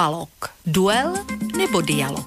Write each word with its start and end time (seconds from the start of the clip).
Dualog. 0.00 0.32
Duel 0.64 1.12
nebo 1.52 1.84
dialog. 1.84 2.24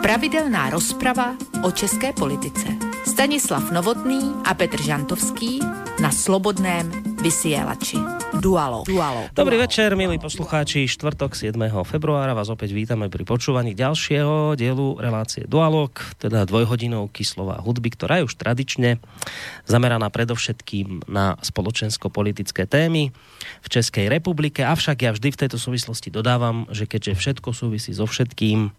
Pravidelná 0.00 0.72
rozprava 0.72 1.36
o 1.60 1.68
české 1.68 2.16
politice. 2.16 2.64
Stanislav 3.04 3.68
Novotný 3.68 4.40
a 4.48 4.56
Petr 4.56 4.80
Žantovský 4.80 5.60
na 6.00 6.08
Slobodném 6.16 6.88
vysielači. 7.20 8.00
Dualo. 8.40 8.88
Dualo. 8.88 9.28
Dobrý 9.36 9.60
večer, 9.60 9.92
milí 10.00 10.16
poslucháči. 10.16 10.88
Štvrtok 10.88 11.36
7. 11.36 11.60
februára 11.84 12.32
vás 12.32 12.48
opäť 12.48 12.72
vítame 12.72 13.12
pri 13.12 13.28
počúvaní 13.28 13.76
ďalšieho 13.76 14.56
dielu 14.56 14.96
relácie 14.96 15.44
Dualog, 15.44 15.92
teda 16.16 16.48
dvojhodinovky 16.48 17.20
slova 17.20 17.60
hudby, 17.60 17.92
ktorá 17.92 18.24
je 18.24 18.32
už 18.32 18.34
tradične 18.40 18.96
zameraná 19.68 20.08
predovšetkým 20.08 21.04
na 21.04 21.36
spoločensko-politické 21.44 22.64
témy 22.64 23.12
v 23.58 23.68
Českej 23.68 24.06
republike. 24.06 24.62
Avšak 24.62 25.02
ja 25.02 25.10
vždy 25.10 25.28
v 25.34 25.40
tejto 25.46 25.58
súvislosti 25.58 26.08
dodávam, 26.12 26.70
že 26.70 26.86
keďže 26.86 27.18
všetko 27.18 27.50
súvisí 27.50 27.90
so 27.90 28.06
všetkým 28.06 28.70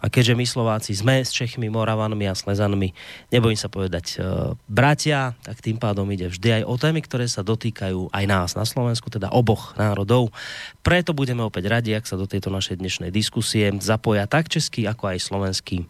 a 0.00 0.06
keďže 0.12 0.34
my 0.36 0.44
Slováci 0.44 0.92
sme 0.92 1.24
s 1.24 1.32
Čechmi, 1.32 1.72
Moravanmi 1.72 2.28
a 2.28 2.34
Slezanmi, 2.36 2.92
nebojím 3.32 3.58
sa 3.58 3.72
povedať 3.72 4.16
e, 4.16 4.54
bratia, 4.68 5.34
tak 5.44 5.60
tým 5.64 5.80
pádom 5.80 6.08
ide 6.12 6.28
vždy 6.28 6.60
aj 6.60 6.62
o 6.68 6.74
témy, 6.76 7.00
ktoré 7.04 7.26
sa 7.26 7.40
dotýkajú 7.44 8.12
aj 8.12 8.24
nás 8.28 8.50
na 8.56 8.64
Slovensku 8.64 9.08
teda 9.12 9.32
oboch 9.32 9.74
národov. 9.76 10.32
Preto 10.80 11.12
budeme 11.12 11.44
opäť 11.44 11.68
radi, 11.68 11.96
ak 11.96 12.08
sa 12.08 12.16
do 12.16 12.28
tejto 12.28 12.48
našej 12.48 12.80
dnešnej 12.80 13.10
diskusie 13.12 13.72
zapoja 13.80 14.28
tak 14.28 14.48
český, 14.48 14.88
ako 14.88 15.14
aj 15.14 15.18
slovenský 15.20 15.88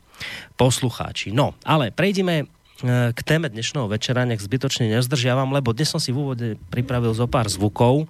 poslucháči. 0.57 1.33
No, 1.33 1.57
ale 1.65 1.91
prejdime 1.91 2.45
e, 2.45 2.45
k 2.89 3.21
téme 3.21 3.53
dnešného 3.53 3.87
večera, 3.93 4.25
nech 4.25 4.41
zbytočne 4.41 4.89
nezdržiavam, 4.89 5.53
lebo 5.53 5.77
dnes 5.77 5.93
som 5.93 6.01
si 6.01 6.11
v 6.11 6.21
úvode 6.25 6.49
pripravil 6.73 7.13
zo 7.13 7.29
pár 7.29 7.47
zvukov, 7.53 8.09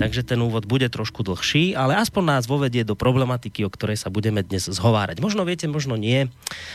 takže 0.00 0.24
ten 0.24 0.40
úvod 0.40 0.64
bude 0.64 0.88
trošku 0.88 1.20
dlhší, 1.20 1.76
ale 1.76 2.00
aspoň 2.00 2.22
nás 2.24 2.44
vovedie 2.48 2.80
do 2.82 2.96
problematiky, 2.96 3.62
o 3.62 3.70
ktorej 3.70 4.00
sa 4.00 4.08
budeme 4.08 4.40
dnes 4.40 4.64
zhovárať. 4.72 5.20
Možno 5.20 5.44
viete, 5.44 5.68
možno 5.68 6.00
nie. 6.00 6.32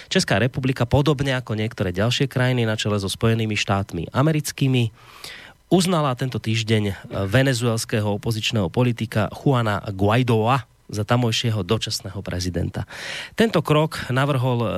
Česká 0.08 0.38
republika, 0.38 0.86
podobne 0.86 1.34
ako 1.34 1.58
niektoré 1.58 1.90
ďalšie 1.90 2.30
krajiny 2.30 2.70
na 2.70 2.78
čele 2.78 3.02
so 3.02 3.10
Spojenými 3.10 3.58
štátmi 3.58 4.14
americkými, 4.14 4.94
uznala 5.72 6.14
tento 6.20 6.38
týždeň 6.38 7.10
venezuelského 7.32 8.20
opozičného 8.20 8.68
politika 8.70 9.32
Juana 9.34 9.82
Guaidoa 9.90 10.68
za 10.92 11.08
tamojšieho 11.08 11.64
dočasného 11.64 12.20
prezidenta. 12.20 12.84
Tento 13.34 13.64
krok 13.64 14.12
navrhol 14.12 14.68
e, 14.68 14.70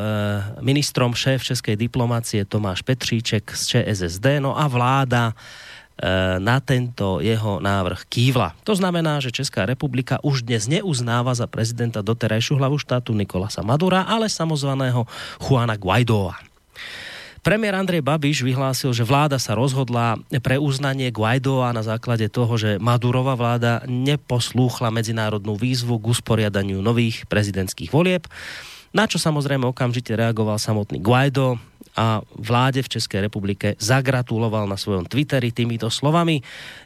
ministrom 0.61 1.17
šéf 1.17 1.42
českej 1.42 1.75
diplomácie 1.75 2.45
Tomáš 2.45 2.86
Petříček 2.86 3.50
z 3.50 3.61
ČSSD, 3.67 4.39
no 4.39 4.53
a 4.53 4.70
vláda 4.70 5.33
e, 5.33 5.33
na 6.38 6.61
tento 6.61 7.20
jeho 7.20 7.58
návrh 7.58 8.05
kývla. 8.05 8.53
To 8.64 8.78
znamená, 8.78 9.20
že 9.20 9.33
Česká 9.33 9.66
republika 9.66 10.22
už 10.22 10.45
dnes 10.45 10.70
neuznáva 10.70 11.33
za 11.33 11.50
prezidenta 11.50 12.05
doterajšiu 12.05 12.61
hlavu 12.61 12.77
štátu 12.77 13.17
Nikolasa 13.17 13.66
Madura, 13.66 14.05
ale 14.05 14.30
samozvaného 14.30 15.09
Juana 15.42 15.75
Guaidoa. 15.75 16.38
Premiér 17.44 17.75
Andrej 17.75 17.99
Babiš 17.99 18.39
vyhlásil, 18.39 18.95
že 18.95 19.03
vláda 19.03 19.36
sa 19.36 19.52
rozhodla 19.52 20.16
pre 20.39 20.55
uznanie 20.55 21.11
Guaidoa 21.11 21.75
na 21.75 21.83
základe 21.83 22.31
toho, 22.31 22.55
že 22.55 22.80
Madurova 22.80 23.36
vláda 23.36 23.83
neposlúchla 23.83 24.88
medzinárodnú 24.95 25.59
výzvu 25.59 25.99
k 25.99 26.08
usporiadaniu 26.08 26.80
nových 26.80 27.27
prezidentských 27.27 27.91
volieb, 27.91 28.31
na 28.95 29.11
čo 29.11 29.19
samozrejme 29.19 29.67
okamžite 29.67 30.16
reagoval 30.16 30.55
samotný 30.55 31.03
Guaido 31.03 31.59
a 31.99 32.23
vláde 32.39 32.80
v 32.80 32.95
Českej 32.95 33.27
republike 33.27 33.75
zagratuloval 33.75 34.64
na 34.64 34.80
svojom 34.80 35.03
Twitteri 35.03 35.52
týmito 35.52 35.91
slovami. 35.91 36.39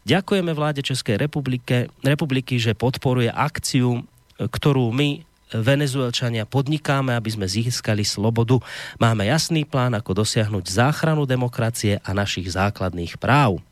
Ďakujeme 0.10 0.58
vláde 0.58 0.82
Českej 0.82 1.22
republike, 1.22 1.94
republiky, 2.02 2.58
že 2.58 2.74
podporuje 2.74 3.30
akciu, 3.30 4.02
ktorú 4.42 4.90
my 4.90 5.27
Venezuelčania 5.52 6.44
podnikáme, 6.44 7.16
aby 7.16 7.30
sme 7.32 7.48
získali 7.48 8.04
slobodu. 8.04 8.60
Máme 9.00 9.28
jasný 9.32 9.64
plán, 9.64 9.96
ako 9.96 10.24
dosiahnuť 10.24 10.66
záchranu 10.68 11.24
demokracie 11.24 12.04
a 12.04 12.12
našich 12.12 12.52
základných 12.52 13.16
práv. 13.16 13.64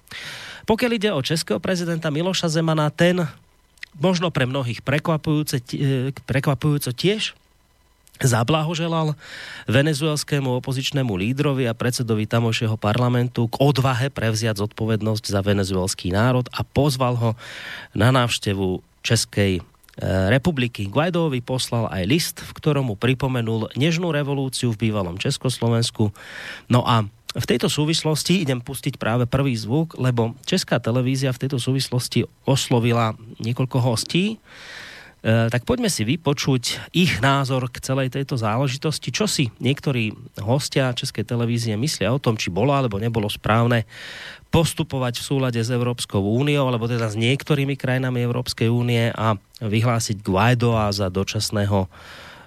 Pokiaľ 0.66 0.92
ide 0.96 1.10
o 1.12 1.22
českého 1.22 1.60
prezidenta 1.60 2.08
Miloša 2.08 2.48
Zemana, 2.48 2.88
ten 2.90 3.28
možno 4.00 4.32
pre 4.32 4.48
mnohých 4.48 4.84
prekvapujúce, 4.84 5.60
prekvapujúco 6.24 6.92
tiež 6.96 7.36
zablahoželal 8.24 9.12
venezuelskému 9.68 10.48
opozičnému 10.64 11.12
lídrovi 11.20 11.68
a 11.68 11.76
predsedovi 11.76 12.24
tamojšieho 12.24 12.80
parlamentu 12.80 13.52
k 13.52 13.60
odvahe 13.60 14.08
prevziať 14.08 14.64
zodpovednosť 14.64 15.26
za 15.28 15.44
venezuelský 15.44 16.16
národ 16.16 16.48
a 16.56 16.64
pozval 16.64 17.20
ho 17.20 17.32
na 17.92 18.16
návštevu 18.16 18.80
Českej 19.04 19.60
republiky. 20.04 20.92
Guaidovi 20.92 21.40
poslal 21.40 21.88
aj 21.88 22.04
list, 22.04 22.38
v 22.44 22.52
ktorom 22.52 22.92
mu 22.92 22.96
pripomenul 23.00 23.72
nežnú 23.80 24.12
revolúciu 24.12 24.76
v 24.76 24.90
bývalom 24.90 25.16
Československu. 25.16 26.12
No 26.68 26.84
a 26.84 27.08
v 27.36 27.46
tejto 27.48 27.68
súvislosti 27.68 28.48
idem 28.48 28.64
pustiť 28.64 28.96
práve 28.96 29.28
prvý 29.28 29.56
zvuk, 29.60 30.00
lebo 30.00 30.36
Česká 30.48 30.80
televízia 30.80 31.36
v 31.36 31.48
tejto 31.48 31.60
súvislosti 31.60 32.24
oslovila 32.48 33.16
niekoľko 33.44 33.78
hostí, 33.84 34.40
E, 35.26 35.50
tak 35.50 35.66
poďme 35.66 35.90
si 35.90 36.06
vypočuť 36.06 36.94
ich 36.94 37.18
názor 37.18 37.74
k 37.74 37.82
celej 37.82 38.14
tejto 38.14 38.38
záležitosti, 38.38 39.10
čo 39.10 39.26
si 39.26 39.50
niektorí 39.58 40.14
hostia 40.46 40.94
Českej 40.94 41.26
televízie 41.26 41.74
myslia 41.82 42.14
o 42.14 42.22
tom, 42.22 42.38
či 42.38 42.54
bolo 42.54 42.78
alebo 42.78 43.02
nebolo 43.02 43.26
správne 43.26 43.90
postupovať 44.56 45.20
v 45.20 45.28
súlade 45.28 45.60
s 45.60 45.68
Európskou 45.68 46.24
úniou, 46.24 46.72
alebo 46.72 46.88
teda 46.88 47.12
s 47.12 47.20
niektorými 47.20 47.76
krajinami 47.76 48.24
Európskej 48.24 48.72
únie 48.72 49.12
a 49.12 49.36
vyhlásiť 49.60 50.24
Guaidoa 50.24 50.96
za 50.96 51.12
dočasného 51.12 51.92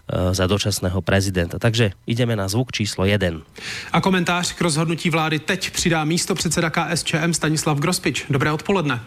e, 0.08 0.32
za 0.32 0.48
dočasného 0.48 1.04
prezidenta. 1.04 1.60
Takže 1.60 1.92
ideme 2.08 2.32
na 2.32 2.48
zvuk 2.48 2.72
číslo 2.72 3.04
1. 3.04 3.44
A 3.92 3.98
komentář 4.00 4.56
k 4.56 4.60
rozhodnutí 4.64 5.12
vlády 5.12 5.38
teď 5.38 5.70
přidá 5.70 6.00
místo 6.04 6.32
předseda 6.32 6.72
KSČM 6.72 7.36
Stanislav 7.36 7.76
Grospič. 7.76 8.24
Dobré 8.32 8.48
odpoledne. 8.52 9.04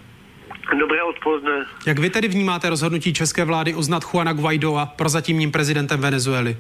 Dobré 0.72 1.04
odpoledne. 1.04 1.66
Jak 1.86 2.00
vy 2.00 2.10
tedy 2.10 2.28
vnímáte 2.28 2.70
rozhodnutí 2.70 3.14
české 3.14 3.44
vlády 3.46 3.74
uznat 3.74 4.04
Juana 4.14 4.34
Guaidoa 4.34 4.86
prozatímním 4.86 5.52
prezidentem 5.52 6.00
Venezuely? 6.00 6.58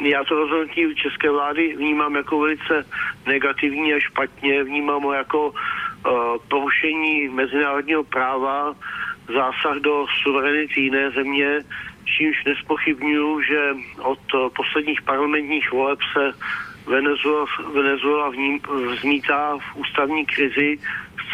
Já 0.00 0.24
to 0.24 0.34
rozhodnutí 0.34 0.94
české 0.94 1.30
vlády 1.30 1.76
vnímám 1.76 2.16
jako 2.16 2.40
velice 2.40 2.86
negativní 3.26 3.94
a 3.94 4.00
špatně. 4.00 4.64
Vnímám 4.64 5.02
ho 5.02 5.12
jako 5.12 5.50
uh, 5.50 5.52
porušení 6.48 7.28
mezinárodního 7.28 8.04
práva, 8.04 8.74
zásah 9.28 9.76
do 9.80 10.06
suverenity 10.22 10.80
jiné 10.80 11.10
země, 11.10 11.60
čímž 12.04 12.44
nespochybnuju, 12.44 13.42
že 13.42 13.74
od 14.02 14.34
uh, 14.34 14.48
posledních 14.56 15.02
parlamentních 15.02 15.72
voleb 15.72 15.98
se 16.12 16.32
Venezuela, 16.86 17.46
Venezuela 17.74 18.28
vním, 18.30 18.60
vzmítá 18.96 19.58
v 19.58 19.76
ústavní 19.76 20.26
krizi 20.26 20.78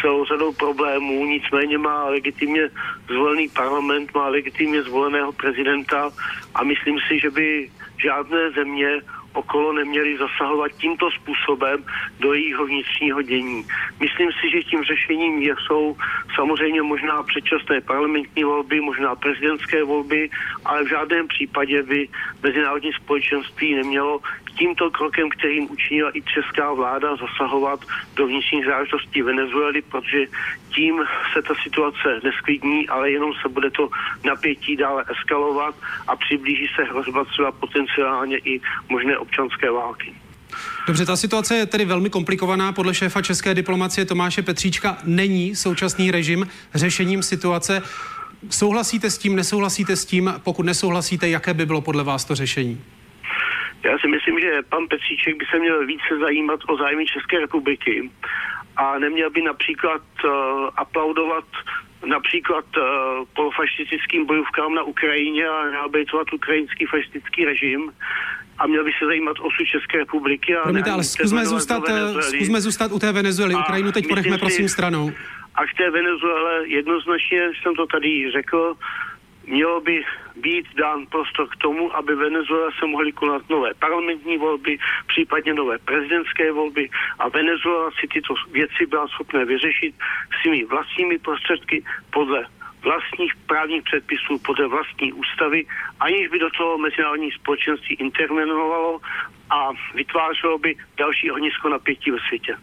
celou 0.01 0.25
řadou 0.25 0.53
problémů, 0.53 1.25
nicméně 1.25 1.77
má 1.77 2.05
legitimně 2.05 2.69
zvolený 3.07 3.49
parlament, 3.49 4.15
má 4.15 4.27
legitimně 4.27 4.83
zvoleného 4.83 5.31
prezidenta 5.31 6.11
a 6.55 6.63
myslím 6.63 6.97
si, 7.07 7.19
že 7.19 7.29
by 7.29 7.69
žádné 7.97 8.51
země 8.51 9.01
okolo 9.33 9.73
neměli 9.73 10.17
zasahovat 10.17 10.71
tímto 10.71 11.11
způsobem 11.11 11.83
do 12.19 12.33
jejího 12.33 12.65
vnitřního 12.65 13.21
dění. 13.21 13.65
Myslím 13.99 14.29
si, 14.31 14.49
že 14.49 14.63
tím 14.63 14.83
řešením 14.83 15.55
jsou 15.67 15.97
samozřejmě 16.35 16.81
možná 16.81 17.23
předčasné 17.23 17.81
parlamentní 17.81 18.43
volby, 18.43 18.81
možná 18.81 19.15
prezidentské 19.15 19.83
volby, 19.83 20.29
ale 20.65 20.83
v 20.83 20.89
žádném 20.89 21.27
případě 21.27 21.83
by 21.83 22.07
mezinárodní 22.43 22.91
společenství 22.93 23.75
nemělo 23.75 24.21
tímto 24.57 24.91
krokem, 24.91 25.29
kterým 25.29 25.71
učinila 25.71 26.11
i 26.17 26.21
česká 26.21 26.73
vláda, 26.73 27.15
zasahovat 27.15 27.79
do 28.15 28.27
vnitřních 28.27 28.65
záležitostí 28.65 29.21
Venezuely, 29.21 29.81
protože 29.81 30.25
tím 30.75 30.95
se 31.33 31.41
ta 31.41 31.53
situace 31.63 32.19
nesklidní, 32.23 32.87
ale 32.87 33.11
jenom 33.11 33.31
se 33.41 33.49
bude 33.49 33.71
to 33.71 33.89
napětí 34.23 34.75
dále 34.75 35.05
eskalovat 35.11 35.75
a 36.07 36.15
přiblíží 36.15 36.67
se 36.75 36.83
hrozba 36.83 37.25
třeba 37.25 37.51
potenciálně 37.51 38.37
i 38.37 38.61
možné 38.89 39.17
občanské 39.17 39.71
války. 39.71 40.15
Dobře, 40.87 41.05
ta 41.05 41.15
situace 41.15 41.55
je 41.55 41.65
tedy 41.65 41.85
velmi 41.85 42.09
komplikovaná. 42.09 42.71
Podle 42.71 42.93
šéfa 42.93 43.21
české 43.21 43.53
diplomacie 43.53 44.05
Tomáše 44.05 44.41
Petříčka 44.41 44.97
není 45.03 45.55
současný 45.55 46.11
režim 46.11 46.47
řešením 46.75 47.23
situace. 47.23 47.81
Souhlasíte 48.49 49.11
s 49.11 49.17
tím, 49.17 49.35
nesouhlasíte 49.35 49.95
s 49.95 50.05
tím? 50.05 50.33
Pokud 50.43 50.65
nesouhlasíte, 50.65 51.29
jaké 51.29 51.53
by 51.53 51.65
bylo 51.65 51.81
podle 51.81 52.03
vás 52.03 52.25
to 52.25 52.35
řešení? 52.35 52.81
Já 53.83 53.97
si 53.99 54.07
myslím, 54.07 54.39
že 54.39 54.61
pan 54.69 54.87
Petříček 54.87 55.35
by 55.37 55.45
se 55.51 55.59
měl 55.59 55.85
více 55.85 56.17
zajímat 56.19 56.59
o 56.67 56.77
zájmy 56.77 57.05
České 57.05 57.39
republiky 57.39 58.11
a 58.77 58.99
neměl 58.99 59.29
by 59.29 59.41
například 59.41 60.01
uh, 60.23 60.31
aplaudovat 60.75 61.45
například 62.05 62.65
uh, 62.77 62.83
polofašistickým 63.35 64.25
bojovkám 64.25 64.75
na 64.75 64.83
Ukrajině 64.83 65.47
a 65.47 65.63
rehabilitovat 65.63 66.33
ukrajinský 66.33 66.85
fašistický 66.85 67.45
režim 67.45 67.91
a 68.59 68.67
měl 68.67 68.83
by 68.83 68.91
se 68.99 69.05
zajímat 69.05 69.39
o 69.39 69.43
osud 69.43 69.65
České 69.65 69.97
republiky. 69.97 70.55
A 70.55 70.63
Promiňte, 70.63 70.91
ale 70.91 71.03
zkusme 71.03 71.45
zůstat, 71.45 71.83
eh, 71.89 72.21
zkusme 72.21 72.61
zůstat 72.61 72.91
u 72.91 72.99
té 72.99 73.11
Venezuely. 73.11 73.53
A 73.53 73.59
Ukrajinu 73.59 73.91
teď 73.91 74.07
ponechme 74.07 74.37
prosím 74.37 74.69
stranou. 74.69 75.11
A 75.55 75.65
k 75.65 75.73
té 75.77 75.91
Venezuele 75.91 76.67
jednoznačně 76.67 77.51
jsem 77.61 77.75
to 77.75 77.85
tady 77.87 78.31
řekl, 78.31 78.75
mělo 79.47 79.81
by 79.81 80.03
být 80.41 80.65
dán 80.75 81.05
prostor 81.05 81.47
k 81.49 81.55
tomu, 81.55 81.95
aby 81.95 82.15
Venezuela 82.15 82.71
se 82.79 82.85
mohly 82.85 83.11
konat 83.11 83.49
nové 83.49 83.73
parlamentní 83.73 84.37
volby, 84.37 84.77
případně 85.07 85.53
nové 85.53 85.77
prezidentské 85.77 86.51
volby 86.51 86.89
a 87.19 87.29
Venezuela 87.29 87.91
si 87.99 88.07
tyto 88.07 88.33
věci 88.51 88.85
byla 88.85 89.07
schopné 89.07 89.45
vyřešit 89.45 89.95
svými 90.41 90.65
vlastními 90.65 91.17
prostředky 91.17 91.83
podle 92.09 92.45
vlastních 92.83 93.35
právních 93.35 93.83
předpisů 93.83 94.39
podle 94.45 94.67
vlastní 94.67 95.13
ústavy, 95.13 95.65
aniž 95.99 96.27
by 96.27 96.39
do 96.39 96.49
toho 96.49 96.77
mezinárodní 96.77 97.31
společenství 97.31 97.95
intervenovalo 97.95 98.99
a 99.49 99.69
vytvářelo 99.95 100.57
by 100.57 100.75
další 100.97 101.31
ohnisko 101.31 101.69
napětí 101.69 102.11
ve 102.11 102.17
světě. 102.27 102.55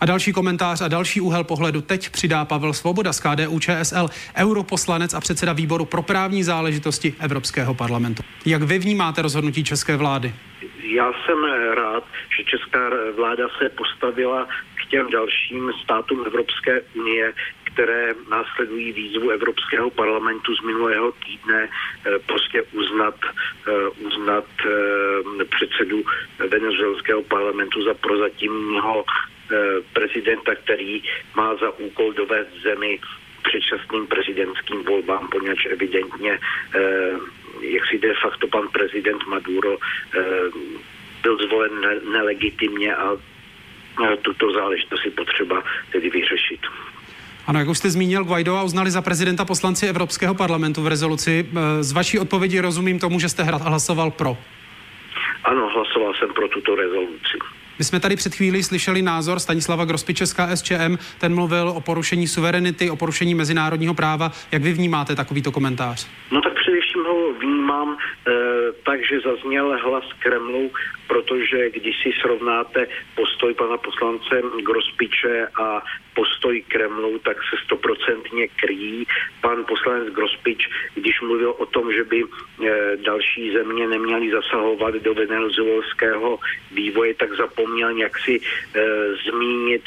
A 0.00 0.06
další 0.06 0.32
komentář 0.32 0.80
a 0.80 0.88
další 0.88 1.20
úhel 1.20 1.44
pohledu 1.44 1.80
teď 1.80 2.10
přidá 2.10 2.44
Pavel 2.44 2.72
Svoboda 2.72 3.12
z 3.12 3.20
KDU 3.20 3.58
ČSL, 3.58 4.08
europoslanec 4.36 5.14
a 5.14 5.20
předseda 5.20 5.52
výboru 5.52 5.84
pro 5.84 6.02
právní 6.02 6.42
záležitosti 6.44 7.14
Evropského 7.20 7.74
parlamentu. 7.74 8.22
Jak 8.46 8.62
vy 8.62 8.78
vnímáte 8.78 9.22
rozhodnutí 9.22 9.64
české 9.64 9.96
vlády? 9.96 10.34
Já 10.82 11.12
jsem 11.12 11.44
rád, 11.74 12.04
že 12.38 12.44
česká 12.44 12.90
vláda 13.16 13.48
se 13.58 13.68
postavila 13.68 14.48
k 14.74 14.90
těm 14.90 15.10
dalším 15.10 15.72
státům 15.84 16.24
Evropské 16.26 16.80
unie, 16.94 17.32
které 17.64 18.14
následují 18.30 18.92
výzvu 18.92 19.30
Evropského 19.30 19.90
parlamentu 19.90 20.54
z 20.56 20.62
minulého 20.62 21.12
týdne 21.12 21.68
eh, 21.68 22.18
prostě 22.26 22.62
uznat, 22.62 23.14
eh, 23.68 23.88
uznat 23.88 24.44
eh, 25.40 25.44
předsedu 25.44 26.02
venezuelského 26.50 27.22
parlamentu 27.22 27.84
za 27.84 27.94
prozatímního 27.94 29.04
prezidenta, 29.92 30.54
který 30.54 31.02
má 31.36 31.56
za 31.56 31.70
úkol 31.78 32.12
dovést 32.12 32.50
zemi 32.62 32.98
předčasným 33.42 34.06
prezidentským 34.06 34.84
volbám, 34.84 35.28
poněvadž 35.28 35.66
evidentně 35.70 36.38
jak 37.60 37.86
si 37.90 37.98
de 37.98 38.14
facto 38.22 38.46
pan 38.46 38.68
prezident 38.68 39.26
Maduro 39.26 39.76
byl 41.22 41.38
zvolen 41.46 41.72
nelegitimně 42.12 42.96
a 42.96 43.16
tuto 44.22 44.52
záležitost 44.52 45.04
je 45.04 45.10
potřeba 45.10 45.62
tedy 45.92 46.10
vyřešit. 46.10 46.60
Ano, 47.46 47.58
jak 47.58 47.68
už 47.68 47.78
jste 47.78 47.90
zmínil, 47.90 48.24
Guaido 48.24 48.56
a 48.56 48.62
uznali 48.62 48.90
za 48.90 49.02
prezidenta 49.02 49.44
poslanci 49.44 49.86
Evropského 49.86 50.34
parlamentu 50.34 50.82
v 50.82 50.86
rezoluci. 50.86 51.48
Z 51.80 51.92
vaší 51.92 52.18
odpovědi 52.18 52.60
rozumím 52.60 52.98
tomu, 52.98 53.20
že 53.20 53.28
jste 53.28 53.42
hlasoval 53.42 54.10
pro. 54.10 54.36
Ano, 55.44 55.68
hlasoval 55.74 56.14
jsem 56.14 56.28
pro 56.34 56.48
tuto 56.48 56.74
rezoluci. 56.74 57.38
My 57.78 57.84
jsme 57.84 58.00
tady 58.00 58.16
před 58.16 58.34
chvílí 58.34 58.62
slyšeli 58.62 59.02
názor 59.02 59.40
Stanislava 59.40 59.84
Grospiče 59.84 60.26
z 60.26 60.32
KSČM. 60.32 60.96
Ten 61.18 61.34
mluvil 61.34 61.68
o 61.68 61.80
porušení 61.80 62.28
suverenity, 62.28 62.90
o 62.90 62.96
porušení 62.96 63.34
mezinárodního 63.34 63.94
práva. 63.94 64.32
Jak 64.52 64.62
vy 64.62 64.72
vnímáte 64.72 65.16
takovýto 65.16 65.52
komentář? 65.52 66.06
No 66.32 66.40
tak 66.40 66.52
především 66.54 67.02
ho 67.04 67.32
vnímám 67.40 67.65
e, 67.84 67.96
tak, 68.84 69.04
že 69.08 69.20
zazněl 69.20 69.78
hlas 69.82 70.04
Kremlu, 70.18 70.70
protože 71.06 71.70
když 71.70 72.02
si 72.02 72.10
srovnáte 72.20 72.86
postoj 73.14 73.54
pana 73.54 73.76
poslance 73.76 74.42
Grospiče 74.62 75.46
a 75.60 75.82
postoj 76.14 76.62
Kremlu, 76.68 77.18
tak 77.18 77.36
se 77.36 77.56
stoprocentně 77.64 78.48
kryjí. 78.48 79.06
Pan 79.40 79.64
poslanec 79.68 80.08
Grospič, 80.14 80.68
když 80.94 81.20
mluvil 81.20 81.54
o 81.58 81.66
tom, 81.66 81.92
že 81.92 82.04
by 82.04 82.24
eh, 82.24 82.96
další 82.96 83.52
země 83.52 83.86
neměly 83.86 84.30
zasahovat 84.30 84.94
do 84.94 85.14
venezuelského 85.14 86.38
vývoje, 86.72 87.14
tak 87.14 87.36
zapomněl 87.36 87.92
nějak 87.92 88.18
si 88.18 88.40
e, 88.40 88.40
zmínit 89.30 89.82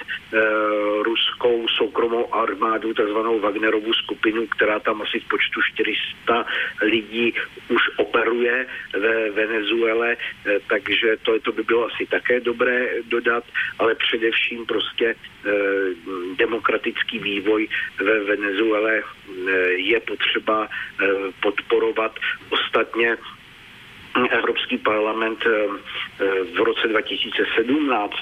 ruskou 1.02 1.68
soukromou 1.68 2.34
armádu, 2.34 2.94
takzvanou 2.94 3.40
Wagnerovu 3.40 3.94
skupinu, 3.94 4.48
která 4.48 4.80
tam 4.80 5.02
asi 5.02 5.20
v 5.20 5.28
počtu 5.28 5.62
400 5.74 6.46
lidí 6.82 7.34
už 7.70 7.79
operuje 7.98 8.66
ve 8.94 9.30
Venezuele, 9.30 10.14
e, 10.14 10.60
takže 10.68 11.18
to, 11.24 11.40
to 11.40 11.52
by 11.52 11.64
bylo 11.64 11.86
asi 11.86 12.06
také 12.06 12.40
dobré 12.40 12.90
dodat, 13.08 13.44
ale 13.80 13.96
především 13.96 14.66
prostě 14.66 15.16
demokratický 16.38 17.20
vývoj 17.20 17.68
ve 18.00 18.20
Venezuele 18.24 19.04
je 19.76 20.00
potřeba 20.00 20.68
podporovat. 21.42 22.20
Ostatně 22.50 23.18
Evropský 24.16 24.78
parlament 24.78 25.40
eh, 25.46 25.50
eh, 26.20 26.26
v 26.58 26.60
roce 26.64 26.88
2017 26.88 28.14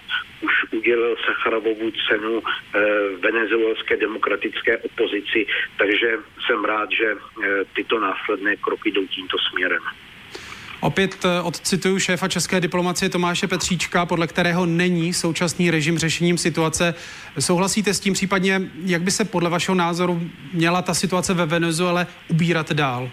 už 0.41 0.53
udělil 0.71 1.15
Sacharovovu 1.25 1.91
cenu 2.09 2.41
eh, 2.43 2.79
venezuelské 3.19 3.97
demokratické 3.97 4.77
opozici, 4.77 5.45
takže 5.77 6.17
jsem 6.45 6.65
rád, 6.65 6.89
že 6.91 7.15
tyto 7.75 7.99
následné 7.99 8.55
kroky 8.55 8.91
jdou 8.91 9.07
tímto 9.07 9.37
směrem. 9.51 9.81
Opět 10.81 11.25
odcituju 11.43 11.99
šéfa 11.99 12.27
české 12.27 12.61
diplomacie 12.61 13.09
Tomáše 13.09 13.47
Petříčka, 13.47 14.05
podle 14.05 14.27
kterého 14.27 14.65
není 14.65 15.13
současný 15.13 15.71
režim 15.71 15.97
řešením 15.97 16.37
situace. 16.37 16.95
Souhlasíte 17.39 17.93
s 17.93 17.99
tím 17.99 18.13
případně, 18.13 18.61
jak 18.85 19.01
by 19.01 19.11
se 19.11 19.25
podle 19.25 19.49
vašeho 19.49 19.75
názoru 19.75 20.21
měla 20.53 20.81
ta 20.81 20.93
situace 20.93 21.33
ve 21.33 21.45
Venezuele 21.45 22.07
ubírat 22.27 22.71
dál? 22.71 23.09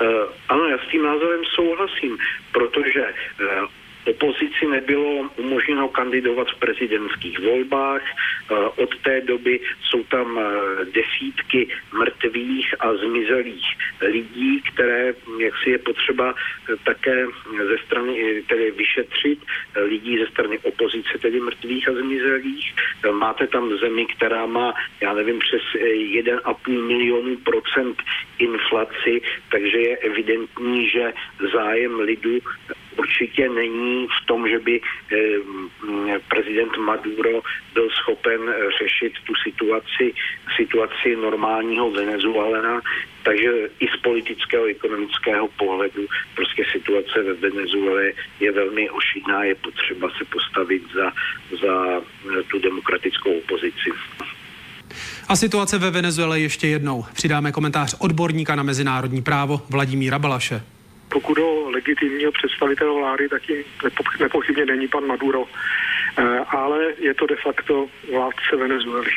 Uh, 0.00 0.06
ano, 0.48 0.68
já 0.68 0.78
s 0.78 0.90
tím 0.90 1.02
názorem 1.02 1.44
souhlasím, 1.44 2.18
protože 2.52 3.04
uh, 3.04 3.68
opozici 4.06 4.66
nebylo 4.66 5.30
umožněno 5.36 5.88
kandidovat 5.88 6.48
v 6.48 6.58
prezidentských 6.58 7.38
volbách. 7.38 8.02
Eh, 8.02 8.54
od 8.54 8.98
té 9.02 9.20
doby 9.20 9.60
jsou 9.82 10.04
tam 10.04 10.40
desítky 10.84 11.68
mrtvých 11.92 12.74
a 12.80 12.94
zmizelých 12.94 13.66
lidí, 14.00 14.62
které 14.72 15.14
jak 15.38 15.54
si 15.64 15.70
je 15.70 15.78
potřeba 15.78 16.34
také 16.84 17.26
ze 17.68 17.78
strany 17.86 18.42
tedy 18.48 18.70
vyšetřit, 18.70 19.38
lidí 19.76 20.18
ze 20.18 20.26
strany 20.26 20.58
opozice, 20.58 21.18
tedy 21.18 21.40
mrtvých 21.40 21.88
a 21.88 21.92
zmizelých. 21.92 22.74
Máte 23.12 23.46
tam 23.46 23.78
zemi, 23.78 24.06
která 24.06 24.46
má, 24.46 24.74
já 25.00 25.12
nevím, 25.14 25.38
přes 25.38 25.62
1,5 25.74 26.86
milionu 26.86 27.36
procent 27.36 28.02
inflaci, 28.38 29.20
takže 29.50 29.78
je 29.78 29.96
evidentní, 29.96 30.88
že 30.88 31.12
zájem 31.52 32.00
lidu 32.00 32.38
určitě 32.96 33.48
není 33.48 34.06
v 34.06 34.26
tom, 34.26 34.48
že 34.48 34.58
by 34.58 34.80
eh, 34.80 36.18
prezident 36.28 36.76
Maduro 36.76 37.42
byl 37.74 37.88
schopen 37.90 38.40
řešit 38.78 39.12
tu 39.24 39.32
situaci, 39.44 40.14
situaci 40.56 41.16
normálního 41.16 41.90
Venezuelana, 41.90 42.80
takže 43.22 43.50
i 43.80 43.86
z 43.86 44.00
politického, 44.02 44.64
ekonomického 44.64 45.48
pohledu 45.48 46.06
prostě 46.34 46.64
situace 46.72 47.22
ve 47.22 47.34
Venezuele 47.34 48.12
je 48.40 48.52
velmi 48.52 48.90
ošidná, 48.90 49.44
je 49.44 49.54
potřeba 49.54 50.10
se 50.18 50.24
postavit 50.24 50.82
za, 50.94 51.12
za 51.62 52.02
tu 52.50 52.58
demokratickou 52.58 53.38
opozici. 53.38 53.90
A 55.28 55.36
situace 55.36 55.78
ve 55.78 55.90
Venezuele 55.90 56.40
ještě 56.40 56.66
jednou. 56.66 57.04
Přidáme 57.12 57.52
komentář 57.52 57.96
odborníka 57.98 58.54
na 58.54 58.62
mezinárodní 58.62 59.22
právo 59.22 59.60
Vladimíra 59.70 60.18
Balaše. 60.18 60.62
Pokud 61.12 61.38
o 61.38 61.70
legitimního 61.70 62.32
představitele 62.32 63.00
vlády, 63.00 63.28
tak 63.28 63.48
jim 63.48 63.64
nepochybně 64.20 64.66
není 64.66 64.88
pan 64.88 65.06
Maduro, 65.06 65.44
eh, 66.18 66.22
ale 66.38 66.78
je 66.98 67.14
to 67.14 67.26
de 67.26 67.36
facto 67.36 67.86
vládce 68.12 68.56
Venezuely. 68.56 69.10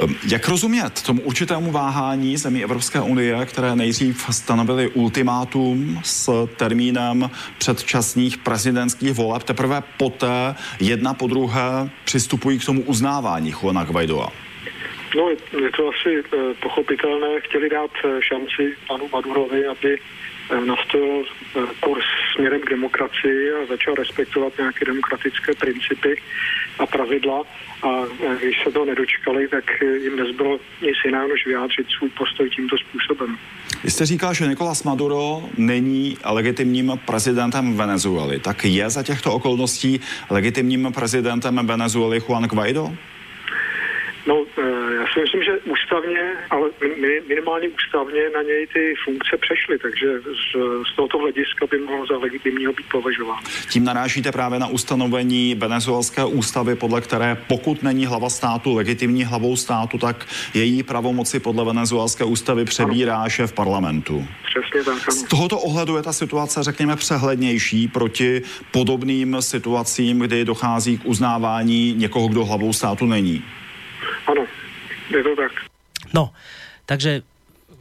Ehm, 0.00 0.16
jak 0.30 0.48
rozumět 0.48 1.02
tomu 1.02 1.22
určitému 1.22 1.70
váhání 1.70 2.36
zemí 2.36 2.64
Evropské 2.64 3.00
unie, 3.00 3.46
které 3.46 3.76
nejdřív 3.76 4.26
stanovily 4.30 4.88
ultimátum 4.88 6.00
s 6.04 6.46
termínem 6.56 7.30
předčasných 7.58 8.38
prezidentských 8.38 9.12
voleb, 9.12 9.42
teprve 9.42 9.82
poté 9.96 10.54
jedna 10.80 11.14
po 11.14 11.26
druhé 11.26 11.90
přistupují 12.04 12.58
k 12.58 12.64
tomu 12.64 12.82
uznávání 12.82 13.50
Juana 13.50 13.84
Guaidoa? 13.84 14.32
No, 15.16 15.28
je 15.60 15.70
to 15.76 15.88
asi 15.88 16.18
eh, 16.18 16.54
pochopitelné. 16.62 17.40
Chtěli 17.40 17.68
dát 17.68 17.90
eh, 18.04 18.08
šanci 18.22 18.76
panu 18.88 19.08
Madurovi, 19.12 19.66
aby 19.66 19.98
eh, 20.50 20.60
nastavil 20.64 21.24
kurz 21.80 22.04
směrem 22.34 22.60
k 22.60 22.70
demokracii 22.70 23.52
a 23.52 23.66
začal 23.68 23.94
respektovat 23.94 24.52
nějaké 24.58 24.84
demokratické 24.84 25.54
principy 25.54 26.22
a 26.78 26.86
pravidla. 26.86 27.42
A 27.82 27.88
když 28.40 28.56
se 28.64 28.72
toho 28.72 28.84
nedočkali, 28.84 29.48
tak 29.48 29.64
jim 30.02 30.16
nezbylo 30.16 30.60
nic 30.82 30.96
jiného, 31.04 31.28
než 31.28 31.46
vyjádřit 31.46 31.86
svůj 31.98 32.10
postoj 32.10 32.50
tímto 32.50 32.76
způsobem. 32.78 33.38
Vy 33.84 33.90
jste 33.90 34.06
říkal, 34.06 34.34
že 34.34 34.46
Nicolás 34.46 34.82
Maduro 34.82 35.42
není 35.56 36.16
legitimním 36.24 36.92
prezidentem 37.04 37.76
Venezuely. 37.76 38.38
Tak 38.38 38.64
je 38.64 38.90
za 38.90 39.02
těchto 39.02 39.32
okolností 39.32 40.00
legitimním 40.30 40.92
prezidentem 40.94 41.66
Venezuely 41.66 42.20
Juan 42.20 42.44
Guaido? 42.44 42.92
No, 44.28 44.44
já 44.98 44.98
Já 45.08 45.14
si 45.14 45.20
myslím, 45.20 45.42
že 45.42 45.58
ústavně, 45.58 46.20
ale 46.50 46.70
minimálně 47.28 47.68
ústavně 47.68 48.22
na 48.34 48.42
něj 48.42 48.66
ty 48.66 48.94
funkce 49.04 49.36
přešly, 49.40 49.78
takže 49.78 50.06
z, 50.20 50.48
z 50.92 50.96
tohoto 50.96 51.18
hlediska 51.18 51.66
by 51.70 51.78
mohl 51.78 52.06
za 52.06 52.18
legitimního 52.18 52.72
být 52.72 52.86
považován. 52.92 53.38
Tím 53.70 53.84
narážíte 53.84 54.32
právě 54.32 54.58
na 54.58 54.66
ustanovení 54.66 55.54
venezuelské 55.54 56.24
ústavy, 56.24 56.74
podle 56.74 57.00
které 57.00 57.36
pokud 57.48 57.82
není 57.82 58.06
hlava 58.06 58.30
státu 58.30 58.74
legitimní 58.74 59.24
hlavou 59.24 59.56
státu, 59.56 59.98
tak 59.98 60.26
její 60.54 60.82
pravomoci 60.82 61.40
podle 61.40 61.64
venezuelské 61.64 62.24
ústavy 62.24 62.64
přebírá 62.64 63.28
šéf 63.28 63.52
parlamentu. 63.52 64.26
Přesně 64.44 64.84
tak. 64.84 65.12
Z 65.12 65.22
tohoto 65.22 65.58
ohledu 65.58 65.96
je 65.96 66.02
ta 66.02 66.12
situace, 66.12 66.62
řekněme, 66.62 66.96
přehlednější 66.96 67.88
proti 67.88 68.42
podobným 68.70 69.36
situacím, 69.40 70.18
kdy 70.18 70.44
dochází 70.44 70.98
k 70.98 71.04
uznávání 71.04 71.94
někoho, 71.96 72.28
kdo 72.28 72.44
hlavou 72.44 72.72
státu 72.72 73.06
není. 73.06 73.44
Ano, 74.28 74.44
je 75.08 75.20
to 75.24 75.32
tak. 75.32 75.52
No, 76.12 76.30
takže 76.84 77.24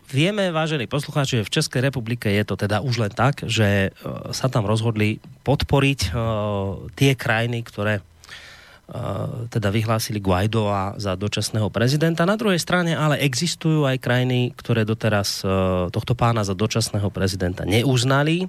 Vieme, 0.08 0.56
vážení 0.56 0.88
poslucháči, 0.88 1.44
že 1.44 1.48
v 1.48 1.54
Českej 1.60 1.82
republike 1.84 2.32
je 2.32 2.44
to 2.48 2.56
teda 2.56 2.80
už 2.80 2.96
len 3.04 3.12
tak, 3.12 3.44
že 3.44 3.92
uh, 3.92 4.32
sa 4.32 4.48
tam 4.48 4.63
rozhodli 4.63 5.20
podporiť 5.44 6.16
uh, 6.16 6.88
tie 6.96 7.12
krajiny, 7.12 7.60
ktoré 7.68 8.00
uh, 8.00 9.51
teda 9.51 9.68
vyhlásili 9.68 10.24
Guaidoa 10.24 10.96
za 10.96 11.20
dočasného 11.20 11.68
prezidenta. 11.68 12.24
Na 12.24 12.39
druhej 12.39 12.56
strane 12.56 12.96
ale 12.96 13.20
existujú 13.20 13.84
aj 13.84 14.00
krajiny, 14.00 14.56
ktoré 14.56 14.88
doteraz 14.88 15.44
uh, 15.44 15.92
tohto 15.92 16.16
pána 16.16 16.48
za 16.48 16.56
dočasného 16.56 17.12
prezidenta 17.12 17.68
neuznali. 17.68 18.48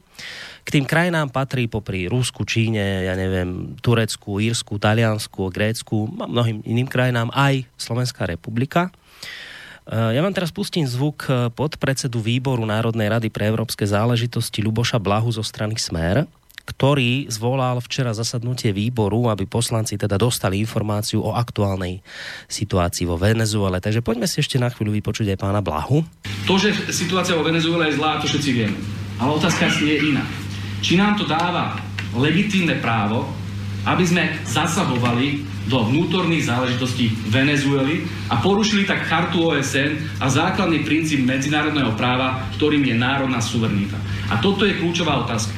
K 0.68 0.76
tým 0.76 0.84
krajinám 0.84 1.32
patrí 1.32 1.64
popri 1.64 2.12
Rusku, 2.12 2.44
Číne, 2.44 3.08
ja 3.08 3.16
neviem, 3.16 3.72
Turecku, 3.80 4.37
Írsku, 4.37 4.76
Taliansku, 4.76 5.48
Grécku, 5.48 6.12
mnohým 6.12 6.60
iným 6.60 6.84
krajinám 6.84 7.32
aj 7.32 7.64
Slovenská 7.80 8.28
republika. 8.28 8.92
Eh, 9.88 10.12
ja 10.12 10.20
vám 10.20 10.37
teraz 10.37 10.52
pustím 10.52 10.84
zvuk 10.84 11.25
eh, 11.32 11.48
podpredsedu 11.48 12.20
výboru 12.20 12.68
Národnej 12.68 13.08
rady 13.08 13.32
pre 13.32 13.48
európske 13.48 13.88
záležitosti 13.88 14.60
Luboša 14.60 15.00
Blahu 15.00 15.32
zo 15.32 15.40
strany 15.40 15.80
Smer, 15.80 16.28
ktorý 16.68 17.32
zvolal 17.32 17.80
včera 17.80 18.12
zasadnutie 18.12 18.68
výboru, 18.68 19.32
aby 19.32 19.48
poslanci 19.48 19.96
teda 19.96 20.20
dostali 20.20 20.60
informáciu 20.60 21.25
o 21.25 21.32
aktuálnej 21.32 22.04
situácii 22.44 23.08
vo 23.08 23.16
Venezuele. 23.16 23.80
Takže 23.80 24.04
poďme 24.04 24.28
si 24.28 24.44
ešte 24.44 24.60
na 24.60 24.68
chvíľu 24.68 25.00
vypočuť 25.00 25.32
aj 25.32 25.40
pána 25.40 25.64
Blahu. 25.64 26.04
To, 26.44 26.60
že 26.60 26.76
situácia 26.92 27.32
vo 27.32 27.40
Venezuele 27.40 27.88
je 27.88 27.96
zlá, 27.96 28.20
to 28.20 28.28
všetci 28.28 28.50
vieme. 28.52 28.76
Ale 29.16 29.32
otázka 29.32 29.72
je 29.80 30.12
iná. 30.12 30.48
Či 30.78 30.94
nám 30.99 31.18
to 31.18 31.26
dáva 31.26 31.78
legitímne 32.14 32.78
právo, 32.78 33.26
aby 33.87 34.04
sme 34.04 34.25
zasahovali 34.44 35.47
do 35.68 35.85
vnútorných 35.85 36.49
záležitostí 36.49 37.12
Venezuely 37.28 38.08
a 38.32 38.40
porušili 38.40 38.88
tak 38.88 39.04
chartu 39.04 39.52
OSN 39.52 40.20
a 40.20 40.26
základný 40.32 40.80
princíp 40.80 41.25
medzinárodného 41.28 41.92
práva, 41.92 42.49
ktorým 42.56 42.85
je 42.88 42.97
národná 42.97 43.38
suverenita. 43.44 44.00
A 44.32 44.40
toto 44.40 44.64
je 44.64 44.80
kľúčová 44.80 45.28
otázka. 45.28 45.52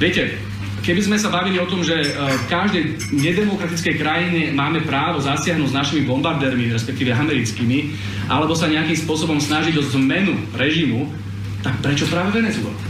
Viete, 0.00 0.40
keby 0.80 1.04
sme 1.04 1.20
sa 1.20 1.28
bavili 1.28 1.60
o 1.60 1.68
tom, 1.68 1.84
že 1.84 2.00
e, 2.00 2.08
v 2.16 2.44
každej 2.48 2.84
nedemokratickej 3.12 3.94
krajine 4.00 4.40
máme 4.56 4.80
právo 4.88 5.20
zasiahnuť 5.20 5.68
s 5.68 5.76
našimi 5.76 6.08
bombardérmi, 6.08 6.72
respektíve 6.72 7.12
americkými, 7.12 7.92
alebo 8.32 8.56
sa 8.56 8.72
nejakým 8.72 8.96
spôsobom 8.96 9.36
snažiť 9.36 9.76
o 9.76 9.84
zmenu 9.92 10.40
režimu, 10.56 11.12
tak 11.60 11.76
prečo 11.84 12.08
práve 12.08 12.40
Venezuela? 12.40 12.87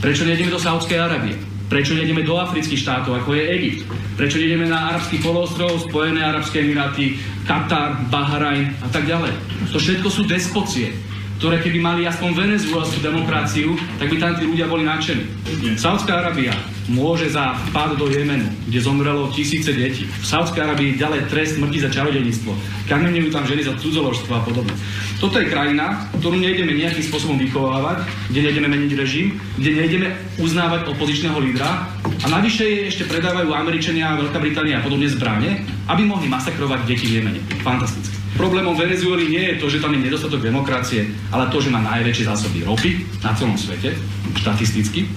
Prečo 0.00 0.28
nejdeme 0.28 0.52
do 0.52 0.60
Saudskej 0.60 0.98
Arábie? 1.00 1.36
Prečo 1.66 1.98
nejdeme 1.98 2.22
do 2.22 2.38
afrických 2.38 2.78
štátov, 2.78 3.26
ako 3.26 3.34
je 3.34 3.42
Egypt? 3.58 3.80
Prečo 4.14 4.38
nejdeme 4.38 4.70
na 4.70 4.94
arabský 4.94 5.18
polostrov, 5.18 5.82
Spojené 5.82 6.22
arabské 6.22 6.62
emiráty, 6.62 7.18
Katar, 7.42 7.98
Bahrajn 8.06 8.86
a 8.86 8.88
tak 8.92 9.10
ďalej? 9.10 9.34
To 9.74 9.78
všetko 9.82 10.08
sú 10.08 10.22
despocie 10.30 10.94
ktoré 11.36 11.60
keby 11.60 11.78
mali 11.80 12.02
aspoň 12.08 12.32
venezuelskú 12.32 12.98
demokraciu, 13.04 13.76
tak 14.00 14.08
by 14.08 14.16
tam 14.16 14.32
tí 14.36 14.44
ľudia 14.48 14.66
boli 14.66 14.88
nadšení. 14.88 15.24
Saudská 15.76 16.24
Arábia 16.24 16.56
môže 16.88 17.26
za 17.30 17.58
vpád 17.70 17.98
do 17.98 18.06
Jemenu, 18.06 18.46
kde 18.70 18.78
zomrelo 18.78 19.30
tisíce 19.34 19.74
detí. 19.74 20.06
V 20.06 20.26
Saudskej 20.26 20.62
Arábii 20.62 20.98
ďalej 20.98 21.26
trest 21.30 21.58
smrti 21.58 21.82
za 21.82 21.90
čarodejníctvo. 21.90 22.50
Kamenujú 22.86 23.34
tam 23.34 23.42
ženy 23.46 23.66
za 23.66 23.74
cudzoložstvo 23.74 24.30
a 24.30 24.40
podobne. 24.46 24.74
Toto 25.18 25.42
je 25.42 25.50
krajina, 25.50 26.06
ktorú 26.22 26.38
nejdeme 26.38 26.76
nejakým 26.78 27.04
spôsobom 27.10 27.40
vychovávať, 27.40 28.06
kde 28.30 28.40
nejdeme 28.46 28.68
meniť 28.70 28.92
režim, 28.94 29.34
kde 29.58 29.70
nejdeme 29.82 30.08
uznávať 30.38 30.86
opozičného 30.94 31.38
lídra 31.42 31.90
a 32.22 32.26
navyše 32.30 32.86
ešte 32.86 33.08
predávajú 33.08 33.50
Američania, 33.50 34.18
Veľká 34.20 34.38
Británia 34.38 34.78
a 34.78 34.84
podobne 34.84 35.10
zbranie, 35.10 35.66
aby 35.90 36.02
mohli 36.06 36.30
masakrovať 36.30 36.80
deti 36.86 37.10
v 37.10 37.12
Jemene. 37.20 37.40
Fantastické. 37.64 38.15
Problémom 38.36 38.76
Venezuely 38.76 39.32
nie 39.32 39.44
je 39.52 39.58
to, 39.58 39.66
že 39.72 39.80
tam 39.80 39.96
je 39.96 40.04
nedostatok 40.04 40.44
demokracie, 40.44 41.08
ale 41.32 41.48
to, 41.48 41.58
že 41.58 41.72
má 41.72 41.80
najväčšie 41.80 42.28
zásoby 42.28 42.68
ropy 42.68 43.02
na 43.24 43.32
celom 43.32 43.56
svete, 43.56 43.96
štatisticky, 44.36 45.08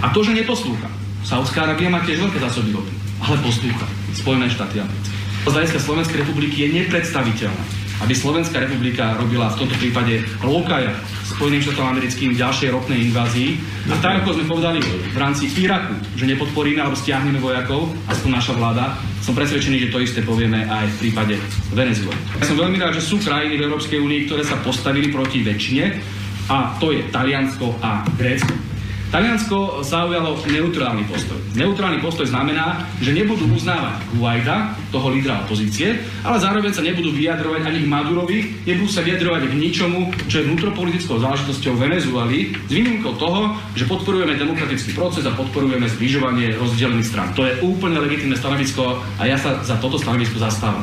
a 0.00 0.08
to, 0.10 0.24
že 0.24 0.32
neposlúcha. 0.32 0.88
Saudská 1.24 1.68
Arábia 1.68 1.92
má 1.92 2.00
tiež 2.04 2.24
veľké 2.24 2.40
zásoby 2.40 2.72
ropy, 2.72 2.92
ale 3.20 3.36
poslúcha. 3.44 3.86
Spojené 4.16 4.48
štáty 4.48 4.80
americké. 4.80 5.12
Z 5.44 5.52
hľadiska 5.52 5.80
Slovenskej 5.84 6.18
republiky 6.24 6.56
je 6.64 6.68
nepredstaviteľné, 6.72 7.83
aby 8.02 8.14
Slovenská 8.16 8.58
republika 8.64 9.14
robila 9.14 9.52
v 9.54 9.64
tomto 9.64 9.76
prípade 9.78 10.26
lokaja 10.42 10.94
Spojeným 11.24 11.66
štátom 11.66 11.98
americkým 11.98 12.36
ďalšej 12.36 12.70
ropnej 12.70 13.10
invázii. 13.10 13.58
A 13.90 13.98
tak, 13.98 14.22
ako 14.22 14.38
sme 14.38 14.46
povedali 14.46 14.78
v 14.84 15.16
rámci 15.18 15.50
Iraku, 15.50 15.98
že 16.14 16.30
nepodporíme 16.30 16.78
alebo 16.78 16.94
stiahneme 16.94 17.42
vojakov, 17.42 17.90
aspoň 18.06 18.30
naša 18.38 18.52
vláda, 18.54 18.94
som 19.24 19.32
presvedčený, 19.32 19.88
že 19.88 19.92
to 19.92 20.04
isté 20.04 20.20
povieme 20.20 20.68
aj 20.68 20.84
v 20.94 20.96
prípade 21.08 21.34
Venezuely. 21.72 22.14
Ja 22.38 22.44
som 22.46 22.60
veľmi 22.60 22.76
rád, 22.78 22.94
že 22.94 23.02
sú 23.02 23.18
krajiny 23.18 23.56
v 23.56 23.64
Európskej 23.66 23.98
únii, 23.98 24.30
ktoré 24.30 24.46
sa 24.46 24.60
postavili 24.62 25.08
proti 25.10 25.42
väčšine, 25.42 25.84
a 26.52 26.76
to 26.76 26.92
je 26.92 27.08
Taliansko 27.08 27.80
a 27.80 28.04
Grécko. 28.20 28.73
Taliansko 29.14 29.86
zaujalo 29.86 30.42
neutrálny 30.42 31.06
postoj. 31.06 31.38
Neutrálny 31.54 32.02
postoj 32.02 32.26
znamená, 32.26 32.82
že 32.98 33.14
nebudú 33.14 33.46
uznávať 33.46 34.02
Guaida, 34.18 34.74
toho 34.90 35.06
lídra 35.14 35.38
opozície, 35.46 36.02
ale 36.26 36.42
zároveň 36.42 36.74
sa 36.74 36.82
nebudú 36.82 37.14
vyjadrovať 37.14 37.62
ani 37.62 37.86
k 37.86 37.90
Madurovi, 37.94 38.38
nebudú 38.66 38.90
sa 38.90 39.06
vyjadrovať 39.06 39.54
k 39.54 39.54
ničomu, 39.54 40.10
čo 40.26 40.42
je 40.42 40.46
vnútropolitickou 40.50 41.22
záležitosťou 41.22 41.78
Venezuely, 41.78 42.58
s 42.58 42.72
výnimkou 42.74 43.14
toho, 43.14 43.54
že 43.78 43.86
podporujeme 43.86 44.34
demokratický 44.34 44.98
proces 44.98 45.22
a 45.30 45.36
podporujeme 45.38 45.86
zbližovanie 45.94 46.58
rozdelených 46.58 47.06
stran. 47.06 47.30
To 47.38 47.46
je 47.46 47.54
úplne 47.62 48.02
legitimné 48.02 48.34
stanovisko 48.34 48.98
a 48.98 49.22
ja 49.30 49.38
sa 49.38 49.62
za 49.62 49.78
toto 49.78 49.94
stanovisko 49.94 50.42
zastávam. 50.42 50.82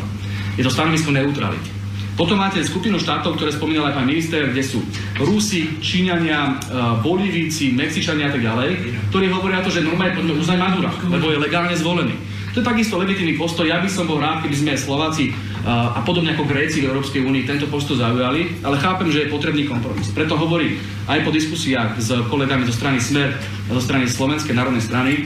Je 0.56 0.64
to 0.64 0.72
stanovisko 0.72 1.12
neutrality. 1.12 1.81
Potom 2.22 2.38
máte 2.38 2.62
skupinu 2.62 3.02
štátov, 3.02 3.34
ktoré 3.34 3.50
spomínal 3.50 3.90
aj 3.90 3.98
pán 3.98 4.06
minister, 4.06 4.46
kde 4.54 4.62
sú 4.62 4.78
Rusi, 5.18 5.82
Číňania, 5.82 6.54
e, 6.54 6.54
Bolívíci, 7.02 7.74
Mexičania 7.74 8.30
a 8.30 8.34
tak 8.38 8.46
ďalej, 8.46 8.70
ktorí 9.10 9.34
hovoria 9.34 9.66
to, 9.66 9.74
že 9.74 9.82
normálne 9.82 10.14
poďme 10.14 10.38
uznať 10.38 10.58
Madura, 10.62 10.94
lebo 11.10 11.34
je 11.34 11.42
legálne 11.42 11.74
zvolený. 11.74 12.14
To 12.54 12.62
je 12.62 12.70
takisto 12.70 13.02
legitímny 13.02 13.42
postoj. 13.42 13.66
Ja 13.66 13.82
by 13.82 13.90
som 13.90 14.06
bol 14.06 14.22
rád, 14.22 14.46
keby 14.46 14.54
sme 14.54 14.78
Slováci 14.78 15.34
e, 15.34 15.66
a 15.66 15.98
podobne 16.06 16.38
ako 16.38 16.46
Gréci 16.46 16.86
v 16.86 16.94
Európskej 16.94 17.26
únii 17.26 17.50
tento 17.50 17.66
postoj 17.66 17.98
zaujali, 17.98 18.62
ale 18.62 18.78
chápem, 18.78 19.10
že 19.10 19.26
je 19.26 19.34
potrebný 19.34 19.66
kompromis. 19.66 20.14
Preto 20.14 20.38
hovorím 20.38 20.78
aj 21.10 21.26
po 21.26 21.34
diskusiách 21.34 21.98
s 21.98 22.14
kolegami 22.30 22.70
zo 22.70 22.78
strany 22.78 23.02
Smer 23.02 23.34
a 23.66 23.72
zo 23.74 23.82
strany 23.82 24.06
Slovenskej 24.06 24.54
národnej 24.54 24.86
strany, 24.86 25.26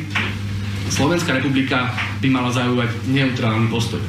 Slovenská 0.87 1.35
republika 1.35 1.91
by 2.23 2.29
mala 2.31 2.55
zaujať 2.55 3.09
neutrálny 3.09 3.67
postoj. 3.67 3.99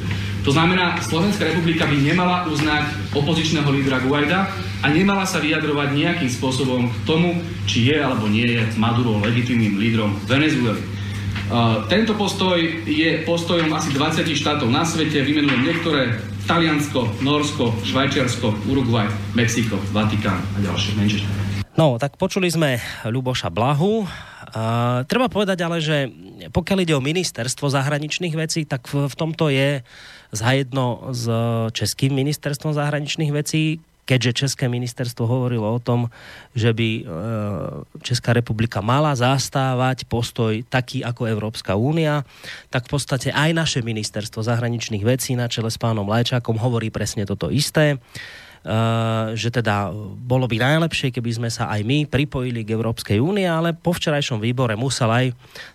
To 0.47 0.55
znamená, 0.55 0.95
Slovenská 1.03 1.43
republika 1.43 1.83
by 1.83 1.99
nemala 1.99 2.47
uznať 2.47 3.11
opozičného 3.11 3.67
lídra 3.67 3.99
Guaida 3.99 4.47
a 4.79 4.87
nemala 4.87 5.27
sa 5.27 5.43
vyjadrovať 5.43 5.91
nejakým 5.91 6.31
spôsobom 6.31 6.87
k 6.87 6.95
tomu, 7.03 7.43
či 7.67 7.91
je 7.91 7.99
alebo 7.99 8.31
nie 8.31 8.55
je 8.55 8.63
Maduro 8.79 9.19
legitimným 9.19 9.75
lídrom 9.75 10.15
Venezuely. 10.23 10.79
Uh, 11.51 11.83
tento 11.91 12.15
postoj 12.15 12.63
je 12.87 13.27
postojom 13.27 13.75
asi 13.75 13.91
20 13.91 14.23
štátov 14.23 14.71
na 14.71 14.87
svete, 14.87 15.19
vymenujem 15.19 15.67
niektoré, 15.67 16.15
Taliansko, 16.47 17.19
Norsko, 17.19 17.75
Švajčiarsko, 17.83 18.71
Uruguay, 18.71 19.11
Mexiko, 19.35 19.75
Vatikán 19.91 20.39
a 20.55 20.63
ďalšie 20.63 20.95
menšie 20.95 21.19
štáty. 21.27 21.39
No, 21.75 21.99
tak 21.99 22.15
počuli 22.15 22.47
sme 22.47 22.79
Ľuboša 23.03 23.51
Blahu. 23.51 24.07
Uh, 24.07 25.03
treba 25.11 25.27
povedať 25.27 25.59
ale, 25.59 25.83
že 25.83 26.07
pokiaľ 26.55 26.77
ide 26.87 26.95
o 26.95 27.03
ministerstvo 27.03 27.67
zahraničných 27.67 28.31
vecí, 28.31 28.63
tak 28.63 28.87
v, 28.87 29.11
v 29.11 29.15
tomto 29.19 29.51
je 29.51 29.83
zajedno 30.31 31.13
s 31.15 31.25
Českým 31.71 32.15
ministerstvom 32.15 32.75
zahraničných 32.75 33.31
vecí, 33.31 33.79
keďže 34.07 34.47
České 34.47 34.71
ministerstvo 34.71 35.27
hovorilo 35.27 35.67
o 35.67 35.83
tom, 35.83 36.07
že 36.55 36.71
by 36.71 36.89
e, 36.89 37.01
Česká 38.07 38.31
republika 38.31 38.79
mala 38.79 39.11
zastávať 39.11 40.07
postoj 40.07 40.63
taký 40.71 41.03
ako 41.03 41.27
Európska 41.27 41.75
únia, 41.75 42.23
tak 42.71 42.87
v 42.87 42.95
podstate 42.95 43.35
aj 43.35 43.51
naše 43.51 43.79
ministerstvo 43.83 44.39
zahraničných 44.39 45.03
vecí 45.03 45.35
na 45.35 45.51
čele 45.51 45.67
s 45.67 45.75
pánom 45.75 46.07
Lajčákom 46.07 46.55
hovorí 46.55 46.87
presne 46.87 47.27
toto 47.27 47.51
isté. 47.51 47.99
Že 49.31 49.47
teda 49.47 49.95
bolo 50.27 50.43
by 50.43 50.59
najlepšie, 50.59 51.15
keby 51.15 51.39
sme 51.39 51.47
sa 51.47 51.71
aj 51.71 51.87
my 51.87 52.03
pripojili 52.03 52.67
k 52.67 52.75
Európskej 52.75 53.15
únie, 53.23 53.47
ale 53.47 53.71
po 53.71 53.95
včerajšom 53.95 54.43
výbore 54.43 54.75
musel 54.75 55.07
aj 55.07 55.25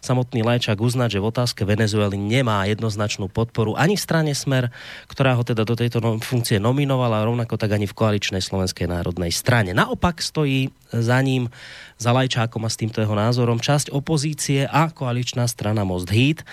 samotný 0.05 0.45
Lajčák 0.45 0.77
uznať, 0.77 1.17
že 1.17 1.23
v 1.25 1.29
otázke 1.33 1.65
Venezuely 1.65 2.21
nemá 2.21 2.69
jednoznačnú 2.69 3.33
podporu 3.33 3.73
ani 3.81 3.97
v 3.97 4.05
strane 4.05 4.33
Smer, 4.37 4.69
ktorá 5.09 5.33
ho 5.33 5.43
teda 5.47 5.65
do 5.65 5.73
tejto 5.73 6.05
funkcie 6.21 6.61
nominovala, 6.61 7.25
rovnako 7.25 7.57
tak 7.57 7.73
ani 7.73 7.89
v 7.89 7.97
koaličnej 7.97 8.45
Slovenskej 8.45 8.85
národnej 8.85 9.33
strane. 9.33 9.73
Naopak 9.73 10.21
stojí 10.21 10.69
za 10.93 11.17
ním, 11.25 11.49
za 11.97 12.13
Lajčákom 12.13 12.61
a 12.67 12.69
s 12.69 12.77
týmto 12.77 13.01
jeho 13.01 13.17
názorom 13.17 13.57
časť 13.57 13.89
opozície 13.89 14.69
a 14.69 14.93
koaličná 14.93 15.49
strana 15.49 15.89
Most 15.89 16.13
Heat. 16.13 16.45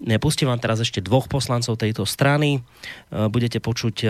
Pustím 0.00 0.48
vám 0.48 0.56
teraz 0.56 0.80
ešte 0.80 1.04
dvoch 1.04 1.28
poslancov 1.28 1.76
tejto 1.76 2.08
strany. 2.08 2.56
E, 2.56 2.60
budete 3.28 3.60
počuť 3.60 3.96
e, 4.00 4.08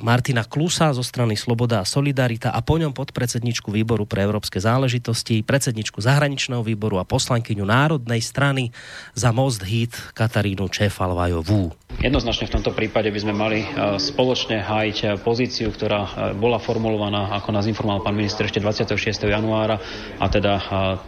Martina 0.00 0.40
Klusa 0.48 0.96
zo 0.96 1.04
strany 1.04 1.36
Sloboda 1.36 1.84
a 1.84 1.88
Solidarita 1.88 2.56
a 2.56 2.64
po 2.64 2.80
ňom 2.80 2.96
podpredsedničku 2.96 3.68
výboru 3.68 4.08
pre 4.08 4.24
európske 4.24 4.56
záležitosti, 4.56 5.44
predsedničku 5.44 6.00
zahraničného 6.00 6.64
výboru 6.64 6.96
a 6.96 7.04
poslankyňu 7.04 7.60
Národnej 7.60 8.24
strany 8.24 8.72
za 9.12 9.36
Most 9.36 9.68
Hit 9.68 9.92
Katarínu 10.16 10.72
Čefalvajovú. 10.72 11.76
Jednoznačne 12.00 12.48
v 12.48 12.54
tomto 12.56 12.72
prípade 12.72 13.12
by 13.12 13.20
sme 13.20 13.34
mali 13.36 13.68
e, 13.68 14.00
spoločne 14.00 14.64
hájiť 14.64 15.20
pozíciu, 15.20 15.68
ktorá 15.76 16.32
bola 16.40 16.56
formulovaná, 16.56 17.36
ako 17.36 17.52
nás 17.52 17.68
informoval 17.68 18.00
pán 18.00 18.16
minister 18.16 18.48
ešte 18.48 18.64
26. 18.64 19.28
januára, 19.28 19.76
a 20.16 20.26
teda 20.32 20.52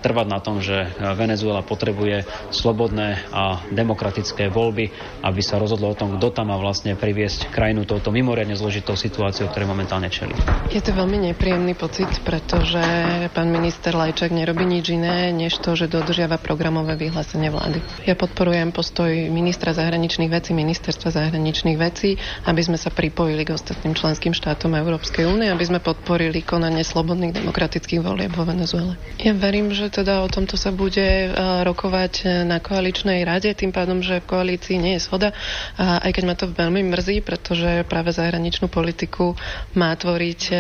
trvať 0.05 0.27
na 0.29 0.45
tom, 0.45 0.61
že 0.61 0.93
Venezuela 1.17 1.65
potrebuje 1.65 2.29
slobodné 2.53 3.30
a 3.31 3.63
demokratické 3.71 4.51
voľby, 4.51 4.91
aby 5.23 5.41
sa 5.41 5.57
rozhodlo 5.57 5.91
o 5.91 5.99
tom, 5.99 6.19
kto 6.19 6.35
tam 6.35 6.51
má 6.51 6.59
vlastne 6.59 6.99
priviesť 6.99 7.51
krajinu 7.51 7.87
touto 7.87 8.11
mimoriadne 8.11 8.59
zložitou 8.59 8.99
situáciou, 8.99 9.49
ktoré 9.49 9.65
momentálne 9.65 10.11
čelí. 10.11 10.35
Je 10.71 10.83
to 10.83 10.91
veľmi 10.91 11.31
nepríjemný 11.31 11.75
pocit, 11.75 12.11
pretože 12.27 12.83
pán 13.31 13.49
minister 13.51 13.95
Lajčák 13.95 14.35
nerobí 14.35 14.67
nič 14.67 14.91
iné, 14.91 15.31
než 15.31 15.59
to, 15.63 15.79
že 15.79 15.87
dodržiava 15.91 16.43
programové 16.43 16.99
vyhlásenie 16.99 17.49
vlády. 17.49 17.79
Ja 18.07 18.19
podporujem 18.19 18.75
postoj 18.75 19.11
ministra 19.31 19.71
zahraničných 19.71 20.31
vecí, 20.31 20.51
ministerstva 20.55 21.11
zahraničných 21.15 21.79
vecí, 21.79 22.19
aby 22.47 22.61
sme 22.63 22.79
sa 22.79 22.91
pripojili 22.91 23.47
k 23.47 23.55
ostatným 23.55 23.95
členským 23.95 24.35
štátom 24.35 24.75
Európskej 24.75 25.27
únie, 25.27 25.47
aby 25.47 25.65
sme 25.67 25.79
podporili 25.79 26.43
konanie 26.43 26.83
slobodných 26.83 27.39
demokratických 27.39 28.03
volieb 28.03 28.35
vo 28.35 28.43
Venezuele. 28.43 28.99
Ja 29.23 29.33
verím, 29.37 29.71
že 29.71 29.91
teda 29.91 30.23
o 30.25 30.29
tomto 30.29 30.59
sa 30.59 30.75
bude 30.75 31.31
rokovať 31.63 32.45
na 32.49 32.59
koaličnej 32.59 33.20
Národnej 33.21 33.53
rade, 33.53 33.59
tým 33.59 33.73
pádom, 33.73 34.01
že 34.01 34.21
v 34.21 34.29
koalícii 34.29 34.77
nie 34.81 34.97
je 34.97 35.05
shoda. 35.05 35.33
A 35.77 36.01
aj 36.01 36.13
keď 36.17 36.25
ma 36.25 36.35
to 36.35 36.49
veľmi 36.49 36.81
mrzí, 36.89 37.21
pretože 37.21 37.85
práve 37.85 38.11
zahraničnú 38.11 38.67
politiku 38.67 39.37
má 39.77 39.93
tvoriť 39.93 40.41
e, 40.49 40.55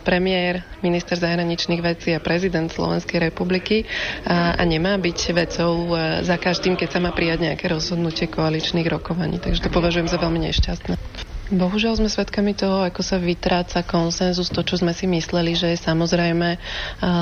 premiér, 0.00 0.64
minister 0.80 1.14
zahraničných 1.14 1.82
vecí 1.84 2.16
a 2.16 2.22
prezident 2.22 2.72
Slovenskej 2.72 3.20
republiky 3.22 3.84
a, 4.24 4.56
a 4.56 4.62
nemá 4.64 4.96
byť 4.96 5.18
vecou 5.34 5.92
e, 5.92 6.24
za 6.24 6.36
každým, 6.36 6.74
keď 6.74 6.88
sa 6.88 7.00
má 7.00 7.12
prijať 7.12 7.44
nejaké 7.44 7.68
rozhodnutie 7.68 8.26
koaličných 8.26 8.88
rokovaní. 8.88 9.36
Takže 9.36 9.60
to 9.60 9.70
považujem 9.70 10.08
za 10.08 10.16
veľmi 10.16 10.40
nešťastné. 10.42 11.35
Bohužiaľ 11.46 12.02
sme 12.02 12.10
svedkami 12.10 12.58
toho, 12.58 12.82
ako 12.82 13.06
sa 13.06 13.22
vytráca 13.22 13.86
konsenzus, 13.86 14.50
to, 14.50 14.66
čo 14.66 14.82
sme 14.82 14.90
si 14.90 15.06
mysleli, 15.06 15.54
že 15.54 15.70
je 15.70 15.78
samozrejme, 15.78 16.58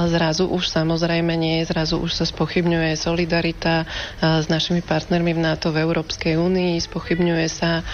zrazu 0.08 0.48
už 0.48 0.64
samozrejme 0.72 1.36
nie 1.36 1.60
je, 1.60 1.68
zrazu 1.68 2.00
už 2.00 2.16
sa 2.16 2.24
spochybňuje 2.24 2.96
solidarita 2.96 3.84
s 4.24 4.48
našimi 4.48 4.80
partnermi 4.80 5.36
v 5.36 5.44
NATO, 5.44 5.76
v 5.76 5.84
Európskej 5.84 6.40
únii, 6.40 6.80
spochybňuje 6.80 7.46
sa 7.52 7.84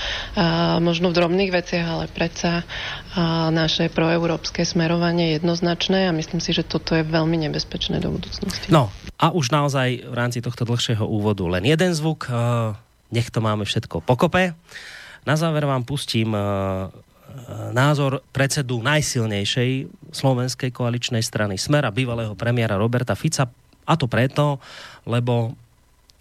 možno 0.78 1.10
v 1.10 1.18
drobných 1.18 1.50
veciach, 1.50 1.86
ale 1.98 2.06
predsa 2.06 2.62
naše 3.50 3.90
proeurópske 3.90 4.62
smerovanie 4.62 5.34
jednoznačné 5.34 6.06
a 6.06 6.14
myslím 6.14 6.38
si, 6.38 6.54
že 6.54 6.62
toto 6.62 6.94
je 6.94 7.02
veľmi 7.02 7.42
nebezpečné 7.50 7.98
do 7.98 8.14
budúcnosti. 8.14 8.70
No 8.70 8.94
a 9.18 9.34
už 9.34 9.50
naozaj 9.50 10.06
v 10.06 10.14
rámci 10.14 10.38
tohto 10.38 10.62
dlhšieho 10.62 11.02
úvodu 11.02 11.42
len 11.50 11.66
jeden 11.66 11.90
zvuk, 11.90 12.30
nech 13.10 13.34
to 13.34 13.42
máme 13.42 13.66
všetko 13.66 14.06
pokope. 14.06 14.54
Na 15.28 15.36
záver 15.36 15.68
vám 15.68 15.84
pustím 15.84 16.32
eh, 16.32 16.40
eh, 16.40 16.88
názor 17.72 18.24
predsedu 18.32 18.80
najsilnejšej 18.80 19.70
slovenskej 20.10 20.70
koaličnej 20.72 21.20
strany 21.20 21.60
Smera, 21.60 21.92
bývalého 21.92 22.32
premiéra 22.34 22.80
Roberta 22.80 23.12
Fica. 23.12 23.48
A 23.84 23.98
to 23.98 24.06
preto, 24.06 24.62
lebo 25.04 25.56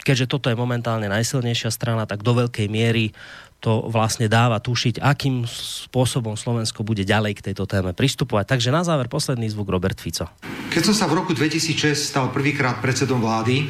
keďže 0.02 0.26
toto 0.26 0.50
je 0.50 0.58
momentálne 0.58 1.06
najsilnejšia 1.06 1.70
strana, 1.70 2.08
tak 2.08 2.24
do 2.24 2.34
veľkej 2.34 2.66
miery 2.66 3.12
to 3.60 3.84
vlastne 3.92 4.24
dáva 4.24 4.56
tušiť, 4.56 5.04
akým 5.04 5.44
spôsobom 5.44 6.32
Slovensko 6.32 6.80
bude 6.80 7.04
ďalej 7.04 7.38
k 7.38 7.52
tejto 7.52 7.68
téme 7.68 7.92
pristupovať. 7.92 8.56
Takže 8.56 8.72
na 8.72 8.80
záver 8.80 9.12
posledný 9.12 9.52
zvuk 9.52 9.68
Robert 9.68 10.00
Fico. 10.00 10.32
Keď 10.72 10.82
som 10.90 10.96
sa 10.96 11.04
v 11.04 11.20
roku 11.20 11.36
2006 11.36 11.92
stal 11.92 12.32
prvýkrát 12.32 12.80
predsedom 12.80 13.20
vlády, 13.20 13.68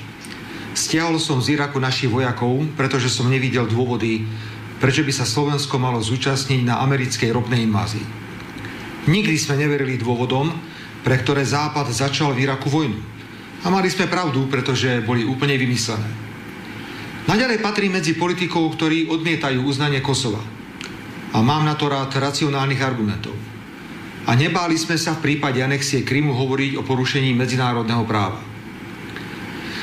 stiahol 0.78 1.18
som 1.18 1.42
z 1.42 1.58
Iraku 1.58 1.82
našich 1.82 2.06
vojakov, 2.06 2.70
pretože 2.78 3.10
som 3.10 3.26
nevidel 3.26 3.66
dôvody, 3.66 4.22
prečo 4.80 5.04
by 5.04 5.12
sa 5.12 5.28
Slovensko 5.28 5.76
malo 5.76 6.00
zúčastniť 6.00 6.64
na 6.64 6.80
americkej 6.80 7.30
ropnej 7.30 7.68
invázii. 7.68 8.06
Nikdy 9.06 9.36
sme 9.36 9.60
neverili 9.60 10.00
dôvodom, 10.00 10.48
pre 11.04 11.20
ktoré 11.20 11.44
Západ 11.44 11.92
začal 11.92 12.32
v 12.32 12.48
Iraku 12.48 12.72
vojnu. 12.72 12.98
A 13.60 13.68
mali 13.68 13.92
sme 13.92 14.08
pravdu, 14.08 14.48
pretože 14.48 15.04
boli 15.04 15.24
úplne 15.28 15.60
vymyslené. 15.60 16.08
Naďalej 17.28 17.60
patrí 17.60 17.92
medzi 17.92 18.16
politikov, 18.16 18.72
ktorí 18.74 19.12
odmietajú 19.12 19.60
uznanie 19.60 20.00
Kosova. 20.00 20.40
A 21.30 21.38
mám 21.44 21.62
na 21.62 21.76
to 21.76 21.86
rád 21.86 22.10
racionálnych 22.16 22.80
argumentov. 22.80 23.36
A 24.26 24.34
nebáli 24.34 24.80
sme 24.80 24.96
sa 24.96 25.14
v 25.16 25.28
prípade 25.28 25.60
anexie 25.60 26.02
Krymu 26.02 26.32
hovoriť 26.32 26.80
o 26.80 26.82
porušení 26.82 27.36
medzinárodného 27.36 28.04
práva. 28.08 28.49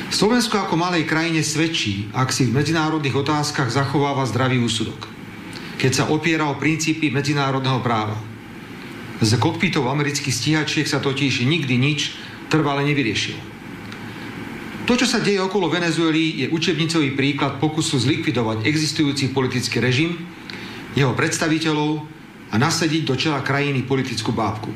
Slovensko 0.07 0.63
ako 0.63 0.79
malej 0.79 1.03
krajine 1.03 1.43
svedčí, 1.43 2.07
ak 2.15 2.31
si 2.31 2.47
v 2.47 2.55
medzinárodných 2.55 3.11
otázkach 3.11 3.67
zachováva 3.67 4.23
zdravý 4.23 4.63
úsudok. 4.63 5.03
Keď 5.75 5.91
sa 5.91 6.07
opiera 6.07 6.47
o 6.47 6.55
princípy 6.55 7.11
medzinárodného 7.11 7.83
práva. 7.83 8.15
Z 9.19 9.35
kokpitov 9.35 9.91
amerických 9.91 10.31
stíhačiek 10.31 10.87
sa 10.87 11.03
totiž 11.03 11.43
nikdy 11.43 11.75
nič 11.75 12.15
trvale 12.47 12.87
nevyriešilo. 12.87 13.41
To, 14.87 14.95
čo 14.95 15.03
sa 15.03 15.19
deje 15.19 15.43
okolo 15.43 15.67
Venezuely, 15.67 16.39
je 16.39 16.47
učebnicový 16.47 17.11
príklad 17.11 17.59
pokusu 17.59 17.99
zlikvidovať 17.99 18.63
existujúci 18.63 19.35
politický 19.35 19.83
režim, 19.83 20.15
jeho 20.95 21.11
predstaviteľov 21.11 22.07
a 22.47 22.55
nasadiť 22.55 23.03
do 23.03 23.19
čela 23.19 23.43
krajiny 23.43 23.83
politickú 23.83 24.31
bábku. 24.31 24.71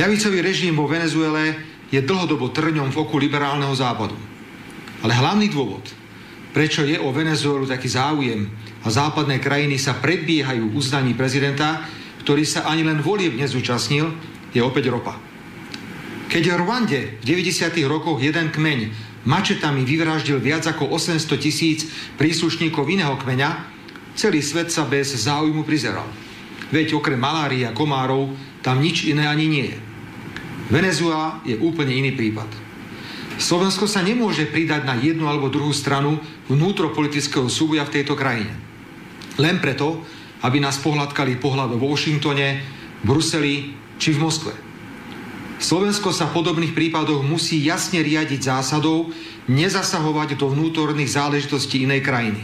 Ľavicový 0.00 0.40
režim 0.40 0.72
vo 0.72 0.88
Venezuele 0.88 1.75
je 1.90 2.00
dlhodobo 2.02 2.50
trňom 2.50 2.90
v 2.90 3.00
oku 3.00 3.16
liberálneho 3.18 3.72
západu. 3.74 4.18
Ale 5.04 5.12
hlavný 5.14 5.46
dôvod, 5.52 5.86
prečo 6.50 6.82
je 6.82 6.98
o 6.98 7.12
Venezuelu 7.12 7.68
taký 7.68 7.86
záujem 7.86 8.48
a 8.82 8.88
západné 8.88 9.38
krajiny 9.38 9.76
sa 9.78 9.98
predbiehajú 9.98 10.72
uznaní 10.74 11.14
prezidenta, 11.14 11.84
ktorý 12.24 12.42
sa 12.42 12.66
ani 12.66 12.82
len 12.82 13.04
volieb 13.04 13.38
nezúčastnil, 13.38 14.10
je 14.50 14.60
opäť 14.64 14.88
ropa. 14.90 15.14
Keď 16.26 16.42
v 16.42 16.58
Rwande 16.58 17.00
v 17.22 17.24
90. 17.24 17.70
rokoch 17.86 18.18
jeden 18.18 18.50
kmeň 18.50 18.80
mačetami 19.28 19.86
vyvraždil 19.86 20.42
viac 20.42 20.66
ako 20.66 20.90
800 20.90 21.22
tisíc 21.38 21.86
príslušníkov 22.18 22.82
iného 22.90 23.14
kmeňa, 23.14 23.50
celý 24.18 24.42
svet 24.42 24.74
sa 24.74 24.82
bez 24.88 25.14
záujmu 25.14 25.62
prizeral. 25.62 26.08
Veď 26.74 26.98
okrem 26.98 27.20
malárie 27.20 27.62
a 27.62 27.76
komárov 27.76 28.34
tam 28.58 28.82
nič 28.82 29.06
iné 29.06 29.30
ani 29.30 29.46
nie 29.46 29.66
je. 29.70 29.78
Venezuela 30.66 31.38
je 31.46 31.54
úplne 31.62 31.94
iný 31.94 32.12
prípad. 32.18 32.48
Slovensko 33.36 33.84
sa 33.84 34.00
nemôže 34.00 34.48
pridať 34.48 34.88
na 34.88 34.96
jednu 34.96 35.28
alebo 35.28 35.52
druhú 35.52 35.70
stranu 35.70 36.18
vnútropolitického 36.48 37.46
súboja 37.52 37.84
v 37.84 38.00
tejto 38.00 38.16
krajine. 38.16 38.50
Len 39.36 39.60
preto, 39.60 40.00
aby 40.40 40.58
nás 40.58 40.80
pohľadkali 40.80 41.36
pohľad 41.36 41.76
vo 41.76 41.92
Washingtone, 41.92 42.64
Bruseli 43.04 43.76
či 44.00 44.16
v 44.16 44.24
Moskve. 44.24 44.52
Slovensko 45.56 46.12
sa 46.12 46.28
v 46.28 46.40
podobných 46.40 46.76
prípadoch 46.76 47.24
musí 47.24 47.60
jasne 47.64 48.00
riadiť 48.04 48.40
zásadou 48.44 49.12
nezasahovať 49.48 50.36
do 50.36 50.52
vnútorných 50.52 51.16
záležitostí 51.16 51.84
inej 51.84 52.04
krajiny. 52.04 52.42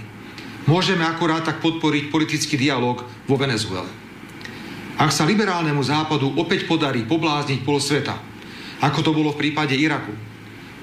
Môžeme 0.64 1.02
akurát 1.02 1.42
tak 1.42 1.58
podporiť 1.58 2.08
politický 2.08 2.54
dialog 2.61 3.02
vo 3.26 3.37
Venezuele. 3.37 4.01
Ak 5.00 5.11
sa 5.12 5.28
liberálnemu 5.28 5.81
západu 5.81 6.33
opäť 6.37 6.68
podarí 6.68 7.05
poblázniť 7.09 7.61
pol 7.64 7.81
sveta, 7.81 8.16
ako 8.83 8.98
to 9.00 9.11
bolo 9.14 9.31
v 9.33 9.40
prípade 9.46 9.76
Iraku, 9.76 10.12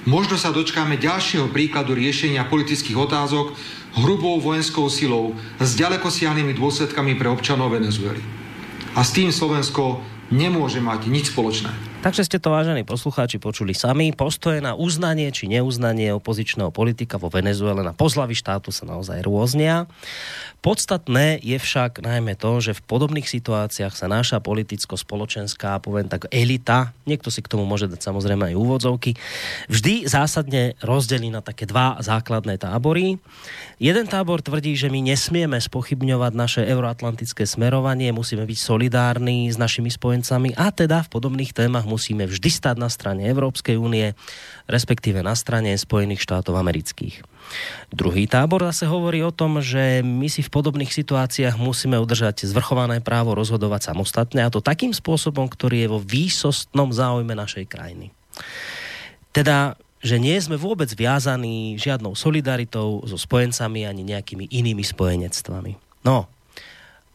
možno 0.08 0.40
sa 0.40 0.56
dočkáme 0.56 0.96
ďalšieho 0.96 1.52
príkladu 1.52 1.94
riešenia 1.94 2.48
politických 2.48 2.96
otázok 2.96 3.54
hrubou 4.00 4.38
vojenskou 4.38 4.86
silou 4.88 5.34
s 5.58 5.74
ďalekosiahnými 5.76 6.54
dôsledkami 6.56 7.18
pre 7.18 7.28
občanov 7.28 7.74
Venezuely. 7.74 8.22
A 8.94 9.02
s 9.02 9.14
tým 9.14 9.34
Slovensko 9.34 10.02
nemôže 10.30 10.82
mať 10.82 11.10
nič 11.10 11.34
spoločné. 11.34 11.89
Takže 12.00 12.32
ste 12.32 12.40
to, 12.40 12.56
vážení 12.56 12.88
poslucháči, 12.88 13.44
počuli 13.44 13.76
sami. 13.76 14.16
Postoje 14.16 14.64
na 14.64 14.72
uznanie 14.72 15.36
či 15.36 15.52
neuznanie 15.52 16.16
opozičného 16.16 16.72
politika 16.72 17.20
vo 17.20 17.28
Venezuele 17.28 17.84
na 17.84 17.92
pozlavy 17.92 18.40
štátu 18.40 18.72
sa 18.72 18.88
naozaj 18.88 19.20
rôznia. 19.28 19.84
Podstatné 20.64 21.40
je 21.44 21.56
však 21.56 22.04
najmä 22.04 22.40
to, 22.40 22.60
že 22.60 22.76
v 22.76 22.84
podobných 22.88 23.28
situáciách 23.28 23.96
sa 23.96 24.12
naša 24.12 24.40
politicko-spoločenská, 24.44 25.80
poviem 25.80 26.08
tak, 26.08 26.28
elita, 26.32 26.96
niekto 27.04 27.32
si 27.32 27.44
k 27.44 27.52
tomu 27.52 27.64
môže 27.64 27.88
dať 27.88 28.00
samozrejme 28.00 28.52
aj 28.52 28.60
úvodzovky, 28.60 29.16
vždy 29.72 30.08
zásadne 30.08 30.80
rozdelí 30.84 31.32
na 31.32 31.40
také 31.40 31.64
dva 31.64 32.00
základné 32.04 32.60
tábory. 32.60 33.20
Jeden 33.80 34.08
tábor 34.12 34.44
tvrdí, 34.44 34.76
že 34.76 34.92
my 34.92 35.00
nesmieme 35.00 35.56
spochybňovať 35.56 36.32
naše 36.36 36.62
euroatlantické 36.68 37.48
smerovanie, 37.48 38.12
musíme 38.12 38.44
byť 38.44 38.60
solidárni 38.60 39.48
s 39.48 39.56
našimi 39.56 39.88
spojencami 39.88 40.60
a 40.60 40.76
teda 40.76 41.08
v 41.08 41.12
podobných 41.12 41.56
témach 41.56 41.88
musíme 41.90 42.30
vždy 42.30 42.50
stať 42.54 42.78
na 42.78 42.86
strane 42.94 43.26
Európskej 43.26 43.74
únie, 43.82 44.14
respektíve 44.70 45.26
na 45.26 45.34
strane 45.34 45.74
Spojených 45.74 46.22
štátov 46.22 46.54
amerických. 46.54 47.26
Druhý 47.90 48.30
tábor 48.30 48.62
zase 48.70 48.86
hovorí 48.86 49.26
o 49.26 49.34
tom, 49.34 49.58
že 49.58 50.06
my 50.06 50.30
si 50.30 50.46
v 50.46 50.54
podobných 50.54 50.94
situáciách 50.94 51.58
musíme 51.58 51.98
udržať 51.98 52.46
zvrchované 52.46 53.02
právo 53.02 53.34
rozhodovať 53.34 53.90
samostatne 53.90 54.46
a 54.46 54.54
to 54.54 54.62
takým 54.62 54.94
spôsobom, 54.94 55.50
ktorý 55.50 55.82
je 55.82 55.90
vo 55.90 56.00
výsostnom 56.00 56.94
záujme 56.94 57.34
našej 57.34 57.66
krajiny. 57.66 58.14
Teda 59.34 59.74
že 60.00 60.16
nie 60.16 60.40
sme 60.40 60.56
vôbec 60.56 60.88
viazaní 60.96 61.76
žiadnou 61.76 62.16
solidaritou 62.16 63.04
so 63.04 63.20
spojencami 63.20 63.84
ani 63.84 64.08
nejakými 64.08 64.48
inými 64.48 64.80
spojenectvami. 64.80 65.76
No, 66.08 66.32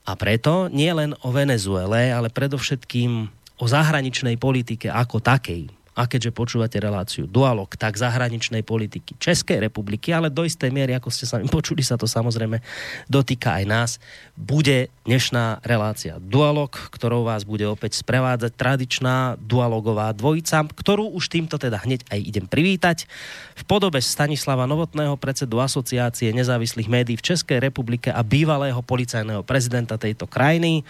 a 0.04 0.12
preto 0.20 0.68
nie 0.68 0.92
len 0.92 1.16
o 1.24 1.32
Venezuele, 1.32 2.12
ale 2.12 2.28
predovšetkým 2.28 3.32
o 3.64 3.66
zahraničnej 3.66 4.37
politike 4.37 4.92
ako 4.92 5.24
takej. 5.24 5.72
A 5.94 6.11
keďže 6.11 6.35
počúvate 6.35 6.83
reláciu 6.83 7.31
Dualog, 7.31 7.70
tak 7.79 7.94
zahraničnej 7.94 8.66
politiky 8.66 9.14
Českej 9.14 9.62
republiky, 9.62 10.11
ale 10.11 10.27
do 10.27 10.42
istej 10.42 10.74
miery, 10.74 10.90
ako 10.98 11.07
ste 11.07 11.22
sami 11.22 11.46
počuli, 11.55 11.87
sa 11.87 11.94
to 11.94 12.11
samozrejme 12.11 12.59
dotýka 13.07 13.62
aj 13.62 13.64
nás, 13.64 13.90
bude 14.35 14.90
dnešná 15.07 15.62
relácia 15.62 16.18
Dualog, 16.18 16.74
ktorou 16.90 17.22
vás 17.22 17.46
bude 17.46 17.62
opäť 17.70 18.03
sprevádzať 18.03 18.53
tradičná 18.59 19.38
dualogová 19.38 20.11
dvojica, 20.11 20.66
ktorú 20.66 21.14
už 21.14 21.31
týmto 21.31 21.62
teda 21.62 21.79
hneď 21.87 22.03
aj 22.11 22.20
idem 22.27 22.46
privítať. 22.50 23.07
V 23.55 23.62
podobe 23.62 24.03
Stanislava 24.03 24.66
Novotného, 24.66 25.14
predsedu 25.14 25.62
Asociácie 25.62 26.35
nezávislých 26.35 26.90
médií 26.90 27.14
v 27.14 27.27
Českej 27.33 27.62
republike 27.62 28.11
a 28.11 28.18
bývalého 28.27 28.83
policajného 28.83 29.46
prezidenta 29.46 29.94
tejto 29.94 30.27
krajiny. 30.27 30.83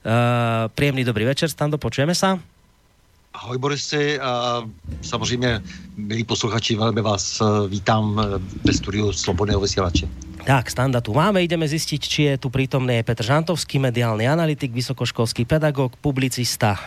Uh, 0.00 0.72
príjemný 0.72 1.04
dobrý 1.04 1.28
večer, 1.28 1.52
Stando, 1.52 1.76
počujeme 1.76 2.16
sa? 2.16 2.40
Ahoj 3.34 3.58
Borisy, 3.58 4.20
a 4.20 4.62
samozřejmě 5.02 5.62
milí 5.96 6.24
posluchači, 6.24 6.76
velmi 6.76 7.00
vás 7.00 7.40
eh, 7.40 7.68
vítám 7.68 8.20
eh, 8.20 8.38
ve 8.64 8.72
studiu 8.72 9.12
Slobodného 9.12 9.60
vysílače. 9.60 10.08
Tak, 10.46 10.70
standa 10.70 11.00
tu 11.00 11.12
máme, 11.12 11.44
ideme 11.44 11.68
zistiť, 11.68 12.00
či 12.00 12.20
je 12.32 12.34
tu 12.40 12.48
prítomný 12.48 13.04
Petr 13.04 13.22
Žantovský, 13.22 13.78
mediálny 13.78 14.24
analytik, 14.24 14.72
vysokoškolský 14.72 15.44
pedagog, 15.44 15.94
publicista. 16.00 16.80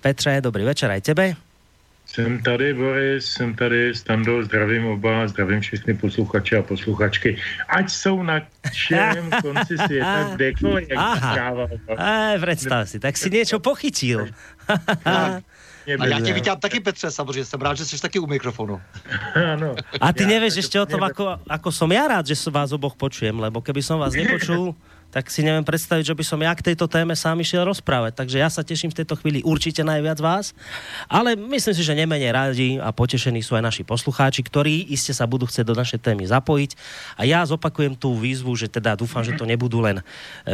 Petře, 0.00 0.40
dobrý 0.40 0.64
večer 0.64 0.90
aj 0.90 1.04
tebe. 1.04 1.36
Jsem 2.12 2.42
tady, 2.42 2.74
Boris, 2.74 3.24
jsem 3.24 3.54
tady, 3.54 3.94
Stando, 3.94 4.44
zdravím 4.44 4.86
oba, 4.86 5.28
zdravím 5.28 5.60
všechny 5.60 5.94
posluchače 5.94 6.56
a 6.56 6.62
posluchačky. 6.62 7.36
Ať 7.68 7.90
jsou 7.90 8.22
na 8.22 8.40
všem 8.72 9.30
konci 9.42 9.78
světa, 9.86 10.30
kdekoliv, 10.34 10.88
jak 10.90 10.98
Aha, 10.98 11.36
e, 11.98 12.38
představ 12.38 12.88
si, 12.88 13.00
tak 13.00 13.16
si 13.16 13.30
něco 13.30 13.60
pochytil. 13.60 14.28
A 15.98 16.06
já 16.06 16.20
tě 16.20 16.32
vítám 16.32 16.60
taky, 16.60 16.80
Petře, 16.80 17.10
samozřejmě. 17.10 17.44
Jsem 17.44 17.60
rád, 17.60 17.76
že 17.76 17.84
jsi 17.84 18.00
taky 18.00 18.18
u 18.18 18.26
mikrofonu. 18.26 18.80
ano. 19.52 19.74
A 20.00 20.12
ty 20.12 20.26
nevíš 20.26 20.54
ještě 20.54 20.80
o 20.80 20.86
tom, 20.86 21.02
ako, 21.02 21.38
ako 21.48 21.72
som 21.72 21.90
ja 21.92 22.06
rád, 22.06 22.26
že 22.26 22.38
vás 22.50 22.70
oboch 22.72 22.94
počujem, 22.94 23.34
lebo 23.40 23.58
keby 23.58 23.82
som 23.82 23.98
vás 23.98 24.14
nepočul, 24.14 24.78
tak 25.12 25.28
si 25.28 25.44
neviem 25.44 25.60
predstaviť, 25.60 26.08
že 26.08 26.16
by 26.16 26.24
som 26.24 26.40
ja 26.40 26.56
k 26.56 26.72
tejto 26.72 26.88
téme 26.88 27.12
sám 27.12 27.44
išiel 27.44 27.68
rozprávať. 27.68 28.16
Takže 28.16 28.40
ja 28.40 28.48
sa 28.48 28.64
teším 28.64 28.88
v 28.88 29.04
tejto 29.04 29.20
chvíli 29.20 29.44
určite 29.44 29.84
najviac 29.84 30.16
vás, 30.24 30.56
ale 31.04 31.36
myslím 31.36 31.76
si, 31.76 31.84
že 31.84 31.92
nemenej 31.92 32.32
rádi 32.32 32.80
a 32.80 32.96
potešení 32.96 33.44
sú 33.44 33.52
aj 33.60 33.68
naši 33.68 33.84
poslucháči, 33.84 34.40
ktorí 34.40 34.88
iste 34.88 35.12
sa 35.12 35.28
budú 35.28 35.44
chcieť 35.44 35.68
do 35.68 35.76
našej 35.76 36.00
témy 36.00 36.24
zapojiť. 36.24 36.80
A 37.20 37.28
ja 37.28 37.44
zopakujem 37.44 37.92
tú 37.92 38.16
výzvu, 38.16 38.56
že 38.56 38.72
teda 38.72 38.96
dúfam, 38.96 39.20
že 39.20 39.36
to 39.36 39.44
nebudú 39.44 39.84
len 39.84 40.00
e, 40.00 40.04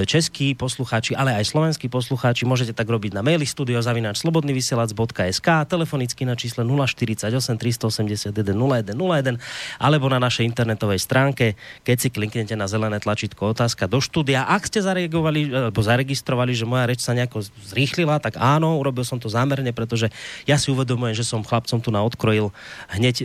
českí 0.02 0.58
poslucháči, 0.58 1.14
ale 1.14 1.38
aj 1.38 1.54
slovenskí 1.54 1.86
poslucháči. 1.86 2.42
Môžete 2.42 2.74
tak 2.74 2.90
robiť 2.90 3.14
na 3.14 3.22
maili 3.22 3.46
studiozavináč.slobodnyvysielac.sk 3.46 5.48
telefonicky 5.70 6.26
na 6.26 6.34
čísle 6.34 6.66
048 6.66 7.30
381 7.30 8.34
0101 8.34 9.38
alebo 9.78 10.10
na 10.10 10.18
našej 10.18 10.50
internetovej 10.50 10.98
stránke, 10.98 11.54
keď 11.86 11.96
si 12.02 12.10
kliknete 12.10 12.58
na 12.58 12.66
zelené 12.66 12.98
tlačítko 12.98 13.54
otázka 13.54 13.86
do 13.86 14.02
štúdia 14.02 14.47
ak 14.48 14.64
ste 14.64 14.80
zareagovali, 14.80 15.52
alebo 15.52 15.80
zaregistrovali, 15.84 16.56
že 16.56 16.64
moja 16.64 16.88
reč 16.88 17.04
sa 17.04 17.12
nejako 17.12 17.44
zrýchlila, 17.68 18.16
tak 18.16 18.40
áno, 18.40 18.80
urobil 18.80 19.04
som 19.04 19.20
to 19.20 19.28
zámerne, 19.28 19.76
pretože 19.76 20.08
ja 20.48 20.56
si 20.56 20.72
uvedomujem, 20.72 21.12
že 21.12 21.28
som 21.28 21.44
chlapcom 21.44 21.84
tu 21.84 21.92
na 21.92 22.00
odkrojil 22.00 22.48
hneď 22.88 23.16
e, 23.20 23.24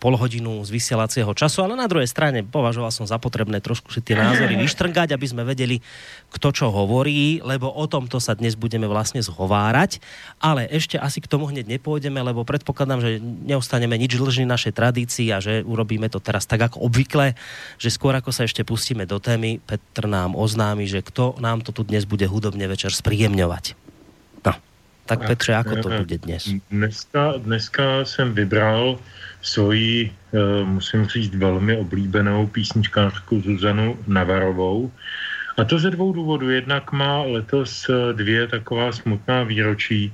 pol 0.00 0.14
hodinu 0.16 0.64
z 0.64 0.72
vysielacieho 0.72 1.28
času, 1.36 1.68
ale 1.68 1.76
na 1.76 1.84
druhej 1.84 2.08
strane 2.08 2.40
považoval 2.40 2.88
som 2.88 3.04
za 3.04 3.20
potrebné 3.20 3.60
trošku 3.60 3.92
si 3.92 4.00
tie 4.00 4.16
názory 4.16 4.56
vyštrngať, 4.64 5.12
aby 5.12 5.26
sme 5.28 5.44
vedeli, 5.44 5.84
kto 6.32 6.48
čo 6.50 6.66
hovorí, 6.72 7.44
lebo 7.44 7.68
o 7.68 7.84
tomto 7.84 8.16
sa 8.16 8.32
dnes 8.32 8.56
budeme 8.56 8.88
vlastne 8.88 9.20
zhovárať, 9.20 10.00
ale 10.40 10.64
ešte 10.72 10.96
asi 10.96 11.20
k 11.20 11.28
tomu 11.28 11.52
hneď 11.52 11.68
nepôjdeme, 11.76 12.16
lebo 12.24 12.48
predpokladám, 12.48 13.04
že 13.04 13.20
neostaneme 13.20 14.00
nič 14.00 14.16
dlžní 14.16 14.48
našej 14.48 14.72
tradícii 14.72 15.28
a 15.28 15.44
že 15.44 15.60
urobíme 15.60 16.08
to 16.08 16.18
teraz 16.18 16.48
tak 16.48 16.64
ako 16.64 16.88
obvykle, 16.88 17.36
že 17.76 17.92
skôr 17.92 18.16
ako 18.16 18.32
sa 18.32 18.48
ešte 18.48 18.64
pustíme 18.64 19.04
do 19.04 19.20
témy, 19.20 19.60
Petr 19.60 20.08
nám 20.08 20.32
oznámi, 20.32 20.88
že 20.88 21.04
kto 21.04 21.36
nám 21.38 21.60
to 21.60 21.70
tu 21.76 21.84
dnes 21.84 22.08
bude 22.08 22.24
hudobně 22.26 22.68
večer 22.68 22.90
spríjemňovať. 22.92 23.74
No, 24.46 24.52
tak 25.06 25.26
Petře, 25.26 25.54
ako 25.54 25.74
to 25.76 25.88
bude 25.88 26.16
dnes? 26.18 26.48
Dneska, 26.70 27.36
dneska 27.44 28.04
jsem 28.04 28.34
vybral 28.34 28.98
svoji, 29.42 30.10
eh, 30.32 30.64
musím 30.64 31.06
říct, 31.06 31.34
velmi 31.34 31.76
oblíbenou 31.76 32.46
písničkářku 32.46 33.40
Zuzanu 33.40 33.98
Navarovou, 34.06 34.90
a 35.56 35.64
to 35.64 35.78
ze 35.78 35.90
dvou 35.90 36.12
důvodů. 36.12 36.50
Jednak 36.50 36.92
má 36.92 37.22
letos 37.22 37.86
eh, 37.88 38.12
dvě 38.12 38.46
taková 38.46 38.92
smutná 38.92 39.42
výročí. 39.42 40.12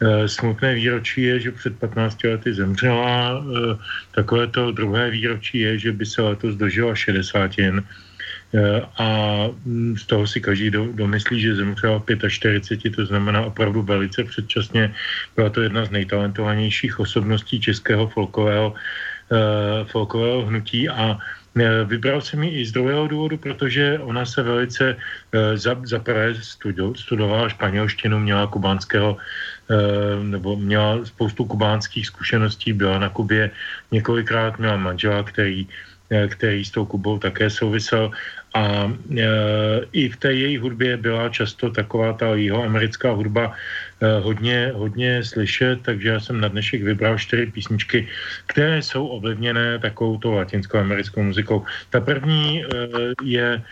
Eh, 0.00 0.28
smutné 0.28 0.74
výročí 0.74 1.22
je, 1.22 1.40
že 1.40 1.50
před 1.52 1.78
15 1.78 2.24
lety 2.24 2.54
zemřela. 2.54 3.42
Eh, 3.42 3.76
takové 4.14 4.46
to 4.46 4.72
druhé 4.72 5.10
výročí 5.10 5.58
je, 5.58 5.78
že 5.78 5.92
by 5.92 6.06
se 6.06 6.22
letos 6.22 6.54
dožila 6.54 6.94
60 6.94 7.58
jen. 7.58 7.82
A 8.96 9.08
mm, 9.64 9.96
z 10.00 10.04
toho 10.08 10.24
si 10.24 10.40
každý 10.40 10.72
domyslí, 10.96 11.36
že 11.40 11.60
zemřela 11.60 12.00
45, 12.28 12.96
to 12.96 13.04
znamená 13.04 13.44
opravdu 13.44 13.82
velice 13.82 14.24
předčasně. 14.24 14.94
Byla 15.36 15.50
to 15.52 15.60
jedna 15.60 15.84
z 15.84 15.90
nejtalentovanějších 15.90 17.00
osobností 17.00 17.60
českého 17.60 18.08
folkového, 18.08 18.72
folkového 19.84 20.48
hnutí 20.48 20.88
a 20.88 21.20
Vybral 21.84 22.20
jsem 22.20 22.42
ji 22.42 22.60
i 22.60 22.66
z 22.66 22.72
druhého 22.72 23.08
důvodu, 23.08 23.36
protože 23.36 23.98
ona 23.98 24.24
se 24.26 24.42
velice 24.42 24.96
eh, 24.96 25.56
za, 25.58 25.76
za 25.84 25.98
prvé 25.98 26.34
studovala 26.96 27.48
španělštinu, 27.48 28.18
měla 28.18 28.46
kubánského 28.46 29.16
eh, 29.16 30.24
nebo 30.24 30.56
měla 30.56 31.04
spoustu 31.04 31.44
kubánských 31.44 32.06
zkušeností, 32.06 32.72
byla 32.72 32.98
na 32.98 33.08
Kubě 33.08 33.50
několikrát, 33.90 34.58
měla 34.58 34.76
manžela, 34.76 35.22
který, 35.22 35.68
eh, 36.10 36.28
který 36.28 36.64
s 36.64 36.70
tou 36.70 36.84
Kubou 36.84 37.18
také 37.18 37.50
souvisel 37.50 38.10
a 38.58 38.90
e, 38.90 39.26
i 39.92 40.08
v 40.08 40.16
té 40.16 40.32
její 40.32 40.58
hudbě 40.58 40.96
byla 40.96 41.28
často 41.28 41.70
taková 41.70 42.12
ta 42.12 42.34
jeho 42.34 42.64
americká 42.64 43.14
hudba 43.14 43.54
e, 43.54 44.20
hodně, 44.20 44.72
hodně 44.74 45.22
slyšet, 45.24 45.78
takže 45.82 46.08
já 46.08 46.20
jsem 46.20 46.40
na 46.40 46.48
dnešek 46.48 46.82
vybral 46.82 47.18
čtyři 47.18 47.46
písničky, 47.46 48.08
které 48.46 48.82
jsou 48.82 49.06
ovlivněné 49.06 49.78
takovou 49.78 50.18
tou 50.18 50.32
latinskoamerickou 50.34 51.22
muzikou. 51.22 51.62
Ta 51.90 52.00
první 52.00 52.64
e, 52.64 52.66
je 53.22 53.48
e, 53.54 53.62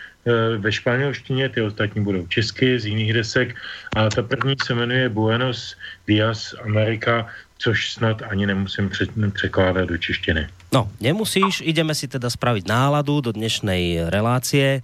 ve 0.57 0.71
španělštině, 0.71 1.49
ty 1.49 1.61
ostatní 1.61 2.03
budou 2.03 2.27
česky 2.27 2.79
z 2.79 2.85
jiných 2.85 3.13
desek 3.13 3.55
a 3.95 4.09
ta 4.09 4.23
první 4.23 4.55
se 4.63 4.71
jmenuje 4.75 5.09
Buenos 5.09 5.75
Dias 6.07 6.55
America, 6.63 7.27
což 7.57 7.93
snad 7.93 8.21
ani 8.21 8.45
nemusím 8.45 8.89
překládat 9.33 9.89
do 9.89 9.97
češtiny. 9.97 10.47
No, 10.73 10.91
nemusíš, 11.01 11.63
ideme 11.65 11.95
si 11.95 12.07
teda 12.07 12.29
spraviť 12.29 12.67
náladu 12.67 13.21
do 13.21 13.31
dnešnej 13.33 14.11
relácie. 14.13 14.83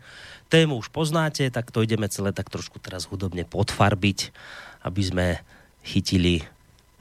Tému 0.50 0.80
už 0.80 0.90
poznáte, 0.90 1.50
tak 1.50 1.70
to 1.74 1.82
ideme 1.82 2.10
celé 2.10 2.32
tak 2.34 2.50
trošku 2.50 2.80
teraz 2.80 3.06
hudobne 3.10 3.46
podfarbiť, 3.46 4.20
aby 4.86 5.02
sme 5.02 5.28
chytili 5.84 6.46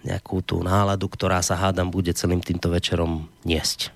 nejakú 0.03 0.43
tú 0.43 0.61
náladu, 0.67 1.07
ktorá 1.07 1.39
sa 1.41 1.55
hádam 1.55 1.95
bude 1.95 2.11
celým 2.13 2.43
týmto 2.43 2.69
večerom 2.75 3.31
niesť. 3.47 3.95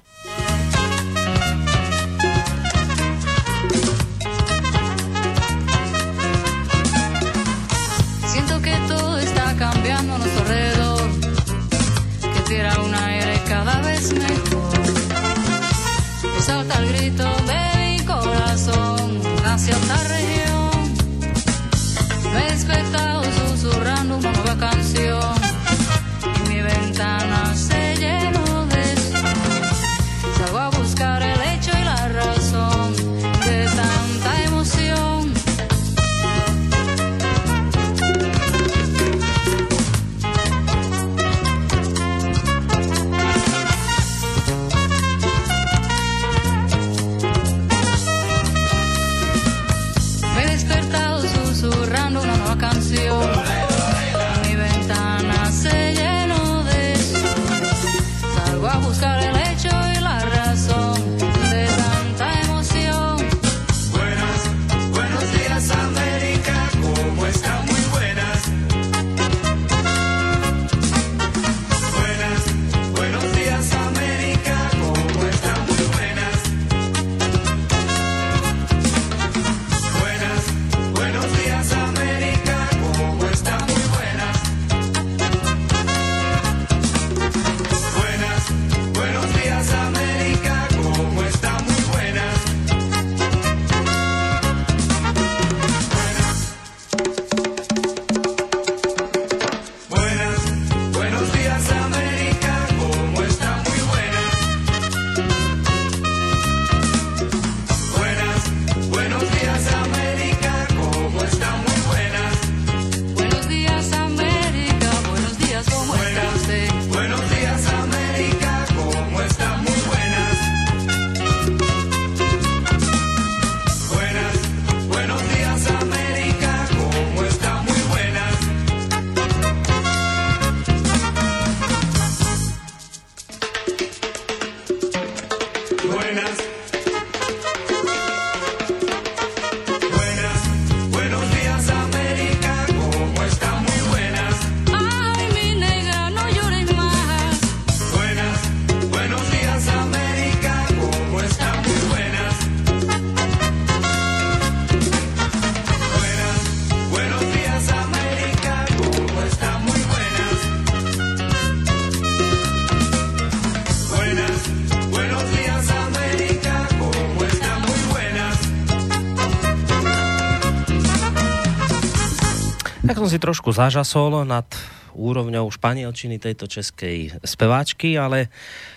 Som 173.07 173.14
si 173.14 173.23
trošku 173.23 173.55
zažasol 173.55 174.27
nad 174.27 174.51
úrovňou 174.99 175.47
španielčiny 175.55 176.19
tejto 176.19 176.51
českej 176.51 177.14
speváčky, 177.23 177.95
ale 177.95 178.35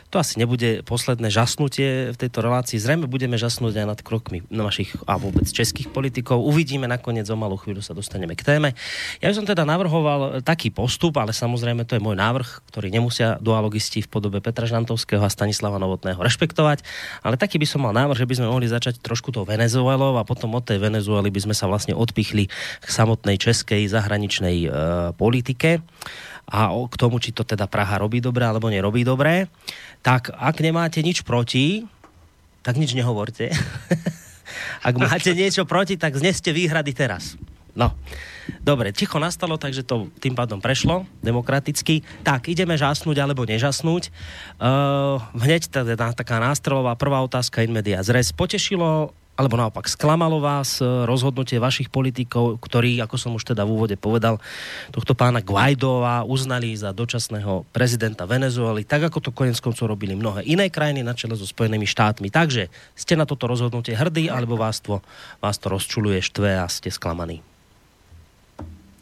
to 0.09 0.17
asi 0.17 0.41
nebude 0.41 0.81
posledné 0.89 1.29
žasnutie 1.29 2.09
v 2.09 2.17
tejto 2.17 2.41
relácii. 2.41 2.81
Zrejme 2.81 3.05
budeme 3.05 3.37
žasnúť 3.37 3.77
aj 3.77 3.85
nad 3.85 3.99
krokmi 4.01 4.41
našich 4.49 4.97
a 5.05 5.21
vôbec 5.21 5.45
českých 5.45 5.93
politikov. 5.93 6.41
Uvidíme 6.41 6.89
nakoniec, 6.89 7.29
o 7.29 7.37
malú 7.37 7.61
chvíľu 7.61 7.85
sa 7.85 7.93
dostaneme 7.93 8.33
k 8.33 8.41
téme. 8.41 8.73
Ja 9.21 9.29
som 9.37 9.45
teda 9.45 9.69
navrhoval 9.69 10.41
taký 10.41 10.73
postup, 10.73 11.21
ale 11.21 11.29
samozrejme 11.29 11.85
to 11.85 11.93
je 11.93 12.01
môj 12.01 12.17
návrh, 12.17 12.65
ktorý 12.73 12.89
nemusia 12.89 13.37
dualogisti 13.37 14.01
v 14.01 14.09
podobe 14.09 14.41
Petra 14.41 14.65
Žantovského 14.65 15.21
a 15.21 15.29
Stanislava 15.29 15.77
Novotného 15.77 16.17
rešpektovať, 16.17 16.81
ale 17.21 17.37
taký 17.37 17.61
by 17.61 17.67
som 17.69 17.85
mal 17.85 17.93
návrh, 17.93 18.25
že 18.25 18.29
by 18.29 18.35
sme 18.41 18.47
mohli 18.49 18.65
začať 18.65 18.97
trošku 19.05 19.29
tou 19.29 19.45
Venezuelou 19.45 20.17
a 20.17 20.25
potom 20.25 20.57
od 20.57 20.65
tej 20.65 20.81
Venezuely 20.81 21.29
by 21.29 21.45
sme 21.45 21.53
sa 21.53 21.69
vlastne 21.69 21.93
odpichli 21.93 22.49
k 22.81 22.87
samotnej 22.89 23.37
českej 23.37 23.85
zahraničnej 23.85 24.57
e, 24.65 24.67
politike 25.13 25.85
a 26.49 26.73
k 26.73 26.95
tomu, 26.97 27.21
či 27.21 27.29
to 27.29 27.45
teda 27.45 27.69
Praha 27.69 28.01
robí 28.01 28.17
dobre 28.17 28.41
alebo 28.41 28.73
nerobí 28.73 29.05
dobre 29.05 29.45
tak 29.99 30.31
ak 30.31 30.55
nemáte 30.63 31.03
nič 31.03 31.21
proti, 31.27 31.85
tak 32.63 32.75
nič 32.79 32.95
nehovorte. 32.95 33.51
ak 34.87 34.95
máte 34.95 35.31
niečo 35.35 35.63
proti, 35.67 35.99
tak 35.99 36.15
zneste 36.15 36.51
výhrady 36.51 36.91
teraz. 36.95 37.39
No, 37.77 37.95
dobre, 38.65 38.91
ticho 38.91 39.21
nastalo, 39.21 39.55
takže 39.55 39.85
to 39.85 40.09
tým 40.19 40.33
pádom 40.33 40.59
prešlo 40.59 41.05
demokraticky. 41.21 42.01
Tak, 42.25 42.49
ideme 42.49 42.75
žasnúť 42.75 43.15
alebo 43.21 43.45
nežasnúť. 43.45 44.09
Uh, 44.59 45.21
hneď 45.37 45.69
teda 45.69 46.11
taká 46.11 46.41
nástrolová 46.41 46.97
prvá 46.97 47.21
otázka 47.23 47.63
in 47.63 47.71
media 47.71 48.01
zres. 48.01 48.33
Potešilo 48.33 49.13
alebo 49.39 49.55
naopak 49.55 49.87
sklamalo 49.87 50.43
vás 50.43 50.83
e, 50.83 51.07
rozhodnutie 51.07 51.63
vašich 51.63 51.87
politikov, 51.87 52.59
ktorí, 52.59 52.99
ako 52.99 53.15
som 53.15 53.31
už 53.39 53.55
teda 53.55 53.63
v 53.63 53.71
úvode 53.71 53.95
povedal, 53.95 54.35
tohto 54.91 55.15
pána 55.15 55.39
Guaidova 55.39 56.27
uznali 56.27 56.75
za 56.75 56.91
dočasného 56.91 57.63
prezidenta 57.71 58.27
Venezuely, 58.27 58.83
tak 58.83 59.07
ako 59.07 59.23
to 59.23 59.31
konec 59.31 59.55
koncov 59.63 59.87
robili 59.87 60.11
mnohé 60.11 60.43
iné 60.43 60.67
krajiny 60.67 61.07
na 61.07 61.15
čele 61.15 61.39
so 61.39 61.47
Spojenými 61.47 61.87
štátmi. 61.87 62.27
Takže 62.27 62.67
ste 62.99 63.15
na 63.15 63.23
toto 63.23 63.47
rozhodnutie 63.47 63.95
hrdí, 63.95 64.27
alebo 64.27 64.59
vás 64.59 64.83
to, 64.83 64.99
vás 65.39 65.55
to 65.55 65.71
rozčuluje, 65.71 66.19
štve 66.19 66.59
a 66.59 66.67
ste 66.67 66.91
sklamaní? 66.91 67.39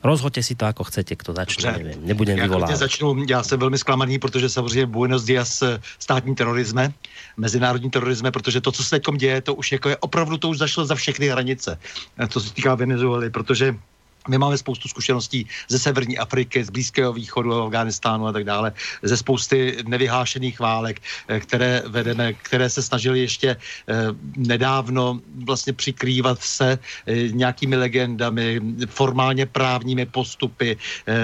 Rozhodte 0.08 0.40
si 0.40 0.56
to, 0.56 0.64
ako 0.64 0.88
chcete, 0.88 1.20
kdo 1.20 1.36
začne, 1.36 1.72
Dobře. 1.72 1.84
nevím, 1.84 2.08
nebudem 2.08 2.40
vyvolávat. 2.40 2.70
Já 2.70 2.76
začnu, 2.76 3.28
já 3.28 3.44
jsem 3.44 3.60
velmi 3.60 3.78
zklamaný, 3.78 4.20
protože 4.20 4.50
samozřejmě 4.50 4.86
Buenos 4.86 5.24
Dias 5.24 5.62
eh, 5.62 5.82
státní 6.00 6.36
terorisme, 6.36 6.94
mezinárodní 7.38 7.92
terorisme, 7.92 8.32
protože 8.32 8.62
to, 8.62 8.72
co 8.72 8.84
se 8.84 8.90
teď 8.90 9.04
děje, 9.18 9.42
to 9.42 9.56
už 9.56 9.72
jako 9.72 9.90
je 9.90 9.98
opravdu, 9.98 10.38
to 10.38 10.50
už 10.50 10.58
zašlo 10.58 10.86
za 10.86 10.96
všechny 10.96 11.28
hranice, 11.28 11.80
eh, 12.18 12.28
co 12.28 12.40
se 12.40 12.54
týká 12.54 12.76
Venezuely, 12.76 13.30
protože 13.30 13.76
my 14.28 14.38
máme 14.38 14.58
spoustu 14.58 14.88
zkušeností 14.88 15.48
ze 15.68 15.80
severní 15.80 16.18
Afriky, 16.18 16.64
z 16.64 16.70
Blízkého 16.70 17.14
východu, 17.14 17.54
Afganistánu 17.54 18.28
a 18.28 18.32
tak 18.32 18.44
dále, 18.44 18.74
ze 19.02 19.18
spousty 19.18 19.78
nevyhlášených 19.88 20.60
válek, 20.60 21.02
eh, 21.28 21.40
které 21.40 21.84
vedeme, 21.88 22.34
které 22.34 22.70
se 22.70 22.82
snažili 22.82 23.20
ještě 23.20 23.50
eh, 23.56 23.96
nedávno 24.38 25.20
vlastně 25.46 25.74
přikrývat 25.74 26.42
se 26.42 26.80
eh, 27.08 27.14
nějakými 27.32 27.76
legendami, 27.76 28.62
formálně 28.88 29.46
právními 29.46 30.06
postupy. 30.06 30.78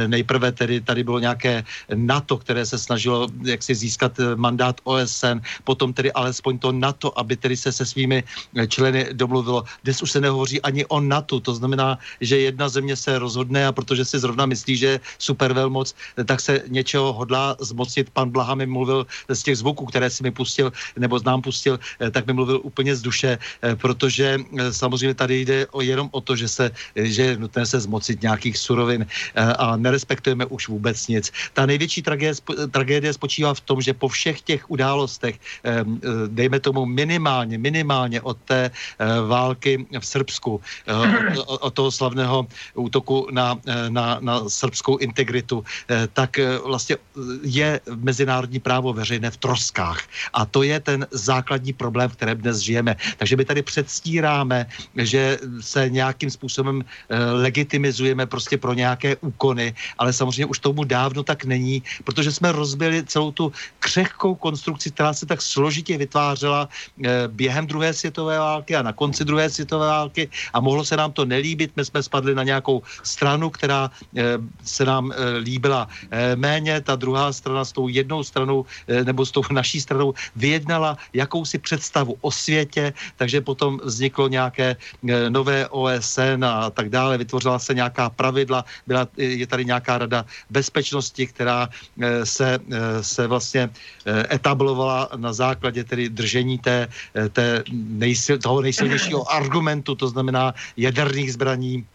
Nejprve 0.07 0.51
tedy 0.51 0.81
tady 0.81 1.03
bylo 1.03 1.19
nějaké 1.19 1.63
NATO, 1.93 2.37
které 2.37 2.65
se 2.65 2.79
snažilo 2.79 3.27
jak 3.43 3.63
si 3.63 3.75
získat 3.75 4.19
mandát 4.35 4.81
OSN, 4.83 5.41
potom 5.63 5.93
tedy 5.93 6.11
alespoň 6.11 6.59
to 6.59 6.71
NATO, 6.71 7.19
aby 7.19 7.35
tedy 7.35 7.57
se 7.57 7.71
se 7.71 7.85
svými 7.85 8.23
členy 8.67 9.13
domluvilo. 9.13 9.63
Dnes 9.83 10.01
už 10.01 10.11
se 10.11 10.21
nehovoří 10.21 10.61
ani 10.61 10.85
o 10.85 10.99
NATO, 10.99 11.39
to 11.39 11.53
znamená, 11.55 11.99
že 12.21 12.39
jedna 12.39 12.69
země 12.69 12.92
země 12.93 13.17
se 13.17 13.19
rozhodne 13.19 13.67
a 13.67 13.71
protože 13.71 14.05
si 14.05 14.19
zrovna 14.19 14.45
myslí, 14.45 14.77
že 14.77 14.87
je 14.87 14.99
supervelmoc, 15.17 15.95
tak 16.25 16.39
se 16.39 16.61
něčeho 16.67 17.13
hodlá 17.13 17.57
zmocnit. 17.59 18.09
Pan 18.13 18.29
Blaha 18.29 18.55
mi 18.55 18.65
mluvil 18.65 19.05
z 19.29 19.41
těch 19.43 19.57
zvuků, 19.57 19.85
které 19.85 20.09
si 20.09 20.23
mi 20.23 20.31
pustil, 20.31 20.71
nebo 20.97 21.19
znám 21.19 21.41
pustil, 21.41 21.79
eh, 21.99 22.11
tak 22.11 22.27
mi 22.27 22.33
mluvil 22.33 22.61
úplně 22.63 22.95
z 22.95 23.01
duše, 23.01 23.37
eh, 23.37 23.75
protože 23.75 24.37
eh, 24.37 24.73
samozřejmě 24.73 25.13
tady 25.17 25.35
jde 25.41 25.57
o, 25.73 25.81
jenom 25.81 26.09
o 26.13 26.21
to, 26.21 26.35
že, 26.35 26.47
se, 26.47 26.71
že 26.95 27.21
je 27.21 27.37
nutné 27.37 27.65
se 27.65 27.79
zmocit 27.79 28.21
nějakých 28.21 28.57
surovin 28.57 29.05
a 29.35 29.75
nerespektujeme 29.77 30.45
už 30.45 30.67
vůbec 30.67 30.97
nic. 31.07 31.31
Ta 31.53 31.65
největší 31.65 32.01
tragédie, 32.01 32.37
tragédie 32.71 33.11
spočívá 33.13 33.53
v 33.53 33.63
tom, 33.65 33.81
že 33.81 33.93
po 33.97 34.07
všech 34.07 34.41
těch 34.41 34.61
událostech, 34.69 35.39
dejme 36.27 36.59
tomu 36.59 36.85
minimálně, 36.85 37.57
minimálně 37.57 38.21
od 38.21 38.37
té 38.45 38.71
války 39.27 39.85
v 39.89 40.05
Srbsku, 40.05 40.61
od 41.45 41.73
toho 41.73 41.89
slavného 41.91 42.47
útoku 42.83 43.27
na, 43.31 43.55
eh, 43.65 43.89
na, 43.89 44.17
na 44.21 44.49
srbskou 44.49 44.97
integritu, 44.99 45.63
eh, 45.63 46.07
tak 46.13 46.39
eh, 46.39 46.59
vlastně 46.65 46.97
je 47.43 47.79
mezinárodní 47.95 48.59
právo 48.59 48.93
veřejné 48.93 49.31
v 49.31 49.37
troskách. 49.37 50.03
A 50.33 50.45
to 50.45 50.63
je 50.63 50.79
ten 50.79 51.07
základní 51.11 51.73
problém, 51.73 52.09
v 52.09 52.15
kterém 52.15 52.37
dnes 52.37 52.57
žijeme. 52.59 52.95
Takže 53.17 53.35
my 53.35 53.45
tady 53.45 53.61
předstíráme, 53.61 54.65
že 54.97 55.39
se 55.61 55.89
nějakým 55.89 56.29
způsobem 56.29 56.83
legitimizujeme 57.33 58.25
prostě 58.25 58.57
pro 58.57 58.73
nějaké 58.73 59.15
úkony, 59.21 59.73
ale 59.97 60.13
samozřejmě 60.13 60.45
už 60.45 60.59
tomu 60.59 60.83
dávno 60.83 61.23
tak 61.23 61.45
není, 61.45 61.83
protože 62.03 62.31
jsme 62.31 62.51
rozbili 62.51 63.03
celou 63.05 63.31
tu 63.31 63.51
křehkou 63.79 64.35
konstrukci, 64.35 64.91
která 64.91 65.13
se 65.13 65.25
tak 65.25 65.41
složitě 65.41 65.97
vytvářela 65.97 66.69
během 67.27 67.67
druhé 67.67 67.93
světové 67.93 68.39
války 68.39 68.75
a 68.75 68.81
na 68.81 68.93
konci 68.93 69.25
druhé 69.25 69.49
světové 69.49 69.87
války 69.87 70.29
a 70.53 70.59
mohlo 70.59 70.85
se 70.85 70.97
nám 70.97 71.11
to 71.11 71.25
nelíbit, 71.25 71.71
my 71.75 71.85
jsme 71.85 72.03
spadli 72.03 72.35
na 72.35 72.43
nějakou 72.43 72.62
nějakou 72.63 72.79
stranu, 73.03 73.49
která 73.49 73.91
eh, 74.15 74.39
se 74.63 74.85
nám 74.87 75.11
eh, 75.11 75.37
líbila 75.43 75.87
eh, 76.11 76.35
méně, 76.35 76.79
ta 76.81 76.95
druhá 76.95 77.33
strana 77.35 77.65
s 77.67 77.75
tou 77.75 77.91
jednou 77.91 78.23
stranou 78.23 78.65
nebo 78.87 79.25
s 79.25 79.31
tou 79.31 79.43
naší 79.51 79.81
stranou 79.83 80.13
vyjednala 80.35 80.95
jakousi 81.13 81.59
představu 81.59 82.15
o 82.21 82.31
světě, 82.31 82.93
takže 83.19 83.43
potom 83.43 83.79
vzniklo 83.83 84.27
nějaké 84.27 84.75
nové 85.29 85.67
OSN 85.67 86.39
a 86.45 86.69
tak 86.71 86.89
dále, 86.89 87.17
vytvořila 87.17 87.59
se 87.59 87.73
nějaká 87.73 88.09
pravidla, 88.09 88.63
byla, 88.87 89.07
je 89.17 89.47
tady 89.47 89.65
nějaká 89.65 89.97
rada 89.97 90.25
bezpečnosti, 90.49 91.27
která 91.27 91.69
se, 92.23 92.59
se 93.01 93.27
vlastně 93.27 93.69
etablovala 94.31 95.09
na 95.15 95.33
základě 95.33 95.83
tedy 95.83 96.09
držení 96.09 96.57
té, 96.59 96.87
té 97.31 97.63
nejsil, 97.73 98.37
toho 98.37 98.61
nejsilnějšího 98.61 99.21
argumentu, 99.37 99.95
to 99.95 100.07
znamená 100.07 100.53
jaderných 100.77 101.33
zbraní 101.33 101.85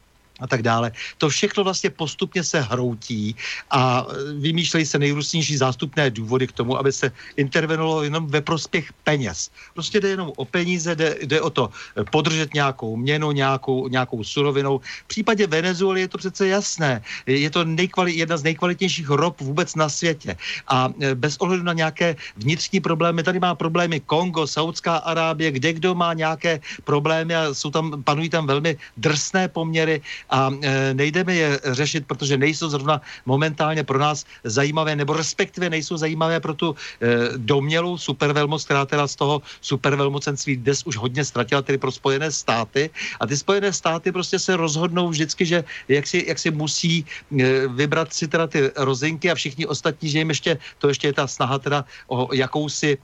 a 0.41 0.47
tak 0.47 0.63
dále. 0.63 0.93
To 1.19 1.29
všechno 1.29 1.65
vlastně 1.65 1.91
postupně 1.91 2.45
se 2.45 2.61
hroutí 2.61 3.37
a 3.71 4.07
vymýšlejí 4.39 4.87
se 4.87 4.99
nejrůznější 4.99 5.57
zástupné 5.57 6.11
důvody 6.11 6.47
k 6.47 6.53
tomu, 6.53 6.79
aby 6.79 6.93
se 6.93 7.13
intervenovalo 7.37 8.03
jenom 8.03 8.27
ve 8.27 8.41
prospěch 8.41 8.93
peněz. 9.05 9.51
Prostě 9.75 10.01
jde 10.01 10.09
jenom 10.09 10.33
o 10.37 10.45
peníze, 10.45 10.95
jde, 10.95 11.17
jde 11.23 11.41
o 11.41 11.51
to 11.51 11.71
podržet 12.11 12.55
nějakou 12.55 12.97
měnu, 12.97 13.33
nějakou, 13.33 13.89
nějakou 13.89 14.25
surovinou. 14.25 14.79
V 14.79 15.09
případě 15.09 15.47
Venezuely 15.47 16.01
je 16.01 16.09
to 16.09 16.19
přece 16.19 16.49
jasné. 16.49 17.03
Je 17.27 17.51
to 17.51 17.65
nejkvali, 17.65 18.13
jedna 18.13 18.37
z 18.37 18.43
nejkvalitnějších 18.43 19.11
rop 19.11 19.41
vůbec 19.41 19.75
na 19.75 19.89
světě. 19.89 20.37
A 20.69 20.93
e, 21.01 21.15
bez 21.15 21.37
ohledu 21.37 21.63
na 21.63 21.73
nějaké 21.73 22.17
vnitřní 22.37 22.81
problémy, 22.81 23.23
tady 23.23 23.39
má 23.41 23.55
problémy 23.55 24.01
Kongo, 24.01 24.47
Saudská 24.47 24.97
Arábie, 24.97 25.51
kde 25.51 25.73
kdo 25.73 25.95
má 25.95 26.15
nějaké 26.15 26.61
problémy 26.85 27.35
a 27.35 27.55
jsou 27.55 27.71
tam, 27.71 28.03
panují 28.03 28.31
tam 28.31 28.47
velmi 28.47 28.77
drsné 28.97 29.49
poměry 29.49 30.01
a 30.31 30.51
e, 30.63 30.95
nejdeme 30.95 31.35
je 31.35 31.61
řešit, 31.65 32.07
protože 32.07 32.37
nejsou 32.37 32.69
zrovna 32.69 33.01
momentálně 33.27 33.85
pro 33.85 33.99
nás 33.99 34.25
zajímavé, 34.45 34.97
nebo 34.97 35.13
respektive 35.13 35.71
nejsou 35.71 35.97
zajímavé 35.97 36.41
pro 36.41 36.55
tu 36.55 36.75
e, 36.75 37.07
domělou 37.37 37.99
supervelmoc, 37.99 38.65
která 38.65 38.87
teda 38.87 39.09
z 39.09 39.17
toho 39.17 39.43
supervelmocenství 39.61 40.57
dnes 40.57 40.87
už 40.87 40.97
hodně 40.97 41.25
ztratila, 41.25 41.63
tedy 41.63 41.79
pro 41.79 41.93
Spojené 41.93 42.31
státy. 42.31 42.91
A 43.21 43.27
ty 43.27 43.37
Spojené 43.37 43.73
státy 43.73 44.13
prostě 44.13 44.39
se 44.39 44.57
rozhodnou 44.57 45.09
vždycky, 45.09 45.47
že 45.47 45.65
jak 45.89 46.07
si, 46.07 46.25
jak 46.29 46.39
si 46.39 46.51
musí 46.51 47.05
e, 47.41 47.69
vybrat 47.69 48.13
si 48.13 48.29
teda 48.29 48.47
ty 48.47 48.71
rozinky 48.77 49.31
a 49.31 49.35
všichni 49.35 49.67
ostatní, 49.67 50.11
že 50.11 50.19
jim 50.19 50.29
ještě, 50.29 50.59
to 50.79 50.89
ještě 50.89 51.09
je 51.09 51.13
ta 51.13 51.27
snaha 51.27 51.59
teda 51.59 51.85
o 52.09 52.35
jakousi, 52.35 52.99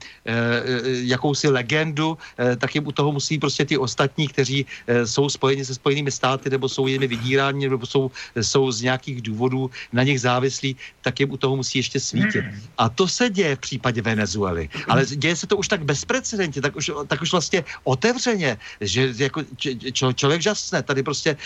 jakousi 0.85 1.47
legendu, 1.49 2.17
tak 2.57 2.75
jim 2.75 2.87
u 2.87 2.91
toho 2.91 3.11
musí 3.11 3.39
prostě 3.39 3.65
ty 3.65 3.77
ostatní, 3.77 4.27
kteří 4.27 4.65
jsou 5.05 5.29
spojeni 5.29 5.65
se 5.65 5.73
Spojenými 5.75 6.11
státy 6.11 6.49
nebo 6.49 6.69
jsou 6.69 6.87
jimi 6.87 7.07
vydírání 7.15 7.69
nebo 7.71 7.85
jsou, 7.85 8.11
jsou 8.35 8.71
z 8.71 8.81
nějakých 8.81 9.21
důvodů 9.21 9.71
na 9.93 10.03
nich 10.03 10.21
závislí, 10.21 10.75
tak 11.01 11.19
jim 11.19 11.31
u 11.31 11.37
toho 11.37 11.55
musí 11.55 11.79
ještě 11.79 11.99
svítit. 11.99 12.43
Hmm. 12.43 12.61
A 12.77 12.89
to 12.89 13.07
se 13.07 13.29
děje 13.29 13.55
v 13.55 13.59
případě 13.59 14.01
Venezuely. 14.01 14.69
Ale 14.87 15.05
děje 15.05 15.35
se 15.35 15.47
to 15.47 15.57
už 15.57 15.67
tak 15.67 15.81
bezprecedentně, 15.87 16.61
tak 16.61 16.75
už, 16.75 16.91
tak 17.07 17.21
už 17.21 17.31
vlastně 17.31 17.63
otevřeně, 17.83 18.57
že 18.81 19.13
jako 19.17 19.43
č, 19.57 20.13
člověk 20.13 20.41
žasne 20.41 20.83
tady 20.83 21.03
prostě 21.03 21.37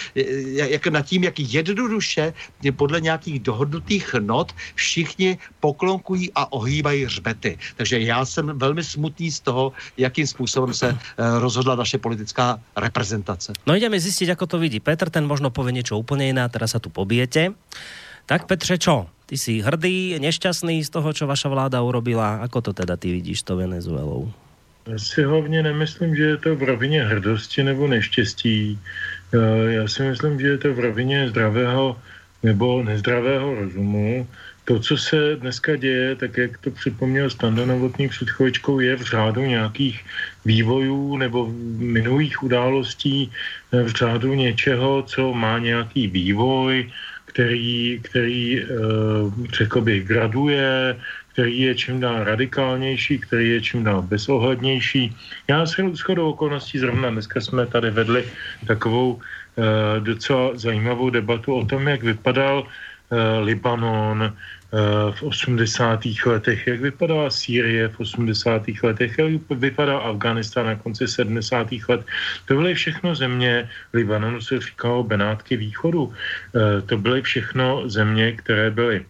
jak 0.55 0.87
nad 0.87 1.05
tím, 1.05 1.23
jak 1.23 1.37
jednoduše 1.39 2.33
podle 2.75 3.01
nějakých 3.01 3.39
dohodnutých 3.39 4.15
not 4.19 4.55
všichni 4.75 5.37
poklonkují 5.59 6.31
a 6.35 6.51
ohýbají 6.51 7.07
řbety. 7.07 7.57
Takže 7.75 7.99
já 7.99 8.25
jsem 8.25 8.57
velmi 8.57 8.83
smutný 8.83 9.31
z 9.31 9.39
toho, 9.39 9.71
jakým 9.97 10.27
způsobem 10.27 10.73
se 10.73 10.87
eh, 10.89 10.99
rozhodla 11.39 11.75
naše 11.75 11.97
politická 11.97 12.59
reprezentace. 12.75 13.53
No 13.67 13.75
ideme 13.75 13.99
zistiť, 13.99 14.33
ako 14.33 14.45
to 14.47 14.57
vidí 14.57 14.79
Petr, 14.79 15.09
ten 15.09 15.27
možno 15.27 15.51
povie 15.59 15.75
niečo 15.75 15.99
úplne 15.99 16.31
iné 16.31 16.39
a 16.39 16.47
teraz 16.47 16.71
sa 16.71 16.79
tu 16.79 16.87
pobijete. 16.87 17.51
Tak 18.23 18.47
Petře, 18.47 18.79
čo? 18.79 19.11
Ty 19.27 19.35
si 19.35 19.59
hrdý, 19.59 20.15
nešťastný 20.23 20.79
z 20.79 20.89
toho, 20.89 21.11
čo 21.11 21.27
vaša 21.27 21.51
vláda 21.51 21.83
urobila. 21.83 22.39
Ako 22.47 22.63
to 22.63 22.71
teda 22.71 22.95
ty 22.95 23.11
vidíš 23.11 23.43
to 23.43 23.59
Venezuelou? 23.59 24.31
Já 24.87 24.99
si 24.99 25.23
hlavně 25.23 25.63
nemyslím, 25.63 26.15
že 26.15 26.23
je 26.23 26.37
to 26.37 26.55
v 26.55 26.63
rovině 26.63 27.03
hrdosti 27.03 27.63
nebo 27.63 27.87
neštěstí. 27.87 28.79
Já 29.67 29.87
si 29.87 30.03
myslím, 30.03 30.39
že 30.39 30.47
je 30.47 30.57
to 30.57 30.73
v 30.73 30.79
rovině 30.79 31.29
zdravého 31.29 31.99
nebo 32.43 32.83
nezdravého 32.83 33.55
rozumu. 33.55 34.27
To, 34.65 34.79
co 34.79 34.97
se 34.97 35.35
dneska 35.35 35.75
děje, 35.75 36.15
tak 36.15 36.37
jak 36.37 36.57
to 36.57 36.71
připomněl 36.71 37.29
Standa 37.29 37.65
Novotný 37.65 38.09
před 38.09 38.29
chvíličkou, 38.29 38.79
je 38.79 38.95
v 38.95 39.01
řádu 39.01 39.41
nějakých 39.41 40.01
vývojů 40.49 41.17
nebo 41.21 41.53
minulých 41.77 42.41
událostí, 42.41 43.29
v 43.69 43.89
řádu 43.93 44.33
něčeho, 44.33 45.05
co 45.05 45.21
má 45.33 45.61
nějaký 45.61 46.09
vývoj, 46.09 46.89
který, 47.29 48.01
který 48.01 48.65
řekl 49.53 49.79
bych, 49.81 50.09
graduje, 50.09 50.97
který 51.39 51.61
je 51.61 51.73
čím 51.75 52.03
dál 52.03 52.23
radikálnější, 52.23 53.23
který 53.23 53.49
je 53.49 53.61
čím 53.61 53.83
dál 53.87 54.01
bezohlednější. 54.01 55.15
Já 55.47 55.63
s 55.63 55.77
shodou 55.95 56.35
okolností 56.35 56.81
zrovna 56.81 57.09
dneska 57.13 57.39
jsme 57.39 57.63
tady 57.69 57.95
vedli 57.95 58.25
takovou 58.67 59.15
uh, 59.15 59.23
docela 60.03 60.51
zajímavou 60.59 61.09
debatu 61.09 61.53
o 61.53 61.63
tom, 61.63 61.87
jak 61.87 62.03
vypadal 62.03 62.67
uh, 62.67 63.45
Libanon 63.45 64.35
v 65.11 65.23
80. 65.23 65.99
letech, 66.25 66.67
jak 66.67 66.79
vypadala 66.81 67.29
Sýrie 67.29 67.87
v 67.87 67.99
80. 67.99 68.61
letech, 68.83 69.17
jak 69.17 69.41
vypadal 69.49 69.97
Afganistán 69.97 70.65
na 70.65 70.75
konci 70.75 71.07
70. 71.07 71.67
let. 71.89 72.05
To 72.45 72.53
byly 72.53 72.73
všechno 72.73 73.15
země, 73.15 73.69
Libanonu 73.93 74.41
se 74.41 74.61
říkalo 74.61 75.03
Benátky 75.03 75.57
východu, 75.57 76.13
to 76.85 76.97
byly 76.97 77.21
všechno 77.21 77.89
země, 77.89 78.31
které 78.31 78.71
byly 78.71 79.05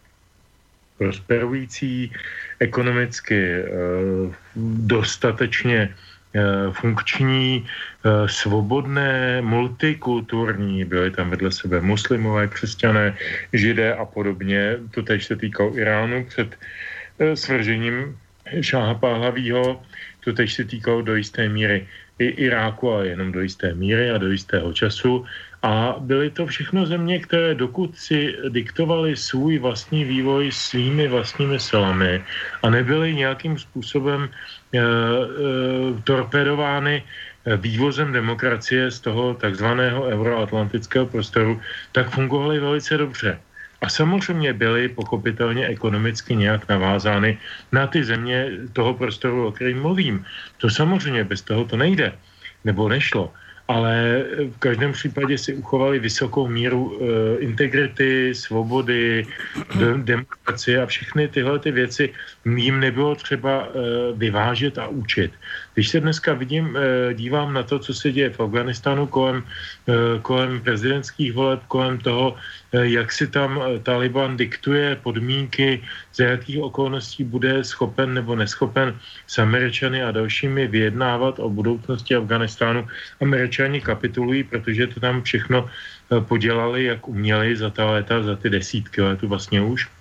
prosperující, 0.99 2.11
ekonomicky 2.59 3.39
eh, 3.39 3.67
dostatečně 4.85 5.79
eh, 5.87 6.71
funkční, 6.71 7.63
eh, 7.63 7.69
svobodné, 8.25 9.41
multikulturní, 9.41 10.85
byly 10.85 11.11
tam 11.11 11.29
vedle 11.29 11.51
sebe 11.51 11.81
muslimové, 11.81 12.47
křesťané, 12.47 13.17
židé 13.53 13.93
a 13.93 14.05
podobně. 14.05 14.77
To 14.91 15.03
teď 15.03 15.23
se 15.23 15.35
týkalo 15.35 15.77
Iránu 15.77 16.25
před 16.25 16.55
svržením 17.33 18.17
Šáha 18.61 18.93
Páhlavího, 18.93 19.81
to 20.23 20.33
teď 20.33 20.51
se 20.51 20.63
týkalo 20.63 21.01
do 21.01 21.15
jisté 21.15 21.49
míry 21.49 21.87
i 22.19 22.25
Iráku, 22.25 22.91
ale 22.91 23.07
jenom 23.07 23.31
do 23.31 23.41
jisté 23.41 23.73
míry 23.73 24.11
a 24.11 24.17
do 24.17 24.27
jistého 24.31 24.73
času. 24.73 25.25
A 25.63 25.95
byly 25.99 26.29
to 26.29 26.47
všechno 26.47 26.85
země, 26.85 27.19
které 27.19 27.55
dokud 27.55 27.97
si 27.97 28.35
diktovali 28.49 29.15
svůj 29.15 29.59
vlastní 29.59 30.03
vývoj 30.03 30.51
svými 30.51 31.07
vlastními 31.07 31.59
silami 31.59 32.23
a 32.63 32.69
nebyly 32.69 33.15
nějakým 33.15 33.57
způsobem 33.59 34.29
e, 34.29 34.79
e, 34.79 34.83
torpedovány 36.03 37.03
eh, 37.03 37.28
vývozem 37.57 38.13
demokracie 38.13 38.91
z 38.91 38.99
toho 38.99 39.33
takzvaného 39.33 40.03
euroatlantického 40.03 41.05
prostoru, 41.05 41.61
tak 41.91 42.09
fungovaly 42.09 42.59
velice 42.59 42.97
dobře. 42.97 43.39
A 43.81 43.89
samozřejmě 43.89 44.53
byly 44.53 44.89
pochopitelně 44.89 45.67
ekonomicky 45.67 46.35
nějak 46.35 46.67
navázány 46.69 47.37
na 47.71 47.87
ty 47.87 48.03
země 48.03 48.51
toho 48.73 48.93
prostoru, 48.93 49.47
o 49.47 49.51
kterém 49.51 49.81
mluvím. 49.81 50.25
To 50.57 50.69
samozřejmě 50.69 51.23
bez 51.23 51.41
toho 51.41 51.65
to 51.65 51.77
nejde, 51.77 52.13
nebo 52.63 52.89
nešlo 52.89 53.31
ale 53.69 54.25
v 54.49 54.57
každém 54.59 54.91
případě 54.91 55.37
si 55.37 55.53
uchovali 55.53 55.99
vysokou 55.99 56.47
míru 56.47 56.89
e, 56.89 57.05
integrity, 57.45 58.33
svobody, 58.35 59.25
de, 59.77 59.93
demokracie 59.97 60.81
a 60.81 60.89
všechny 60.89 61.27
tyhle 61.27 61.59
ty 61.59 61.71
věci 61.71 62.09
jim 62.45 62.79
nebylo 62.79 63.15
třeba 63.15 63.61
e, 63.61 63.69
vyvážet 64.17 64.77
a 64.77 64.87
učit. 64.87 65.31
Když 65.79 65.89
se 65.89 65.99
dneska 65.99 66.33
vidím, 66.33 66.75
e, 66.75 67.13
dívám 67.13 67.53
na 67.55 67.63
to, 67.63 67.79
co 67.79 67.93
se 67.93 68.11
děje 68.11 68.35
v 68.35 68.39
Afganistánu 68.39 69.07
kolem, 69.07 69.43
e, 69.87 70.19
kolem 70.19 70.59
prezidentských 70.59 71.31
voleb, 71.31 71.63
kolem 71.71 71.97
toho, 72.03 72.35
Eh, 72.71 72.87
jak 72.87 73.11
si 73.11 73.27
tam 73.27 73.57
eh, 73.57 73.79
Taliban 73.79 74.37
diktuje 74.37 74.95
podmínky, 74.95 75.81
za 76.13 76.23
jakých 76.23 76.59
okolností 76.61 77.23
bude 77.23 77.63
schopen 77.63 78.13
nebo 78.13 78.35
neschopen 78.35 78.93
s 79.27 79.37
Američany 79.37 80.03
a 80.03 80.11
dalšími 80.11 80.67
vyjednávat 80.67 81.39
o 81.39 81.49
budoucnosti 81.49 82.15
Afganistánu. 82.15 82.87
Američani 83.21 83.81
kapitulují, 83.81 84.43
protože 84.43 84.87
to 84.87 84.99
tam 84.99 85.21
všechno 85.23 85.65
eh, 85.65 86.21
podělali, 86.21 86.83
jak 86.83 87.07
uměli 87.07 87.57
za 87.57 87.69
ta 87.69 87.85
léta, 87.91 88.23
za 88.23 88.35
ty 88.35 88.49
desítky 88.49 89.01
let 89.01 89.21
vlastně 89.21 89.61
už. 89.61 89.98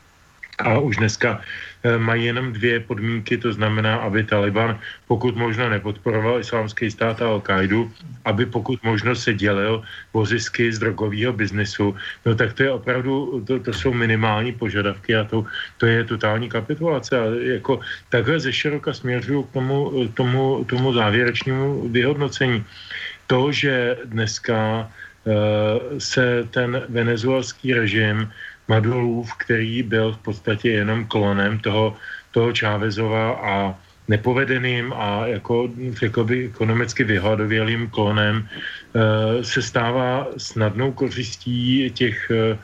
A 0.59 0.79
už 0.79 0.97
dneska 0.97 1.41
Eh, 1.79 1.99
mají 1.99 2.25
jenom 2.25 2.53
dvě 2.53 2.81
podmínky, 2.81 3.39
to 3.39 3.53
znamená, 3.55 4.03
aby 4.03 4.27
Taliban 4.27 4.79
pokud 5.07 5.37
možno 5.37 5.71
nepodporoval 5.71 6.43
islámský 6.43 6.91
stát 6.91 7.23
a 7.23 7.31
Al-Kaidu, 7.31 7.87
aby 8.25 8.47
pokud 8.47 8.83
možno 8.83 9.15
se 9.15 9.31
dělil 9.35 9.87
o 10.13 10.27
zisky 10.27 10.73
z 10.73 10.79
drogového 10.79 11.33
biznesu, 11.33 11.95
no 12.27 12.35
tak 12.35 12.59
to 12.59 12.63
je 12.63 12.71
opravdu, 12.73 13.45
to, 13.47 13.63
to 13.63 13.73
jsou 13.73 13.95
minimální 13.95 14.53
požadavky 14.59 15.17
a 15.17 15.25
to, 15.25 15.47
to 15.79 15.87
je 15.87 16.05
totální 16.05 16.51
kapitulace. 16.51 17.15
A 17.15 17.25
jako 17.63 17.81
takhle 18.11 18.41
ze 18.41 18.53
široka 18.53 18.91
směřuju 18.91 19.43
k 19.43 19.53
tomu, 19.55 20.09
tomu, 20.19 20.67
tomu 20.67 20.93
závěrečnému 20.93 21.89
vyhodnocení. 21.95 22.65
To, 23.31 23.53
že 23.53 23.97
dneska 24.05 24.91
uh, 25.25 25.35
se 25.99 26.43
ten 26.51 26.83
venezuelský 26.89 27.75
režim 27.75 28.27
Madolův, 28.69 29.35
který 29.35 29.83
byl 29.83 30.12
v 30.12 30.19
podstatě 30.19 30.71
jenom 30.71 31.05
klonem 31.05 31.59
toho, 31.59 31.97
toho 32.31 32.53
Chávezova 32.55 33.33
a 33.33 33.75
nepovedeným 34.09 34.93
a 34.93 35.27
jako 35.27 35.69
řekl 35.93 36.25
bych 36.25 36.51
ekonomicky 36.51 37.05
vyhladovělým 37.05 37.91
klonem 37.91 38.49
e, 38.49 39.45
se 39.45 39.62
stává 39.62 40.27
snadnou 40.37 40.93
kořistí 40.93 41.91
těch 41.95 42.31
e, 42.31 42.59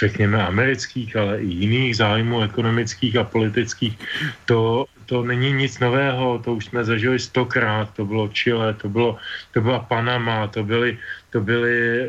řekněme 0.00 0.46
amerických, 0.46 1.16
ale 1.16 1.40
i 1.40 1.46
jiných 1.46 1.96
zájmů 1.96 2.40
ekonomických 2.40 3.16
a 3.16 3.24
politických. 3.24 3.98
To, 4.44 4.88
to 5.06 5.22
není 5.22 5.52
nic 5.52 5.78
nového, 5.78 6.38
to 6.40 6.54
už 6.54 6.64
jsme 6.64 6.84
zažili 6.84 7.18
stokrát, 7.18 7.92
to 7.92 8.04
bylo 8.04 8.28
Chile, 8.28 8.74
to, 8.74 8.88
bylo, 8.88 9.16
to 9.52 9.60
byla 9.60 9.78
Panama, 9.78 10.46
to 10.48 10.64
byly 10.64 10.98
to 11.30 11.40
byly, 11.40 12.00
eh, 12.00 12.08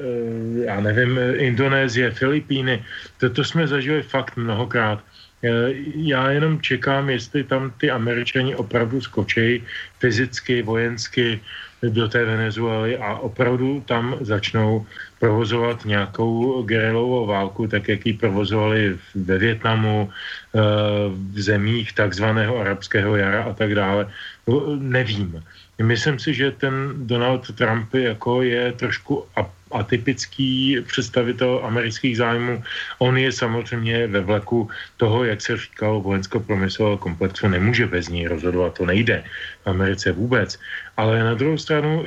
já 0.66 0.82
nevím, 0.82 1.20
Indonésie, 1.34 2.12
Filipíny, 2.12 2.84
to 3.34 3.44
jsme 3.44 3.68
zažili 3.68 4.02
fakt 4.02 4.38
mnohokrát. 4.38 5.00
Eh, 5.44 5.74
já 5.96 6.30
jenom 6.32 6.62
čekám, 6.62 7.10
jestli 7.10 7.44
tam 7.44 7.74
ty 7.78 7.92
američani 7.92 8.56
opravdu 8.56 9.02
skočejí 9.02 9.64
fyzicky, 10.00 10.62
vojensky 10.62 11.40
do 11.82 12.08
té 12.08 12.26
Venezuely 12.26 12.98
a 12.98 13.18
opravdu 13.26 13.82
tam 13.90 14.18
začnou 14.22 14.86
provozovat 15.20 15.86
nějakou 15.86 16.62
gerilovou 16.62 17.26
válku, 17.26 17.68
tak 17.68 17.90
jak 17.90 18.06
ji 18.06 18.14
provozovali 18.14 18.98
ve 19.16 19.38
Větnamu, 19.38 20.10
eh, 20.10 20.60
v 21.10 21.42
zemích 21.42 21.94
takzvaného 21.94 22.58
arabského 22.58 23.16
jara 23.16 23.44
a 23.44 23.54
tak 23.54 23.74
dále. 23.76 24.10
Nevím. 24.78 25.42
Myslím 25.82 26.20
si, 26.20 26.34
že 26.34 26.52
ten 26.52 26.94
Donald 27.08 27.56
Trump 27.56 27.94
jako 27.94 28.42
je 28.42 28.72
trošku 28.72 29.26
atypický 29.72 30.78
představitel 30.88 31.62
amerických 31.64 32.18
zájmů. 32.18 32.64
On 33.00 33.18
je 33.18 33.32
samozřejmě 33.32 34.08
ve 34.08 34.20
vleku 34.20 34.70
toho, 34.98 35.24
jak 35.24 35.42
se 35.42 35.58
říkalo, 35.58 36.02
vojensko-promyslového 36.02 36.98
komplexu 36.98 37.48
nemůže 37.48 37.88
bez 37.88 38.10
ní 38.10 38.28
rozhodovat, 38.28 38.78
to 38.78 38.86
nejde 38.86 39.24
v 39.64 39.68
Americe 39.68 40.12
vůbec. 40.12 40.60
Ale 40.98 41.24
na 41.24 41.34
druhou 41.34 41.58
stranu 41.58 42.06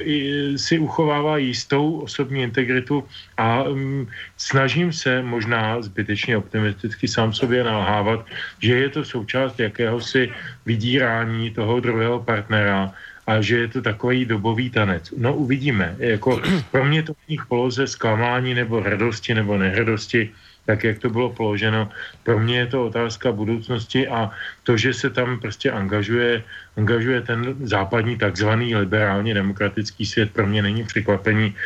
si 0.57 0.79
uchovává 0.79 1.37
jistou 1.39 2.05
osobní 2.05 2.43
integritu 2.43 3.05
a 3.37 3.63
um, 3.63 4.09
snažím 4.37 4.93
se 4.93 5.23
možná 5.23 5.83
zbytečně 5.83 6.37
optimisticky 6.37 7.09
sám 7.09 7.33
sobě 7.33 7.65
nalhávat, 7.65 8.27
že 8.61 8.75
je 8.75 8.89
to 8.89 9.05
součást 9.05 9.61
jakéhosi 9.61 10.31
vydírání 10.67 11.51
toho 11.51 11.81
druhého 11.81 12.21
partnera, 12.21 12.93
a 13.27 13.41
že 13.41 13.57
je 13.59 13.69
to 13.69 13.81
takový 13.83 14.25
dobový 14.25 14.71
tanec. 14.71 15.15
No 15.17 15.35
uvidíme. 15.35 15.97
Jako, 15.99 16.41
pro 16.71 16.85
mě 16.85 17.03
to 17.03 17.13
v 17.13 17.49
poloze 17.49 17.87
zklamání 17.87 18.55
nebo 18.55 18.81
hrdosti 18.81 19.35
nebo 19.35 19.59
nehrdosti, 19.59 20.31
tak 20.67 20.85
jak 20.85 20.99
to 20.99 21.11
bylo 21.11 21.31
položeno. 21.31 21.89
Pro 22.23 22.41
mě 22.41 22.59
je 22.59 22.67
to 22.67 22.87
otázka 22.87 23.33
budoucnosti 23.33 24.09
a 24.09 24.31
to, 24.65 24.77
že 24.77 24.95
se 24.95 25.11
tam 25.11 25.41
prostě 25.41 25.71
angažuje, 25.71 26.43
angažuje 26.77 27.21
ten 27.21 27.55
západní 27.69 28.17
takzvaný 28.17 28.77
liberálně 28.77 29.35
demokratický 29.35 30.07
svět, 30.07 30.33
pro 30.33 30.47
mě 30.47 30.63
není 30.63 30.85
překvapení, 30.85 31.55
e, 31.55 31.59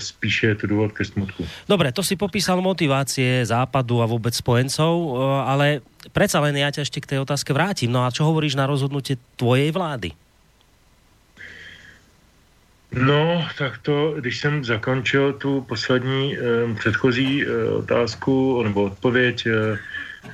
spíše 0.00 0.46
je 0.46 0.54
to 0.54 0.66
důvod 0.66 0.92
ke 0.92 1.04
smutku. 1.04 1.46
Dobre, 1.68 1.92
to 1.92 2.02
si 2.02 2.16
popísal 2.16 2.62
motivácie 2.62 3.46
západu 3.46 4.02
a 4.02 4.06
vůbec 4.06 4.34
spojencov, 4.36 4.94
eh, 4.94 5.18
ale 5.42 5.66
predsa 6.14 6.38
len 6.38 6.54
ja 6.54 6.70
ťa 6.70 6.86
ešte 6.86 7.02
k 7.02 7.10
tej 7.10 7.18
otázke 7.26 7.50
vrátim. 7.50 7.90
No 7.90 8.06
a 8.06 8.14
čo 8.14 8.22
hovoríš 8.22 8.54
na 8.54 8.70
rozhodnutie 8.70 9.18
tvojej 9.34 9.74
vlády? 9.74 10.14
No, 12.96 13.48
tak 13.58 13.78
to, 13.78 14.14
když 14.18 14.40
jsem 14.40 14.64
zakončil 14.64 15.32
tu 15.32 15.60
poslední 15.60 16.36
eh, 16.36 16.40
předchozí 16.74 17.44
eh, 17.44 17.64
otázku 17.64 18.62
nebo 18.62 18.82
odpověď 18.82 19.46
eh, 19.46 19.52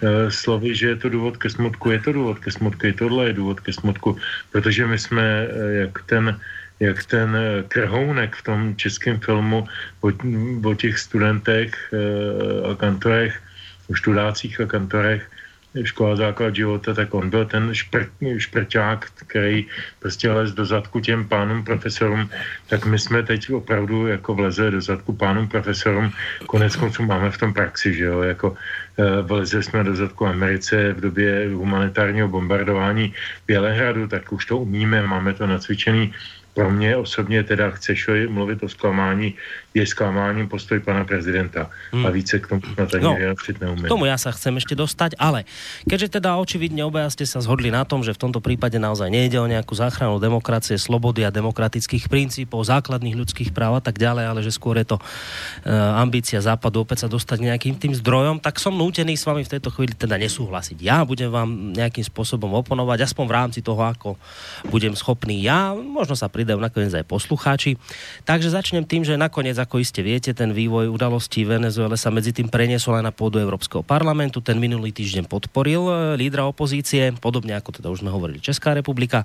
eh, 0.02 0.30
slovy, 0.30 0.74
že 0.74 0.88
je 0.88 0.96
to 0.96 1.08
důvod 1.08 1.36
ke 1.36 1.50
smutku, 1.50 1.90
je 1.90 2.00
to 2.00 2.12
důvod 2.12 2.38
ke 2.38 2.50
smutku, 2.50 2.86
je 2.86 2.92
tohle 2.92 3.26
je 3.26 3.32
důvod 3.32 3.60
ke 3.60 3.72
smutku, 3.72 4.16
protože 4.52 4.86
my 4.86 4.98
jsme 4.98 5.22
eh, 5.22 5.72
jak 5.72 6.02
ten 6.06 6.40
jak 6.80 7.04
ten 7.04 7.36
eh, 7.36 7.62
krhounek 7.68 8.36
v 8.36 8.42
tom 8.42 8.76
českém 8.76 9.20
filmu 9.20 9.66
o, 10.00 10.08
o 10.64 10.74
těch 10.74 10.98
studentech 10.98 11.70
eh, 11.92 12.70
a 12.70 12.74
kantorech, 12.74 13.42
o 13.90 13.94
študácích 13.94 14.60
a 14.60 14.66
kantorech, 14.66 15.30
škola 15.84 16.16
základ 16.16 16.54
života, 16.54 16.94
tak 16.94 17.14
on 17.14 17.30
byl 17.30 17.44
ten 17.44 17.74
špr, 17.74 18.04
šprťák, 18.38 19.08
který 19.14 19.66
prostě 19.98 20.30
les 20.30 20.52
do 20.52 20.64
zadku 20.64 21.00
těm 21.00 21.28
pánům 21.28 21.64
profesorům, 21.64 22.30
tak 22.68 22.86
my 22.86 22.98
jsme 22.98 23.22
teď 23.22 23.52
opravdu 23.52 24.06
jako 24.06 24.34
vleze 24.34 24.70
do 24.70 24.80
zadku 24.80 25.12
pánům 25.12 25.48
profesorům, 25.48 26.12
konec 26.46 26.76
konců 26.76 27.02
máme 27.02 27.30
v 27.30 27.38
tom 27.38 27.52
praxi, 27.52 27.94
že 27.94 28.04
jo, 28.04 28.20
jako 28.22 28.56
e, 28.98 29.22
vleze 29.22 29.62
jsme 29.62 29.84
do 29.84 29.96
zadku 29.96 30.26
Americe 30.26 30.92
v 30.92 31.00
době 31.00 31.48
humanitárního 31.54 32.28
bombardování 32.28 33.14
Bělehradu, 33.46 34.08
tak 34.08 34.32
už 34.32 34.46
to 34.46 34.58
umíme, 34.58 35.02
máme 35.06 35.32
to 35.34 35.46
nacvičený. 35.46 36.12
Pro 36.54 36.70
mě 36.70 36.96
osobně 36.96 37.42
teda 37.42 37.70
chceš 37.70 38.10
mluvit 38.28 38.62
o 38.62 38.68
zklamání, 38.68 39.34
je 39.72 39.84
zklamáním 39.88 40.48
postoj 40.52 40.80
pana 40.84 41.08
prezidenta. 41.08 41.72
Hmm. 41.92 42.04
A 42.04 42.12
více 42.12 42.36
k 42.36 42.44
tomu 42.44 42.60
na 42.76 42.84
ani 42.84 43.04
no, 43.04 43.12
neumím. 43.36 43.88
K 43.88 43.92
tomu 43.92 44.04
ja 44.04 44.20
sa 44.20 44.28
chcem 44.32 44.52
ešte 44.60 44.76
dostať, 44.76 45.16
ale 45.16 45.48
keďže 45.88 46.20
teda 46.20 46.36
očividne 46.36 46.84
obaja 46.84 47.08
ste 47.08 47.24
sa 47.24 47.40
zhodli 47.40 47.72
na 47.72 47.88
tom, 47.88 48.04
že 48.04 48.12
v 48.12 48.28
tomto 48.28 48.44
prípade 48.44 48.76
naozaj 48.76 49.08
nejde 49.08 49.40
o 49.40 49.48
nejakú 49.48 49.72
záchranu 49.72 50.20
demokracie, 50.20 50.76
slobody 50.76 51.24
a 51.24 51.32
demokratických 51.32 52.12
princípov, 52.12 52.68
základných 52.68 53.16
ľudských 53.16 53.50
práv 53.56 53.80
a 53.80 53.82
tak 53.82 53.96
ďalej, 53.96 54.24
ale 54.28 54.40
že 54.44 54.52
skôr 54.52 54.76
je 54.76 54.92
to 54.92 54.96
uh, 55.00 56.00
ambícia 56.00 56.36
západu 56.36 56.84
opäť 56.84 57.06
sa 57.06 57.08
dostať 57.08 57.38
nejakým 57.40 57.74
tým 57.80 57.96
zdrojom, 57.96 58.44
tak 58.44 58.60
som 58.60 58.76
nútený 58.76 59.16
s 59.16 59.24
vami 59.24 59.46
v 59.46 59.52
tejto 59.56 59.72
chvíli 59.72 59.96
teda 59.96 60.20
nesúhlasiť. 60.20 60.78
Ja 60.84 61.06
budem 61.08 61.32
vám 61.32 61.72
nejakým 61.72 62.04
spôsobom 62.04 62.52
oponovať, 62.60 63.08
aspoň 63.08 63.24
v 63.24 63.34
rámci 63.34 63.60
toho, 63.64 63.80
ako 63.80 64.20
budem 64.68 64.92
schopný 64.92 65.40
ja, 65.40 65.72
možno 65.72 66.12
sa 66.18 66.28
pridajú 66.28 66.60
nakoniec 66.60 66.92
aj 66.92 67.08
poslucháči. 67.08 67.80
Takže 68.28 68.52
začnem 68.52 68.84
tým, 68.84 69.06
že 69.06 69.16
nakoniec 69.16 69.61
ako 69.62 69.78
iste 69.78 70.02
viete, 70.02 70.34
ten 70.34 70.50
vývoj 70.50 70.90
udalostí 70.90 71.46
v 71.46 71.62
Venezuele 71.62 71.94
sa 71.94 72.10
medzi 72.10 72.34
tým 72.34 72.50
preniesol 72.50 72.98
aj 72.98 73.04
na 73.06 73.14
pôdu 73.14 73.38
Európskeho 73.38 73.86
parlamentu. 73.86 74.42
Ten 74.42 74.58
minulý 74.58 74.90
týždeň 74.90 75.30
podporil 75.30 75.82
eh, 75.86 75.94
lídra 76.18 76.50
opozície, 76.50 77.14
podobne 77.22 77.54
ako 77.54 77.78
teda 77.78 77.88
už 77.94 78.02
sme 78.02 78.10
hovorili 78.10 78.42
Česká 78.42 78.74
republika. 78.74 79.22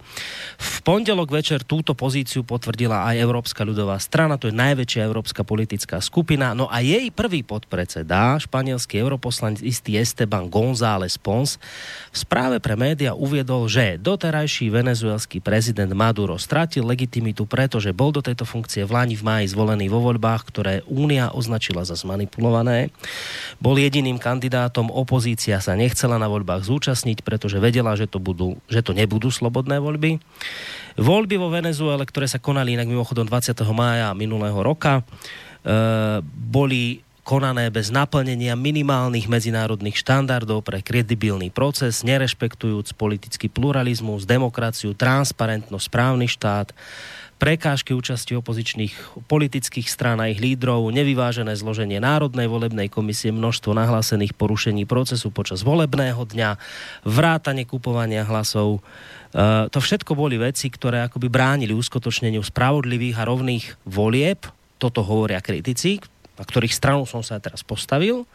V 0.61 0.85
pondelok 0.85 1.33
večer 1.33 1.65
túto 1.65 1.97
pozíciu 1.97 2.45
potvrdila 2.45 3.09
aj 3.09 3.17
Európska 3.17 3.65
ľudová 3.65 3.97
strana, 3.97 4.37
to 4.37 4.53
je 4.53 4.55
najväčšia 4.55 5.01
európska 5.01 5.41
politická 5.41 5.97
skupina. 5.97 6.53
No 6.53 6.69
a 6.69 6.85
jej 6.85 7.09
prvý 7.09 7.41
podpredseda, 7.41 8.37
španielský 8.37 9.01
europoslanec 9.01 9.65
istý 9.65 9.97
Esteban 9.97 10.45
González 10.53 11.17
Pons, 11.17 11.57
v 12.13 12.17
správe 12.21 12.61
pre 12.61 12.77
média 12.77 13.17
uviedol, 13.17 13.65
že 13.65 13.97
doterajší 13.97 14.69
venezuelský 14.69 15.41
prezident 15.41 15.89
Maduro 15.97 16.37
stratil 16.37 16.85
legitimitu, 16.85 17.49
pretože 17.49 17.89
bol 17.89 18.13
do 18.13 18.21
tejto 18.21 18.45
funkcie 18.45 18.85
v 18.85 18.93
Lani 18.93 19.15
v 19.17 19.25
máji 19.25 19.45
zvolený 19.55 19.89
vo 19.89 20.03
voľbách 20.03 20.26
voľbách, 20.27 20.43
ktoré 20.51 20.73
Únia 20.91 21.31
označila 21.31 21.87
za 21.87 21.95
zmanipulované. 21.95 22.91
Bol 23.63 23.79
jediným 23.79 24.19
kandidátom, 24.19 24.91
opozícia 24.91 25.63
sa 25.63 25.79
nechcela 25.79 26.19
na 26.19 26.27
voľbách 26.27 26.67
zúčastniť, 26.67 27.23
pretože 27.23 27.63
vedela, 27.63 27.95
že 27.95 28.11
to, 28.11 28.19
budú, 28.19 28.59
že 28.67 28.83
to 28.83 28.91
nebudú 28.91 29.31
slobodné 29.31 29.79
voľby. 29.79 30.19
Voľby 30.99 31.39
vo 31.39 31.47
Venezuele, 31.47 32.03
ktoré 32.03 32.27
sa 32.27 32.43
konali 32.43 32.75
inak 32.75 32.91
mimochodom 32.91 33.23
20. 33.23 33.55
mája 33.71 34.11
minulého 34.11 34.59
roka, 34.59 34.99
e, 34.99 35.03
boli 36.27 37.07
konané 37.23 37.71
bez 37.71 37.87
naplnenia 37.91 38.55
minimálnych 38.55 39.31
medzinárodných 39.31 39.99
štandardov 39.99 40.63
pre 40.63 40.79
kredibilný 40.83 41.51
proces, 41.51 42.03
nerešpektujúc 42.03 42.95
politický 42.95 43.47
pluralizmus, 43.51 44.27
demokraciu, 44.27 44.95
transparentnosť, 44.95 45.87
správny 45.87 46.27
štát, 46.31 46.71
prekážky 47.37 47.93
účasti 47.93 48.33
opozičných 48.33 49.23
politických 49.29 49.85
strán 49.85 50.17
a 50.17 50.29
ich 50.33 50.41
lídrov, 50.41 50.89
nevyvážené 50.89 51.53
zloženie 51.53 52.01
Národnej 52.01 52.49
volebnej 52.49 52.89
komisie, 52.89 53.29
množstvo 53.29 53.77
nahlásených 53.77 54.33
porušení 54.33 54.89
procesu 54.89 55.29
počas 55.29 55.61
volebného 55.61 56.17
dňa, 56.17 56.57
vrátanie 57.05 57.69
kupovania 57.69 58.25
hlasov. 58.25 58.81
E, 59.31 59.69
to 59.69 59.77
všetko 59.77 60.17
boli 60.17 60.41
veci, 60.41 60.73
ktoré 60.73 61.05
akoby 61.05 61.29
bránili 61.29 61.77
uskutočneniu 61.77 62.41
spravodlivých 62.41 63.21
a 63.21 63.27
rovných 63.29 63.65
volieb. 63.85 64.49
Toto 64.77 65.01
hovoria 65.05 65.41
kritici, 65.41 66.01
na 66.37 66.43
ktorých 66.45 66.73
stranu 66.73 67.03
som 67.09 67.25
sa 67.25 67.41
teraz 67.41 67.65
postavil 67.65 68.29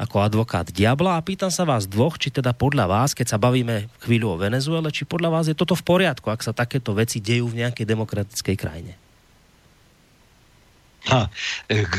ako 0.00 0.24
advokát 0.24 0.64
diabla 0.72 1.20
a 1.20 1.24
pýtam 1.24 1.52
sa 1.52 1.68
vás 1.68 1.84
dvoch, 1.84 2.16
či 2.16 2.32
teda 2.32 2.56
podľa 2.56 2.88
vás, 2.88 3.12
keď 3.12 3.36
sa 3.36 3.38
bavíme 3.40 3.92
chvíľu 4.00 4.32
o 4.32 4.40
Venezuele, 4.40 4.88
či 4.88 5.04
podľa 5.04 5.28
vás 5.28 5.44
je 5.52 5.56
toto 5.56 5.76
v 5.76 5.84
poriadku, 5.84 6.32
ak 6.32 6.40
sa 6.40 6.56
takéto 6.56 6.96
veci 6.96 7.20
dejú 7.20 7.52
v 7.52 7.64
nejakej 7.64 7.84
demokratickej 7.84 8.56
krajine? 8.56 8.96
Ha, 11.08 11.32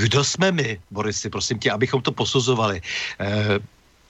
kdo 0.02 0.24
jsme 0.24 0.52
my, 0.52 0.80
Borisy, 0.92 1.30
prosím 1.30 1.60
tě, 1.60 1.72
abychom 1.72 2.02
to 2.02 2.12
posuzovali? 2.12 2.82
E, 2.82 3.60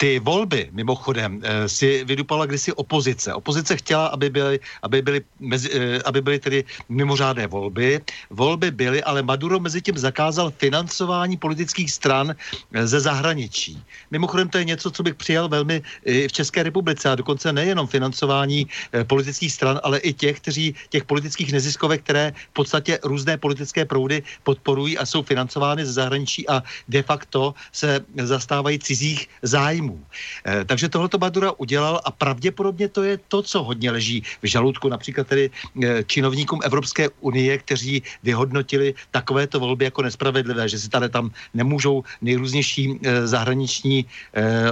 ty 0.02 0.18
volby, 0.18 0.70
mimochodem, 0.74 1.38
eh, 1.46 1.70
si 1.70 2.02
vydupala 2.10 2.50
kdysi 2.50 2.74
opozice. 2.74 3.34
Opozice 3.38 3.78
chtěla, 3.78 4.10
aby 4.18 4.34
byly, 4.34 4.58
aby 4.82 4.98
byly, 5.02 5.20
mezi, 5.38 5.70
eh, 5.70 6.02
aby 6.10 6.22
byly 6.26 6.40
tedy 6.42 6.60
mimořádné 6.90 7.46
volby. 7.46 8.02
Volby 8.34 8.74
byly, 8.74 9.06
ale 9.06 9.22
Maduro 9.22 9.62
mezi 9.62 9.78
tím 9.78 10.02
zakázal 10.02 10.50
financování 10.58 11.38
politických 11.38 11.94
stran 11.94 12.34
eh, 12.34 12.88
ze 12.88 12.98
zahraničí. 12.98 13.78
Mimochodem 14.10 14.50
to 14.50 14.58
je 14.58 14.74
něco, 14.74 14.90
co 14.90 15.02
bych 15.06 15.22
přijal 15.22 15.46
velmi 15.46 15.86
i 16.02 16.26
v 16.26 16.34
České 16.34 16.66
republice 16.66 17.06
a 17.06 17.22
dokonce 17.22 17.54
nejenom 17.54 17.86
financování 17.86 18.66
politických 19.06 19.54
stran, 19.54 19.78
ale 19.86 20.02
i 20.02 20.18
těch, 20.18 20.42
kteří, 20.42 20.74
těch 20.90 21.06
politických 21.06 21.54
neziskovek, 21.54 22.02
které 22.02 22.34
v 22.34 22.54
podstatě 22.66 22.98
různé 23.06 23.38
politické 23.38 23.86
proudy 23.86 24.26
podporují 24.44 24.98
a 24.98 25.06
jsou 25.06 25.22
financovány 25.22 25.86
ze 25.86 25.94
zahraničí 25.94 26.50
a 26.50 26.64
de 26.90 27.06
facto 27.06 27.54
se 27.70 28.02
zastávají 28.18 28.80
cizích 28.80 29.30
zájmů 29.46 29.91
zájmů. 29.92 30.06
E, 30.48 30.66
takže 30.66 30.90
tohleto 30.90 31.18
Madura 31.18 31.52
udělal 31.58 32.02
a 32.04 32.12
pravděpodobně 32.12 32.88
to 32.88 33.04
je 33.04 33.20
to, 33.28 33.42
co 33.42 33.64
hodně 33.64 33.92
leží 33.92 34.24
v 34.42 34.48
žaludku 34.48 34.90
například 34.90 35.28
tedy 35.28 35.50
e, 35.84 36.04
činovníkům 36.04 36.60
Evropské 36.64 37.10
unie, 37.20 37.58
kteří 37.58 38.04
vyhodnotili 38.24 38.94
takovéto 39.12 39.60
volby 39.60 39.86
jako 39.86 40.02
nespravedlivé, 40.02 40.70
že 40.70 40.80
si 40.80 40.90
tady 40.90 41.10
tam 41.10 41.32
nemůžou 41.54 42.04
nejrůznější 42.22 43.00
e, 43.04 43.28
zahraniční 43.28 44.06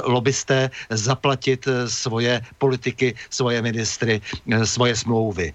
lobbysté 0.04 0.70
zaplatit 0.90 1.68
svoje 1.86 2.42
politiky, 2.58 3.16
svoje 3.30 3.62
ministry, 3.62 4.22
svoje 4.64 4.96
smlouvy. 4.96 5.54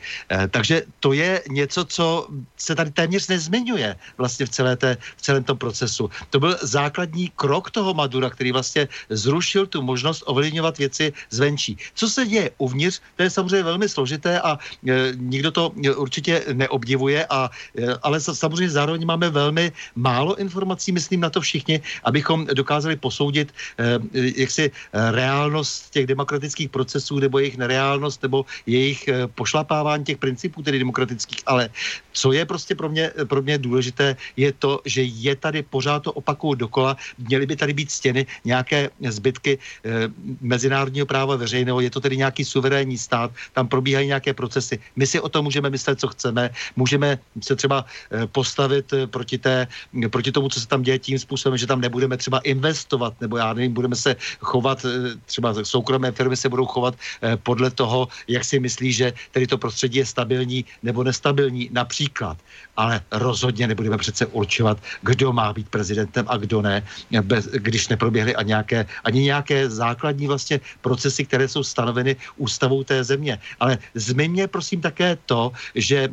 Takže 0.50 0.82
to 1.00 1.12
je 1.12 1.42
něco, 1.50 1.84
co 1.84 2.28
se 2.56 2.74
tady 2.74 2.90
téměř 2.90 3.28
nezmiňuje 3.28 3.96
vlastně 4.18 4.46
v, 4.46 4.50
celé 4.50 4.76
té, 4.76 4.96
v 5.16 5.22
celém 5.22 5.44
tom 5.44 5.58
procesu. 5.58 6.10
To 6.30 6.40
byl 6.40 6.58
základní 6.62 7.32
krok 7.36 7.70
toho 7.70 7.94
Madura, 7.94 8.30
který 8.30 8.52
vlastně 8.52 8.88
zrušil 9.08 9.53
zrušil 9.54 9.66
tu 9.70 9.82
možnost 9.82 10.22
ovlivňovat 10.26 10.78
věci 10.78 11.12
zvenčí. 11.30 11.78
Co 11.94 12.08
se 12.08 12.26
děje 12.26 12.50
uvnitř, 12.58 13.00
to 13.16 13.22
je 13.22 13.30
samozřejmě 13.30 13.62
velmi 13.62 13.88
složité 13.88 14.40
a 14.40 14.58
e, 14.58 15.14
nikdo 15.14 15.50
to 15.54 15.70
e, 15.78 15.94
určitě 15.94 16.42
neobdivuje, 16.52 17.26
a, 17.30 17.50
e, 17.78 17.94
ale 18.02 18.18
samozřejmě 18.20 18.70
zároveň 18.70 19.06
máme 19.06 19.30
velmi 19.30 19.70
málo 19.94 20.34
informací, 20.42 20.90
myslím 20.90 21.20
na 21.22 21.30
to 21.30 21.38
všichni, 21.40 21.80
abychom 22.02 22.50
dokázali 22.50 22.96
posoudit 22.98 23.54
e, 23.78 24.02
jaksi 24.42 24.70
reálnost 24.92 25.94
těch 25.94 26.06
demokratických 26.10 26.74
procesů 26.74 27.22
nebo 27.22 27.38
jejich 27.38 27.56
nereálnost 27.56 28.22
nebo 28.26 28.42
jejich 28.66 29.06
e, 29.08 29.30
pošlapávání 29.30 30.04
těch 30.04 30.18
principů 30.18 30.62
tedy 30.66 30.82
demokratických, 30.82 31.46
ale 31.46 31.70
co 32.12 32.32
je 32.32 32.42
prostě 32.42 32.74
pro 32.74 32.88
mě, 32.90 33.12
pro 33.30 33.42
mě 33.42 33.58
důležité, 33.58 34.16
je 34.36 34.50
to, 34.52 34.80
že 34.84 35.02
je 35.06 35.34
tady 35.36 35.62
pořád 35.62 36.10
to 36.10 36.12
opakuju 36.12 36.66
dokola, 36.66 36.96
měly 37.18 37.46
by 37.46 37.54
tady 37.56 37.72
být 37.72 37.90
stěny 37.90 38.26
nějaké 38.44 38.90
zbytky 38.98 39.43
prvky 39.44 39.58
eh, 39.84 40.08
mezinárodního 40.40 41.06
práva 41.06 41.36
veřejného, 41.36 41.80
je 41.80 41.90
to 41.90 42.00
tedy 42.00 42.16
nějaký 42.16 42.44
suverénní 42.44 42.98
stát, 42.98 43.30
tam 43.52 43.68
probíhají 43.68 44.08
nějaké 44.08 44.32
procesy. 44.32 44.80
My 44.96 45.06
si 45.06 45.20
o 45.20 45.28
tom 45.28 45.44
můžeme 45.44 45.70
myslet, 45.70 46.00
co 46.00 46.08
chceme, 46.08 46.50
můžeme 46.76 47.18
se 47.44 47.56
třeba 47.56 47.84
eh, 47.84 48.26
postavit 48.26 48.92
eh, 48.92 49.06
proti, 49.06 49.38
té, 49.38 49.68
proti 50.08 50.32
tomu, 50.32 50.48
co 50.48 50.60
se 50.60 50.66
tam 50.66 50.82
děje 50.82 50.98
tím 50.98 51.18
způsobem, 51.18 51.58
že 51.60 51.68
tam 51.68 51.80
nebudeme 51.80 52.16
třeba 52.16 52.38
investovat, 52.40 53.12
nebo 53.20 53.36
já 53.36 53.52
nevím, 53.52 53.72
budeme 53.72 53.96
se 53.96 54.16
chovat, 54.40 54.86
třeba 55.26 55.54
soukromé 55.64 56.12
firmy 56.12 56.36
se 56.36 56.48
budou 56.48 56.66
chovat 56.66 56.94
podle 57.42 57.70
toho, 57.70 58.08
jak 58.28 58.44
si 58.44 58.60
myslí, 58.60 58.92
že 58.92 59.12
tedy 59.30 59.46
to 59.46 59.58
prostředí 59.58 59.98
je 59.98 60.06
stabilní 60.06 60.64
nebo 60.82 61.04
nestabilní, 61.04 61.68
například. 61.72 62.38
Ale 62.76 63.00
rozhodně 63.12 63.66
nebudeme 63.66 63.98
přece 63.98 64.26
určovat, 64.26 64.78
kdo 65.02 65.32
má 65.32 65.52
být 65.52 65.68
prezidentem 65.68 66.24
a 66.28 66.36
kdo 66.36 66.62
ne, 66.62 66.82
bez, 67.22 67.46
když 67.46 67.88
neproběhly 67.88 68.34
ani 68.34 68.54
nějaké, 68.54 68.86
ani 69.04 69.20
nějaké 69.22 69.33
nějaké 69.34 69.70
základní 69.70 70.26
vlastně 70.30 70.60
procesy, 70.80 71.26
které 71.26 71.48
jsou 71.50 71.62
stanoveny 71.66 72.16
ústavou 72.38 72.84
té 72.86 73.04
země. 73.04 73.38
Ale 73.60 73.78
zmiňme 73.94 74.46
prosím 74.46 74.80
také 74.80 75.18
to, 75.26 75.50
že 75.74 76.08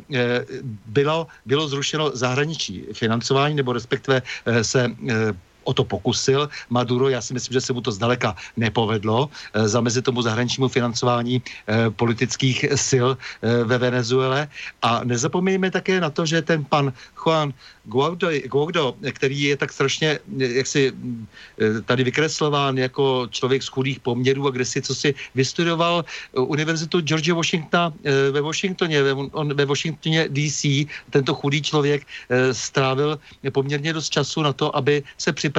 bylo, 0.86 1.26
bylo 1.46 1.68
zrušeno 1.68 2.10
zahraničí 2.14 2.90
financování, 2.92 3.54
nebo 3.54 3.72
respektive 3.72 4.22
se 4.62 4.90
o 5.64 5.72
to 5.74 5.84
pokusil 5.84 6.48
Maduro. 6.70 7.08
Já 7.08 7.20
si 7.20 7.34
myslím, 7.34 7.52
že 7.52 7.60
se 7.60 7.72
mu 7.72 7.80
to 7.80 7.92
zdaleka 7.92 8.36
nepovedlo 8.56 9.30
eh, 9.30 9.68
zamezit 9.68 10.04
tomu 10.04 10.22
zahraničnímu 10.22 10.68
financování 10.68 11.42
eh, 11.42 11.90
politických 11.90 12.64
sil 12.88 13.08
eh, 13.14 13.64
ve 13.64 13.78
Venezuele. 13.78 14.48
A 14.82 15.04
nezapomeňme 15.04 15.70
také 15.70 16.00
na 16.00 16.10
to, 16.10 16.26
že 16.26 16.42
ten 16.42 16.64
pan 16.64 16.92
Juan 17.18 17.52
Guaido, 17.84 18.30
Guaido, 18.46 18.94
který 19.12 19.42
je 19.42 19.56
tak 19.56 19.72
strašně 19.72 20.18
jaksi 20.38 20.92
tady 21.86 22.04
vykreslován 22.04 22.78
jako 22.78 23.26
člověk 23.30 23.62
z 23.62 23.68
chudých 23.68 24.00
poměrů 24.00 24.46
a 24.46 24.50
kde 24.50 24.64
si 24.64 24.82
co 24.82 24.94
si 24.94 25.14
vystudoval 25.34 26.04
univerzitu 26.32 27.00
George 27.00 27.30
Washingtona 27.30 27.92
ve 28.30 28.40
Washingtoně, 28.40 29.02
on 29.32 29.54
ve 29.54 29.66
Washingtoně 29.66 30.28
DC, 30.28 30.86
tento 31.10 31.34
chudý 31.34 31.62
člověk 31.62 32.06
strávil 32.52 33.18
poměrně 33.52 33.92
dost 33.92 34.10
času 34.10 34.42
na 34.42 34.52
to, 34.52 34.76
aby 34.76 35.02
se 35.18 35.32
připravil 35.32 35.51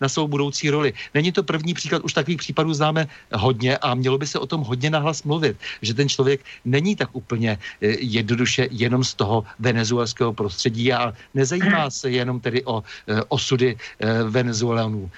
na 0.00 0.08
svou 0.08 0.28
budoucí 0.28 0.70
roli. 0.70 0.92
Není 1.14 1.32
to 1.32 1.42
první 1.42 1.74
příklad, 1.74 2.02
už 2.02 2.12
takových 2.12 2.38
případů 2.38 2.74
známe 2.74 3.08
hodně 3.32 3.78
a 3.78 3.94
mělo 3.94 4.18
by 4.18 4.26
se 4.26 4.38
o 4.38 4.46
tom 4.46 4.60
hodně 4.60 4.90
nahlas 4.90 5.22
mluvit, 5.22 5.56
že 5.82 5.94
ten 5.94 6.08
člověk 6.08 6.40
není 6.64 6.96
tak 6.96 7.08
úplně 7.12 7.58
jednoduše 8.00 8.68
jenom 8.70 9.04
z 9.04 9.14
toho 9.14 9.44
venezuelského 9.58 10.32
prostředí 10.32 10.92
a 10.92 11.12
nezajímá 11.34 11.90
se 11.90 12.10
jenom 12.10 12.40
tedy 12.40 12.64
o 12.64 12.82
e, 12.82 13.22
osudy 13.28 13.76
e, 13.76 14.22
Venezuelanů, 14.22 15.10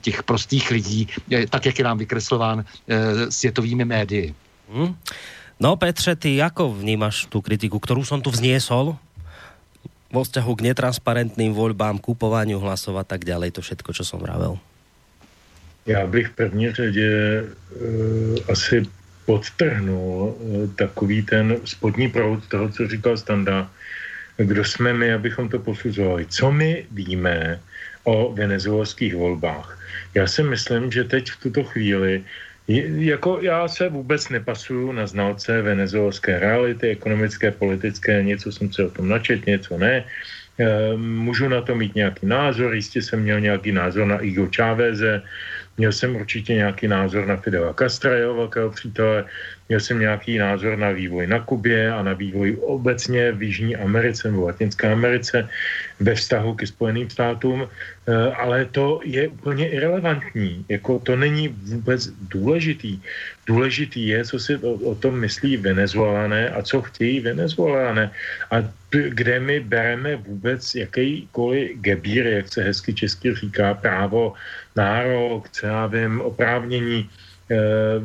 těch 0.00 0.22
prostých 0.22 0.70
lidí, 0.70 1.08
tak, 1.50 1.66
jak 1.66 1.78
je 1.78 1.84
nám 1.84 1.98
vykreslován 1.98 2.64
světovými 3.28 3.84
médii. 3.84 4.34
Hmm. 4.72 4.96
No 5.60 5.76
Petře, 5.76 6.16
ty 6.16 6.36
jako 6.36 6.72
vnímáš 6.72 7.26
tu 7.26 7.40
kritiku, 7.40 7.78
kterou 7.78 8.04
jsem 8.04 8.20
tu 8.20 8.30
vzniesol? 8.30 8.96
Vo 10.14 10.22
vzťahu 10.22 10.52
k 10.54 10.64
netransparentným 10.70 11.50
voľbám, 11.50 11.98
kupovaniu 11.98 12.62
hlasov 12.62 13.02
a 13.02 13.04
tak 13.04 13.26
ďalej, 13.26 13.58
to 13.58 13.60
všetko, 13.66 13.90
čo 13.90 14.06
som 14.06 14.22
vravel. 14.22 14.62
Já 15.86 16.06
bych 16.06 16.26
v 16.28 16.32
první 16.32 16.72
řadě 16.72 17.10
uh, 17.44 18.38
asi 18.48 18.86
podtrhnul 19.26 20.32
uh, 20.32 20.70
takový 20.76 21.22
ten 21.22 21.56
spodní 21.64 22.08
proud 22.08 22.46
toho, 22.48 22.68
co 22.68 22.88
říkal 22.88 23.16
Standa, 23.16 23.70
kdo 24.36 24.64
jsme 24.64 24.92
my, 24.92 25.12
abychom 25.12 25.48
to 25.48 25.58
posuzovali. 25.58 26.26
Co 26.26 26.52
my 26.52 26.86
víme 26.90 27.60
o 28.04 28.32
venezuelských 28.32 29.14
volbách? 29.14 29.78
Já 30.14 30.26
si 30.26 30.42
myslím, 30.42 30.92
že 30.92 31.04
teď 31.04 31.30
v 31.30 31.40
tuto 31.42 31.64
chvíli 31.64 32.24
jako 32.68 33.38
já 33.42 33.68
se 33.68 33.88
vůbec 33.88 34.28
nepasuju 34.28 34.92
na 34.92 35.06
znalce 35.06 35.62
venezuelské 35.62 36.38
reality, 36.38 36.88
ekonomické, 36.88 37.50
politické, 37.50 38.22
něco 38.22 38.52
jsem 38.52 38.72
se 38.72 38.84
o 38.84 38.90
tom 38.90 39.08
načet, 39.08 39.46
něco 39.46 39.78
ne. 39.78 40.04
E, 40.58 40.96
můžu 40.96 41.48
na 41.48 41.60
to 41.60 41.74
mít 41.74 41.94
nějaký 41.94 42.26
názor, 42.26 42.74
jistě 42.74 43.02
jsem 43.02 43.20
měl 43.22 43.40
nějaký 43.40 43.72
názor 43.72 44.06
na 44.06 44.18
Igo 44.18 44.48
Cháveze, 44.56 45.22
měl 45.76 45.92
jsem 45.92 46.16
určitě 46.16 46.54
nějaký 46.54 46.88
názor 46.88 47.26
na 47.26 47.36
Fidela 47.36 47.74
Castra, 47.74 48.16
jeho 48.16 48.34
velkého 48.34 48.70
přítele, 48.70 49.24
Měl 49.68 49.80
jsem 49.80 49.98
nějaký 49.98 50.38
názor 50.38 50.76
na 50.76 50.90
vývoj 50.90 51.26
na 51.26 51.40
Kubě 51.40 51.92
a 51.92 52.02
na 52.02 52.12
vývoj 52.12 52.56
obecně 52.60 53.32
v 53.32 53.42
Jižní 53.42 53.76
Americe 53.76 54.30
nebo 54.30 54.46
Latinské 54.46 54.92
Americe 54.92 55.48
ve 56.00 56.14
vztahu 56.14 56.54
ke 56.54 56.66
Spojeným 56.66 57.10
státům, 57.10 57.64
eh, 57.64 58.12
ale 58.36 58.64
to 58.64 59.00
je 59.04 59.28
úplně 59.28 59.68
irrelevantní. 59.68 60.64
Jako 60.68 60.98
to 60.98 61.16
není 61.16 61.48
vůbec 61.48 62.12
důležitý. 62.28 63.00
Důležitý 63.46 64.08
je, 64.08 64.24
co 64.24 64.36
si 64.38 64.52
o, 64.56 64.72
o 64.72 64.94
tom 64.94 65.20
myslí 65.20 65.56
Venezuelané 65.56 66.48
a 66.52 66.62
co 66.62 66.82
chtějí 66.82 67.20
Venezuelané. 67.20 68.10
A 68.50 68.56
kde 68.90 69.40
my 69.40 69.60
bereme 69.60 70.16
vůbec 70.16 70.60
jakýkoliv 70.74 71.80
gebír, 71.80 72.26
jak 72.26 72.48
se 72.52 72.62
hezky 72.62 72.94
česky 72.94 73.34
říká, 73.34 73.74
právo, 73.74 74.32
nárok, 74.76 75.48
co 75.48 75.66
já 75.66 75.86
vím, 75.86 76.20
oprávnění 76.20 77.10
Eh, 77.50 78.00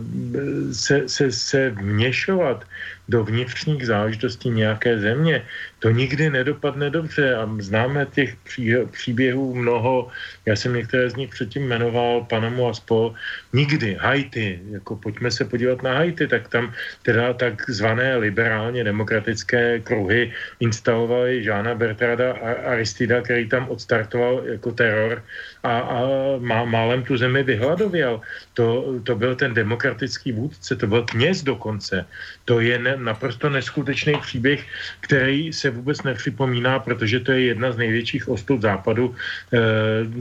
se, 0.73 1.09
se, 1.09 1.31
se 1.31 1.69
vměšovat 1.69 2.65
do 3.09 3.23
vnitřních 3.23 3.87
záležitostí 3.87 4.49
nějaké 4.49 4.99
země, 4.99 5.47
to 5.79 5.89
nikdy 5.89 6.29
nedopadne 6.29 6.89
dobře 6.89 7.35
a 7.35 7.49
známe 7.59 8.07
těch 8.11 8.35
pří, 8.35 8.73
příběhů 8.91 9.55
mnoho, 9.55 10.07
já 10.45 10.55
jsem 10.55 10.73
některé 10.73 11.09
z 11.09 11.15
nich 11.15 11.29
předtím 11.29 11.67
jmenoval 11.67 12.25
Panamu 12.29 12.67
a 12.67 12.73
spol, 12.73 13.13
nikdy, 13.53 13.97
Haiti, 13.99 14.59
jako 14.71 14.95
pojďme 14.95 15.31
se 15.31 15.45
podívat 15.45 15.83
na 15.83 15.93
Haiti, 15.93 16.27
tak 16.27 16.47
tam 16.47 16.73
teda 17.03 17.33
takzvané 17.33 18.17
liberálně 18.17 18.83
demokratické 18.83 19.79
kruhy 19.79 20.33
instalovali 20.59 21.43
Žána 21.43 21.75
Bertrada 21.75 22.33
Aristida, 22.65 23.21
který 23.21 23.49
tam 23.49 23.69
odstartoval 23.69 24.43
jako 24.45 24.71
teror 24.71 25.23
a, 25.63 25.79
a 25.79 25.99
má, 26.39 26.65
málem 26.65 27.03
tu 27.03 27.17
zemi 27.17 27.43
vyhladověl. 27.43 28.21
To, 28.53 28.99
to 29.03 29.15
byl 29.15 29.35
ten 29.35 29.53
demokratický 29.53 30.31
vůdce, 30.31 30.75
to 30.75 30.87
byl 30.87 31.03
kněz 31.03 31.43
dokonce. 31.43 32.05
To 32.45 32.59
je 32.59 32.79
ne, 32.79 32.97
naprosto 32.97 33.49
neskutečný 33.49 34.13
příběh, 34.21 34.65
který 34.99 35.53
se 35.53 35.68
vůbec 35.71 36.03
nepřipomíná, 36.03 36.79
protože 36.79 37.19
to 37.19 37.31
je 37.31 37.41
jedna 37.41 37.71
z 37.71 37.77
největších 37.77 38.29
ostud 38.29 38.61
západu 38.61 39.15
eh, 39.53 39.57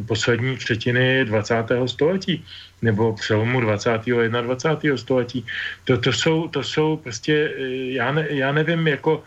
poslední 0.06 0.56
třetiny 0.56 1.24
20. 1.24 1.54
století 1.86 2.44
nebo 2.82 3.12
přelomu 3.12 3.60
20. 3.60 3.90
a 3.90 4.40
21. 4.40 4.96
století. 4.96 5.46
To, 5.84 5.98
to, 5.98 6.12
jsou, 6.12 6.48
to 6.48 6.62
jsou 6.62 6.96
prostě, 6.96 7.34
eh, 7.58 7.92
já, 7.98 8.12
ne, 8.12 8.26
já 8.30 8.52
nevím, 8.52 8.88
jako 8.88 9.22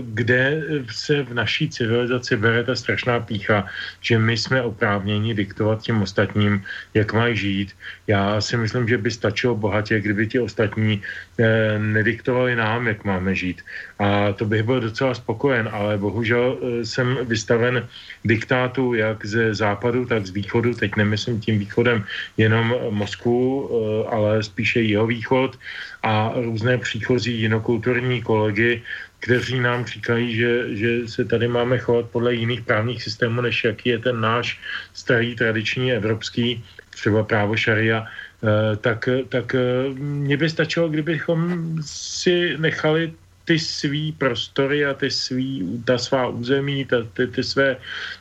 kde 0.00 0.62
se 0.90 1.22
v 1.22 1.34
naší 1.34 1.70
civilizaci 1.70 2.36
bere 2.36 2.64
ta 2.64 2.74
strašná 2.74 3.20
pícha, 3.20 3.66
že 4.00 4.18
my 4.18 4.36
jsme 4.36 4.62
oprávněni 4.62 5.34
diktovat 5.34 5.82
těm 5.82 6.02
ostatním, 6.02 6.62
jak 6.94 7.12
mají 7.12 7.36
žít. 7.36 7.70
Já 8.06 8.40
si 8.40 8.56
myslím, 8.56 8.88
že 8.88 8.98
by 8.98 9.10
stačilo 9.10 9.54
bohatě, 9.54 10.00
kdyby 10.00 10.26
ti 10.26 10.38
ostatní 10.40 11.02
eh, 11.38 11.78
nediktovali 11.78 12.56
nám, 12.56 12.86
jak 12.86 13.04
máme 13.04 13.34
žít. 13.34 13.62
A 13.98 14.32
to 14.32 14.44
bych 14.44 14.62
byl 14.62 14.80
docela 14.80 15.14
spokojen, 15.14 15.68
ale 15.72 15.98
bohužel 15.98 16.58
eh, 16.58 16.84
jsem 16.84 17.18
vystaven 17.22 17.86
diktátu 18.24 18.94
jak 18.94 19.26
ze 19.26 19.54
západu, 19.54 20.06
tak 20.06 20.26
z 20.26 20.30
východu. 20.30 20.74
Teď 20.74 20.96
nemyslím 20.96 21.40
tím 21.40 21.58
východem 21.58 22.04
jenom 22.36 22.74
Moskvu, 22.90 23.70
ale 24.10 24.42
spíše 24.42 24.80
jeho 24.82 25.06
východ 25.06 25.58
a 26.02 26.32
různé 26.34 26.78
příchozí 26.78 27.40
jinokulturní 27.40 28.22
kolegy, 28.22 28.82
kteří 29.20 29.60
nám 29.60 29.84
říkají, 29.84 30.36
že, 30.36 30.76
že 30.76 31.08
se 31.08 31.24
tady 31.24 31.48
máme 31.48 31.78
chovat 31.78 32.10
podle 32.10 32.34
jiných 32.34 32.62
právních 32.62 33.02
systémů, 33.02 33.40
než 33.40 33.64
jaký 33.64 33.88
je 33.88 33.98
ten 33.98 34.20
náš 34.20 34.60
starý 34.94 35.36
tradiční 35.36 35.92
evropský, 35.92 36.64
třeba 36.90 37.24
právo 37.24 37.56
šaria, 37.56 38.06
eh, 38.06 38.76
tak, 38.76 39.08
tak 39.28 39.54
eh, 39.54 39.60
mě 39.98 40.36
by 40.36 40.50
stačilo, 40.50 40.88
kdybychom 40.88 41.38
si 41.82 42.56
nechali 42.58 43.12
ty 43.46 43.58
svý 43.58 44.12
prostory 44.12 44.82
a 44.82 44.94
ty 44.94 45.06
svý, 45.10 45.62
ta 45.86 45.98
svá 45.98 46.26
území, 46.28 46.84
ta, 46.84 47.06
ty, 47.14 47.26
ty, 47.26 47.42
své, 47.42 47.76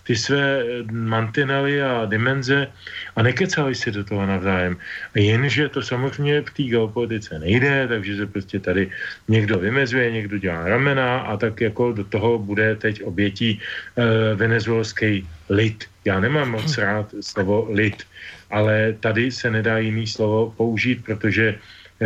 ty 0.05 0.15
své 0.15 0.63
mantinely 0.91 1.82
a 1.82 2.05
dimenze 2.05 2.69
a 3.15 3.19
nekecali 3.26 3.76
si 3.76 3.91
do 3.91 4.05
toho 4.05 4.26
navzájem. 4.26 4.78
Jenže 5.17 5.69
to 5.69 5.82
samozřejmě 5.82 6.41
v 6.41 6.53
té 6.53 6.63
geopolitice 6.63 7.39
nejde, 7.39 7.88
takže 7.89 8.17
se 8.17 8.26
prostě 8.26 8.59
tady 8.59 8.89
někdo 9.28 9.59
vymezuje, 9.59 10.11
někdo 10.11 10.38
dělá 10.38 10.69
ramena 10.69 11.19
a 11.26 11.38
tak 11.38 11.61
jako 11.61 11.91
do 11.91 12.03
toho 12.05 12.38
bude 12.39 12.76
teď 12.76 13.03
obětí 13.03 13.57
uh, 13.57 14.05
venezuelský 14.38 15.28
lid. 15.49 15.89
Já 16.05 16.19
nemám 16.19 16.51
moc 16.51 16.78
rád 16.78 17.09
slovo 17.21 17.67
lid, 17.73 18.05
ale 18.53 18.93
tady 18.99 19.32
se 19.32 19.49
nedá 19.51 19.78
jiný 19.78 20.07
slovo 20.07 20.53
použít, 20.57 21.05
protože 21.05 21.57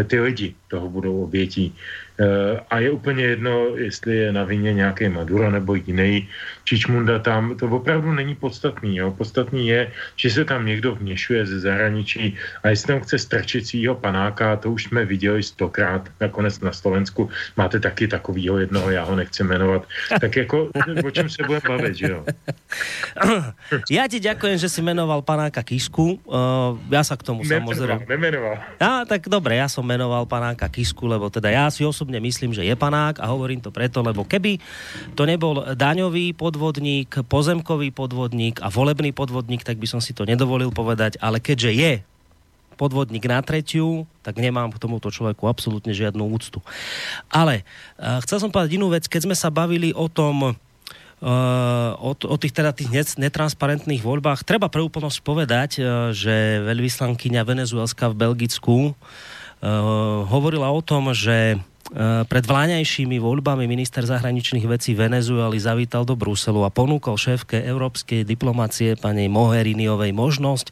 ty 0.07 0.19
lidi 0.19 0.55
toho 0.67 0.89
budou 0.89 1.23
obětí. 1.23 1.75
Eh, 2.19 2.59
a 2.69 2.79
je 2.79 2.91
úplně 2.91 3.23
jedno, 3.23 3.75
jestli 3.75 4.15
je 4.17 4.31
na 4.31 4.43
vině 4.43 4.73
nějaký 4.73 5.09
Maduro 5.09 5.51
nebo 5.51 5.75
jiný 5.75 6.27
Čičmunda 6.69 7.17
tam, 7.19 7.57
to 7.57 7.65
opravdu 7.65 8.13
není 8.13 8.37
podstatný. 8.37 9.01
Jo. 9.01 9.09
Podstatný 9.11 9.67
je, 9.67 9.91
že 10.15 10.29
se 10.29 10.45
tam 10.45 10.65
někdo 10.65 10.95
vměšuje 10.95 11.45
ze 11.45 11.59
zahraničí 11.65 12.37
a 12.63 12.69
jestli 12.69 12.87
tam 12.87 13.01
chce 13.01 13.17
strčit 13.19 13.67
svýho 13.67 13.95
panáka, 13.97 14.55
to 14.55 14.71
už 14.71 14.83
jsme 14.83 15.05
viděli 15.05 15.41
stokrát, 15.43 16.05
nakonec 16.21 16.61
na 16.61 16.69
Slovensku 16.69 17.29
máte 17.57 17.79
taky 17.81 18.07
takovýho 18.07 18.57
jednoho, 18.61 18.89
já 18.93 19.03
ho 19.03 19.15
nechci 19.15 19.43
jmenovat. 19.43 19.89
Tak 20.21 20.35
jako, 20.35 20.69
o 21.05 21.11
čem 21.11 21.29
se 21.29 21.41
budeme 21.41 21.65
bavit, 21.67 21.95
že 21.95 22.07
jo? 22.07 22.25
Já 23.89 24.07
ti 24.07 24.19
děkuji, 24.19 24.57
že 24.57 24.69
si 24.69 24.81
jmenoval 24.81 25.21
panáka 25.21 25.63
Kisku. 25.63 26.21
Uh, 26.25 26.37
já 26.91 27.03
se 27.03 27.17
k 27.17 27.23
tomu 27.23 27.45
samozřejmě... 27.45 28.05
Nemenoval. 28.09 28.57
A, 28.79 29.05
tak 29.05 29.21
dobré, 29.29 29.55
já 29.55 29.69
jsem 29.69 29.85
jmenoval 29.85 30.25
panáka 30.25 30.69
Kisku, 30.69 31.07
lebo 31.07 31.29
teda 31.29 31.49
já 31.49 31.71
si 31.71 31.85
osobně 31.85 32.19
myslím, 32.19 32.53
že 32.53 32.63
je 32.63 32.75
panák 32.75 33.19
a 33.19 33.25
hovorím 33.25 33.61
to 33.61 33.71
preto, 33.71 34.01
lebo 34.01 34.23
keby 34.23 34.57
to 35.15 35.25
nebol 35.25 35.65
daňový 35.73 36.33
podvodník, 36.59 37.23
pozemkový 37.31 37.95
podvodník 37.95 38.59
a 38.59 38.67
volebný 38.67 39.15
podvodník, 39.15 39.63
tak 39.63 39.79
by 39.79 39.87
som 39.87 40.03
si 40.03 40.11
to 40.11 40.27
nedovolil 40.27 40.75
povedať, 40.75 41.15
ale 41.23 41.39
keďže 41.39 41.71
je 41.71 41.93
podvodník 42.75 43.23
na 43.31 43.39
tretiu, 43.39 44.03
tak 44.19 44.35
nemám 44.35 44.67
k 44.75 44.79
tomuto 44.83 45.07
človeku 45.07 45.47
absolútne 45.47 45.95
žiadnu 45.95 46.19
úctu. 46.19 46.59
Ale 47.31 47.63
uh, 47.95 48.19
chcel 48.27 48.43
som 48.43 48.51
povedať 48.51 48.75
inú 48.75 48.91
vec, 48.91 49.07
keď 49.07 49.31
sme 49.31 49.35
sa 49.39 49.47
bavili 49.47 49.95
o 49.95 50.11
tom, 50.11 50.59
Uh, 51.19 51.99
o, 51.99 52.15
o 52.15 52.35
tých 52.39 52.55
teda 52.55 52.71
tých 52.71 52.95
netransparentných 53.19 53.99
voľbách. 53.99 54.47
Treba 54.47 54.71
pre 54.71 54.79
úplnosť 54.79 55.19
povedať, 55.19 55.83
uh, 55.83 56.15
že 56.15 56.63
veľvyslankyňa 56.63 57.43
venezuelská 57.43 58.07
v 58.07 58.23
Belgicku 58.23 58.77
uh, 58.87 58.95
hovorila 60.31 60.71
o 60.71 60.79
tom, 60.79 61.11
že 61.11 61.59
pred 62.29 62.45
vláňajšími 62.45 63.17
voľbami 63.17 63.65
minister 63.65 64.05
zahraničných 64.05 64.65
vecí 64.69 64.93
Venezuely 64.93 65.57
zavítal 65.57 66.05
do 66.05 66.13
Bruselu 66.13 66.61
a 66.61 66.69
ponúkol 66.69 67.17
šéfke 67.17 67.57
európskej 67.57 68.21
diplomácie 68.29 68.93
pani 68.93 69.25
Mogheriniovej 69.25 70.13
možnosť, 70.13 70.69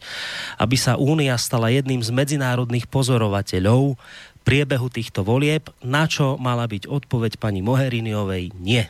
aby 0.62 0.78
sa 0.78 0.94
Únia 1.02 1.34
stala 1.42 1.74
jedným 1.74 2.06
z 2.06 2.14
medzinárodných 2.14 2.86
pozorovateľov 2.86 3.98
priebehu 4.46 4.88
týchto 4.94 5.26
volieb, 5.26 5.74
na 5.82 6.06
čo 6.06 6.38
mala 6.38 6.70
byť 6.70 6.86
odpoveď 6.86 7.42
pani 7.42 7.66
Mogheriniovej 7.66 8.54
nie. 8.62 8.86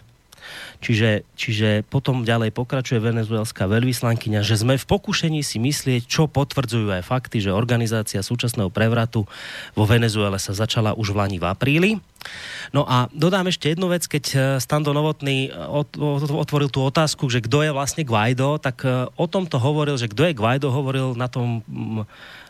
Čiže, 0.78 1.26
čiže 1.34 1.70
potom 1.90 2.22
ďalej 2.22 2.54
pokračuje 2.54 3.02
venezuelská 3.02 3.66
veľvyslankyňa, 3.66 4.46
že 4.46 4.62
sme 4.62 4.78
v 4.78 4.86
pokušení 4.86 5.42
si 5.42 5.58
myslieť, 5.58 6.06
čo 6.06 6.30
potvrdzujú 6.30 6.94
aj 6.94 7.04
fakty, 7.04 7.42
že 7.42 7.56
organizácia 7.56 8.22
súčasného 8.22 8.70
prevratu 8.70 9.26
vo 9.74 9.86
Venezuele 9.90 10.38
sa 10.38 10.54
začala 10.54 10.94
už 10.94 11.12
v 11.12 11.20
Lani 11.20 11.38
v 11.42 11.46
apríli. 11.50 11.92
No 12.76 12.84
a 12.84 13.08
dodám 13.16 13.48
ešte 13.48 13.72
jednu 13.72 13.88
vec, 13.88 14.04
keď 14.08 14.26
eh, 14.32 14.40
Stando 14.60 14.92
Novotný 14.92 15.50
eh, 15.50 15.54
otvoril 16.32 16.68
tú 16.68 16.84
otázku, 16.84 17.32
že 17.32 17.44
kdo 17.44 17.64
je 17.64 17.72
vlastne 17.72 18.04
Guaido, 18.04 18.60
tak 18.60 18.84
eh, 18.84 19.08
o 19.16 19.26
tomto 19.26 19.60
hovoril, 19.60 19.96
že 19.96 20.12
kdo 20.12 20.28
je 20.28 20.38
Guaido, 20.38 20.72
hovoril 20.72 21.16
na 21.16 21.32
tom 21.32 21.64
mm, 21.68 22.04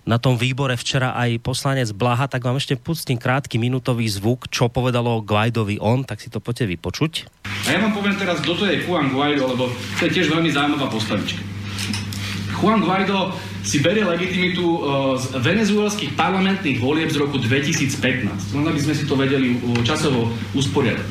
na 0.08 0.16
tom 0.16 0.40
výbore 0.40 0.80
včera 0.80 1.12
aj 1.20 1.44
poslanec 1.44 1.92
Blaha, 1.92 2.32
tak 2.32 2.40
vám 2.40 2.56
ešte 2.56 2.80
pustím 2.80 3.20
krátky 3.20 3.60
minutový 3.60 4.08
zvuk, 4.08 4.48
čo 4.48 4.72
povedalo 4.72 5.20
Guaidovi 5.20 5.84
on, 5.84 6.08
tak 6.08 6.24
si 6.24 6.32
to 6.32 6.40
poďte 6.40 6.72
vypočuť. 6.80 7.28
A 7.68 7.76
ja 7.76 7.84
vám 7.84 7.92
poviem 7.92 8.16
teraz, 8.16 8.40
kto 8.40 8.56
to 8.56 8.64
je 8.72 8.88
Juan 8.88 9.12
Guaido, 9.12 9.52
lebo 9.52 9.68
to 10.00 10.02
je 10.08 10.16
tiež 10.16 10.32
veľmi 10.32 10.48
zaujímavá 10.48 10.88
postavička. 10.88 11.44
Juan 12.56 12.80
Guaido 12.80 13.36
si 13.68 13.84
berie 13.84 14.08
legitimitu 14.08 14.64
e, 14.64 14.80
z 15.20 15.26
venezuelských 15.44 16.16
parlamentných 16.16 16.80
volieb 16.80 17.12
z 17.12 17.20
roku 17.20 17.36
2015. 17.36 18.56
Len 18.56 18.64
aby 18.64 18.80
sme 18.80 18.96
si 18.96 19.04
to 19.04 19.20
vedeli 19.20 19.60
časovo 19.84 20.32
usporiadať. 20.56 21.08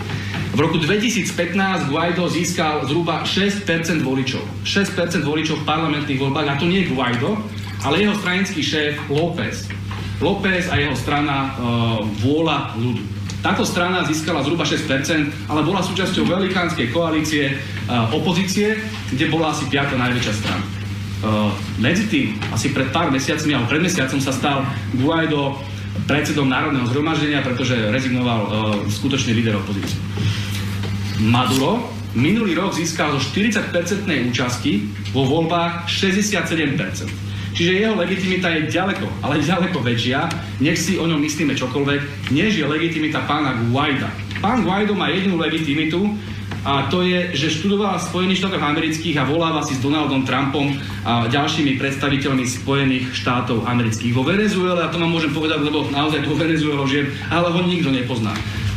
V 0.56 0.64
roku 0.64 0.80
2015 0.80 1.92
Guaido 1.92 2.32
získal 2.32 2.88
zhruba 2.88 3.28
6% 3.28 3.68
voličov. 4.00 4.40
6% 4.64 5.20
voličov 5.20 5.60
v 5.60 5.64
parlamentných 5.68 6.16
voľbách, 6.16 6.48
a 6.48 6.54
to 6.56 6.64
nie 6.64 6.88
Guaido, 6.88 7.36
ale 7.84 8.00
jeho 8.00 8.16
stranický 8.16 8.64
šéf 8.64 8.96
López. 9.12 9.68
López 10.16 10.72
a 10.72 10.80
jeho 10.80 10.96
strana 10.96 11.52
uh, 11.52 12.00
Vôľa 12.24 12.72
ľudu. 12.80 13.04
Táto 13.44 13.68
strana 13.68 14.08
získala 14.08 14.40
zhruba 14.40 14.64
6%, 14.64 15.52
ale 15.52 15.60
bola 15.60 15.84
súčasťou 15.84 16.24
velikánskej 16.24 16.88
koalície 16.88 17.52
uh, 17.52 18.08
opozície, 18.16 18.80
kde 19.12 19.28
bola 19.28 19.52
asi 19.52 19.68
piata 19.68 19.92
najväčšia 19.92 20.34
strana. 20.40 20.85
Uh, 21.24 21.48
medzi 21.80 22.04
tým, 22.12 22.36
asi 22.52 22.76
pred 22.76 22.92
pár 22.92 23.08
mesiacmi, 23.08 23.56
alebo 23.56 23.72
pred 23.72 23.80
mesiacom 23.80 24.20
sa 24.20 24.36
stal 24.36 24.68
Guaido 25.00 25.56
predsedom 26.04 26.44
Národného 26.44 26.84
zhromaždenia, 26.92 27.40
pretože 27.40 27.72
rezignoval 27.88 28.40
uh, 28.44 28.50
skutočný 28.84 29.32
líder 29.32 29.56
opozície. 29.56 29.96
Maduro 31.24 31.88
minulý 32.12 32.56
rok 32.56 32.76
získal 32.76 33.12
zo 33.16 33.20
40-percentnej 33.20 34.28
účasti 34.28 34.88
vo 35.16 35.24
voľbách 35.24 35.88
67%. 35.88 37.08
Čiže 37.56 37.72
jeho 37.72 37.96
legitimita 37.96 38.52
je 38.52 38.68
ďaleko, 38.68 39.24
ale 39.24 39.40
ďaleko 39.40 39.80
väčšia, 39.80 40.28
nech 40.60 40.76
si 40.76 41.00
o 41.00 41.08
ňom 41.08 41.16
myslíme 41.24 41.56
čokoľvek, 41.56 42.32
než 42.36 42.60
je 42.60 42.64
legitimita 42.68 43.24
pána 43.24 43.56
Guaida. 43.72 44.12
Pán 44.44 44.60
Guaido 44.60 44.92
má 44.92 45.08
jedinú 45.08 45.40
legitimitu 45.40 46.04
a 46.66 46.90
to 46.90 47.06
je, 47.06 47.30
že 47.38 47.62
študoval 47.62 47.94
v 47.94 48.06
Spojených 48.10 48.42
štátoch 48.42 48.58
amerických 48.58 49.22
a 49.22 49.28
voláva 49.30 49.62
si 49.62 49.78
s 49.78 49.84
Donaldom 49.86 50.26
Trumpom 50.26 50.74
a 51.06 51.30
ďalšími 51.30 51.78
predstaviteľmi 51.78 52.42
Spojených 52.42 53.14
štátov 53.14 53.62
amerických. 53.62 54.10
Vo 54.10 54.26
Venezuele, 54.26 54.82
a 54.82 54.90
to 54.90 54.98
vám 54.98 55.14
môžem 55.14 55.30
povedať, 55.30 55.62
lebo 55.62 55.86
naozaj 55.94 56.26
tu 56.26 56.34
vo 56.34 56.42
Venezuele 56.42 56.82
žijem, 56.90 57.14
ale 57.30 57.54
ho 57.54 57.60
nikto 57.62 57.94
nepozná. 57.94 58.34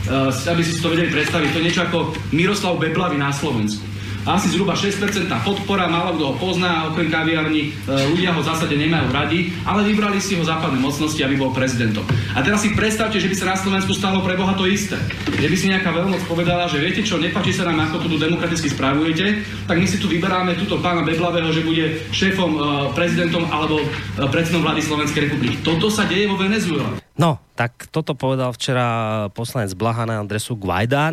Uh, 0.09 0.29
aby 0.29 0.61
si 0.61 0.77
to 0.77 0.93
vedeli 0.93 1.09
predstaviť, 1.09 1.49
to 1.49 1.59
je 1.61 1.65
niečo 1.65 1.85
ako 1.85 2.13
Miroslav 2.29 2.77
Beblavy 2.77 3.17
na 3.17 3.33
Slovensku 3.33 3.88
asi 4.35 4.53
zhruba 4.53 4.77
6% 4.77 5.01
podpora, 5.41 5.89
málo 5.89 6.13
kto 6.19 6.25
ho 6.29 6.35
pozná, 6.37 6.91
okrem 6.93 7.09
kaviarní, 7.09 7.61
e, 7.65 7.69
ľudia 8.13 8.35
ho 8.37 8.41
v 8.43 8.49
zásade 8.49 8.75
nemajú 8.77 9.09
radi, 9.09 9.49
ale 9.65 9.81
vybrali 9.87 10.21
si 10.21 10.37
ho 10.37 10.43
západné 10.45 10.77
mocnosti, 10.77 11.17
aby 11.23 11.39
bol 11.39 11.49
prezidentom. 11.49 12.05
A 12.37 12.45
teraz 12.45 12.61
si 12.61 12.77
predstavte, 12.77 13.17
že 13.17 13.25
by 13.25 13.35
sa 13.35 13.45
na 13.53 13.57
Slovensku 13.57 13.95
stalo 13.97 14.21
pre 14.21 14.37
Boha 14.37 14.53
to 14.53 14.69
isté. 14.69 15.01
Že 15.33 15.47
by 15.49 15.55
si 15.57 15.65
nejaká 15.73 15.89
veľmoc 15.89 16.21
povedala, 16.29 16.69
že 16.69 16.77
viete 16.77 17.01
čo, 17.01 17.17
nepáči 17.17 17.57
sa 17.57 17.65
nám, 17.65 17.89
ako 17.89 18.05
tu 18.05 18.17
demokraticky 18.21 18.69
správujete, 18.69 19.41
tak 19.65 19.81
my 19.81 19.87
si 19.89 19.97
tu 19.97 20.05
vyberáme 20.05 20.53
túto 20.59 20.77
pána 20.77 21.01
Beblavého, 21.01 21.49
že 21.49 21.65
bude 21.65 22.05
šéfom, 22.13 22.51
e, 22.53 22.59
prezidentom 22.93 23.49
alebo 23.49 23.81
e, 23.81 23.87
predsedom 24.29 24.61
vlády 24.61 24.81
Slovenskej 24.85 25.31
republiky. 25.31 25.57
Toto 25.65 25.89
sa 25.89 26.05
deje 26.05 26.29
vo 26.29 26.37
Venezuele. 26.37 27.01
No, 27.19 27.35
tak 27.59 27.91
toto 27.91 28.15
povedal 28.15 28.55
včera 28.55 29.27
poslanec 29.35 29.75
Blaha 29.75 30.07
na 30.07 30.23
adresu 30.23 30.55
Guaida. 30.55 31.11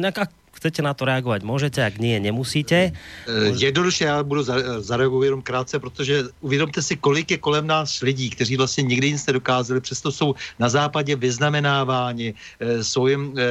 Chcete 0.57 0.83
na 0.83 0.95
to 0.95 1.05
reagovat, 1.05 1.43
můžete, 1.43 1.81
jak 1.81 1.99
nie, 1.99 2.21
nemusíte. 2.21 2.77
Eh, 2.87 3.53
jednoduše 3.61 4.05
já 4.05 4.23
budu 4.23 4.43
zareagovat 4.81 5.25
jenom 5.25 5.43
krátce, 5.43 5.79
protože 5.79 6.25
uvědomte 6.41 6.83
si, 6.83 6.97
kolik 6.97 7.31
je 7.31 7.39
kolem 7.39 7.67
nás 7.67 8.01
lidí, 8.01 8.31
kteří 8.31 8.57
vlastně 8.57 8.83
nikdy 8.83 9.13
nic 9.13 9.27
nedokázali, 9.27 9.81
přesto 9.81 10.13
jsou 10.13 10.35
na 10.59 10.69
západě 10.69 11.17
vyznamenáváni, 11.17 12.35
eh, 12.61 12.85
jsou 12.85 13.07
jim 13.07 13.35
eh, 13.37 13.43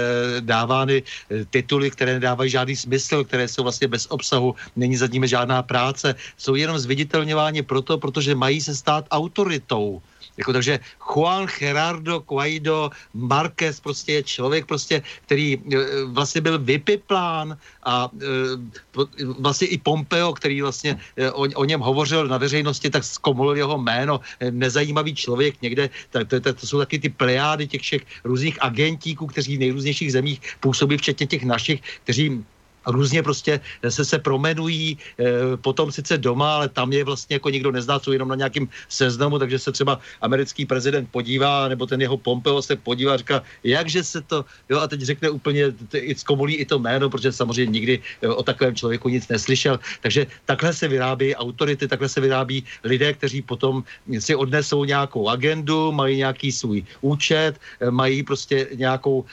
dávány 0.41 1.03
tituly, 1.49 1.91
které 1.91 2.13
nedávají 2.17 2.49
žádný 2.49 2.75
smysl, 2.75 3.23
které 3.23 3.47
jsou 3.47 3.63
vlastně 3.63 3.87
bez 3.87 4.07
obsahu, 4.09 4.55
není 4.75 4.97
za 4.97 5.07
nimi 5.07 5.27
žádná 5.27 5.63
práce, 5.63 6.15
jsou 6.37 6.55
jenom 6.55 6.79
zviditelňováni 6.79 7.61
proto, 7.61 7.97
protože 7.97 8.35
mají 8.35 8.61
se 8.61 8.75
stát 8.75 9.05
autoritou. 9.11 10.01
Jako, 10.38 10.53
takže 10.53 10.79
Juan 10.99 11.47
Gerardo 11.59 12.19
Guaido 12.19 12.89
Marquez 13.13 13.79
prostě 13.79 14.13
je 14.13 14.23
člověk, 14.23 14.65
prostě, 14.65 15.01
který 15.25 15.55
e, 15.55 15.59
vlastně 16.05 16.41
byl 16.41 16.59
vypiplán 16.59 17.57
a 17.83 18.09
e, 18.21 19.05
vlastně 19.39 19.67
i 19.67 19.77
Pompeo, 19.77 20.33
který 20.33 20.61
vlastně 20.61 20.99
e, 21.15 21.31
o, 21.31 21.47
o 21.55 21.65
něm 21.65 21.79
hovořil 21.79 22.27
na 22.27 22.38
veřejnosti, 22.38 22.89
tak 22.89 23.03
zkomolil 23.03 23.55
jeho 23.55 23.77
jméno, 23.77 24.19
nezajímavý 24.51 25.15
člověk 25.15 25.61
někde, 25.61 25.89
tak 26.09 26.27
to, 26.27 26.39
to, 26.39 26.53
to 26.53 26.67
jsou 26.67 26.79
taky 26.79 26.99
ty 26.99 27.09
plejády 27.09 27.67
těch 27.67 27.81
všech 27.81 28.01
různých 28.23 28.57
agentíků, 28.61 29.27
kteří 29.27 29.57
v 29.57 29.59
nejrůznějších 29.59 30.11
zemích 30.11 30.41
působí, 30.59 30.97
včetně 30.97 31.27
těch 31.27 31.43
našich, 31.43 31.81
kteří 32.03 32.43
různě 32.88 33.23
prostě 33.23 33.59
se 33.89 34.05
se 34.05 34.19
promenují, 34.19 34.97
e, 35.19 35.57
potom 35.57 35.91
sice 35.91 36.17
doma, 36.17 36.55
ale 36.55 36.69
tam 36.69 36.93
je 36.93 37.03
vlastně 37.03 37.36
jako 37.36 37.49
nikdo 37.49 37.71
nezná, 37.71 37.99
jsou 37.99 38.11
jenom 38.11 38.29
na 38.29 38.36
nějakým 38.36 38.69
seznamu, 38.89 39.39
takže 39.39 39.59
se 39.59 39.71
třeba 39.71 39.99
americký 40.21 40.65
prezident 40.65 41.09
podívá, 41.11 41.67
nebo 41.67 41.86
ten 41.86 42.01
jeho 42.01 42.17
Pompeo 42.17 42.61
se 42.61 42.75
podívá 42.75 43.13
a 43.13 43.17
říká, 43.17 43.43
jakže 43.63 44.03
se 44.03 44.21
to, 44.21 44.45
jo, 44.69 44.79
a 44.79 44.88
teď 44.88 45.01
řekne 45.01 45.29
úplně, 45.29 45.73
zkomolí 46.15 46.55
i 46.55 46.65
to 46.65 46.79
jméno, 46.79 47.09
protože 47.09 47.31
samozřejmě 47.31 47.71
nikdy 47.71 47.95
e, 48.21 48.27
o 48.27 48.43
takovém 48.43 48.75
člověku 48.75 49.09
nic 49.09 49.27
neslyšel. 49.27 49.79
Takže 50.01 50.27
takhle 50.45 50.73
se 50.73 50.88
vyrábí 50.88 51.36
autority, 51.36 51.88
takhle 51.88 52.09
se 52.09 52.21
vyrábí 52.21 52.63
lidé, 52.83 53.13
kteří 53.13 53.41
potom 53.41 53.83
si 54.19 54.36
odnesou 54.36 54.86
nějakou 54.86 55.29
agendu, 55.29 55.91
mají 55.91 56.17
nějaký 56.17 56.51
svůj 56.51 56.83
účet, 57.01 57.59
mají 57.89 58.23
prostě 58.23 58.67
nějakou, 58.75 59.25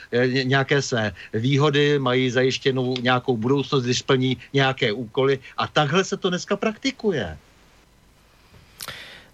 nějaké 0.43 0.81
své 0.81 1.11
výhody, 1.33 1.99
mají 1.99 2.29
zajištěnou 2.29 2.95
nějakou 3.01 3.37
budoucnost, 3.43 3.83
když 3.83 3.99
splní 3.99 4.31
nějaké 4.53 4.91
úkoly 4.95 5.39
a 5.57 5.67
takhle 5.67 6.03
se 6.03 6.17
to 6.17 6.31
dneska 6.31 6.55
praktikuje. 6.55 7.37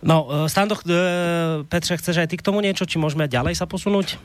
No, 0.04 0.28
eh, 0.32 0.50
Stando, 0.50 0.76
eh, 0.76 1.64
Petře, 1.70 1.98
chceš 1.98 2.18
aj 2.18 2.28
ty 2.28 2.38
k 2.38 2.42
tomu 2.42 2.62
něco, 2.62 2.86
či 2.86 3.00
můžeme 3.00 3.28
ďalej 3.28 3.56
sa 3.56 3.66
posunout? 3.70 4.18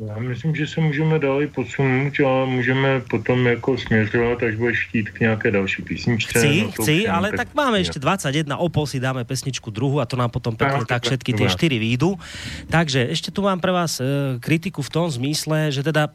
Já 0.00 0.18
myslím, 0.18 0.56
že 0.56 0.66
se 0.66 0.80
můžeme 0.80 1.18
dále 1.18 1.46
posunout 1.46 2.12
a 2.26 2.44
můžeme 2.44 3.00
potom 3.10 3.46
jako 3.46 3.78
směřovat, 3.78 4.42
až 4.42 4.54
budeš 4.54 4.88
chtít 4.88 5.10
k 5.10 5.20
nějaké 5.20 5.50
další 5.50 5.82
písničce. 5.82 6.38
Chci, 6.38 6.62
no 6.62 6.70
chci, 6.70 7.08
ale 7.08 7.30
tak, 7.30 7.36
tak 7.36 7.48
máme 7.54 7.78
ještě 7.78 7.98
21, 7.98 8.56
opol 8.56 8.86
si 8.86 9.00
dáme 9.00 9.24
pesničku 9.24 9.70
druhu 9.70 10.00
a 10.00 10.06
to 10.06 10.16
nám 10.16 10.30
potom 10.30 10.56
pekne 10.56 10.84
tak 10.88 11.02
všetky 11.06 11.32
tie 11.32 11.48
štyri 11.48 11.78
výjdu. 11.78 12.18
Takže 12.66 13.14
ešte 13.14 13.30
tu 13.30 13.46
mám 13.46 13.60
pre 13.60 13.70
vás 13.70 14.00
uh, 14.00 14.40
kritiku 14.40 14.82
v 14.82 14.90
tom 14.90 15.06
zmysle, 15.06 15.70
že 15.70 15.86
teda 15.86 16.08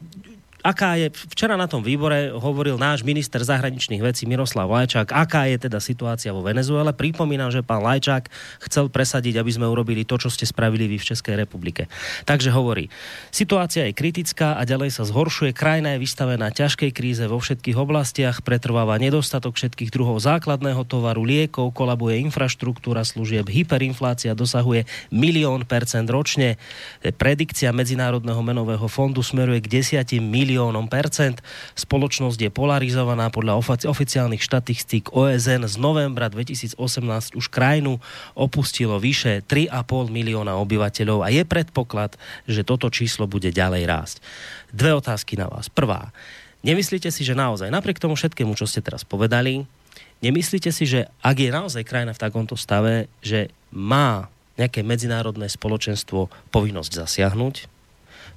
aká 0.60 0.98
je, 0.98 1.08
včera 1.32 1.54
na 1.54 1.70
tom 1.70 1.86
výbore 1.86 2.34
hovoril 2.34 2.76
náš 2.76 3.06
minister 3.06 3.40
zahraničných 3.40 4.02
vecí 4.02 4.26
Miroslav 4.26 4.66
Lajčák, 4.68 5.14
aká 5.14 5.46
je 5.48 5.56
teda 5.56 5.78
situácia 5.78 6.34
vo 6.34 6.42
Venezuele. 6.42 6.90
Pripomínam, 6.92 7.48
že 7.48 7.62
pán 7.62 7.80
Lajčák 7.80 8.28
chcel 8.68 8.90
presadiť, 8.90 9.38
aby 9.38 9.50
sme 9.54 9.70
urobili 9.70 10.02
to, 10.02 10.18
čo 10.18 10.28
ste 10.28 10.44
spravili 10.44 10.90
vy 10.90 10.98
v 10.98 11.08
Českej 11.14 11.38
republike. 11.38 11.86
Takže 12.26 12.50
hovorí, 12.50 12.90
situácia 13.30 13.86
je 13.86 13.94
kritická 13.94 14.58
a 14.58 14.66
ďalej 14.66 14.98
sa 14.98 15.06
zhoršuje. 15.06 15.54
Krajina 15.54 15.94
je 15.94 16.02
vystavená 16.02 16.50
ťažkej 16.50 16.90
kríze 16.90 17.24
vo 17.30 17.38
všetkých 17.38 17.78
oblastiach, 17.78 18.42
pretrváva 18.42 18.98
nedostatok 18.98 19.54
všetkých 19.54 19.94
druhov 19.94 20.18
základného 20.20 20.82
tovaru, 20.84 21.22
liekov, 21.22 21.70
kolabuje 21.72 22.18
infraštruktúra 22.26 23.06
služieb, 23.06 23.46
hyperinflácia 23.46 24.34
dosahuje 24.34 24.84
milión 25.14 25.62
percent 25.62 26.10
ročne. 26.10 26.58
Predikcia 27.00 27.70
Medzinárodného 27.70 28.42
menového 28.42 28.90
fondu 28.90 29.22
smeruje 29.22 29.62
k 29.62 29.80
10 29.80 30.18
miliónom 30.18 30.47
miliónom 30.48 30.88
percent. 30.88 31.44
Spoločnosť 31.76 32.40
je 32.40 32.48
polarizovaná 32.48 33.28
podľa 33.28 33.60
oficiálnych 33.84 34.40
štatistík 34.40 35.12
OSN 35.12 35.68
z 35.68 35.76
novembra 35.76 36.32
2018 36.32 36.80
už 37.36 37.46
krajinu 37.52 38.00
opustilo 38.32 38.96
vyše 38.96 39.44
3,5 39.44 40.08
milióna 40.08 40.56
obyvateľov 40.56 41.20
a 41.20 41.28
je 41.28 41.44
predpoklad, 41.44 42.16
že 42.48 42.64
toto 42.64 42.88
číslo 42.88 43.28
bude 43.28 43.52
ďalej 43.52 43.84
rásť. 43.84 44.16
Dve 44.72 44.96
otázky 44.96 45.36
na 45.36 45.52
vás. 45.52 45.68
Prvá. 45.68 46.08
Nemyslíte 46.64 47.12
si, 47.12 47.22
že 47.22 47.36
naozaj, 47.36 47.68
napriek 47.68 48.00
tomu 48.00 48.16
všetkému, 48.16 48.56
čo 48.56 48.64
ste 48.64 48.80
teraz 48.80 49.04
povedali, 49.04 49.68
nemyslíte 50.24 50.72
si, 50.72 50.88
že 50.88 51.06
ak 51.22 51.36
je 51.38 51.54
naozaj 51.54 51.86
krajina 51.86 52.16
v 52.16 52.22
takomto 52.24 52.58
stave, 52.58 53.06
že 53.20 53.52
má 53.70 54.26
nejaké 54.58 54.82
medzinárodné 54.82 55.46
spoločenstvo 55.46 56.26
povinnosť 56.50 57.06
zasiahnuť, 57.06 57.77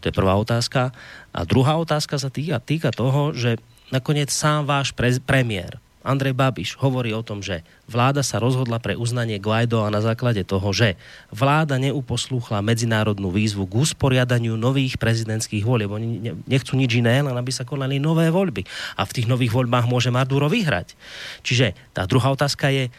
to 0.02 0.10
je 0.10 0.18
prvá 0.18 0.34
otázka. 0.36 0.92
A 1.32 1.40
druhá 1.46 1.78
otázka 1.78 2.18
sa 2.18 2.34
týka, 2.34 2.58
týka 2.58 2.90
toho, 2.90 3.32
že 3.38 3.62
nakoniec 3.94 4.34
sám 4.34 4.66
váš 4.66 4.92
pre, 4.92 5.14
premiér 5.22 5.78
Andrej 6.02 6.34
Babiš 6.34 6.82
hovorí 6.82 7.14
o 7.14 7.22
tom, 7.22 7.46
že 7.46 7.62
vláda 7.86 8.26
sa 8.26 8.42
rozhodla 8.42 8.82
pre 8.82 8.98
uznanie 8.98 9.38
Guaido 9.38 9.86
a 9.86 9.94
na 9.94 10.02
základe 10.02 10.42
toho, 10.42 10.74
že 10.74 10.98
vláda 11.30 11.78
neuposlúchla 11.78 12.66
medzinárodnú 12.66 13.30
výzvu 13.30 13.70
k 13.70 13.78
usporiadaniu 13.86 14.58
nových 14.58 14.98
prezidentských 14.98 15.62
volieb. 15.62 15.94
Oni 15.94 16.34
nechcú 16.50 16.74
nič 16.74 16.98
iné, 16.98 17.22
len 17.22 17.38
aby 17.38 17.54
sa 17.54 17.70
konali 17.70 18.02
nové 18.02 18.34
voľby. 18.34 18.66
A 18.98 19.06
v 19.06 19.14
tých 19.14 19.30
nových 19.30 19.54
voľbách 19.54 19.86
môže 19.86 20.10
Maduro 20.10 20.50
vyhrať. 20.50 20.98
Čiže 21.46 21.78
tá 21.94 22.10
druhá 22.10 22.34
otázka 22.34 22.74
je, 22.74 22.90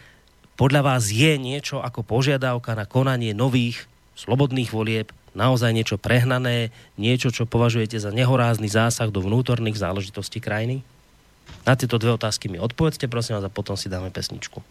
podľa 0.54 0.94
vás 0.94 1.10
je 1.10 1.34
niečo 1.42 1.82
ako 1.82 2.06
požiadavka 2.06 2.78
na 2.78 2.86
konanie 2.86 3.34
nových 3.34 3.90
slobodných 4.14 4.70
volieb 4.70 5.10
naozaj 5.34 5.72
niečo 5.72 5.96
prehnané, 5.96 6.70
niečo, 7.00 7.32
čo 7.32 7.48
považujete 7.48 7.98
za 8.00 8.10
nehorázny 8.12 8.68
zásah 8.68 9.08
do 9.08 9.24
vnútorných 9.24 9.78
záležitostí 9.78 10.40
krajiny? 10.40 10.84
Na 11.66 11.76
tyto 11.76 11.98
dvě 11.98 12.12
otázky 12.12 12.48
mi 12.48 12.58
odpovedzte, 12.58 13.08
prosím 13.08 13.36
vás, 13.36 13.44
a 13.44 13.48
potom 13.48 13.76
si 13.76 13.88
dáme 13.88 14.10
pesničku. 14.10 14.62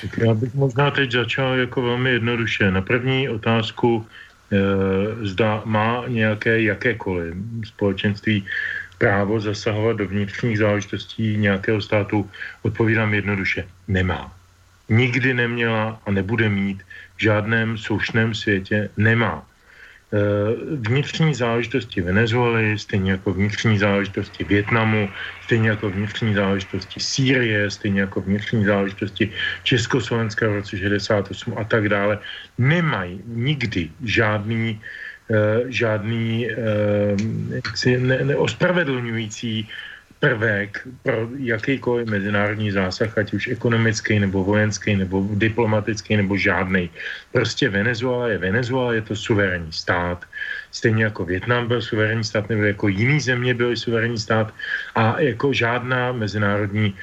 Tak 0.00 0.18
já 0.18 0.34
bych 0.34 0.54
možná 0.54 0.90
teď 0.90 1.12
začal 1.12 1.54
jako 1.54 1.82
velmi 1.82 2.10
jednoduše. 2.10 2.70
Na 2.70 2.82
první 2.82 3.28
otázku 3.28 4.06
e, 4.06 4.56
zda 5.26 5.62
má 5.64 6.04
nějaké 6.08 6.62
jakékoliv 6.62 7.34
společenství 7.64 8.44
právo 8.98 9.40
zasahovat 9.40 9.96
do 9.96 10.08
vnitřních 10.08 10.58
záležitostí 10.58 11.36
nějakého 11.36 11.80
státu, 11.80 12.30
odpovídám 12.62 13.14
jednoduše. 13.14 13.66
Nemá. 13.88 14.32
Nikdy 14.88 15.34
neměla 15.34 16.00
a 16.06 16.10
nebude 16.10 16.48
mít 16.48 16.82
v 17.16 17.22
žádném 17.22 17.78
soušném 17.78 18.34
světě. 18.34 18.90
Nemá. 18.96 19.46
Eh, 20.12 20.18
vnitřní 20.88 21.34
záležitosti 21.34 22.00
Venezuely, 22.00 22.78
stejně 22.78 23.10
jako 23.10 23.32
vnitřní 23.32 23.78
záležitosti 23.78 24.44
Větnamu, 24.44 25.08
stejně 25.44 25.68
jako 25.68 25.90
vnitřní 25.90 26.34
záležitosti 26.34 27.00
Sýrie, 27.00 27.70
stejně 27.70 28.00
jako 28.00 28.20
vnitřní 28.20 28.64
záležitosti 28.64 29.32
Československa 29.62 30.48
v 30.48 30.52
roce 30.52 30.78
68 30.78 31.54
a 31.58 31.64
tak 31.64 31.88
dále, 31.88 32.18
nemají 32.58 33.22
nikdy 33.26 33.90
žádný 34.04 34.80
eh, 35.30 35.72
žádný 35.72 36.50
eh, 36.50 37.98
ne, 37.98 38.16
neospravedlňující 38.24 39.68
prvek 40.24 40.88
pro 41.04 41.28
jakýkoliv 41.36 42.08
mezinárodní 42.08 42.72
zásah, 42.72 43.12
ať 43.18 43.36
už 43.36 43.48
ekonomický, 43.60 44.18
nebo 44.24 44.40
vojenský, 44.44 44.96
nebo 44.96 45.20
diplomatický, 45.36 46.16
nebo 46.16 46.32
žádný. 46.36 46.88
Prostě 47.32 47.68
Venezuela 47.68 48.28
je 48.28 48.38
Venezuela, 48.38 48.96
je 48.96 49.02
to 49.04 49.16
suverénní 49.16 49.72
stát. 49.72 50.24
Stejně 50.72 51.04
jako 51.04 51.24
Větnam 51.24 51.68
byl 51.68 51.82
suverénní 51.82 52.24
stát, 52.24 52.48
nebo 52.48 52.62
jako 52.62 52.88
jiný 52.88 53.20
země 53.20 53.54
byl 53.54 53.76
suverénní 53.76 54.18
stát 54.18 54.48
a 54.94 55.20
jako 55.20 55.52
žádná 55.52 56.12
mezinárodní 56.12 56.88
e, 56.90 56.98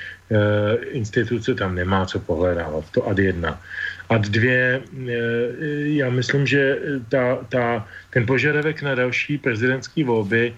instituce 0.97 1.55
tam 1.55 1.75
nemá 1.77 2.05
co 2.05 2.19
pohledávat. 2.19 2.89
To 2.91 3.07
ad 3.07 3.19
jedna. 3.19 3.61
A 4.09 4.17
dvě, 4.17 4.81
e, 4.81 5.17
já 5.95 6.09
myslím, 6.09 6.47
že 6.47 6.77
ta, 7.09 7.37
ta, 7.49 7.87
ten 8.09 8.25
požadavek 8.25 8.81
na 8.81 8.95
další 8.95 9.37
prezidentské 9.37 10.03
volby 10.03 10.53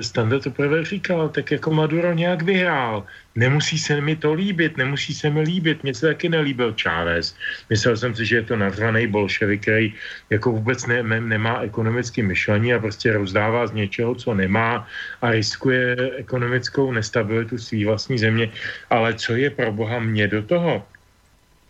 Standa 0.00 0.38
to 0.38 0.50
prvé 0.50 0.84
říkal, 0.84 1.28
tak 1.28 1.50
jako 1.50 1.70
Maduro 1.70 2.12
nějak 2.12 2.42
vyhrál. 2.42 3.06
Nemusí 3.34 3.78
se 3.78 4.00
mi 4.00 4.16
to 4.16 4.34
líbit, 4.34 4.76
nemusí 4.76 5.14
se 5.14 5.30
mi 5.30 5.40
líbit. 5.40 5.82
Mně 5.82 5.94
se 5.94 6.06
taky 6.06 6.28
nelíbil 6.28 6.74
Chávez. 6.82 7.36
Myslel 7.70 7.96
jsem 7.96 8.14
si, 8.14 8.26
že 8.26 8.36
je 8.36 8.42
to 8.42 8.56
nazvaný 8.56 9.06
bolševik, 9.06 9.62
který 9.62 9.94
jako 10.30 10.52
vůbec 10.52 10.86
ne, 10.86 11.02
nemá 11.02 11.60
ekonomické 11.60 12.22
myšlení 12.22 12.74
a 12.74 12.78
prostě 12.78 13.12
rozdává 13.12 13.66
z 13.66 13.72
něčeho, 13.72 14.14
co 14.14 14.34
nemá 14.34 14.86
a 15.22 15.30
riskuje 15.30 15.96
ekonomickou 16.16 16.92
nestabilitu 16.92 17.58
své 17.58 17.84
vlastní 17.84 18.18
země. 18.18 18.50
Ale 18.90 19.14
co 19.14 19.36
je 19.36 19.50
pro 19.50 19.72
boha 19.72 20.00
mě 20.00 20.28
do 20.28 20.42
toho? 20.42 20.84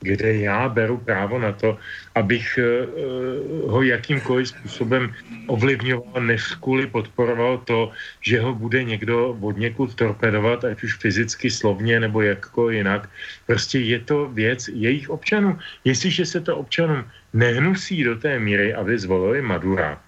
Kde 0.06 0.46
já 0.46 0.68
beru 0.68 1.02
právo 1.02 1.38
na 1.38 1.52
to, 1.52 1.78
abych 2.14 2.58
uh, 2.58 3.70
ho 3.70 3.82
jakýmkoliv 3.82 4.48
způsobem 4.48 5.10
ovlivňoval, 5.46 6.22
než 6.22 6.54
kvůli 6.62 6.86
podporoval 6.86 7.58
to, 7.66 7.90
že 8.20 8.40
ho 8.40 8.54
bude 8.54 8.84
někdo 8.84 9.36
od 9.40 9.56
někud 9.58 9.94
torpedovat, 9.94 10.64
ať 10.64 10.82
už 10.82 10.96
fyzicky, 11.02 11.50
slovně 11.50 12.00
nebo 12.00 12.22
jako 12.22 12.70
jinak. 12.70 13.10
Prostě 13.46 13.78
je 13.78 13.98
to 14.00 14.28
věc 14.30 14.68
jejich 14.68 15.10
občanů. 15.10 15.58
Jestliže 15.84 16.26
se 16.26 16.40
to 16.40 16.56
občanům 16.56 17.04
nehnusí 17.34 18.04
do 18.04 18.16
té 18.16 18.38
míry, 18.38 18.74
aby 18.74 18.98
zvolili 18.98 19.42
Madura, 19.42 20.00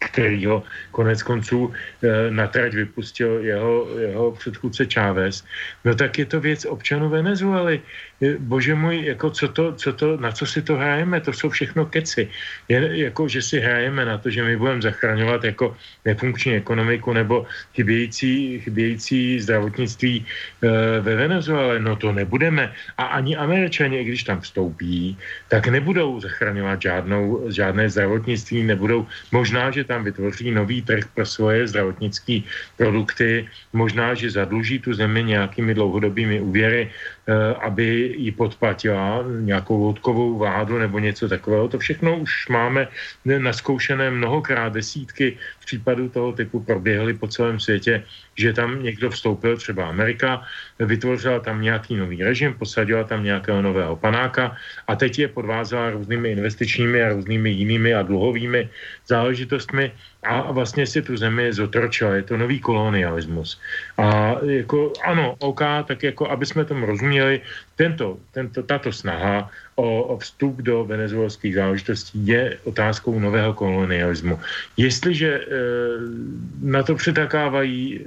který 0.00 0.46
ho 0.46 0.62
konec 0.90 1.22
konců 1.22 1.72
e, 2.02 2.30
na 2.30 2.46
trať 2.46 2.72
vypustil 2.74 3.44
jeho, 3.44 3.86
jeho 3.98 4.32
předchůdce 4.32 4.86
Chávez, 4.88 5.44
no 5.84 5.94
tak 5.94 6.18
je 6.18 6.26
to 6.26 6.40
věc 6.40 6.64
občanů 6.64 7.08
Venezuely 7.08 7.80
bože 8.20 8.74
můj, 8.74 9.04
jako 9.04 9.30
co 9.30 9.48
to, 9.48 9.72
co 9.72 9.92
to, 9.92 10.16
na 10.16 10.32
co 10.32 10.46
si 10.46 10.62
to 10.62 10.76
hrajeme, 10.76 11.20
to 11.20 11.32
jsou 11.32 11.48
všechno 11.48 11.86
keci. 11.86 12.28
Je, 12.68 13.08
jako, 13.08 13.28
že 13.28 13.42
si 13.42 13.60
hrajeme 13.60 14.04
na 14.04 14.18
to, 14.18 14.30
že 14.30 14.44
my 14.44 14.56
budeme 14.56 14.82
zachraňovat 14.82 15.44
jako 15.44 15.76
nefunkční 16.04 16.54
ekonomiku 16.54 17.12
nebo 17.12 17.46
chybějící, 17.74 18.60
chybějící 18.60 19.40
zdravotnictví 19.40 20.16
e, 20.20 21.00
ve 21.00 21.14
Venezuele, 21.16 21.80
no 21.80 21.96
to 21.96 22.12
nebudeme. 22.12 22.72
A 22.98 23.04
ani 23.04 23.36
američani, 23.36 24.04
když 24.04 24.22
tam 24.22 24.40
vstoupí, 24.40 25.16
tak 25.48 25.68
nebudou 25.68 26.20
zachraňovat 26.20 26.82
žádnou, 26.82 27.48
žádné 27.48 27.88
zdravotnictví, 27.88 28.62
nebudou, 28.62 29.06
možná, 29.32 29.70
že 29.70 29.84
tam 29.84 30.04
vytvoří 30.04 30.50
nový 30.50 30.82
trh 30.82 31.04
pro 31.14 31.26
svoje 31.26 31.68
zdravotnické 31.68 32.40
produkty, 32.76 33.48
možná, 33.72 34.14
že 34.14 34.30
zadluží 34.30 34.78
tu 34.78 34.94
zemi 34.94 35.24
nějakými 35.24 35.74
dlouhodobými 35.74 36.40
úvěry, 36.40 36.90
aby 37.60 38.14
ji 38.16 38.32
podplatila 38.32 39.24
nějakou 39.40 39.82
loutkovou 39.82 40.38
vládu 40.38 40.78
nebo 40.78 40.98
něco 40.98 41.28
takového. 41.28 41.68
To 41.68 41.78
všechno 41.78 42.18
už 42.18 42.48
máme 42.48 42.88
naskoušené 43.38 44.10
mnohokrát, 44.10 44.72
desítky 44.72 45.38
případů 45.70 46.10
toho 46.10 46.34
typu 46.34 46.66
proběhly 46.66 47.14
po 47.14 47.30
celém 47.30 47.62
světě, 47.62 48.02
že 48.34 48.50
tam 48.50 48.82
někdo 48.82 49.14
vstoupil, 49.14 49.54
třeba 49.54 49.86
Amerika, 49.86 50.42
vytvořila 50.82 51.38
tam 51.46 51.62
nějaký 51.62 51.94
nový 51.94 52.18
režim, 52.26 52.58
posadila 52.58 53.06
tam 53.06 53.22
nějakého 53.22 53.62
nového 53.62 53.94
panáka 53.94 54.58
a 54.90 54.92
teď 54.98 55.12
je 55.18 55.28
podvázala 55.30 55.94
různými 55.94 56.34
investičními 56.34 56.98
a 57.06 57.14
různými 57.14 57.50
jinými 57.54 57.94
a 57.94 58.02
dluhovými 58.02 58.66
záležitostmi 59.06 59.94
a 60.26 60.52
vlastně 60.52 60.86
si 60.86 61.02
tu 61.06 61.14
zemi 61.16 61.54
zotročila. 61.54 62.18
Je 62.18 62.26
to 62.26 62.36
nový 62.36 62.58
kolonialismus. 62.58 63.60
A 63.94 64.36
jako 64.42 64.92
ano, 65.06 65.38
OK, 65.38 65.62
tak 65.86 66.02
jako 66.02 66.26
aby 66.28 66.46
jsme 66.46 66.64
tomu 66.66 66.86
rozuměli, 66.86 67.40
tento, 67.80 68.20
tento, 68.36 68.60
tato 68.60 68.92
snaha 68.92 69.48
o, 69.80 70.12
o 70.12 70.14
vstup 70.20 70.60
do 70.60 70.84
venezuelských 70.84 71.56
záležitostí 71.56 72.12
je 72.28 72.60
otázkou 72.68 73.16
nového 73.16 73.56
kolonialismu. 73.56 74.36
Jestliže 74.76 75.30
e, 75.32 75.42
na 76.60 76.84
to 76.84 76.92
přetakávají 77.00 77.80
e, 77.96 78.00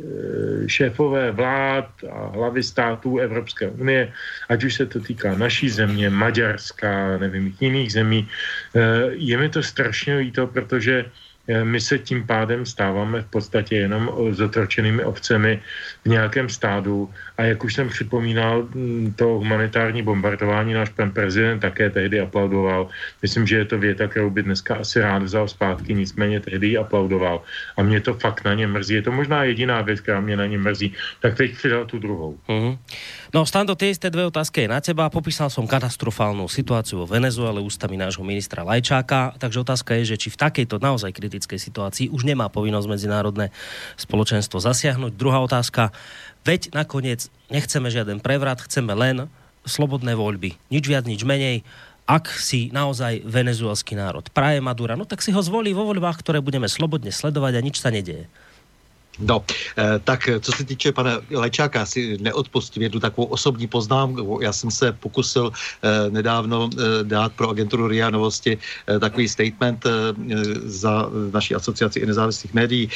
šéfové 0.70 1.34
vlád 1.34 1.90
a 2.06 2.38
hlavy 2.38 2.62
států 2.62 3.18
Evropské 3.18 3.74
unie, 3.74 4.14
ať 4.50 4.60
už 4.64 4.74
se 4.78 4.86
to 4.86 5.02
týká 5.02 5.34
naší 5.34 5.74
země, 5.74 6.14
Maďarska, 6.14 7.18
nevím, 7.18 7.50
jiných 7.58 7.98
zemí, 7.98 8.22
e, 8.22 8.30
je 9.18 9.38
mi 9.38 9.50
to 9.50 9.66
strašně 9.66 10.22
líto, 10.22 10.46
protože 10.48 11.10
Eh, 11.48 11.64
my 11.64 11.82
se 11.82 12.00
tím 12.00 12.28
pádem 12.28 12.66
stáváme 12.66 13.22
v 13.22 13.26
podstatě 13.26 13.76
jenom 13.76 14.12
zotročenými 14.32 15.04
ovcemi 15.04 15.62
v 16.06 16.10
nějakém 16.10 16.50
stádu 16.50 17.10
a 17.38 17.44
jak 17.44 17.64
už 17.64 17.74
jsem 17.74 17.90
připomínal, 17.90 18.68
mm, 18.76 19.14
to 19.16 19.26
humanitární 19.26 20.04
bombardování 20.04 20.74
náš 20.74 20.90
pan 20.90 21.12
prezident 21.12 21.60
také 21.60 21.90
tehdy 21.90 22.20
aplaudoval. 22.20 22.88
Myslím, 23.22 23.48
že 23.48 23.58
je 23.58 23.66
to 23.66 23.80
věta, 23.80 24.08
kterou 24.08 24.30
by 24.30 24.44
dneska 24.44 24.76
asi 24.76 25.00
rád 25.00 25.24
vzal 25.24 25.48
zpátky, 25.48 25.94
nicméně 25.94 26.40
tehdy 26.40 26.68
ji 26.68 26.78
aplaudoval. 26.78 27.42
A 27.78 27.84
mě 27.84 28.02
to 28.02 28.14
fakt 28.14 28.44
na 28.44 28.54
ně 28.54 28.68
mrzí. 28.68 28.94
Je 28.94 29.02
to 29.02 29.12
možná 29.12 29.44
jediná 29.44 29.82
věc, 29.82 30.00
která 30.00 30.22
mě 30.22 30.38
na 30.38 30.46
ně 30.46 30.58
mrzí. 30.58 30.94
Tak 31.22 31.38
teď 31.38 31.56
přidal 31.56 31.86
tu 31.86 32.00
druhou. 32.00 32.38
Uh-huh. 32.48 32.78
No, 33.34 33.50
Stando, 33.50 33.74
tie 33.74 33.90
isté 33.90 34.14
dve 34.14 34.30
otázky 34.30 34.70
na 34.70 34.78
teba. 34.78 35.10
Popísal 35.10 35.50
som 35.50 35.66
katastrofálnu 35.66 36.46
situáciu 36.46 37.02
vo 37.02 37.10
Venezuele 37.10 37.66
ústami 37.66 37.98
nášho 37.98 38.22
ministra 38.22 38.62
Lajčáka, 38.62 39.34
takže 39.42 39.66
otázka 39.66 39.98
je, 39.98 40.14
že 40.14 40.22
či 40.22 40.30
v 40.30 40.38
takejto 40.38 40.78
naozaj 40.78 41.10
kritickej 41.10 41.58
situácii 41.58 42.14
už 42.14 42.30
nemá 42.30 42.46
povinnosť 42.54 42.86
medzinárodné 42.86 43.50
spoločenstvo 43.98 44.62
zasiahnuť. 44.62 45.18
Druhá 45.18 45.42
otázka, 45.42 45.93
veď 46.44 46.74
nakoniec 46.76 47.30
nechceme 47.48 47.88
žiaden 47.88 48.20
prevrat, 48.20 48.62
chceme 48.66 48.92
len 48.94 49.30
slobodné 49.64 50.18
voľby. 50.18 50.60
Nič 50.68 50.84
viac, 50.90 51.08
nič 51.08 51.24
menej 51.24 51.64
ak 52.04 52.28
si 52.36 52.68
naozaj 52.76 53.24
venezuelský 53.24 53.96
národ 53.96 54.28
praje 54.36 54.60
Madura, 54.60 55.00
no 55.00 55.08
tak 55.08 55.24
si 55.24 55.32
ho 55.32 55.40
zvolí 55.40 55.72
vo 55.72 55.88
voľbách, 55.88 56.20
ktoré 56.20 56.44
budeme 56.44 56.68
slobodne 56.68 57.16
sledovať 57.16 57.54
a 57.56 57.62
nič 57.64 57.80
sa 57.80 57.96
nedeje. 57.96 58.28
No, 59.20 59.46
eh, 59.78 60.00
tak 60.04 60.30
co 60.42 60.52
se 60.52 60.64
týče 60.64 60.92
pana 60.92 61.22
Lečáka, 61.30 61.86
si 61.86 62.18
neodpustím 62.22 62.84
jednu 62.84 63.00
takovou 63.00 63.28
osobní 63.28 63.68
poznámku. 63.68 64.40
Já 64.42 64.54
jsem 64.54 64.72
se 64.72 64.92
pokusil 64.92 65.52
eh, 65.54 66.10
nedávno 66.10 66.70
eh, 66.74 67.04
dát 67.04 67.34
pro 67.34 67.50
agenturu 67.50 67.88
RIA 67.88 68.10
Novosti 68.10 68.58
takový 69.00 69.28
statement 69.28 69.86
za 70.66 71.10
naší 71.34 71.56
asociaci 71.56 72.00
i 72.00 72.06
nezávislých 72.06 72.54
médií, 72.54 72.90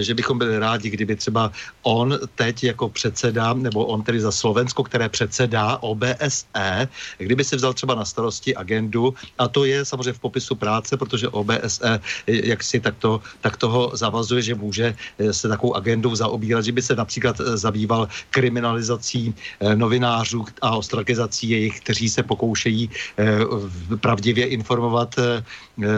že 0.00 0.14
bychom 0.14 0.38
byli 0.38 0.58
rádi, 0.58 0.90
kdyby 0.90 1.16
třeba 1.16 1.52
on 1.82 2.18
teď 2.34 2.64
jako 2.64 2.88
předseda, 2.88 3.54
nebo 3.54 3.86
on 3.86 4.02
tedy 4.02 4.20
za 4.20 4.32
Slovensko, 4.32 4.82
které 4.82 5.08
předsedá 5.08 5.78
OBSE, 5.82 6.88
kdyby 7.18 7.44
si 7.44 7.56
vzal 7.56 7.72
třeba 7.74 7.94
na 7.94 8.04
starosti 8.04 8.54
agendu, 8.56 9.14
a 9.38 9.48
to 9.48 9.64
je 9.64 9.84
samozřejmě 9.84 10.12
v 10.12 10.18
popisu 10.18 10.54
práce, 10.54 10.96
protože 10.96 11.28
OBSE, 11.28 12.00
jak 12.26 12.62
si 12.62 12.80
tak, 12.80 12.94
to, 12.98 13.20
tak 13.40 13.56
toho 13.56 13.90
zavazuje, 13.94 14.42
že 14.42 14.54
může 14.54 14.94
se 15.30 15.51
takovou 15.52 15.76
agendou 15.76 16.16
zaobírat, 16.16 16.64
že 16.64 16.72
by 16.72 16.82
se 16.82 16.96
například 16.96 17.36
eh, 17.40 17.56
zabýval 17.56 18.08
kriminalizací 18.32 19.34
eh, 19.60 19.76
novinářů 19.76 20.44
a 20.64 20.76
ostrakizací 20.80 21.50
jejich, 21.50 21.80
kteří 21.80 22.08
se 22.08 22.22
pokoušejí 22.24 22.88
eh, 22.88 23.44
pravdivě 24.00 24.46
informovat 24.56 25.14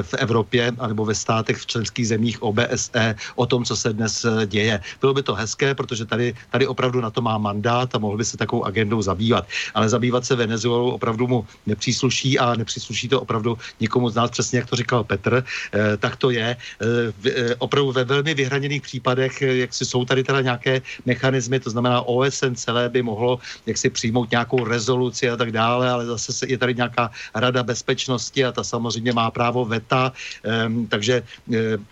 v 0.02 0.14
Evropě 0.14 0.72
anebo 0.78 1.05
ve 1.05 1.14
státech 1.14 1.57
v 1.59 1.66
členských 1.66 2.07
zemích 2.09 2.42
OBSE 2.42 3.14
o 3.34 3.46
tom, 3.46 3.64
co 3.64 3.74
se 3.76 3.92
dnes 3.92 4.26
děje. 4.46 4.80
Bylo 5.00 5.14
by 5.14 5.22
to 5.22 5.34
hezké, 5.34 5.74
protože 5.74 6.07
tady, 6.07 6.34
tady 6.50 6.66
opravdu 6.66 7.00
na 7.00 7.11
to 7.11 7.20
má 7.22 7.38
mandát 7.38 7.94
a 7.94 7.98
mohl 7.98 8.16
by 8.16 8.24
se 8.24 8.36
takovou 8.38 8.64
agendou 8.64 9.02
zabývat. 9.02 9.46
Ale 9.74 9.88
zabývat 9.88 10.24
se 10.24 10.38
Venezuelou 10.38 10.90
opravdu 10.94 11.26
mu 11.26 11.46
nepřísluší 11.66 12.38
a 12.38 12.55
nepřísluší 12.55 13.09
to 13.09 13.20
opravdu 13.20 13.59
nikomu 13.80 14.09
z 14.11 14.14
nás, 14.14 14.30
přesně 14.30 14.62
jak 14.62 14.70
to 14.70 14.76
říkal 14.76 15.05
Petr, 15.05 15.44
tak 15.98 16.16
to 16.16 16.30
je. 16.30 16.57
Opravdu 17.59 17.92
ve 17.92 18.05
velmi 18.05 18.34
vyhraněných 18.34 18.82
případech 18.82 19.42
jak 19.47 19.74
si 19.74 19.84
jsou 19.84 20.05
tady 20.05 20.24
teda 20.24 20.40
nějaké 20.40 20.82
mechanismy, 21.07 21.61
to 21.61 21.70
znamená 21.70 22.03
OSN 22.03 22.55
celé 22.55 22.88
by 22.88 23.03
mohlo 23.03 23.38
jak 23.66 23.76
si 23.76 23.90
přijmout 23.90 24.30
nějakou 24.30 24.64
rezoluci 24.64 25.30
a 25.30 25.36
tak 25.36 25.53
dále, 25.53 25.90
ale 25.90 26.07
zase 26.07 26.47
je 26.47 26.59
tady 26.59 26.74
nějaká 26.74 27.11
rada 27.34 27.62
bezpečnosti 27.62 28.45
a 28.45 28.53
ta 28.53 28.64
samozřejmě 28.64 29.12
má 29.12 29.30
právo 29.30 29.64
veta, 29.64 30.12
um, 30.66 30.86
takže 30.86 31.22
um, 31.47 31.86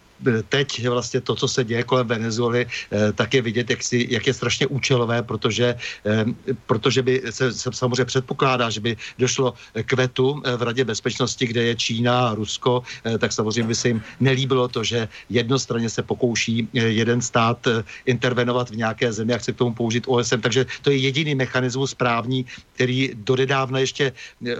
teď 0.49 0.89
vlastně 0.89 1.21
to, 1.21 1.35
co 1.35 1.49
se 1.49 1.65
děje 1.65 1.83
kolem 1.83 2.07
Venezuely, 2.07 2.67
eh, 2.67 3.13
tak 3.13 3.35
je 3.35 3.43
vidět, 3.43 3.71
jak, 3.71 3.83
si, 3.83 4.07
jak 4.11 4.27
je 4.27 4.35
strašně 4.35 4.67
účelové, 4.67 5.23
protože, 5.23 5.75
eh, 6.07 6.25
protože 6.67 7.03
by 7.03 7.23
se, 7.31 7.53
se 7.53 7.71
samozřejmě 7.73 8.05
předpokládá, 8.05 8.71
že 8.71 8.81
by 8.81 8.97
došlo 9.19 9.55
k 9.75 9.93
vetu 9.93 10.43
eh, 10.45 10.57
v 10.57 10.63
Radě 10.63 10.85
bezpečnosti, 10.85 11.47
kde 11.47 11.63
je 11.63 11.75
Čína 11.77 12.29
a 12.29 12.35
Rusko, 12.35 12.83
tak 13.19 13.33
samozřejmě 13.33 13.69
by 13.69 13.75
se 13.75 13.89
jim 13.89 14.03
nelíbilo 14.21 14.69
to, 14.69 14.85
že 14.85 15.09
jednostranně 15.31 15.91
se 15.91 16.03
pokouší 16.03 16.69
jeden 16.73 17.23
stát 17.23 17.59
intervenovat 18.07 18.71
v 18.71 18.77
nějaké 18.77 19.13
zemi 19.13 19.35
a 19.35 19.39
chce 19.39 19.53
k 19.53 19.57
tomu 19.57 19.75
použít 19.75 20.05
OSM. 20.07 20.41
Takže 20.41 20.67
to 20.83 20.91
je 20.91 20.97
jediný 20.97 21.35
mechanismus 21.35 21.95
právní, 21.95 22.47
který 22.75 23.11
donedávna 23.15 23.79
ještě 23.79 24.13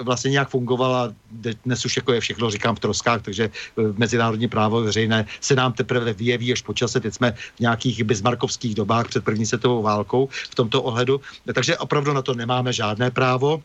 vlastně 0.03 0.31
nějak 0.31 0.49
fungoval 0.49 0.95
a 0.95 1.05
dnes 1.65 1.85
už 1.85 1.97
jako 1.97 2.13
je 2.13 2.21
všechno, 2.21 2.51
říkám, 2.51 2.77
v 2.77 2.81
troskách, 2.81 3.23
takže 3.23 3.51
mezinárodní 3.97 4.49
právo 4.49 4.83
veřejné 4.83 5.27
se 5.41 5.52
se 5.53 5.57
nám 5.57 5.73
teprve 5.73 6.13
vyjeví 6.17 6.53
až 6.53 6.65
po 6.65 6.73
čase. 6.73 7.01
Teď 7.01 7.15
jsme 7.15 7.33
v 7.33 7.61
nějakých 7.61 8.05
bismarkovských 8.05 8.75
dobách 8.75 9.09
před 9.09 9.25
první 9.25 9.45
světovou 9.47 9.83
válkou 9.83 10.29
v 10.33 10.55
tomto 10.55 10.83
ohledu. 10.83 11.21
Takže 11.45 11.77
opravdu 11.77 12.13
na 12.13 12.23
to 12.23 12.35
nemáme 12.35 12.73
žádné 12.73 13.11
právo 13.13 13.61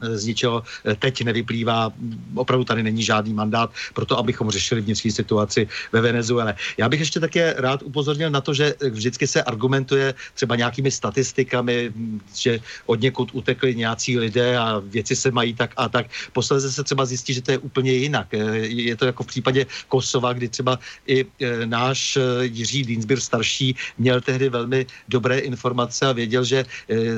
z 0.00 0.24
ničeho 0.26 0.62
teď 0.98 1.24
nevyplývá, 1.24 1.92
opravdu 2.34 2.64
tady 2.64 2.82
není 2.82 3.02
žádný 3.02 3.34
mandát 3.34 3.70
pro 3.94 4.06
to, 4.06 4.18
abychom 4.18 4.50
řešili 4.50 4.80
vnitřní 4.80 5.10
situaci 5.10 5.68
ve 5.92 6.00
Venezuele. 6.00 6.54
Já 6.78 6.88
bych 6.88 7.00
ještě 7.00 7.20
také 7.20 7.54
rád 7.58 7.82
upozornil 7.82 8.30
na 8.30 8.40
to, 8.40 8.54
že 8.54 8.74
vždycky 8.90 9.26
se 9.26 9.42
argumentuje 9.42 10.14
třeba 10.34 10.56
nějakými 10.56 10.90
statistikami, 10.90 11.92
že 12.34 12.60
od 12.86 13.00
někud 13.00 13.30
utekli 13.32 13.74
nějací 13.74 14.18
lidé 14.18 14.58
a 14.58 14.82
věci 14.84 15.16
se 15.16 15.30
mají 15.30 15.54
tak 15.54 15.72
a 15.76 15.88
tak. 15.88 16.06
Posledně 16.32 16.70
se 16.70 16.84
třeba 16.84 17.04
zjistí, 17.04 17.34
že 17.34 17.42
to 17.42 17.50
je 17.50 17.58
úplně 17.58 17.92
jinak. 17.92 18.32
Je 18.62 18.96
to 18.96 19.06
jako 19.06 19.22
v 19.22 19.26
případě 19.26 19.66
Kosova, 19.88 20.32
kdy 20.32 20.48
třeba 20.48 20.78
i 21.06 21.26
náš 21.64 22.18
Jiří 22.40 22.84
Dinsbir 22.84 23.20
starší 23.20 23.76
měl 23.98 24.20
tehdy 24.20 24.48
velmi 24.48 24.86
dobré 25.08 25.38
informace 25.38 26.06
a 26.06 26.12
věděl, 26.12 26.44
že 26.44 26.64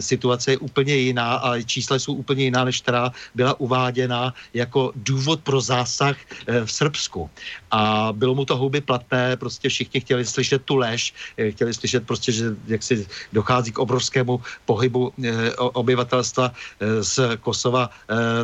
situace 0.01 0.51
je 0.51 0.59
úplně 0.59 0.95
jiná 0.95 1.35
a 1.35 1.61
čísla 1.61 1.99
jsou 1.99 2.15
úplně 2.15 2.45
jiná 2.45 2.65
než 2.69 2.85
která 2.85 3.13
byla 3.35 3.57
uváděna 3.61 4.37
jako 4.53 4.93
důvod 4.97 5.41
pro 5.41 5.61
zásah 5.61 6.17
eh, 6.21 6.65
v 6.65 6.71
Srbsku. 6.73 7.31
A 7.73 8.13
bylo 8.13 8.35
mu 8.37 8.45
to 8.45 8.57
houby 8.57 8.81
platné, 8.85 9.37
prostě 9.41 9.69
všichni 9.73 10.05
chtěli 10.05 10.25
slyšet 10.25 10.61
tu 10.69 10.77
lež, 10.77 11.17
eh, 11.41 11.51
chtěli 11.57 11.73
slyšet 11.73 12.05
prostě, 12.05 12.29
že 12.33 12.53
jak 12.69 12.83
si 12.85 13.09
dochází 13.33 13.73
k 13.73 13.81
obrovskému 13.81 14.41
pohybu 14.69 15.13
eh, 15.17 15.57
obyvatelstva 15.57 16.53
z 17.01 17.37
Kosova 17.41 17.91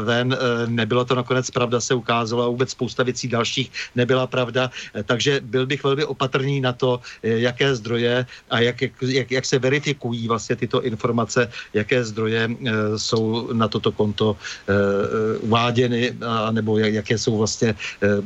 ven. 0.04 0.36
Nebylo 0.66 1.04
to 1.04 1.14
nakonec 1.14 1.50
pravda, 1.50 1.80
se 1.80 1.94
ukázalo 1.94 2.42
a 2.44 2.48
vůbec 2.48 2.70
spousta 2.70 3.02
věcí 3.02 3.28
dalších 3.28 3.68
nebyla 3.94 4.26
pravda. 4.26 4.70
Takže 5.04 5.40
byl 5.42 5.66
bych 5.66 5.84
velmi 5.84 6.04
opatrný 6.04 6.60
na 6.60 6.72
to, 6.72 7.00
jaké 7.22 7.74
zdroje 7.74 8.26
a 8.50 8.56
jak, 8.60 8.78
jak, 9.02 9.28
jak 9.30 9.44
se 9.44 9.58
verifikují 9.58 10.28
vlastně 10.28 10.56
tyto 10.56 10.82
informace, 10.82 11.50
jaké 11.74 12.04
zdroje 12.04 12.50
jsou 12.96 13.52
na 13.52 13.66
toto 13.68 13.92
konto 13.92 14.13
konto 14.14 14.36
eh, 14.38 15.38
uváděny, 15.42 16.14
nebo 16.54 16.78
jaké 16.78 17.18
jsou 17.18 17.38
vlastně, 17.38 17.74
eh, 17.74 18.22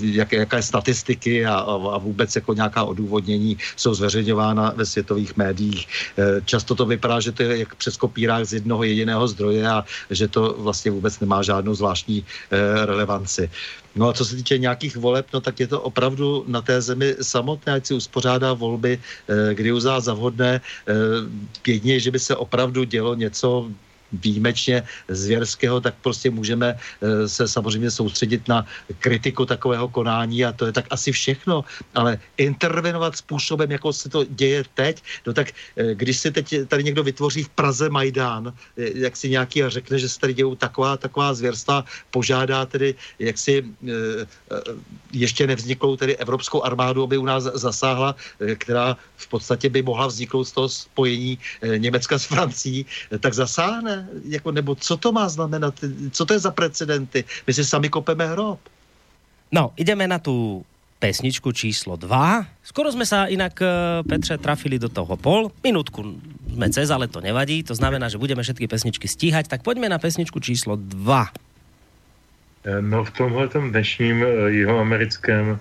jaké, 0.00 0.36
jaké 0.48 0.62
statistiky 0.62 1.44
a, 1.44 1.60
a 1.68 1.98
vůbec 2.00 2.32
jako 2.32 2.56
nějaká 2.56 2.84
odůvodnění 2.88 3.60
jsou 3.76 3.94
zveřejňována 3.94 4.72
ve 4.76 4.86
světových 4.88 5.36
médiích. 5.36 5.84
Eh, 6.16 6.40
často 6.48 6.72
to 6.74 6.88
vypadá, 6.88 7.20
že 7.20 7.32
to 7.36 7.44
je 7.44 7.68
jak 7.68 7.74
přes 7.76 8.00
kopírák 8.00 8.48
z 8.48 8.64
jednoho 8.64 8.82
jediného 8.88 9.28
zdroje 9.28 9.68
a 9.68 9.84
že 10.10 10.28
to 10.32 10.56
vlastně 10.58 10.90
vůbec 10.90 11.20
nemá 11.20 11.44
žádnou 11.44 11.74
zvláštní 11.74 12.24
relevanci. 12.86 13.50
No 13.96 14.08
a 14.08 14.12
co 14.12 14.24
se 14.24 14.36
týče 14.36 14.58
nějakých 14.58 14.96
voleb, 14.96 15.26
no 15.34 15.40
tak 15.42 15.60
je 15.60 15.66
to 15.66 15.80
opravdu 15.82 16.44
na 16.46 16.62
té 16.62 16.80
zemi 16.80 17.18
samotné, 17.18 17.72
ať 17.72 17.86
si 17.86 17.94
uspořádá 17.94 18.54
volby, 18.54 19.00
kdy 19.26 19.72
uzá 19.72 20.00
za 20.00 20.14
vhodné. 20.14 20.60
Že 21.66 22.10
by 22.10 22.18
se 22.18 22.36
opravdu 22.36 22.84
dělo 22.84 23.14
něco 23.18 23.66
výjimečně 24.12 24.82
zvěrského, 25.08 25.80
tak 25.80 25.94
prostě 26.02 26.30
můžeme 26.30 26.76
eh, 26.76 27.28
se 27.28 27.48
samozřejmě 27.48 27.90
soustředit 27.90 28.48
na 28.48 28.66
kritiku 28.98 29.46
takového 29.46 29.88
konání 29.88 30.44
a 30.44 30.52
to 30.52 30.66
je 30.66 30.72
tak 30.72 30.86
asi 30.90 31.12
všechno. 31.12 31.64
Ale 31.94 32.18
intervenovat 32.36 33.16
způsobem, 33.16 33.72
jako 33.72 33.92
se 33.92 34.08
to 34.08 34.24
děje 34.24 34.64
teď, 34.74 35.02
no 35.26 35.32
tak 35.32 35.48
eh, 35.76 35.94
když 35.94 36.18
si 36.18 36.30
teď 36.30 36.54
tady 36.68 36.84
někdo 36.84 37.02
vytvoří 37.02 37.42
v 37.42 37.48
Praze 37.48 37.88
Majdán, 37.88 38.52
eh, 38.52 38.90
jak 38.94 39.16
si 39.16 39.30
nějaký 39.30 39.62
a 39.62 39.68
řekne, 39.68 39.98
že 39.98 40.08
se 40.08 40.20
tady 40.20 40.34
dějou 40.34 40.54
taková, 40.54 40.96
taková 40.96 41.34
zvěrstva, 41.34 41.84
požádá 42.10 42.66
tedy, 42.66 42.94
jak 43.18 43.38
si 43.38 43.64
ještě 45.12 45.46
nevzniklou 45.46 45.96
tedy 45.96 46.16
evropskou 46.16 46.62
armádu, 46.62 47.02
aby 47.02 47.18
u 47.18 47.24
nás 47.24 47.44
zasáhla, 47.44 48.16
která 48.58 48.96
v 49.16 49.26
podstatě 49.28 49.68
by 49.68 49.82
mohla 49.82 50.06
vzniknout 50.06 50.44
z 50.44 50.52
toho 50.52 50.68
spojení 50.68 51.38
Německa 51.76 52.18
s 52.18 52.24
Francií, 52.24 52.86
tak 53.20 53.34
zasáhne 53.34 53.97
jako, 54.24 54.52
nebo 54.52 54.74
co 54.74 54.96
to 54.96 55.12
má 55.12 55.28
znamenat, 55.28 55.74
co 56.12 56.22
to 56.26 56.32
je 56.32 56.38
za 56.38 56.50
precedenty? 56.50 57.24
My 57.46 57.54
si 57.54 57.64
sami 57.64 57.88
kopeme 57.88 58.26
hrob. 58.26 58.58
No, 59.52 59.72
ideme 59.76 60.08
na 60.08 60.18
tu 60.18 60.64
pesničku 60.98 61.52
číslo 61.54 61.96
2. 61.96 62.46
Skoro 62.62 62.92
jsme 62.92 63.06
sa 63.06 63.30
inak, 63.30 63.54
eh, 63.62 64.02
Petře, 64.02 64.38
trafili 64.38 64.78
do 64.78 64.90
toho 64.90 65.16
pol. 65.16 65.54
Minutku 65.64 66.18
sme 66.52 66.68
cez, 66.74 66.90
ale 66.90 67.06
to 67.06 67.22
nevadí. 67.22 67.62
To 67.62 67.74
znamená, 67.74 68.10
že 68.10 68.18
budeme 68.18 68.42
všetky 68.42 68.66
pesničky 68.66 69.06
stíhať. 69.06 69.46
Tak 69.46 69.62
poďme 69.62 69.88
na 69.88 70.02
pesničku 70.02 70.42
číslo 70.42 70.74
2. 70.76 71.30
Eh, 72.66 72.82
no 72.82 73.06
v 73.06 73.10
tomhle 73.14 73.46
dnešním 73.48 74.16
eh, 74.22 74.28
jihoamerickém 74.50 75.60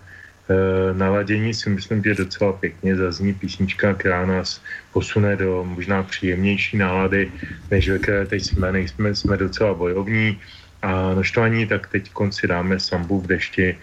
naladění 0.93 1.53
si 1.53 1.69
myslím, 1.69 2.03
že 2.03 2.15
docela 2.15 2.53
pěkně 2.53 2.95
zazní 2.95 3.33
písnička, 3.33 3.93
která 3.93 4.25
nás 4.25 4.61
posune 4.93 5.35
do 5.35 5.63
možná 5.67 6.03
příjemnější 6.03 6.77
nálady, 6.77 7.31
než 7.71 7.89
ve 7.89 7.99
které 7.99 8.25
teď 8.25 8.43
jsme, 8.43 8.71
nejsme, 8.71 9.15
jsme 9.15 9.37
docela 9.37 9.73
bojovní 9.73 10.39
a 10.81 11.13
naštvaní, 11.13 11.67
tak 11.67 11.87
teď 11.87 12.11
konci 12.11 12.47
dáme 12.47 12.79
sambu 12.79 13.21
v 13.21 13.27
dešti 13.27 13.77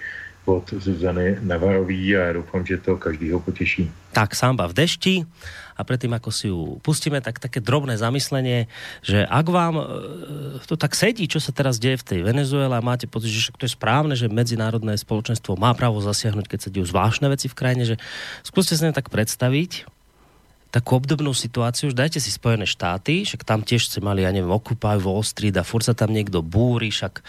od 0.44 0.72
Zuzany 0.72 1.36
Navarový 1.40 2.16
a 2.16 2.20
já 2.20 2.32
doufám, 2.32 2.66
že 2.66 2.76
to 2.76 2.96
každýho 2.96 3.40
potěší. 3.40 3.92
Tak 4.12 4.34
samba 4.34 4.66
v 4.66 4.72
dešti 4.72 5.24
a 5.74 5.80
predtým, 5.82 6.14
ako 6.14 6.30
si 6.30 6.46
ju 6.50 6.78
pustíme, 6.80 7.18
tak 7.18 7.42
také 7.42 7.58
drobné 7.58 7.98
zamyslenie, 7.98 8.70
že 9.02 9.26
ak 9.26 9.46
vám 9.50 9.74
e, 9.78 9.84
to 10.66 10.78
tak 10.78 10.94
sedí, 10.94 11.26
čo 11.26 11.42
sa 11.42 11.50
teraz 11.50 11.82
deje 11.82 11.98
v 12.00 12.06
tej 12.06 12.20
Venezuele 12.26 12.74
a 12.74 12.82
máte 12.82 13.10
pocit, 13.10 13.30
že 13.30 13.50
to 13.54 13.66
je 13.66 13.74
správne, 13.74 14.14
že 14.14 14.30
medzinárodné 14.30 14.94
spoločenstvo 14.98 15.58
má 15.58 15.74
právo 15.74 15.98
zasiahnuť, 16.02 16.46
keď 16.46 16.58
sa 16.62 16.72
dejú 16.72 16.86
zvláštne 16.86 17.26
veci 17.30 17.46
v 17.50 17.58
krajine, 17.58 17.84
že 17.86 17.96
skúste 18.46 18.78
sa 18.78 18.90
tak 18.94 19.10
predstaviť, 19.10 19.93
takú 20.74 20.98
obdobnú 20.98 21.30
situáciu, 21.30 21.94
už 21.94 21.94
dajte 21.94 22.18
si 22.18 22.34
Spojené 22.34 22.66
štáty, 22.66 23.22
však 23.22 23.46
tam 23.46 23.62
tiež 23.62 23.86
ste 23.86 24.02
mali, 24.02 24.26
ja 24.26 24.34
neviem, 24.34 24.50
Occupy 24.50 24.98
Wall 24.98 25.22
Street 25.22 25.54
a 25.54 25.62
furt 25.62 25.86
sa 25.86 25.94
tam 25.94 26.10
niekto 26.10 26.42
búri, 26.42 26.90
však 26.90 27.22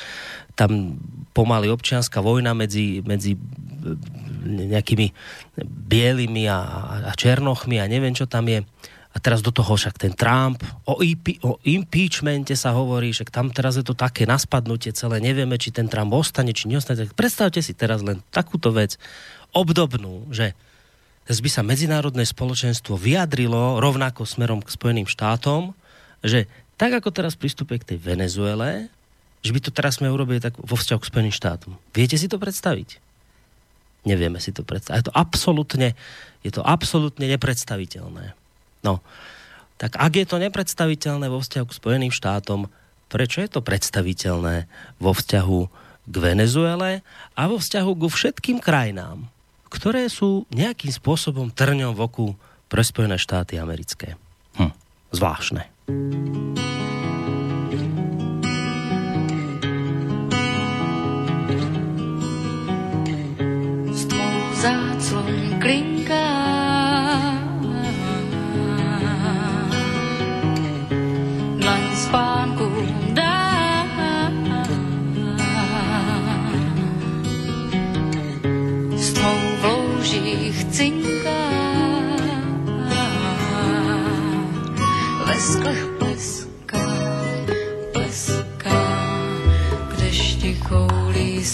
tam 0.57 0.97
pomaly 1.37 1.69
občianská 1.69 2.25
vojna 2.25 2.57
medzi, 2.57 3.05
medzi 3.05 3.37
nejakými 4.49 5.13
bielými 5.61 6.49
a, 6.49 6.59
a 7.05 7.13
černochmi 7.13 7.77
a 7.77 7.85
neviem, 7.85 8.17
čo 8.17 8.25
tam 8.25 8.49
je. 8.49 8.65
A 9.15 9.17
teraz 9.21 9.39
do 9.39 9.53
toho 9.53 9.77
však 9.77 9.95
ten 9.95 10.11
Trump, 10.17 10.59
o, 10.89 10.99
IP, 10.99 11.39
o 11.45 11.61
impeachmente 11.63 12.57
sa 12.57 12.75
hovorí, 12.75 13.15
že 13.15 13.29
tam 13.29 13.53
teraz 13.53 13.77
je 13.79 13.85
to 13.85 13.95
také 13.95 14.27
naspadnutie 14.27 14.91
celé, 14.91 15.21
nevieme, 15.21 15.55
či 15.55 15.71
ten 15.71 15.87
Trump 15.87 16.11
ostane, 16.17 16.51
či 16.51 16.67
neostane. 16.67 17.07
Tak 17.07 17.15
predstavte 17.15 17.61
si 17.63 17.77
teraz 17.77 18.03
len 18.03 18.19
takúto 18.33 18.75
vec, 18.75 18.99
obdobnú, 19.55 20.27
že 20.35 20.51
by 21.25 21.49
sa 21.49 21.65
medzinárodné 21.65 22.21
spoločenstvo 22.21 23.01
vyjadrilo 23.01 23.81
rovnako 23.81 24.29
smerom 24.29 24.61
k 24.61 24.69
Spojeným 24.69 25.09
štátom, 25.09 25.73
že 26.21 26.45
tak 26.77 26.93
ako 26.93 27.09
teraz 27.09 27.33
pristupuje 27.33 27.81
k 27.81 27.95
tej 27.95 27.97
Venezuele, 27.97 28.93
že 29.41 29.53
by 29.53 29.59
to 29.61 29.73
teraz 29.73 29.97
sme 29.97 30.09
urobili 30.09 30.37
tak 30.37 30.53
vo 30.57 30.77
vzťahu 30.77 30.99
k 31.01 31.09
Spojeným 31.09 31.33
štátom. 31.33 31.77
Viete 31.93 32.17
si 32.17 32.29
to 32.29 32.37
predstaviť? 32.37 33.01
Nevieme 34.05 34.37
si 34.37 34.53
to 34.53 34.61
predstaviť. 34.61 35.01
Je 35.01 35.07
to 35.09 35.17
absolútne, 35.17 35.97
je 36.45 36.51
to 36.53 36.61
absolútne 36.61 37.25
nepredstaviteľné. 37.25 38.37
No, 38.85 39.01
tak 39.81 39.97
ak 39.97 40.13
je 40.13 40.25
to 40.29 40.37
nepredstaviteľné 40.37 41.25
vo 41.29 41.41
vzťahu 41.41 41.65
k 41.65 41.77
Spojeným 41.77 42.13
štátom, 42.13 42.69
prečo 43.09 43.41
je 43.41 43.49
to 43.49 43.65
predstaviteľné 43.65 44.69
vo 45.01 45.11
vzťahu 45.13 45.59
k 46.05 46.15
Venezuele 46.21 47.01
a 47.33 47.41
vo 47.49 47.57
vzťahu 47.57 47.91
ku 47.97 48.07
všetkým 48.13 48.61
krajinám, 48.61 49.25
ktoré 49.75 50.07
sú 50.07 50.47
nejakým 50.55 50.95
spôsobom 50.95 51.51
trňom 51.51 51.91
v 51.91 52.01
oku 52.07 52.27
pre 52.71 52.79
Spojené 52.79 53.19
štáty 53.19 53.59
americké. 53.59 54.15
Hm, 54.55 54.71
zvláštne. 55.11 55.67
záclon 64.65 65.61
klinká. 65.61 66.34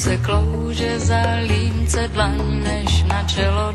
Se 0.02 0.18
klouže 0.18 1.00
za 1.00 1.22
límce 1.48 2.08
dlaň, 2.08 2.64
než 2.64 3.04
na 3.04 3.24
čelo 3.24 3.71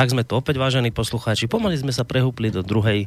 Tak 0.00 0.16
sme 0.16 0.24
to 0.24 0.40
opäť, 0.40 0.56
vážení 0.56 0.88
poslucháči. 0.88 1.44
Pomaly 1.44 1.76
sme 1.76 1.92
sa 1.92 2.08
prehúpli 2.08 2.48
do 2.48 2.64
druhej 2.64 3.04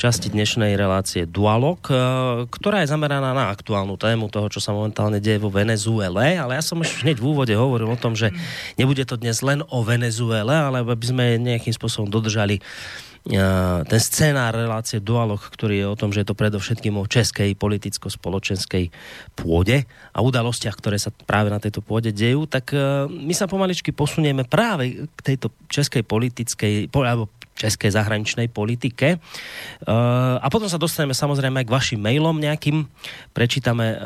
časti 0.00 0.32
dnešnej 0.32 0.80
relácie 0.80 1.28
Dualog, 1.28 1.76
eh, 1.92 2.48
ktorá 2.48 2.80
je 2.80 2.88
zameraná 2.88 3.36
na 3.36 3.52
aktuálnu 3.52 4.00
tému 4.00 4.32
toho, 4.32 4.48
čo 4.48 4.56
sa 4.56 4.72
momentálne 4.72 5.20
deje 5.20 5.36
vo 5.36 5.52
Venezuele, 5.52 6.40
ale 6.40 6.56
ja 6.56 6.64
som 6.64 6.80
už 6.80 7.04
hneď 7.04 7.20
v 7.20 7.28
úvode 7.36 7.52
hovoril 7.52 7.92
o 7.92 8.00
tom, 8.00 8.16
že 8.16 8.32
nebude 8.80 9.04
to 9.04 9.20
dnes 9.20 9.44
len 9.44 9.60
o 9.60 9.84
Venezuele, 9.84 10.56
ale 10.56 10.80
aby 10.80 11.04
sme 11.04 11.36
nejakým 11.36 11.76
spôsobom 11.76 12.08
dodržali 12.08 12.64
ten 13.88 14.00
scénár 14.00 14.52
relácie 14.52 15.00
Dualog, 15.00 15.40
ktorý 15.40 15.74
je 15.80 15.86
o 15.88 15.96
tom, 15.96 16.12
že 16.12 16.20
je 16.20 16.28
to 16.28 16.36
predovšetkým 16.36 17.00
o 17.00 17.08
českej 17.08 17.56
politicko-spoločenskej 17.56 18.92
pôde 19.32 19.88
a 20.12 20.18
udalostiach, 20.20 20.76
ktoré 20.76 21.00
sa 21.00 21.08
práve 21.24 21.48
na 21.48 21.56
tejto 21.56 21.80
pôde 21.80 22.12
dejú, 22.12 22.44
tak 22.44 22.76
my 23.08 23.32
sa 23.32 23.48
pomaličky 23.48 23.90
posunieme 23.90 24.44
práve 24.44 25.08
k 25.08 25.20
tejto 25.24 25.48
českej 25.72 26.04
politickej, 26.04 26.92
alebo 26.92 27.32
českej 27.52 27.92
zahraničnej 27.92 28.48
politike. 28.52 29.20
A 29.88 30.46
potom 30.48 30.68
sa 30.68 30.80
dostaneme 30.80 31.12
samozrejme 31.16 31.62
aj 31.62 31.66
k 31.68 31.74
vašim 31.74 32.00
mailom 32.00 32.36
nejakým. 32.36 32.88
Prečítame 33.36 33.96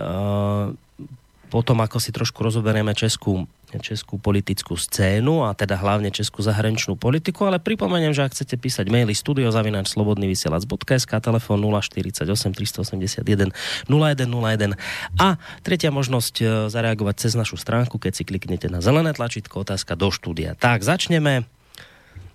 potom, 1.47 1.79
ako 1.79 2.03
si 2.03 2.11
trošku 2.11 2.43
rozoberieme 2.43 2.91
českú 2.95 3.47
českú 3.83 4.17
politickú 4.23 4.79
scénu 4.79 5.43
a 5.43 5.53
teda 5.53 5.75
hlavne 5.75 6.15
českú 6.15 6.41
zahraničnú 6.41 6.95
politiku, 6.95 7.45
ale 7.51 7.59
pripomeniem, 7.59 8.15
že 8.15 8.23
ak 8.23 8.33
chcete 8.33 8.57
písať 8.57 8.87
maily 8.89 9.13
studiozavinač 9.13 9.91
slobodnyvysielac.sk 9.93 11.13
telefon 11.19 11.59
048 11.59 12.23
381 12.27 13.51
0101 13.91 14.79
a 15.19 15.29
tretia 15.67 15.91
možnosť 15.91 16.35
e, 16.39 16.45
zareagovať 16.71 17.15
cez 17.19 17.33
našu 17.35 17.59
stránku, 17.59 17.99
keď 17.99 18.13
si 18.15 18.23
kliknete 18.23 18.71
na 18.71 18.79
zelené 18.79 19.11
tlačítko 19.11 19.67
otázka 19.67 19.99
do 19.99 20.15
štúdia. 20.15 20.55
Tak, 20.55 20.87
začneme 20.87 21.49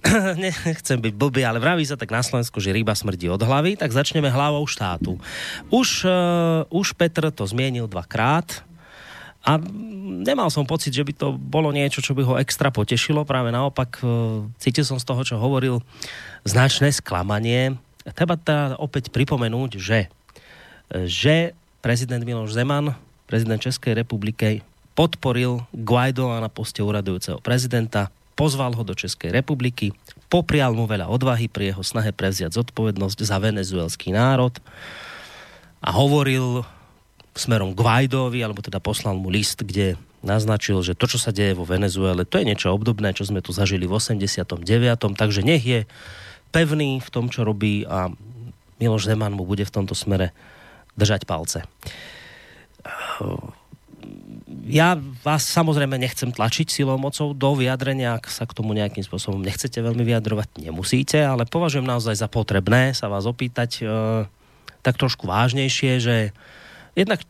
nechcem 0.66 0.98
byť 0.98 1.14
blbý, 1.14 1.46
ale 1.46 1.62
vraví 1.62 1.86
sa 1.86 1.98
tak 1.98 2.10
na 2.10 2.26
Slovensku, 2.26 2.58
že 2.58 2.74
ryba 2.74 2.98
smrdí 2.98 3.30
od 3.30 3.42
hlavy, 3.42 3.78
tak 3.78 3.94
začneme 3.94 4.34
hlavou 4.34 4.66
štátu. 4.66 5.22
Už, 5.70 6.10
uh, 6.10 6.66
už 6.74 6.98
Petr 6.98 7.30
to 7.30 7.46
zmienil 7.46 7.86
dvakrát, 7.86 8.66
a 9.42 9.58
nemal 10.22 10.54
som 10.54 10.70
pocit, 10.70 10.94
že 10.94 11.02
by 11.02 11.14
to 11.18 11.34
bolo 11.34 11.74
niečo, 11.74 12.00
čo 12.00 12.14
by 12.14 12.22
ho 12.22 12.38
extra 12.38 12.70
potešilo. 12.70 13.26
Práve 13.26 13.50
naopak 13.50 14.02
e, 14.02 14.06
cítil 14.62 14.86
som 14.86 15.02
z 15.02 15.08
toho, 15.08 15.22
čo 15.26 15.42
hovoril, 15.42 15.82
značné 16.46 16.94
sklamanie. 16.94 17.74
Treba 18.14 18.38
teda 18.38 18.78
opäť 18.78 19.10
pripomenúť, 19.10 19.82
že, 19.82 20.10
že 21.10 21.58
prezident 21.82 22.22
Miloš 22.22 22.54
Zeman, 22.54 22.94
prezident 23.26 23.62
Českej 23.62 23.98
republiky, 23.98 24.62
podporil 24.94 25.66
Guaidoa 25.74 26.38
na 26.38 26.50
poste 26.50 26.86
uradujúceho 26.86 27.42
prezidenta, 27.42 28.14
pozval 28.38 28.78
ho 28.78 28.84
do 28.86 28.94
Českej 28.94 29.34
republiky, 29.34 29.94
poprial 30.30 30.78
mu 30.78 30.86
veľa 30.86 31.10
odvahy 31.10 31.50
pri 31.50 31.74
jeho 31.74 31.82
snahe 31.82 32.14
prevziať 32.14 32.58
zodpovednosť 32.62 33.20
za 33.26 33.38
venezuelský 33.42 34.14
národ 34.14 34.54
a 35.82 35.90
hovoril 35.90 36.62
smerom 37.36 37.72
k 37.72 37.80
Guaidovi, 37.80 38.44
alebo 38.44 38.60
teda 38.60 38.84
poslal 38.84 39.16
mu 39.16 39.32
list, 39.32 39.64
kde 39.64 39.96
naznačil, 40.22 40.86
že 40.86 40.94
to, 40.94 41.10
čo 41.10 41.18
sa 41.18 41.34
deje 41.34 41.58
vo 41.58 41.66
Venezuele, 41.66 42.28
to 42.28 42.38
je 42.38 42.48
niečo 42.48 42.70
obdobné, 42.70 43.18
čo 43.18 43.26
sme 43.26 43.42
tu 43.42 43.56
zažili 43.56 43.90
v 43.90 43.98
89. 43.98 44.62
Takže 45.18 45.42
nech 45.42 45.64
je 45.66 45.80
pevný 46.54 47.02
v 47.02 47.10
tom, 47.10 47.32
čo 47.32 47.48
robí 47.48 47.88
a 47.88 48.12
Miloš 48.78 49.10
Zeman 49.10 49.34
mu 49.34 49.46
bude 49.46 49.66
v 49.66 49.74
tomto 49.74 49.94
smere 49.94 50.34
držať 50.98 51.26
palce. 51.26 51.66
Ja 54.68 54.98
vás 55.22 55.46
samozrejme 55.48 55.96
nechcem 56.02 56.34
tlačiť 56.34 56.68
silou 56.70 56.98
mocou 56.98 57.32
do 57.32 57.50
vyjadrenia, 57.54 58.18
ak 58.18 58.28
sa 58.28 58.50
k 58.50 58.58
tomu 58.58 58.74
nejakým 58.74 59.06
spôsobom 59.06 59.40
nechcete 59.42 59.78
veľmi 59.80 60.02
vyjadrovať, 60.02 60.66
nemusíte, 60.66 61.22
ale 61.22 61.48
považujem 61.48 61.86
naozaj 61.86 62.18
za 62.18 62.28
potrebné 62.28 62.92
sa 62.98 63.08
vás 63.08 63.30
opýtať 63.30 63.82
e, 63.82 63.84
tak 64.82 64.98
trošku 64.98 65.30
vážnejšie, 65.30 66.02
že 66.02 66.16
jednak 66.96 67.24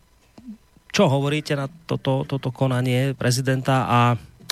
čo 0.91 1.07
hovoríte 1.07 1.55
na 1.55 1.71
toto, 1.87 2.27
toto 2.27 2.51
konanie 2.51 3.15
prezidenta 3.15 3.87
a 3.87 3.99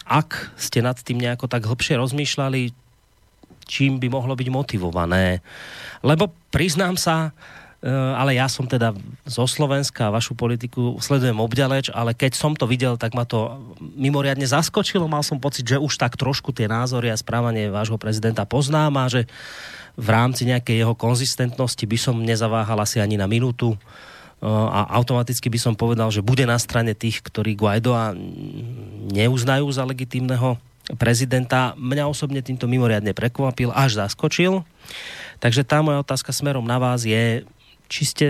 ak 0.09 0.55
ste 0.57 0.81
nad 0.81 0.97
tým 0.97 1.21
nejako 1.21 1.45
tak 1.45 1.67
hlbšie 1.67 1.99
rozmýšľali, 1.99 2.73
čím 3.69 4.01
by 4.01 4.09
mohlo 4.09 4.33
byť 4.33 4.49
motivované. 4.49 5.45
Lebo 6.01 6.33
priznám 6.49 6.97
sa, 6.97 7.29
e, 7.83 7.91
ale 7.91 8.39
ja 8.39 8.49
som 8.49 8.65
teda 8.65 8.97
zo 9.29 9.45
Slovenska, 9.45 10.09
vašu 10.09 10.33
politiku 10.33 10.97
sledujem 10.97 11.37
obďaleč, 11.37 11.93
ale 11.93 12.17
keď 12.17 12.33
som 12.33 12.57
to 12.57 12.65
videl, 12.65 12.97
tak 12.97 13.13
ma 13.13 13.29
to 13.29 13.61
mimoriadne 13.77 14.47
zaskočilo. 14.49 15.05
Mal 15.05 15.21
som 15.21 15.37
pocit, 15.37 15.69
že 15.69 15.77
už 15.77 16.01
tak 16.01 16.17
trošku 16.17 16.49
tie 16.49 16.65
názory 16.65 17.13
a 17.13 17.19
správanie 17.19 17.69
vášho 17.69 18.01
prezidenta 18.01 18.49
poznám 18.49 18.97
a 18.97 19.05
že 19.05 19.29
v 19.93 20.07
rámci 20.09 20.49
nejakej 20.49 20.87
jeho 20.87 20.95
konzistentnosti 20.97 21.83
by 21.85 21.97
som 21.99 22.17
nezaváhal 22.17 22.81
asi 22.81 22.97
ani 22.97 23.19
na 23.19 23.29
minútu 23.29 23.77
a 24.43 24.87
automaticky 24.95 25.51
by 25.51 25.59
som 25.59 25.73
povedal, 25.75 26.07
že 26.15 26.23
bude 26.23 26.47
na 26.47 26.55
strane 26.55 26.95
tých, 26.95 27.19
ktorí 27.19 27.59
Guaidoa 27.59 28.15
neuznajú 29.11 29.67
za 29.67 29.83
legitímneho 29.83 30.55
prezidenta. 30.95 31.75
Mňa 31.75 32.07
osobne 32.07 32.39
týmto 32.39 32.65
mimoriadne 32.65 33.11
prekvapil, 33.11 33.75
až 33.75 33.99
zaskočil. 33.99 34.63
Takže 35.43 35.67
tá 35.67 35.83
moja 35.83 35.99
otázka 35.99 36.31
smerom 36.31 36.63
na 36.63 36.79
vás 36.79 37.03
je, 37.03 37.43
či 37.91 38.03
ste 38.07 38.25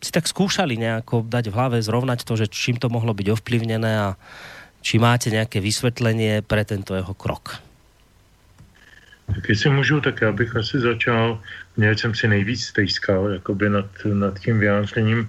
si 0.00 0.10
tak 0.12 0.28
skúšali 0.28 0.76
nejako 0.76 1.24
dať 1.24 1.48
v 1.48 1.56
hlave 1.56 1.76
zrovnať 1.80 2.28
to, 2.28 2.36
že 2.36 2.52
čím 2.52 2.76
to 2.76 2.92
mohlo 2.92 3.16
byť 3.16 3.40
ovplyvnené 3.40 3.92
a 4.00 4.08
či 4.84 5.00
máte 5.00 5.32
nějaké 5.32 5.60
vysvětlení 5.60 6.44
pre 6.44 6.64
tento 6.64 6.92
jeho 6.92 7.16
krok. 7.16 7.60
Tak 9.26 9.48
jestli 9.48 9.70
můžu, 9.70 10.00
tak 10.00 10.20
já 10.20 10.32
bych 10.32 10.56
asi 10.56 10.78
začal, 10.78 11.40
měl 11.76 11.96
jsem 11.96 12.14
si 12.14 12.28
nejvíc 12.28 12.64
stejskal 12.64 13.28
jakoby 13.28 13.70
nad, 13.70 13.86
nad 14.04 14.38
tím 14.38 14.58
vyjádřením. 14.58 15.28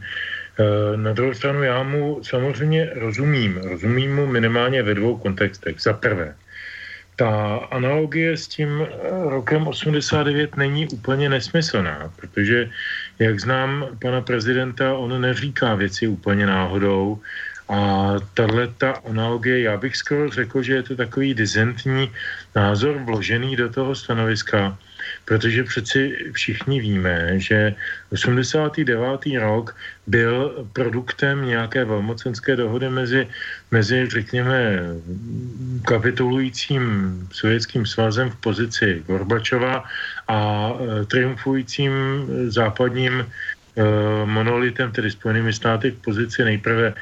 E, 0.60 0.98
na 0.98 1.14
druhou 1.14 1.34
stranu 1.34 1.64
já 1.64 1.84
mu 1.84 2.24
samozřejmě 2.24 2.90
rozumím. 2.96 3.58
Rozumím 3.58 4.16
mu 4.16 4.26
minimálně 4.28 4.84
ve 4.84 4.94
dvou 4.94 5.18
kontextech. 5.18 5.80
Za 5.80 5.94
prvé, 5.94 6.36
ta 7.16 7.56
analogie 7.72 8.38
s 8.38 8.48
tím 8.48 8.84
eh, 8.84 8.90
rokem 9.30 9.68
89 9.68 10.58
není 10.58 10.88
úplně 10.88 11.30
nesmyslná, 11.30 12.12
protože 12.16 12.70
jak 13.20 13.40
znám 13.40 13.88
pana 14.02 14.22
prezidenta, 14.22 14.94
on 14.94 15.22
neříká 15.22 15.76
věci 15.76 16.08
úplně 16.08 16.46
náhodou, 16.46 17.20
a 17.70 18.14
tahle 18.34 18.68
ta 18.78 18.92
analogie, 19.10 19.62
já 19.62 19.78
bych 19.78 19.96
skoro 19.98 20.30
řekl, 20.30 20.64
že 20.64 20.74
je 20.74 20.84
to 20.84 20.96
takový 20.96 21.34
dizentní 21.34 22.12
názor 22.56 22.98
vložený 22.98 23.56
do 23.56 23.70
toho 23.70 23.96
stanoviska, 23.96 24.78
protože 25.26 25.64
přeci 25.64 26.18
všichni 26.34 26.80
víme, 26.80 27.40
že 27.40 27.76
89. 28.12 29.22
rok 29.40 29.76
byl 30.08 30.68
produktem 30.74 31.46
nějaké 31.46 31.86
velmocenské 31.86 32.56
dohody 32.56 32.90
mezi, 32.90 33.28
mezi 33.72 34.10
řekněme, 34.10 34.80
kapitulujícím 35.86 36.84
sovětským 37.32 37.86
svazem 37.86 38.30
v 38.30 38.36
pozici 38.36 39.04
Gorbačova 39.08 39.84
a 40.28 40.70
e, 40.74 41.06
triumfujícím 41.06 41.94
západním 42.48 43.14
e, 43.22 43.26
monolitem, 44.26 44.92
tedy 44.92 45.12
Spojenými 45.12 45.54
státy 45.54 45.92
v 45.92 46.02
pozici 46.02 46.44
nejprve 46.44 46.94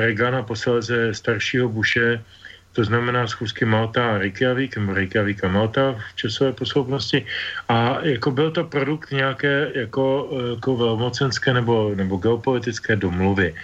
Regana, 0.00 0.42
posledze 0.42 1.14
staršího 1.14 1.68
Buše, 1.68 2.24
to 2.72 2.84
znamená 2.84 3.26
schůzky 3.26 3.64
Malta 3.64 4.14
a 4.14 4.18
Reykjavik, 4.18 4.76
nebo 4.76 4.94
Reykjavik 4.94 5.44
a 5.44 5.48
Malta 5.48 5.98
v 5.98 6.16
časové 6.16 6.52
posloupnosti. 6.52 7.26
A 7.68 7.98
jako 8.02 8.30
byl 8.30 8.50
to 8.50 8.64
produkt 8.64 9.10
nějaké 9.10 9.70
jako, 9.74 10.30
eh, 10.30 10.50
jako 10.54 10.76
velmocenské 10.76 11.52
nebo, 11.52 11.92
nebo 11.94 12.16
geopolitické 12.16 12.96
domluvy. 12.96 13.54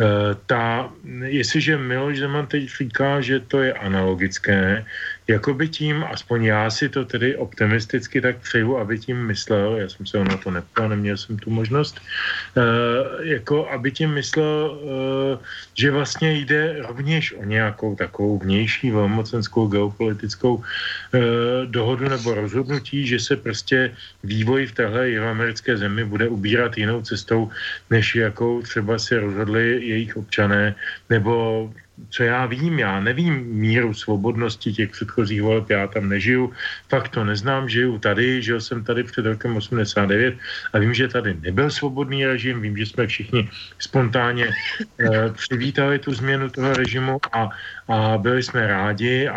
Uh, 0.00 0.34
ta, 0.48 0.88
jestliže 1.24 1.76
Miloš 1.76 2.18
Zeman 2.18 2.46
teď 2.48 2.64
říká, 2.64 3.20
že 3.20 3.44
to 3.44 3.60
je 3.60 3.72
analogické, 3.76 4.84
jako 5.32 5.54
by 5.54 5.68
tím, 5.68 6.04
aspoň 6.04 6.44
já 6.44 6.70
si 6.70 6.88
to 6.88 7.04
tedy 7.04 7.36
optimisticky 7.36 8.20
tak 8.20 8.36
přeju, 8.44 8.76
aby 8.76 8.98
tím 8.98 9.26
myslel, 9.26 9.76
já 9.76 9.88
jsem 9.88 10.06
se 10.06 10.18
o 10.18 10.24
na 10.24 10.36
to 10.36 10.50
neptal, 10.50 10.88
neměl 10.88 11.16
jsem 11.16 11.36
tu 11.36 11.50
možnost, 11.50 12.00
uh, 12.00 12.62
jako 13.24 13.68
aby 13.68 13.90
tím 13.90 14.14
myslel, 14.14 14.70
uh, 14.70 15.38
že 15.74 15.90
vlastně 15.90 16.32
jde 16.32 16.84
rovněž 16.84 17.32
o 17.32 17.44
nějakou 17.44 17.96
takovou 17.96 18.38
vnější 18.38 18.90
velmocenskou 18.90 19.66
geopolitickou 19.68 20.54
uh, 20.54 20.64
dohodu 21.66 22.08
nebo 22.08 22.34
rozhodnutí, 22.34 23.06
že 23.06 23.18
se 23.18 23.36
prostě 23.36 23.96
vývoj 24.24 24.66
v 24.66 24.72
téhle 24.72 25.16
americké 25.18 25.76
zemi 25.76 26.04
bude 26.04 26.28
ubírat 26.28 26.78
jinou 26.78 27.02
cestou, 27.02 27.50
než 27.90 28.14
jakou 28.14 28.62
třeba 28.62 28.98
si 28.98 29.16
rozhodli 29.16 29.80
jejich 29.86 30.16
občané, 30.16 30.74
nebo 31.10 31.70
co 32.10 32.22
já 32.22 32.46
vím, 32.46 32.78
já 32.78 33.00
nevím 33.00 33.34
míru 33.34 33.94
svobodnosti 33.94 34.72
těch 34.72 34.90
předchozích 34.90 35.42
voleb, 35.42 35.70
já 35.70 35.86
tam 35.86 36.08
nežiju, 36.08 36.52
fakt 36.88 37.08
to 37.08 37.24
neznám, 37.24 37.68
žiju 37.68 37.98
tady, 37.98 38.42
žil 38.42 38.60
jsem 38.60 38.84
tady 38.84 39.04
před 39.04 39.26
rokem 39.26 39.56
89 39.56 40.34
a 40.72 40.78
vím, 40.78 40.94
že 40.94 41.08
tady 41.08 41.36
nebyl 41.40 41.70
svobodný 41.70 42.26
režim, 42.26 42.60
vím, 42.60 42.76
že 42.76 42.86
jsme 42.86 43.06
všichni 43.06 43.48
spontánně 43.78 44.50
eh, 45.00 45.30
přivítali 45.32 45.98
tu 45.98 46.14
změnu 46.14 46.50
toho 46.50 46.74
režimu 46.74 47.20
a, 47.32 47.50
a 47.88 48.18
byli 48.18 48.42
jsme 48.42 48.66
rádi 48.66 49.28
a 49.28 49.36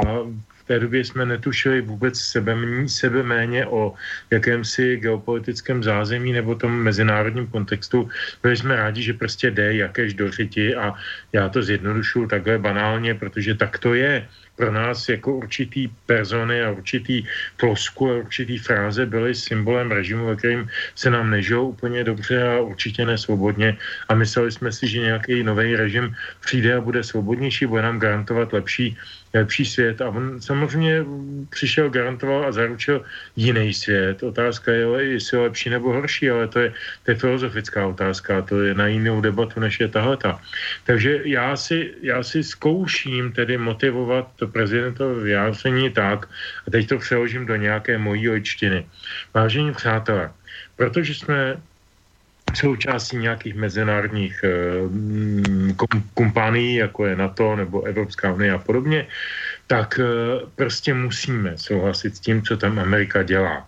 té 0.68 0.80
době 0.80 1.06
jsme 1.06 1.26
netušili 1.26 1.82
vůbec 1.82 2.20
sebe, 2.20 2.58
sebe 2.88 3.24
méně 3.24 3.66
o 3.66 3.94
jakémsi 4.32 4.98
geopolitickém 4.98 5.84
zázemí 5.84 6.34
nebo 6.34 6.56
tom 6.56 6.72
mezinárodním 6.84 7.48
kontextu. 7.48 8.10
Byli 8.44 8.58
jsme 8.58 8.76
rádi, 8.76 9.02
že 9.02 9.14
prostě 9.14 9.52
jde 9.52 9.76
jakéž 9.76 10.14
do 10.14 10.32
řiti 10.32 10.76
a 10.76 10.94
já 11.34 11.50
to 11.50 11.64
zjednodušuju 11.64 12.28
takhle 12.28 12.58
banálně, 12.58 13.14
protože 13.16 13.56
tak 13.56 13.78
to 13.78 13.94
je 13.94 14.28
pro 14.56 14.72
nás 14.72 15.10
jako 15.10 15.36
určitý 15.36 15.88
persony 16.06 16.64
a 16.64 16.72
určitý 16.72 17.28
plosku 17.58 18.12
a 18.12 18.18
určitý 18.24 18.58
fráze 18.58 19.06
byly 19.06 19.36
symbolem 19.36 19.92
režimu, 19.92 20.26
ve 20.26 20.36
kterým 20.36 20.70
se 20.96 21.10
nám 21.10 21.30
nežilo 21.30 21.76
úplně 21.76 22.04
dobře 22.04 22.44
a 22.44 22.60
určitě 22.60 23.06
nesvobodně. 23.06 23.78
A 24.08 24.16
mysleli 24.16 24.52
jsme 24.52 24.72
si, 24.72 24.88
že 24.88 25.00
nějaký 25.00 25.44
nový 25.44 25.76
režim 25.76 26.16
přijde 26.40 26.76
a 26.76 26.82
bude 26.82 27.04
svobodnější, 27.04 27.66
bude 27.66 27.82
nám 27.82 28.00
garantovat 28.00 28.54
lepší 28.54 28.98
lepší 29.38 29.66
svět 29.66 30.02
a 30.02 30.10
on 30.10 30.42
samozřejmě 30.42 31.06
přišel, 31.50 31.90
garantoval 31.90 32.46
a 32.46 32.52
zaručil 32.52 33.04
jiný 33.36 33.74
svět. 33.74 34.24
Otázka 34.24 34.72
je, 34.72 34.86
jestli 35.04 35.38
je 35.38 35.42
lepší 35.42 35.70
nebo 35.70 35.94
horší, 35.94 36.30
ale 36.30 36.48
to 36.48 36.60
je, 36.60 36.74
to 37.04 37.12
je 37.12 37.16
filozofická 37.18 37.88
otázka, 37.88 38.42
to 38.42 38.62
je 38.62 38.74
na 38.74 38.88
jinou 38.88 39.22
debatu, 39.22 39.60
než 39.60 39.80
je 39.80 39.88
tahleta. 39.88 40.40
Takže 40.84 41.22
já 41.24 41.56
si, 41.56 41.94
já 42.02 42.24
si 42.24 42.44
zkouším 42.44 43.32
tedy 43.32 43.58
motivovat 43.58 44.32
to 44.36 44.48
prezidentové 44.48 45.24
vyjádření 45.24 45.90
tak, 45.90 46.28
a 46.68 46.72
teď 46.72 46.90
to 46.90 46.98
přeložím 46.98 47.46
do 47.46 47.56
nějaké 47.56 47.98
mojí 47.98 48.30
ojčtiny. 48.30 48.86
Vážení 49.34 49.74
přátelé, 49.74 50.32
protože 50.76 51.14
jsme 51.16 51.58
součástí 52.54 53.18
nějakých 53.18 53.56
mezinárodních 53.56 54.44
eh, 54.44 54.52
kompánií, 56.14 56.76
jako 56.76 57.06
je 57.06 57.16
NATO 57.16 57.56
nebo 57.56 57.84
Evropská 57.84 58.34
unie 58.34 58.52
a 58.52 58.58
podobně, 58.58 59.08
tak 59.68 60.00
eh, 60.00 60.06
prostě 60.56 60.94
musíme 60.94 61.58
souhlasit 61.58 62.16
s 62.16 62.20
tím, 62.20 62.42
co 62.42 62.58
tam 62.58 62.80
Amerika 62.80 63.24
dělá. 63.24 63.68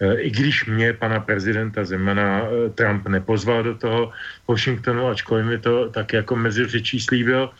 Eh, 0.00 0.14
I 0.20 0.30
když 0.30 0.66
mě 0.66 0.92
pana 0.92 1.20
prezidenta 1.20 1.84
Zemana 1.84 2.42
Trump 2.74 3.08
nepozval 3.08 3.62
do 3.62 3.74
toho 3.74 4.12
Washingtonu, 4.48 5.08
ačkoliv 5.08 5.46
mi 5.46 5.58
to 5.58 5.88
tak 5.90 6.12
jako 6.12 6.36
mezi 6.36 6.66
řečí 6.66 7.00
slíbil, 7.00 7.50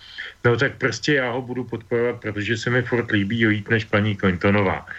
no 0.45 0.57
tak 0.57 0.73
prostě 0.79 1.15
já 1.15 1.31
ho 1.31 1.43
budu 1.43 1.65
podporovat, 1.65 2.21
protože 2.21 2.57
se 2.57 2.71
mi 2.71 2.83
furt 2.83 3.11
líbí 3.11 3.41
jít 3.41 3.71
než 3.71 3.85
paní 3.85 4.17
Clintonová. 4.17 4.87
E, 4.87 4.91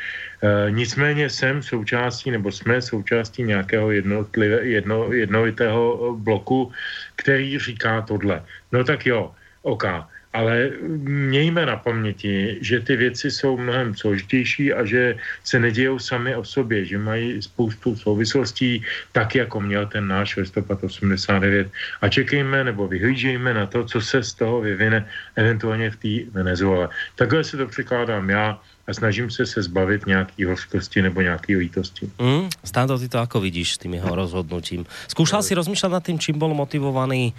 nicméně 0.70 1.30
jsem 1.30 1.64
součástí, 1.64 2.32
nebo 2.32 2.52
jsme 2.52 2.82
součástí 2.82 3.44
nějakého 3.44 3.92
jednotlivé, 3.92 4.66
jedno, 4.68 5.14
jednolitého 5.14 6.16
bloku, 6.18 6.72
který 7.16 7.60
říká 7.60 8.02
tohle. 8.02 8.44
No 8.72 8.84
tak 8.84 9.06
jo, 9.06 9.32
OK. 9.62 9.86
Ale 10.34 10.72
mějme 11.04 11.66
na 11.66 11.76
paměti, 11.76 12.58
že 12.62 12.80
ty 12.80 12.96
věci 12.96 13.32
jsou 13.32 13.58
mnohem 13.58 13.96
složitější 13.96 14.74
a 14.74 14.86
že 14.86 15.20
se 15.44 15.60
nedějou 15.60 16.00
sami 16.00 16.36
o 16.36 16.44
sobě, 16.44 16.86
že 16.86 16.98
mají 16.98 17.42
spoustu 17.42 17.96
souvislostí, 17.96 18.84
tak 19.12 19.36
jako 19.36 19.62
měl 19.62 19.86
ten 19.86 20.08
náš 20.08 20.36
listopad 20.36 20.84
89. 20.84 21.68
A 22.02 22.10
čekejme 22.10 22.64
nebo 22.64 22.88
vyhlížejme 22.88 23.54
na 23.54 23.66
to, 23.66 23.84
co 23.84 24.02
se 24.02 24.24
z 24.24 24.34
toho 24.34 24.62
vyvine 24.62 25.06
eventuálně 25.36 25.92
v 25.92 26.00
té 26.00 26.32
Venezuele. 26.32 26.90
Takhle 27.16 27.44
se 27.44 27.58
to 27.58 27.68
přikládám 27.68 28.30
já 28.30 28.60
a 28.88 28.94
snažím 28.94 29.32
se 29.32 29.46
se 29.46 29.64
zbavit 29.64 30.06
nějaký 30.06 30.46
hořkosti 30.46 31.02
nebo 31.02 31.22
nějaký 31.22 31.56
lítosti. 31.56 32.10
Mm, 32.20 32.50
Stando, 32.64 33.00
ty 33.00 33.10
to 33.10 33.18
jako 33.18 33.42
vidíš 33.42 33.74
s 33.74 33.78
tím 33.78 33.94
jeho 33.94 34.16
rozhodnutím? 34.16 34.86
Zkoušel 35.08 35.44
si 35.44 35.56
rozmýšlet 35.56 35.90
nad 35.90 36.06
tím, 36.06 36.20
čím 36.20 36.40
byl 36.40 36.48
motivovaný 36.48 37.34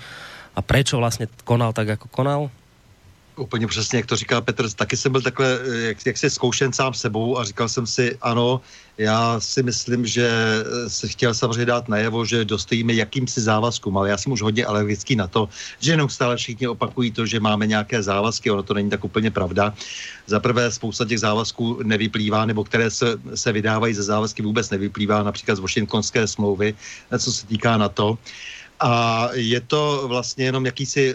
a 0.56 0.62
proč 0.62 0.92
vlastně 0.92 1.26
konal 1.44 1.72
tak, 1.72 1.88
jako 1.88 2.08
konal? 2.08 2.50
Úplně 3.36 3.66
přesně, 3.66 3.98
jak 3.98 4.06
to 4.06 4.16
říká 4.16 4.40
Petr, 4.40 4.70
taky 4.70 4.96
jsem 4.96 5.12
byl 5.12 5.22
takhle, 5.22 5.58
jak, 5.72 6.06
jak 6.06 6.18
se 6.18 6.30
zkoušen 6.30 6.72
sám 6.72 6.94
sebou 6.94 7.38
a 7.38 7.44
říkal 7.44 7.68
jsem 7.68 7.86
si, 7.86 8.18
ano, 8.20 8.60
já 8.98 9.40
si 9.40 9.62
myslím, 9.62 10.06
že 10.06 10.30
se 10.88 11.08
chtěl 11.08 11.34
samozřejmě 11.34 11.64
dát 11.64 11.88
najevo, 11.88 12.24
že 12.24 12.44
dostojíme 12.44 12.92
jakýmsi 12.92 13.40
závazkům, 13.40 13.98
ale 13.98 14.08
já 14.08 14.16
jsem 14.16 14.32
už 14.32 14.42
hodně 14.42 14.66
alergický 14.66 15.16
na 15.16 15.26
to, 15.26 15.48
že 15.80 15.92
jenom 15.92 16.08
stále 16.08 16.36
všichni 16.36 16.68
opakují 16.68 17.10
to, 17.10 17.26
že 17.26 17.40
máme 17.40 17.66
nějaké 17.66 18.02
závazky, 18.02 18.50
ono 18.50 18.62
to 18.62 18.74
není 18.74 18.90
tak 18.90 19.04
úplně 19.04 19.30
pravda. 19.30 19.74
Za 20.26 20.40
prvé 20.40 20.70
spousta 20.70 21.04
těch 21.04 21.20
závazků 21.20 21.80
nevyplývá, 21.82 22.46
nebo 22.46 22.64
které 22.64 22.90
se, 22.90 23.16
se 23.34 23.52
vydávají 23.52 23.94
ze 23.94 24.02
závazky 24.02 24.42
vůbec 24.42 24.70
nevyplývá, 24.70 25.22
například 25.22 25.54
z 25.54 25.60
Washingtonské 25.60 26.26
smlouvy, 26.26 26.74
co 27.18 27.32
se 27.32 27.46
týká 27.46 27.76
na 27.76 27.88
to 27.88 28.18
a 28.82 29.28
je 29.32 29.60
to 29.60 30.10
vlastně 30.10 30.44
jenom 30.44 30.66
jakýsi, 30.66 31.14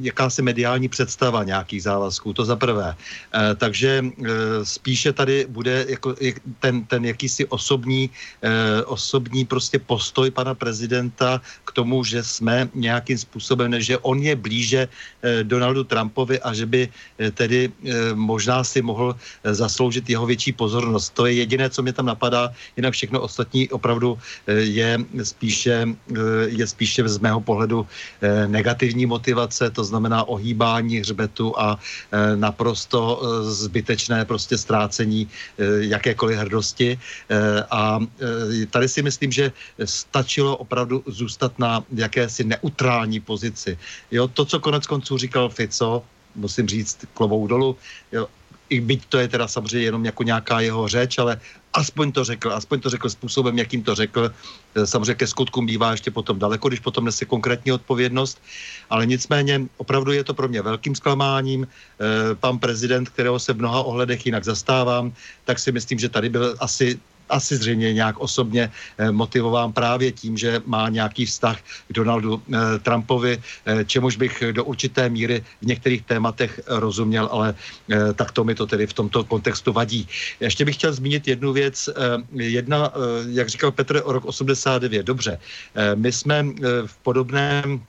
jakási 0.00 0.42
mediální 0.42 0.88
představa 0.88 1.44
nějakých 1.44 1.82
závazků, 1.82 2.32
to 2.32 2.44
za 2.44 2.56
prvé. 2.56 2.94
E, 2.94 3.54
takže 3.54 3.90
e, 4.06 4.30
spíše 4.62 5.12
tady 5.12 5.46
bude 5.50 5.86
jako 5.88 6.14
ten, 6.60 6.84
ten 6.86 7.04
jakýsi 7.04 7.46
osobní, 7.46 8.10
e, 8.42 8.84
osobní 8.84 9.44
prostě 9.44 9.78
postoj 9.78 10.30
pana 10.30 10.54
prezidenta 10.54 11.42
k 11.66 11.72
tomu, 11.72 12.04
že 12.04 12.22
jsme 12.22 12.70
nějakým 12.74 13.18
způsobem, 13.18 13.74
že 13.82 13.98
on 13.98 14.22
je 14.22 14.36
blíže 14.36 14.88
Donaldu 15.42 15.84
Trumpovi 15.84 16.40
a 16.40 16.54
že 16.54 16.66
by 16.66 16.88
tedy 17.34 17.70
možná 18.14 18.64
si 18.64 18.82
mohl 18.82 19.16
zasloužit 19.44 20.10
jeho 20.10 20.26
větší 20.26 20.52
pozornost. 20.52 21.14
To 21.14 21.26
je 21.26 21.32
jediné, 21.32 21.70
co 21.70 21.82
mě 21.82 21.92
tam 21.92 22.06
napadá, 22.06 22.52
jinak 22.76 22.94
všechno 22.94 23.20
ostatní 23.20 23.68
opravdu 23.70 24.18
je 24.46 24.98
spíše, 25.22 25.88
je 26.46 26.66
spíše 26.66 26.91
spíše 26.92 27.08
z 27.08 27.24
mého 27.24 27.40
pohledu 27.40 27.88
eh, 28.20 28.48
negativní 28.48 29.08
motivace, 29.08 29.70
to 29.72 29.80
znamená 29.84 30.28
ohýbání 30.28 31.00
hřbetu 31.00 31.56
a 31.56 31.80
eh, 31.80 32.36
naprosto 32.36 33.00
eh, 33.00 33.48
zbytečné 33.48 34.24
prostě 34.28 34.58
ztrácení 34.60 35.24
jakékoliv 35.80 36.38
hrdosti. 36.38 36.98
A 37.70 38.00
tady 38.70 38.88
si 38.88 39.02
myslím, 39.02 39.32
že 39.32 39.52
stačilo 39.84 40.56
opravdu 40.56 41.02
zůstat 41.06 41.58
na 41.58 41.84
jakési 41.94 42.44
neutrální 42.44 43.20
pozici. 43.20 43.78
Jo, 44.10 44.28
to, 44.28 44.44
co 44.44 44.60
konec 44.60 44.86
konců 44.86 45.18
říkal 45.18 45.48
Fico, 45.48 46.02
musím 46.34 46.68
říct 46.68 47.06
klovou 47.14 47.46
dolu, 47.46 47.76
jo, 48.12 48.28
i 48.68 48.80
byť 48.80 49.00
to 49.08 49.16
je 49.18 49.28
teda 49.28 49.46
samozřejmě 49.48 49.84
jenom 49.84 50.04
jako 50.04 50.22
nějaká 50.22 50.60
jeho 50.60 50.88
řeč, 50.88 51.18
ale 51.18 51.40
aspoň 51.72 52.12
to 52.12 52.24
řekl, 52.24 52.52
aspoň 52.52 52.80
to 52.80 52.90
řekl 52.90 53.08
způsobem, 53.10 53.58
jakým 53.58 53.82
to 53.82 53.94
řekl. 53.94 54.32
E, 54.74 54.86
samozřejmě 54.86 55.14
ke 55.14 55.26
skutkům 55.26 55.66
bývá 55.66 55.90
ještě 55.90 56.10
potom 56.10 56.38
daleko, 56.38 56.68
když 56.68 56.80
potom 56.80 57.04
nese 57.04 57.24
konkrétní 57.24 57.72
odpovědnost, 57.72 58.42
ale 58.90 59.06
nicméně 59.06 59.66
opravdu 59.76 60.12
je 60.12 60.24
to 60.24 60.34
pro 60.34 60.48
mě 60.48 60.62
velkým 60.62 60.94
zklamáním. 60.94 61.64
E, 61.64 61.68
pan 62.34 62.58
prezident, 62.58 63.08
kterého 63.08 63.38
se 63.38 63.52
v 63.52 63.58
mnoha 63.58 63.82
ohledech 63.82 64.26
jinak 64.26 64.44
zastávám, 64.44 65.12
tak 65.44 65.58
si 65.58 65.72
myslím, 65.72 65.98
že 65.98 66.08
tady 66.08 66.28
byl 66.28 66.56
asi 66.60 67.00
asi 67.32 67.56
zřejmě 67.56 67.92
nějak 67.92 68.20
osobně 68.20 68.68
eh, 68.68 69.10
motivován 69.10 69.72
právě 69.72 70.12
tím, 70.12 70.36
že 70.36 70.62
má 70.66 70.88
nějaký 70.88 71.26
vztah 71.26 71.56
k 71.88 71.92
Donaldu 71.92 72.36
eh, 72.36 72.78
Trumpovi, 72.78 73.40
eh, 73.40 73.84
čemuž 73.84 74.16
bych 74.16 74.52
do 74.52 74.64
určité 74.64 75.08
míry 75.08 75.44
v 75.62 75.66
některých 75.66 76.02
tématech 76.04 76.60
rozuměl, 76.66 77.28
ale 77.32 77.54
tak 78.14 78.32
to 78.32 78.44
mi 78.44 78.54
to 78.54 78.66
tedy 78.66 78.86
v 78.86 78.92
tomto 78.92 79.24
kontextu 79.24 79.72
vadí. 79.72 80.08
Ještě 80.40 80.64
bych 80.64 80.76
chtěl 80.76 80.92
zmínit 80.92 81.28
jednu 81.28 81.52
věc. 81.52 81.88
Jedna, 82.32 82.92
jak 83.28 83.48
říkal 83.48 83.72
Petr, 83.72 84.02
o 84.04 84.12
rok 84.12 84.24
89. 84.24 85.06
Dobře, 85.06 85.38
my 85.94 86.12
jsme 86.12 86.44
v 86.86 86.94
podobném 87.02 87.80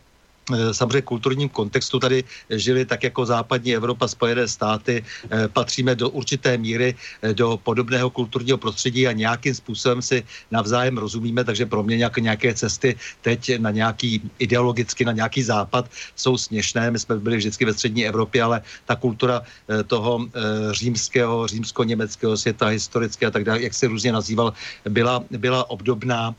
samozřejmě 0.72 1.02
kulturním 1.02 1.50
kontextu 1.50 2.00
tady 2.00 2.24
žili 2.50 2.86
tak 2.86 3.04
jako 3.04 3.26
západní 3.26 3.76
Evropa, 3.76 4.08
Spojené 4.08 4.48
státy, 4.48 5.04
eh, 5.32 5.48
patříme 5.48 5.96
do 5.96 6.10
určité 6.10 6.58
míry 6.58 6.96
eh, 7.22 7.34
do 7.34 7.60
podobného 7.64 8.10
kulturního 8.10 8.58
prostředí 8.58 9.08
a 9.08 9.12
nějakým 9.12 9.56
způsobem 9.56 10.02
si 10.02 10.24
navzájem 10.52 10.98
rozumíme, 10.98 11.44
takže 11.44 11.66
pro 11.66 11.84
mě 11.84 11.98
nějaké, 11.98 12.22
nějaké 12.22 12.54
cesty 12.54 12.96
teď 13.22 13.60
na 13.60 13.72
nějaký 13.72 14.22
ideologicky 14.40 15.06
na 15.06 15.12
nějaký 15.12 15.44
západ 15.44 15.90
jsou 16.16 16.38
směšné. 16.38 16.92
My 16.92 17.00
jsme 17.00 17.20
byli 17.20 17.38
vždycky 17.38 17.66
ve 17.66 17.74
střední 17.74 18.08
Evropě, 18.08 18.44
ale 18.44 18.62
ta 18.86 18.96
kultura 18.96 19.42
toho 19.88 20.28
římského, 20.72 21.48
římsko-německého 21.48 22.38
světa, 22.38 22.68
historické 22.68 23.26
a 23.26 23.32
tak 23.32 23.44
dále, 23.44 23.62
jak 23.62 23.74
se 23.74 23.88
různě 23.88 24.12
nazýval, 24.12 24.54
byla, 24.90 25.24
byla 25.32 25.70
obdobná. 25.70 26.36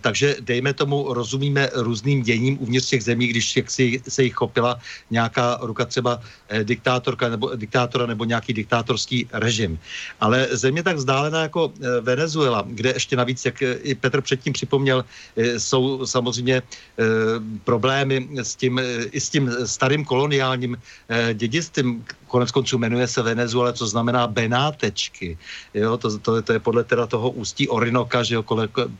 Takže 0.00 0.36
dejme 0.40 0.74
tomu, 0.74 1.14
rozumíme 1.14 1.70
různým 1.74 2.22
děním 2.22 2.58
uvnitř 2.60 2.88
těch 2.88 3.04
zemí, 3.04 3.29
když 3.30 3.56
jak 3.56 3.70
si, 3.70 4.02
se 4.08 4.22
jich 4.22 4.34
chopila 4.34 4.78
nějaká 5.10 5.58
ruka 5.62 5.84
třeba 5.84 6.20
eh, 6.48 6.64
diktátorka 6.64 7.28
nebo, 7.28 7.54
diktátora 7.54 8.06
nebo 8.06 8.24
nějaký 8.24 8.52
diktátorský 8.52 9.28
režim. 9.32 9.78
Ale 10.20 10.48
země 10.50 10.82
tak 10.82 10.96
vzdálená 10.96 11.42
jako 11.42 11.70
eh, 11.70 12.00
Venezuela, 12.00 12.64
kde 12.66 12.90
ještě 12.90 13.16
navíc, 13.16 13.44
jak 13.44 13.62
eh, 13.62 13.78
i 13.86 13.94
Petr 13.94 14.20
předtím 14.20 14.52
připomněl, 14.52 15.04
jsou 15.36 16.06
samozřejmě 16.06 16.62
problémy 17.64 18.28
s 18.42 18.56
tím, 18.56 18.80
i 19.12 19.20
s 19.20 19.30
tím 19.30 19.50
starým 19.64 20.04
koloniálním 20.04 20.76
dědictvím, 21.34 22.04
konec 22.30 22.50
konců 22.50 22.78
jmenuje 22.78 23.06
se 23.06 23.22
Venezuela, 23.22 23.72
co 23.72 23.86
znamená 23.86 24.26
Benátečky. 24.26 25.38
Jo, 25.74 25.96
to, 25.96 26.18
to, 26.18 26.42
to 26.42 26.52
je 26.52 26.60
podle 26.60 26.84
teda 26.84 27.06
toho 27.06 27.30
ústí 27.30 27.68
Orinoka, 27.68 28.22
že 28.22 28.34
jo, 28.34 28.42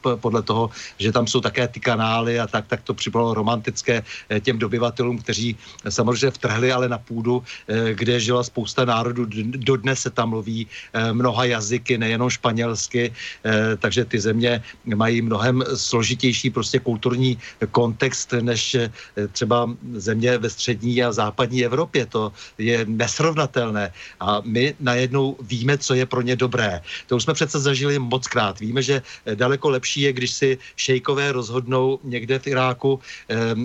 podle 0.03 0.43
toho, 0.43 0.71
že 0.99 1.13
tam 1.13 1.27
jsou 1.27 1.41
také 1.41 1.69
ty 1.69 1.81
kanály 1.81 2.41
a 2.41 2.47
tak, 2.47 2.67
tak 2.67 2.83
to 2.83 2.95
připadalo 2.95 3.35
romantické 3.35 4.03
těm 4.41 4.59
dobyvatelům, 4.59 5.19
kteří 5.19 5.57
samozřejmě 5.89 6.31
vtrhli 6.31 6.73
ale 6.73 6.89
na 6.89 6.99
půdu, 6.99 7.43
eh, 7.69 7.95
kde 7.95 8.21
žila 8.21 8.43
spousta 8.45 8.85
národů. 8.85 9.27
Dodnes 9.45 10.01
se 10.01 10.11
tam 10.11 10.31
mluví 10.31 10.67
mnoha 11.13 11.45
jazyky, 11.45 11.99
nejenom 11.99 12.31
španělsky, 12.31 13.13
takže 13.79 14.05
ty 14.05 14.21
země 14.21 14.63
mají 14.85 15.23
mnohem 15.23 15.65
složitější 15.75 16.51
prostě 16.51 16.79
kulturní 16.79 17.39
kontext 17.71 18.33
než 18.41 18.77
třeba 19.33 19.71
země 19.95 20.39
ve 20.39 20.51
střední 20.51 21.03
a 21.03 21.13
západní 21.13 21.65
Evropě. 21.65 22.07
To 22.07 22.33
je 22.59 22.85
nesrovnatelné. 22.89 23.93
A 24.21 24.43
my 24.45 24.75
najednou 24.81 25.37
víme, 25.43 25.79
co 25.79 25.95
je 25.95 26.07
pro 26.07 26.23
ně 26.23 26.37
dobré. 26.37 26.81
To 27.07 27.17
už 27.17 27.23
jsme 27.23 27.35
přece 27.35 27.59
zažili 27.59 27.99
moc 27.99 28.27
krát. 28.29 28.61
Víme, 28.61 28.83
že 28.83 29.03
daleko 29.35 29.71
lepší 29.71 30.01
je, 30.01 30.13
když 30.13 30.31
si 30.31 30.59
šejkové 30.77 31.33
rozhodnou 31.33 31.99
někde 32.05 32.39
v 32.39 32.47
Iráku 32.47 33.01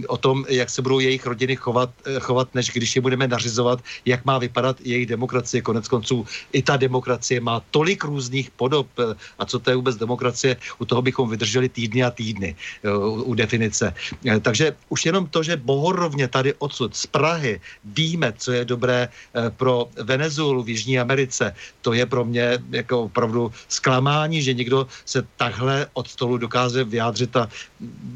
o 0.07 0.17
tom, 0.17 0.44
jak 0.47 0.69
se 0.69 0.81
budou 0.81 0.99
jejich 0.99 1.25
rodiny 1.25 1.55
chovat, 1.55 1.89
eh, 2.05 2.19
chovat, 2.19 2.49
než 2.55 2.71
když 2.73 2.95
je 2.95 3.01
budeme 3.01 3.27
nařizovat, 3.27 3.79
jak 4.05 4.25
má 4.25 4.37
vypadat 4.37 4.77
jejich 4.81 5.05
demokracie. 5.05 5.61
Konec 5.61 5.87
konců 5.87 6.25
i 6.53 6.61
ta 6.61 6.77
demokracie 6.77 7.39
má 7.39 7.61
tolik 7.71 8.03
různých 8.03 8.51
podob. 8.51 8.87
Eh, 8.99 9.15
a 9.39 9.45
co 9.45 9.59
to 9.59 9.69
je 9.69 9.75
vůbec 9.75 9.95
demokracie? 9.95 10.57
U 10.79 10.85
toho 10.85 11.01
bychom 11.01 11.29
vydrželi 11.29 11.69
týdny 11.69 12.03
a 12.03 12.11
týdny 12.11 12.55
u, 12.83 13.23
u 13.23 13.33
definice. 13.33 13.93
Takže 14.41 14.75
už 14.89 15.05
jenom 15.05 15.27
to, 15.27 15.43
že 15.43 15.57
bohorovně 15.57 16.27
tady 16.27 16.53
odsud 16.59 16.95
z 16.95 17.05
Prahy 17.05 17.61
víme, 17.85 18.33
co 18.37 18.51
je 18.51 18.65
dobré 18.65 19.09
pro 19.57 19.89
Venezuelu 20.03 20.63
v 20.63 20.69
Jižní 20.69 20.99
Americe, 20.99 21.55
to 21.81 21.93
je 21.93 22.05
pro 22.05 22.25
mě 22.25 22.59
jako 22.71 23.01
opravdu 23.09 23.51
zklamání, 23.67 24.41
že 24.41 24.53
někdo 24.53 24.87
se 25.05 25.23
takhle 25.37 25.87
od 25.93 26.07
stolu 26.07 26.37
dokáže 26.37 26.83
vyjádřit 26.83 27.35
a 27.35 27.49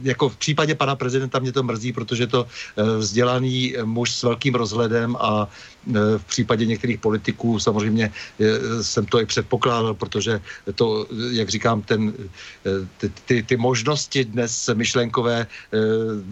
jako 0.03 0.30
v 0.30 0.38
případě 0.38 0.76
pana 0.76 0.95
prezidenta 0.95 1.39
mě 1.39 1.51
to 1.51 1.64
mrzí, 1.64 1.93
protože 1.93 2.19
to 2.28 2.48
eh, 2.48 2.98
vzdělaný 2.98 3.76
muž 3.84 4.12
s 4.12 4.24
velkým 4.24 4.56
rozhledem 4.56 5.16
a 5.20 5.48
eh, 5.48 5.91
v 6.18 6.24
případě 6.24 6.66
některých 6.66 7.00
politiků 7.00 7.60
samozřejmě 7.60 8.12
eh, 8.12 8.84
jsem 8.84 9.06
to 9.06 9.22
i 9.22 9.26
předpokládal, 9.26 9.94
protože 9.94 10.41
to, 10.76 11.08
jak 11.32 11.50
říkám, 11.50 11.82
ten, 11.82 12.14
ty, 12.98 13.12
ty, 13.26 13.44
ty 13.44 13.56
možnosti 13.58 14.26
dnes 14.26 14.70
myšlenkové 14.74 15.48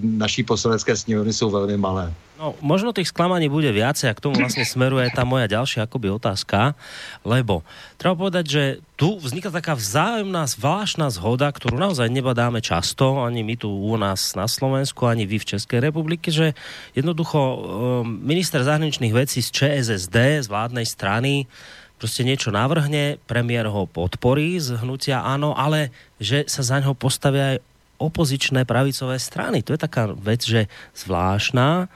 naší 0.02 0.44
poslanecké 0.44 0.96
sněmovny 0.96 1.34
jsou 1.34 1.50
velmi 1.50 1.78
malé. 1.78 2.14
No, 2.38 2.54
možno 2.62 2.94
tých 2.94 3.10
sklamaní 3.10 3.50
bude 3.50 3.74
viacej 3.74 4.14
a 4.14 4.18
k 4.18 4.22
tomu 4.22 4.38
vlastne 4.38 4.62
smeruje 4.62 5.10
tá 5.10 5.26
moja 5.26 5.50
ďalšia 5.50 5.90
akoby 5.90 6.22
otázka, 6.22 6.78
lebo 7.26 7.66
treba 7.98 8.14
povedať, 8.14 8.46
že 8.46 8.64
tu 8.94 9.18
vzniká 9.18 9.50
taká 9.50 9.74
vzájomná 9.74 10.46
zvláštna 10.46 11.10
zhoda, 11.10 11.50
ktorú 11.50 11.82
naozaj 11.82 12.14
nebadáme 12.14 12.62
často, 12.62 13.26
ani 13.26 13.42
my 13.42 13.58
tu 13.58 13.74
u 13.74 13.98
nás 13.98 14.38
na 14.38 14.46
Slovensku, 14.46 15.10
ani 15.10 15.26
vy 15.26 15.42
v 15.42 15.50
Českej 15.58 15.82
republike, 15.82 16.30
že 16.30 16.54
jednoducho 16.94 17.42
um, 17.42 17.58
minister 18.06 18.62
zahraničných 18.62 19.18
vecí 19.18 19.42
z 19.42 19.50
ČSSD, 19.50 20.46
z 20.46 20.48
vládnej 20.48 20.86
strany, 20.86 21.50
prostě 21.98 22.22
niečo 22.22 22.54
navrhne, 22.54 23.18
premiér 23.26 23.66
ho 23.74 23.90
podporí 23.90 24.62
z 24.62 24.78
hnutia 24.78 25.26
áno, 25.26 25.58
ale 25.58 25.90
že 26.22 26.46
sa 26.46 26.62
za 26.62 26.78
ňo 26.78 26.94
postavia 26.94 27.58
aj 27.58 27.66
opozičné 27.98 28.70
pravicové 28.70 29.18
strany. 29.18 29.66
To 29.66 29.74
je 29.74 29.82
taká 29.82 30.14
vec, 30.14 30.46
že 30.46 30.70
zvláštna 30.94 31.90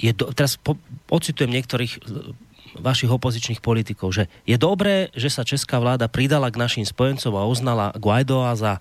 je 0.00 0.12
do, 0.16 0.32
teraz 0.32 0.56
po, 0.56 0.80
ocitujem 1.12 1.52
niektorých 1.52 1.92
e, 1.96 2.00
vašich 2.78 3.10
opozičných 3.10 3.60
politikov, 3.60 4.14
že 4.14 4.30
je 4.44 4.56
dobré, 4.56 5.12
že 5.12 5.28
sa 5.32 5.42
česká 5.44 5.80
vláda 5.80 6.06
pridala 6.06 6.48
k 6.48 6.60
našim 6.60 6.84
spojencom 6.86 7.34
a 7.36 7.48
uznala 7.48 7.92
Guaidoa 7.96 8.54
za 8.54 8.72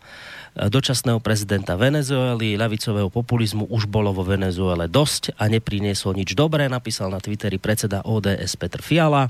dočasného 0.56 1.19
prezidenta 1.19 1.76
Venezuely, 1.76 2.56
ľavicového 2.56 3.11
populizmu 3.11 3.68
už 3.68 3.90
bolo 3.90 4.15
vo 4.15 4.24
Venezuele 4.24 4.88
dosť 4.88 5.36
a 5.36 5.52
nepriniesol 5.52 6.15
nič 6.15 6.38
dobré, 6.38 6.72
napísal 6.72 7.11
na 7.11 7.19
Twitteri 7.19 7.60
predseda 7.60 8.06
ODS 8.07 8.56
Petr 8.56 8.80
Fiala. 8.80 9.28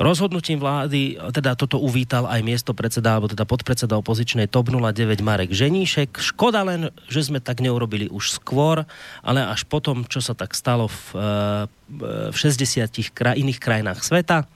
Rozhodnutím 0.00 0.62
vlády, 0.62 1.18
teda 1.34 1.58
toto 1.58 1.76
uvítal 1.82 2.24
aj 2.24 2.40
miesto 2.40 2.72
predseda, 2.72 3.18
alebo 3.18 3.28
teda 3.28 3.44
podpredseda 3.44 3.98
opozičnej 3.98 4.48
TOP 4.48 4.72
09 4.72 5.20
Marek 5.20 5.50
Ženíšek. 5.52 6.22
Škoda 6.22 6.64
len, 6.64 6.88
že 7.10 7.26
sme 7.26 7.42
tak 7.42 7.60
neurobili 7.60 8.06
už 8.08 8.40
skôr, 8.40 8.86
ale 9.20 9.40
až 9.44 9.66
potom, 9.66 10.06
čo 10.06 10.22
sa 10.22 10.32
tak 10.32 10.54
stalo 10.54 10.88
v, 10.88 11.02
eh, 11.18 12.30
v 12.30 12.36
60 12.36 13.12
kraj, 13.12 13.36
iných 13.36 13.60
krajinách 13.60 14.00
sveta. 14.00 14.46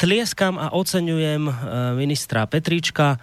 Tlieskam 0.00 0.56
a 0.56 0.72
oceňujem 0.72 1.42
eh, 1.48 1.54
ministra 1.96 2.46
Petríčka, 2.46 3.18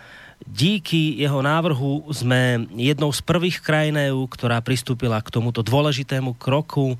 díky 0.45 1.17
jeho 1.17 1.41
návrhu 1.41 2.05
sme 2.13 2.69
jednou 2.77 3.09
z 3.09 3.21
prvých 3.25 3.57
krajín 3.63 3.97
EU, 3.97 4.29
ktorá 4.29 4.61
pristúpila 4.61 5.17
k 5.25 5.33
tomuto 5.33 5.65
dôležitému 5.65 6.37
kroku 6.37 6.93
e, 6.93 6.97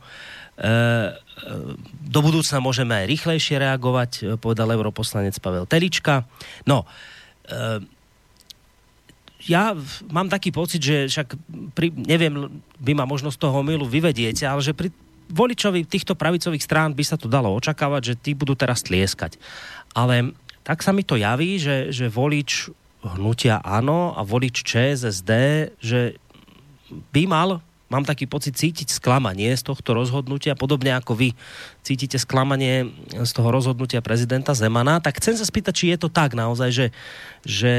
do 2.07 2.19
budúcna 2.25 2.57
môžeme 2.57 2.97
aj 2.97 3.05
rýchlejšie 3.13 3.61
reagovať, 3.61 4.11
e, 4.17 4.21
povedal 4.41 4.73
europoslanec 4.73 5.37
Pavel 5.37 5.69
Telička. 5.69 6.25
No, 6.65 6.89
e, 7.45 7.85
ja 9.47 9.77
mám 10.11 10.27
taký 10.27 10.49
pocit, 10.49 10.81
že 10.81 11.07
však 11.07 11.27
pri, 11.77 11.93
neviem, 11.93 12.49
by 12.81 12.91
ma 12.97 13.05
možno 13.07 13.31
z 13.31 13.37
toho 13.37 13.61
milu 13.61 13.85
vyvediete, 13.87 14.43
ale 14.43 14.59
že 14.65 14.75
pri 14.75 14.89
voličovi 15.31 15.87
týchto 15.87 16.17
pravicových 16.17 16.63
strán 16.63 16.91
by 16.91 17.03
sa 17.05 17.15
to 17.19 17.31
dalo 17.31 17.51
očakávať, 17.55 18.01
že 18.03 18.19
tí 18.19 18.31
budú 18.35 18.57
teraz 18.57 18.83
tlieskať. 18.83 19.39
Ale 19.95 20.35
tak 20.67 20.83
sa 20.83 20.91
mi 20.91 21.03
to 21.03 21.15
javí, 21.15 21.59
že, 21.61 21.95
že 21.95 22.11
volič 22.11 22.71
hnutia 23.15 23.63
áno 23.63 24.11
a 24.15 24.21
volič 24.25 24.63
ČSSD, 24.65 25.31
že 25.79 26.19
by 27.13 27.23
mal 27.27 27.63
mám 27.87 28.03
taký 28.03 28.27
pocit 28.27 28.55
cítiť 28.55 28.91
sklamanie 28.91 29.55
z 29.55 29.63
tohto 29.63 29.95
rozhodnutia, 29.95 30.59
podobne 30.59 30.91
ako 30.95 31.15
vy 31.15 31.29
cítite 31.87 32.19
sklamanie 32.19 32.91
z 33.15 33.31
toho 33.31 33.47
rozhodnutia 33.47 34.03
prezidenta 34.03 34.51
Zemana, 34.51 34.99
tak 34.99 35.23
chcem 35.23 35.39
sa 35.39 35.47
spýtať, 35.47 35.73
či 35.73 35.85
je 35.95 35.97
to 36.03 36.09
tak 36.11 36.35
naozaj, 36.35 36.69
že, 36.71 36.87
že 37.47 37.73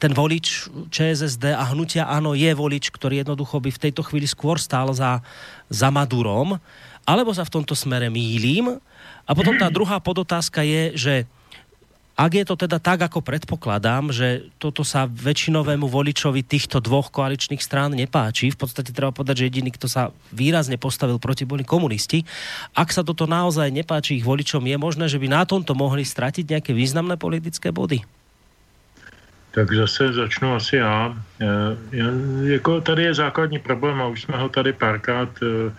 ten 0.00 0.14
volič 0.14 0.70
ČSSD 0.88 1.52
a 1.52 1.64
hnutia 1.74 2.08
áno 2.08 2.32
je 2.32 2.48
volič, 2.54 2.88
ktorý 2.88 3.20
jednoducho 3.20 3.60
by 3.60 3.70
v 3.74 3.82
tejto 3.88 4.00
chvíli 4.06 4.24
skôr 4.24 4.56
stál 4.56 4.88
za, 4.96 5.20
za 5.68 5.92
Madurom, 5.92 6.56
alebo 7.04 7.32
sa 7.32 7.44
v 7.44 7.52
tomto 7.60 7.76
smere 7.76 8.08
mýlim. 8.08 8.80
A 9.28 9.30
potom 9.36 9.56
tá 9.60 9.68
druhá 9.68 10.00
podotázka 10.00 10.64
je, 10.64 10.82
že 10.96 11.14
ak 12.18 12.32
je 12.34 12.42
to 12.42 12.58
teda 12.58 12.82
tak, 12.82 12.98
ako 12.98 13.22
predpokladám, 13.22 14.10
že 14.10 14.50
toto 14.58 14.82
sa 14.82 15.06
väčšinovému 15.06 15.86
voličovi 15.86 16.42
týchto 16.42 16.82
dvoch 16.82 17.14
koaličných 17.14 17.62
strán 17.62 17.94
nepáči, 17.94 18.50
v 18.50 18.58
podstate 18.58 18.90
treba 18.90 19.14
povedať, 19.14 19.46
že 19.46 19.54
jediný, 19.54 19.70
kto 19.70 19.86
sa 19.86 20.10
výrazne 20.34 20.82
postavil 20.82 21.22
proti, 21.22 21.46
boli 21.46 21.62
komunisti. 21.62 22.26
Ak 22.74 22.90
sa 22.90 23.06
toto 23.06 23.30
naozaj 23.30 23.70
nepáči 23.70 24.18
ich 24.18 24.26
voličom, 24.26 24.66
je 24.66 24.74
možné, 24.74 25.06
že 25.06 25.22
by 25.22 25.30
na 25.30 25.46
tomto 25.46 25.78
mohli 25.78 26.02
stratiť 26.02 26.58
nejaké 26.58 26.74
významné 26.74 27.14
politické 27.14 27.70
body? 27.70 28.02
Tak 29.54 29.70
zase 29.74 30.12
začnu 30.12 30.54
asi 30.54 30.76
já. 30.76 31.14
já 31.92 32.06
jako 32.42 32.80
tady 32.80 33.02
je 33.02 33.14
základní 33.14 33.58
problém 33.58 34.00
a 34.02 34.06
už 34.06 34.22
jsme 34.22 34.36
ho 34.36 34.48
tady 34.48 34.72
párkrát 34.72 35.28
uh, 35.42 35.72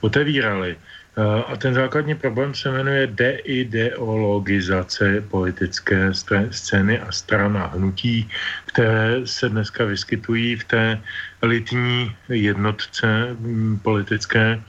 otevírali. 0.00 0.76
Eh, 1.16 1.42
a 1.46 1.56
ten 1.56 1.74
základní 1.74 2.14
problém 2.14 2.54
se 2.54 2.70
jmenuje 2.70 3.06
deideologizace 3.06 5.24
politické 5.30 6.10
scény 6.50 7.00
a 7.00 7.12
strana 7.12 7.66
hnutí, 7.66 8.28
které 8.66 9.20
se 9.24 9.48
dneska 9.48 9.84
vyskytují 9.84 10.56
v 10.56 10.64
té 10.64 11.00
elitní 11.42 12.16
jednotce 12.28 13.36
mm, 13.38 13.78
politické. 13.82 14.60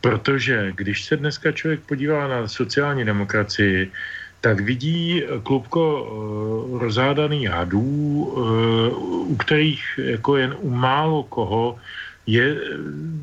Protože 0.00 0.72
když 0.74 1.04
se 1.04 1.16
dneska 1.16 1.52
člověk 1.52 1.80
podívá 1.80 2.28
na 2.28 2.48
sociální 2.48 3.04
demokracii, 3.04 3.90
tak 4.40 4.60
vidí 4.60 5.22
klubko 5.42 6.02
uh, 6.02 6.78
rozádaných 6.78 7.48
hadů, 7.48 7.78
uh, 7.78 9.30
u 9.30 9.36
kterých 9.36 9.82
jako 9.98 10.36
jen 10.36 10.56
u 10.58 10.70
málo 10.70 11.22
koho 11.22 11.78
je 12.26 12.46
eh, 12.54 12.58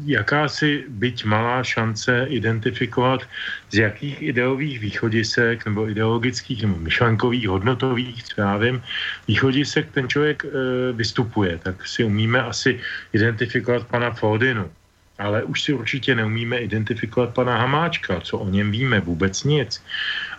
jakási 0.06 0.90
byť 0.90 1.18
malá 1.26 1.64
šance 1.64 2.26
identifikovat, 2.30 3.22
z 3.70 3.76
jakých 3.86 4.22
ideových 4.22 4.80
východisek 4.80 5.66
nebo 5.66 5.90
ideologických 5.90 6.62
nebo 6.66 6.78
myšlenkových, 6.78 7.48
hodnotových, 7.48 8.24
třeba 8.24 8.58
vím, 8.58 8.82
východisek 9.28 9.92
ten 9.92 10.08
člověk 10.08 10.46
e, 10.46 10.50
vystupuje. 10.94 11.60
Tak 11.64 11.88
si 11.88 12.04
umíme 12.04 12.42
asi 12.42 12.80
identifikovat 13.14 13.88
pana 13.88 14.12
Fodinu. 14.12 14.72
Ale 15.20 15.44
už 15.44 15.62
si 15.62 15.74
určitě 15.74 16.16
neumíme 16.16 16.58
identifikovat 16.58 17.34
pana 17.34 17.58
Hamáčka, 17.58 18.22
co 18.22 18.40
o 18.40 18.50
něm 18.50 18.72
víme, 18.72 19.00
vůbec 19.00 19.44
nic. 19.44 19.84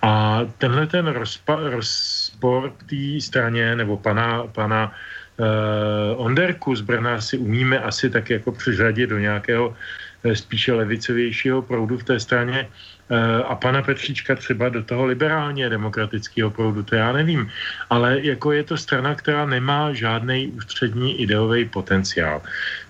A 0.03 0.41
tenhle 0.59 0.87
ten 0.87 1.07
rozpa- 1.07 1.71
rozpor 1.71 2.73
té 2.89 3.21
straně, 3.21 3.77
nebo 3.77 3.97
pana, 3.97 4.49
pana 4.49 4.93
Onderku 6.17 6.77
z 6.77 6.81
Brna 6.81 7.21
si 7.21 7.39
umíme 7.39 7.81
asi 7.81 8.11
tak 8.11 8.31
jako 8.31 8.53
přiřadit 8.53 9.07
do 9.07 9.19
nějakého 9.19 9.77
eh, 10.25 10.37
spíše 10.37 10.73
levicovějšího 10.73 11.63
proudu 11.63 11.99
v 11.99 12.05
té 12.05 12.21
straně. 12.21 12.69
eh, 12.69 13.00
a 13.45 13.55
pana 13.55 13.83
Petříčka 13.83 14.35
třeba 14.35 14.69
do 14.69 14.83
toho 14.83 15.05
liberálně 15.05 15.69
demokratického 15.69 16.51
proudu, 16.51 16.83
to 16.83 16.95
já 16.95 17.13
nevím. 17.13 17.51
Ale 17.91 18.21
jako 18.23 18.53
je 18.53 18.65
to 18.65 18.77
strana, 18.77 19.15
která 19.15 19.47
nemá 19.47 19.93
žádný 19.93 20.49
ústřední 20.49 21.21
ideový 21.21 21.65
potenciál. 21.65 22.43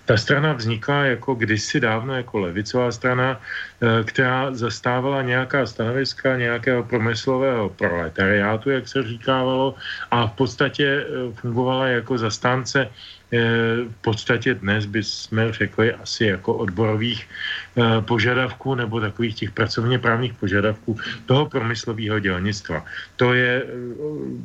Ta 0.05 0.17
strana 0.17 0.53
vznikla 0.53 1.05
jako 1.05 1.33
kdysi 1.35 1.79
dávno 1.79 2.15
jako 2.15 2.39
levicová 2.39 2.91
strana, 2.91 3.41
eh, 3.81 4.03
která 4.03 4.53
zastávala 4.53 5.21
nějaká 5.21 5.65
stanoviska 5.65 6.37
nějakého 6.37 6.83
promyslového 6.83 7.69
proletariátu, 7.69 8.69
jak 8.69 8.87
se 8.87 9.03
říkávalo, 9.03 9.75
a 10.11 10.27
v 10.27 10.31
podstatě 10.31 11.05
fungovala 11.41 11.87
jako 11.87 12.17
zastánce 12.17 12.89
v 13.31 13.95
podstatě 14.01 14.53
dnes 14.53 14.85
bychom 14.85 15.51
řekli 15.51 15.93
asi 15.93 16.25
jako 16.25 16.53
odborových 16.53 17.27
eh, 17.77 18.01
požadavků 18.01 18.75
nebo 18.75 18.99
takových 18.99 19.35
těch 19.35 19.51
pracovně 19.51 19.99
právních 19.99 20.33
požadavků 20.33 20.97
toho 21.25 21.45
promyslového 21.45 22.19
dělnictva. 22.19 22.85
To 23.15 23.33
je, 23.33 23.63
eh, 23.63 23.69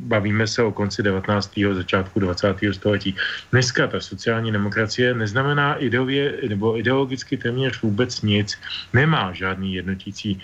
bavíme 0.07 0.47
se 0.47 0.63
o 0.63 0.73
konci 0.73 1.03
19. 1.03 1.75
začátku 1.75 2.21
20. 2.21 2.73
století. 2.73 3.17
Dneska 3.51 3.87
ta 3.87 4.01
sociální 4.01 4.53
demokracie 4.53 5.15
neznamená 5.15 5.75
ideově 5.75 6.47
nebo 6.49 6.79
ideologicky 6.79 7.37
téměř 7.37 7.83
vůbec 7.83 8.23
nic, 8.23 8.59
nemá 8.93 9.33
žádný 9.33 9.75
jednotící 9.75 10.39
Eh, 10.39 10.43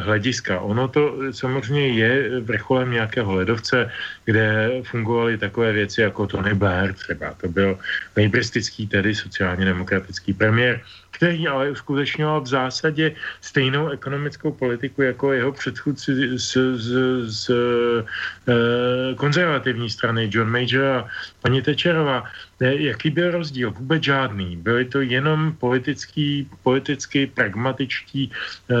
hlediska. 0.00 0.60
Ono 0.60 0.88
to 0.88 1.32
samozřejmě 1.32 1.88
je 1.88 2.40
vrcholem 2.40 2.90
nějakého 2.90 3.34
ledovce, 3.34 3.90
kde 4.24 4.70
fungovaly 4.82 5.38
takové 5.38 5.72
věci 5.72 6.00
jako 6.00 6.26
Tony 6.26 6.54
Blair 6.54 6.92
třeba. 6.92 7.34
To 7.40 7.48
byl 7.48 7.78
nejbristický, 8.16 8.86
tedy 8.86 9.14
sociálně 9.14 9.64
demokratický 9.64 10.32
premiér, 10.32 10.80
který 11.22 11.46
ale 11.48 11.70
uskutečňoval 11.70 12.40
v 12.40 12.46
zásadě 12.46 13.14
stejnou 13.40 13.94
ekonomickou 13.94 14.52
politiku 14.58 15.02
jako 15.02 15.32
jeho 15.32 15.52
předchůdci 15.52 16.38
z, 16.38 16.50
z, 16.74 16.88
z 17.30 17.50
e, 17.50 19.14
konzervativní 19.14 19.90
strany 19.90 20.26
John 20.32 20.50
Major 20.50 20.84
a 20.84 21.06
paní 21.42 21.62
Tečerová. 21.62 22.26
Jaký 22.60 23.10
byl 23.10 23.30
rozdíl? 23.30 23.70
Vůbec 23.70 24.02
žádný. 24.02 24.56
Byly 24.56 24.84
to 24.84 25.00
jenom 25.00 25.54
politický, 25.62 26.50
politicky 26.62 27.30
pragmatičtí 27.30 28.26
e, 28.26 28.74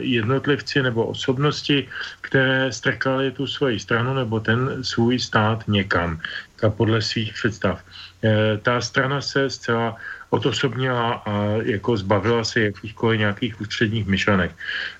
jednotlivci 0.00 0.82
nebo 0.82 1.12
osobnosti, 1.12 1.88
které 2.20 2.72
strkali 2.72 3.36
tu 3.36 3.44
svoji 3.46 3.76
stranu 3.80 4.14
nebo 4.16 4.40
ten 4.40 4.80
svůj 4.80 5.20
stát 5.20 5.68
někam 5.68 6.20
podle 6.68 7.02
svých 7.04 7.32
představ. 7.36 7.84
E, 8.24 8.56
ta 8.64 8.80
strana 8.80 9.20
se 9.20 9.50
zcela 9.50 9.96
odosobnila 10.32 11.22
a 11.28 11.60
jako 11.62 11.96
zbavila 11.96 12.44
se 12.44 12.72
jakýchkoliv 12.72 13.20
nějakých 13.20 13.60
ústředních 13.60 14.06
myšlenek. 14.06 14.50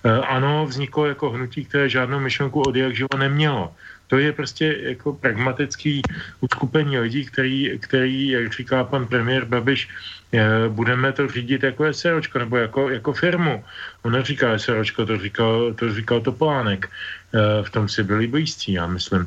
E, 0.05 0.11
ano, 0.29 0.67
vzniklo 0.69 1.07
jako 1.07 1.31
hnutí, 1.31 1.65
které 1.65 1.89
žádnou 1.89 2.21
myšlenku 2.21 2.61
od 2.61 2.77
jak 2.77 2.97
živo 2.97 3.17
nemělo. 3.17 3.73
To 4.13 4.21
je 4.21 4.33
prostě 4.33 4.77
jako 4.93 5.17
pragmatický 5.17 6.03
uskupení 6.45 6.99
lidí, 6.99 7.25
který, 7.25 7.81
který, 7.81 8.29
jak 8.29 8.53
říká 8.53 8.85
pan 8.85 9.09
premiér 9.09 9.49
Babiš, 9.49 9.89
e, 10.37 10.69
budeme 10.69 11.13
to 11.17 11.25
řídit 11.29 11.63
jako 11.63 11.93
SROčko 11.93 12.39
nebo 12.39 12.57
jako, 12.57 12.91
jako 12.91 13.13
firmu. 13.13 13.65
On 14.05 14.13
neříká 14.13 14.59
SROčko, 14.61 15.07
to 15.07 15.17
říkal, 15.17 15.73
to 15.81 15.95
říkal 15.95 16.21
Topolánek. 16.21 16.85
E, 16.85 17.65
v 17.65 17.71
tom 17.73 17.89
si 17.89 18.05
byli 18.05 18.29
blízcí, 18.29 18.77
já 18.77 18.85
myslím. 18.85 19.25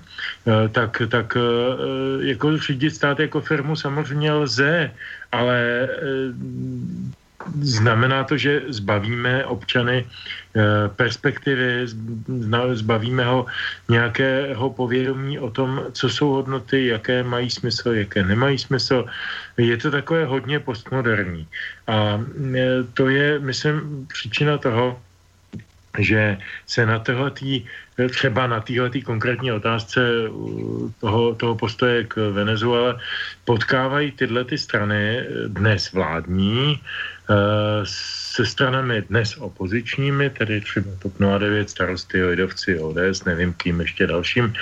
Tak, 0.72 1.02
tak 1.10 1.34
jako 2.22 2.58
řídit 2.58 2.94
stát 2.94 3.20
jako 3.20 3.42
firmu 3.42 3.74
samozřejmě 3.74 4.32
lze, 4.46 4.94
ale 5.36 5.60
eh, 5.60 6.32
znamená 7.62 8.24
to, 8.24 8.38
že 8.38 8.62
zbavíme 8.70 9.46
občany 9.46 10.06
eh, 10.06 10.62
perspektivy, 10.96 11.88
zbavíme 12.74 13.26
ho 13.26 13.46
nějakého 13.90 14.70
povědomí 14.70 15.40
o 15.40 15.50
tom, 15.52 15.86
co 15.92 16.10
jsou 16.10 16.30
hodnoty, 16.30 16.88
jaké 16.88 17.24
mají 17.24 17.50
smysl, 17.50 17.92
jaké 17.92 18.24
nemají 18.24 18.58
smysl. 18.58 19.06
Je 19.58 19.78
to 19.78 19.92
takové 19.92 20.26
hodně 20.26 20.60
postmoderní. 20.60 21.48
A 21.88 22.22
eh, 22.56 22.84
to 22.94 23.10
je, 23.10 23.40
myslím, 23.40 24.08
příčina 24.08 24.58
toho, 24.58 25.00
že 26.00 26.38
se 26.66 26.86
na 26.86 27.00
tohletý, 27.00 27.66
třeba 28.10 28.48
na 28.48 28.60
této 28.60 29.02
konkrétní 29.06 29.52
otázce 29.52 30.00
toho, 31.00 31.36
toho 31.36 31.56
postoje 31.56 32.04
k 32.04 32.16
Venezuele 32.32 33.00
potkávají 33.46 34.12
tyhle 34.12 34.44
ty 34.44 34.58
strany 34.58 35.24
dnes 35.48 35.92
vládní 35.92 36.80
eh, 37.30 37.34
se 38.36 38.46
stranami 38.46 39.02
dnes 39.02 39.38
opozičními, 39.38 40.30
tedy 40.30 40.62
třeba 40.62 40.92
TOP 41.00 41.14
09, 41.40 41.70
starosty, 41.70 42.24
lidovci, 42.24 42.80
ODS, 42.80 43.24
nevím 43.26 43.54
kým 43.54 43.80
ještě 43.82 44.08
dalším, 44.08 44.54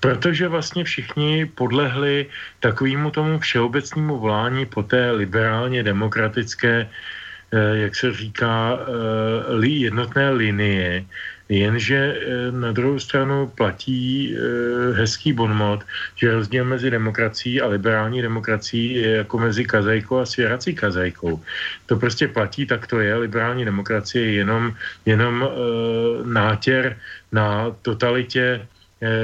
protože 0.00 0.48
vlastně 0.48 0.84
všichni 0.84 1.46
podlehli 1.46 2.26
takovému 2.60 3.10
tomu 3.10 3.38
všeobecnému 3.38 4.18
volání 4.18 4.66
po 4.66 4.82
té 4.82 5.10
liberálně 5.10 5.82
demokratické 5.82 6.72
Eh, 6.82 7.21
jak 7.52 7.96
se 7.96 8.12
říká, 8.12 8.78
eh, 8.80 9.66
jednotné 9.66 10.30
linie, 10.30 11.04
jenže 11.48 11.96
eh, 11.96 12.52
na 12.52 12.72
druhou 12.72 12.98
stranu 12.98 13.52
platí 13.54 14.36
hezký 14.92 15.32
bonmot, 15.32 15.84
že 16.16 16.32
rozdíl 16.32 16.64
mezi 16.64 16.90
demokracií 16.90 17.60
a 17.60 17.66
liberální 17.66 18.22
demokracií 18.22 18.94
je 18.94 19.10
jako 19.10 19.38
mezi 19.38 19.64
kazajkou 19.64 20.18
a 20.18 20.26
svěrací 20.26 20.74
kazajkou. 20.74 21.40
To 21.86 21.96
prostě 21.96 22.28
platí, 22.28 22.66
tak 22.66 22.86
to 22.86 23.00
je. 23.00 23.16
Liberální 23.16 23.64
demokracie 23.64 24.24
je 24.24 24.32
jenom, 24.32 24.72
jenom 25.06 25.48
nátěr 26.24 26.96
na 27.32 27.76
totalitě 27.82 28.66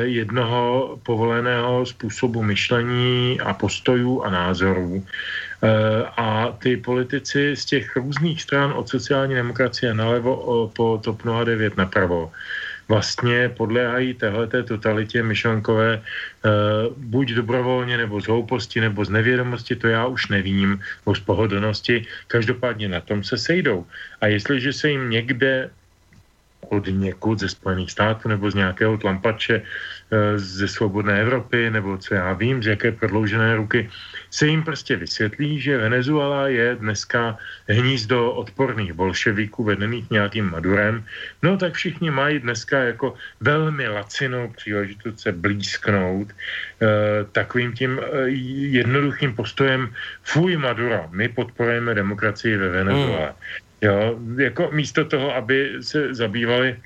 jednoho 0.03 0.99
povoleného 1.03 1.87
způsobu 1.87 2.43
myšlení 2.43 3.41
a 3.41 3.55
postojů 3.55 4.23
a 4.23 4.31
názorů. 4.31 5.07
Eh, 5.63 6.05
a 6.17 6.55
ty 6.63 6.77
politici 6.77 7.57
z 7.57 7.65
těch 7.65 7.97
různých 7.97 8.43
stran 8.43 8.73
od 8.73 8.89
sociální 8.89 9.35
demokracie 9.35 9.95
nalevo 9.95 10.71
po 10.77 11.01
TOP 11.03 11.23
09 11.45 11.77
napravo 11.77 12.33
vlastně 12.89 13.49
podléhají 13.49 14.15
téhleté 14.15 14.63
totalitě 14.63 15.23
myšlenkové 15.23 16.01
uh, 16.01 16.93
buď 16.97 17.33
dobrovolně, 17.33 17.97
nebo 17.97 18.21
z 18.21 18.27
hlouposti, 18.27 18.81
nebo 18.81 19.05
z 19.05 19.11
nevědomosti, 19.11 19.77
to 19.77 19.87
já 19.89 20.07
už 20.07 20.29
nevím, 20.29 20.81
nebo 21.05 21.15
z 21.15 21.21
pohodlnosti, 21.21 22.07
každopádně 22.29 22.89
na 22.89 23.01
tom 23.01 23.25
se 23.25 23.39
sejdou. 23.39 23.87
A 24.21 24.27
jestliže 24.27 24.73
se 24.73 24.91
jim 24.91 25.11
někde 25.11 25.71
od 26.61 26.89
někud 26.89 27.39
ze 27.39 27.49
Spojených 27.49 27.93
států 27.93 28.29
nebo 28.29 28.51
z 28.51 28.55
nějakého 28.55 28.99
tlampače 28.99 29.61
uh, 29.61 30.19
ze 30.37 30.69
svobodné 30.69 31.21
Evropy, 31.21 31.71
nebo 31.71 31.99
co 31.99 32.15
já 32.15 32.33
vím, 32.33 32.63
z 32.63 32.67
jaké 32.67 32.93
prodloužené 32.93 33.57
ruky, 33.57 33.91
se 34.31 34.47
jim 34.47 34.63
prostě 34.63 34.97
vysvětlí, 34.97 35.61
že 35.61 35.79
Venezuela 35.79 36.49
je 36.49 36.77
dneska 36.77 37.39
hnízdo 37.69 38.33
odporných 38.33 38.93
bolševiků 38.93 39.65
vedených 39.65 40.11
nějakým 40.11 40.51
Madurem, 40.51 41.05
no 41.43 41.57
tak 41.57 41.75
všichni 41.75 42.11
mají 42.11 42.39
dneska 42.39 42.79
jako 42.79 43.15
velmi 43.41 43.89
lacinou 43.89 44.49
příležitost 44.57 45.21
se 45.21 45.33
blízknout 45.33 46.29
eh, 46.29 46.87
takovým 47.33 47.73
tím 47.73 48.01
eh, 48.01 48.29
jednoduchým 48.83 49.35
postojem 49.35 49.93
fuj 50.23 50.57
Madura, 50.57 51.09
my 51.11 51.29
podporujeme 51.29 51.95
demokracii 51.95 52.57
ve 52.57 52.69
Venezuele. 52.69 53.31
Mm. 53.31 53.69
Jo, 53.83 54.19
jako 54.37 54.71
místo 54.73 55.05
toho, 55.05 55.35
aby 55.35 55.79
se 55.81 56.15
zabývali 56.15 56.77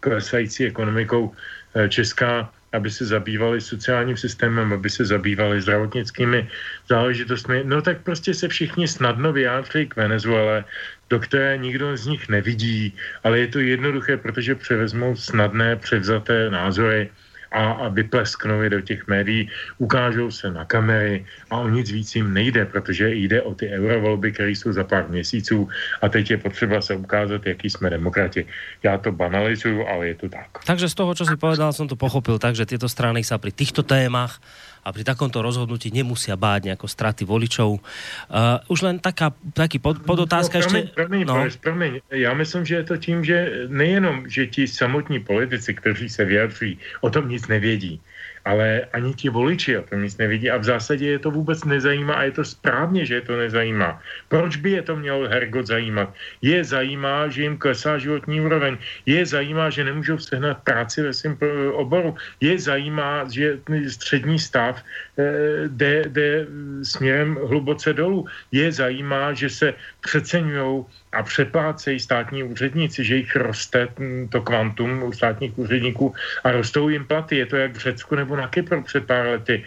klesající 0.00 0.66
ekonomikou 0.66 1.34
eh, 1.74 1.88
Česká 1.88 2.52
aby 2.76 2.90
se 2.90 3.04
zabývali 3.04 3.60
sociálním 3.60 4.16
systémem, 4.16 4.72
aby 4.72 4.90
se 4.90 5.04
zabývali 5.04 5.60
zdravotnickými 5.60 6.48
záležitostmi, 6.88 7.64
no 7.64 7.82
tak 7.82 8.04
prostě 8.04 8.34
se 8.34 8.48
všichni 8.48 8.88
snadno 8.88 9.32
vyjádří 9.32 9.86
k 9.86 9.96
Venezuele, 9.96 10.64
do 11.10 11.18
které 11.18 11.56
nikdo 11.56 11.96
z 11.96 12.06
nich 12.06 12.28
nevidí, 12.28 12.92
ale 13.24 13.38
je 13.38 13.48
to 13.48 13.58
jednoduché, 13.58 14.16
protože 14.16 14.54
převezmou 14.54 15.16
snadné, 15.16 15.76
převzaté 15.76 16.50
názory 16.50 17.10
a, 17.56 17.88
a 17.88 17.88
vyplesknou 17.88 18.60
je 18.60 18.70
do 18.70 18.80
těch 18.80 19.08
médií, 19.08 19.48
ukážou 19.78 20.30
se 20.30 20.52
na 20.52 20.64
kamery 20.64 21.24
a 21.50 21.64
o 21.64 21.68
nic 21.68 21.90
víc 21.90 22.16
jim 22.16 22.28
nejde, 22.34 22.64
protože 22.64 23.14
jde 23.14 23.42
o 23.42 23.54
ty 23.54 23.68
eurovolby, 23.68 24.32
které 24.32 24.50
jsou 24.50 24.72
za 24.72 24.84
pár 24.84 25.08
měsíců 25.08 25.68
a 26.02 26.08
teď 26.08 26.30
je 26.30 26.38
potřeba 26.38 26.80
se 26.80 26.94
ukázat, 26.94 27.46
jaký 27.46 27.70
jsme 27.70 27.90
demokrati. 27.90 28.46
Já 28.82 28.98
to 28.98 29.12
banalizuju, 29.12 29.86
ale 29.88 30.08
je 30.08 30.14
to 30.14 30.28
tak. 30.28 30.48
Takže 30.66 30.88
z 30.88 30.94
toho, 30.94 31.14
co 31.14 31.24
si 31.26 31.36
povedal, 31.36 31.72
jsem 31.72 31.88
to 31.88 31.96
pochopil 31.96 32.38
tak, 32.38 32.54
že 32.54 32.68
tyto 32.68 32.88
strany 32.88 33.24
sa 33.24 33.40
pri 33.40 33.56
týchto 33.56 33.80
témach 33.82 34.36
a 34.86 34.94
pri 34.94 35.02
takomto 35.02 35.42
rozhodnutí 35.42 35.90
nemusia 35.90 36.38
báť 36.38 36.70
nejako 36.70 36.86
straty 36.86 37.26
voličov. 37.26 37.82
Uh, 37.82 38.62
už 38.70 38.86
len 38.86 39.02
taká, 39.02 39.34
taký 39.50 39.82
pod, 39.82 39.98
podotázka 40.06 40.54
no, 40.54 40.60
ještě... 40.62 40.78
Promiň, 40.94 41.22
no. 41.26 41.34
promiň, 41.60 41.92
já 42.10 42.34
myslím, 42.34 42.64
že 42.64 42.74
je 42.74 42.84
to 42.84 42.96
tím, 42.96 43.24
že 43.24 43.66
nejenom, 43.66 44.30
že 44.30 44.46
ti 44.46 44.68
samotní 44.70 45.18
politici, 45.20 45.74
kteří 45.74 46.08
se 46.08 46.24
vyjadří, 46.24 46.78
o 47.00 47.10
tom 47.10 47.28
nic 47.28 47.46
nevědí, 47.48 48.00
ale 48.46 48.86
ani 48.94 49.10
ti 49.14 49.26
voliči 49.26 49.74
o 49.78 49.82
tom 49.82 50.06
nic 50.06 50.14
nevidí 50.22 50.46
a 50.46 50.56
v 50.56 50.64
zásadě 50.64 51.18
je 51.18 51.18
to 51.18 51.30
vůbec 51.34 51.64
nezajímá 51.66 52.14
a 52.14 52.22
je 52.30 52.32
to 52.38 52.44
správně, 52.46 53.02
že 53.02 53.14
je 53.14 53.24
to 53.26 53.34
nezajímá. 53.36 53.98
Proč 54.28 54.56
by 54.56 54.70
je 54.70 54.82
to 54.82 54.96
měl 54.96 55.28
Hergot 55.28 55.66
zajímat? 55.66 56.14
Je 56.42 56.64
zajímá, 56.64 57.28
že 57.28 57.42
jim 57.42 57.58
klesá 57.58 57.98
životní 57.98 58.40
úroveň, 58.40 58.78
je 59.06 59.26
zajímá, 59.26 59.70
že 59.70 59.84
nemůžou 59.84 60.18
sehnat 60.18 60.62
práci 60.62 61.02
ve 61.02 61.12
svém 61.12 61.38
oboru, 61.72 62.14
je 62.40 62.58
zajímá, 62.58 63.26
že 63.26 63.58
střední 63.88 64.38
stav 64.38 64.78
eh, 64.78 65.68
jde, 65.68 66.04
jde 66.08 66.46
směrem 66.82 67.38
hluboce 67.50 67.92
dolů, 67.92 68.26
je 68.52 68.72
zajímá, 68.72 69.34
že 69.34 69.50
se 69.50 69.74
přeceňují 70.00 70.84
a 71.12 71.22
přeplácejí 71.22 72.00
státní 72.00 72.42
úředníci, 72.42 73.04
že 73.04 73.16
jich 73.16 73.36
roste 73.36 73.88
to 74.28 74.40
kvantum 74.40 75.02
u 75.02 75.12
státních 75.12 75.58
úředníků 75.58 76.14
a 76.44 76.52
rostou 76.52 76.88
jim 76.88 77.04
platy. 77.04 77.36
Je 77.36 77.46
to 77.46 77.56
jak 77.56 77.72
v 77.72 77.78
Řecku 77.78 78.14
nebo 78.14 78.36
na 78.36 78.48
Kypru 78.48 78.82
před 78.82 79.06
pár 79.06 79.26
lety 79.26 79.64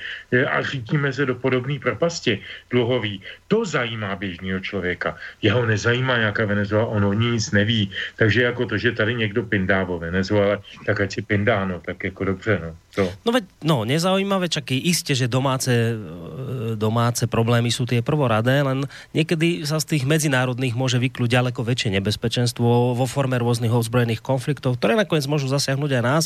a 0.49 0.61
řítíme 0.61 1.13
se 1.13 1.25
do 1.25 1.35
podobné 1.35 1.79
propasti 1.79 2.41
dluhový. 2.69 3.21
To 3.47 3.65
zajímá 3.65 4.15
běžného 4.15 4.59
člověka. 4.59 5.17
Jeho 5.41 5.65
nezajímá 5.65 6.17
nějaká 6.17 6.45
Venezuela, 6.45 6.85
on 6.85 7.05
o 7.05 7.13
ní 7.13 7.31
nic 7.31 7.51
neví. 7.51 7.91
Takže 8.15 8.43
jako 8.43 8.65
to, 8.65 8.77
že 8.77 8.91
tady 8.91 9.15
někdo 9.15 9.43
pindá 9.43 9.83
o 9.83 9.99
Venezuele, 9.99 10.59
tak 10.85 11.01
ať 11.01 11.11
si 11.13 11.21
pindá, 11.21 11.65
no, 11.65 11.79
tak 11.79 12.03
jako 12.03 12.23
dobře, 12.23 12.59
no. 12.63 12.75
To. 12.99 13.07
No 13.23 13.29
veď, 13.31 13.43
no, 13.63 13.87
nezaujímavé, 13.87 14.51
čak 14.51 14.75
je 14.75 14.79
isté, 14.83 15.15
že 15.15 15.31
domáce, 15.31 15.71
e, 15.71 16.75
domáce 16.75 17.23
problémy 17.31 17.71
sú 17.71 17.87
tie 17.87 18.03
prvoradé, 18.03 18.59
len 18.59 18.83
niekedy 19.15 19.63
sa 19.63 19.79
z 19.79 19.95
tých 19.95 20.03
medzinárodných 20.03 20.75
môže 20.75 20.99
vyklúť 20.99 21.39
ďaleko 21.39 21.63
väčšie 21.63 21.95
nebezpečenstvo 21.95 22.93
vo 22.99 23.05
forme 23.07 23.39
rôznych 23.39 23.71
ozbrojených 23.71 24.19
konfliktov, 24.19 24.75
ktoré 24.75 24.99
nakoniec 24.99 25.23
môžu 25.31 25.47
zasiahnuť 25.47 25.91
aj 25.95 26.03
nás 26.03 26.25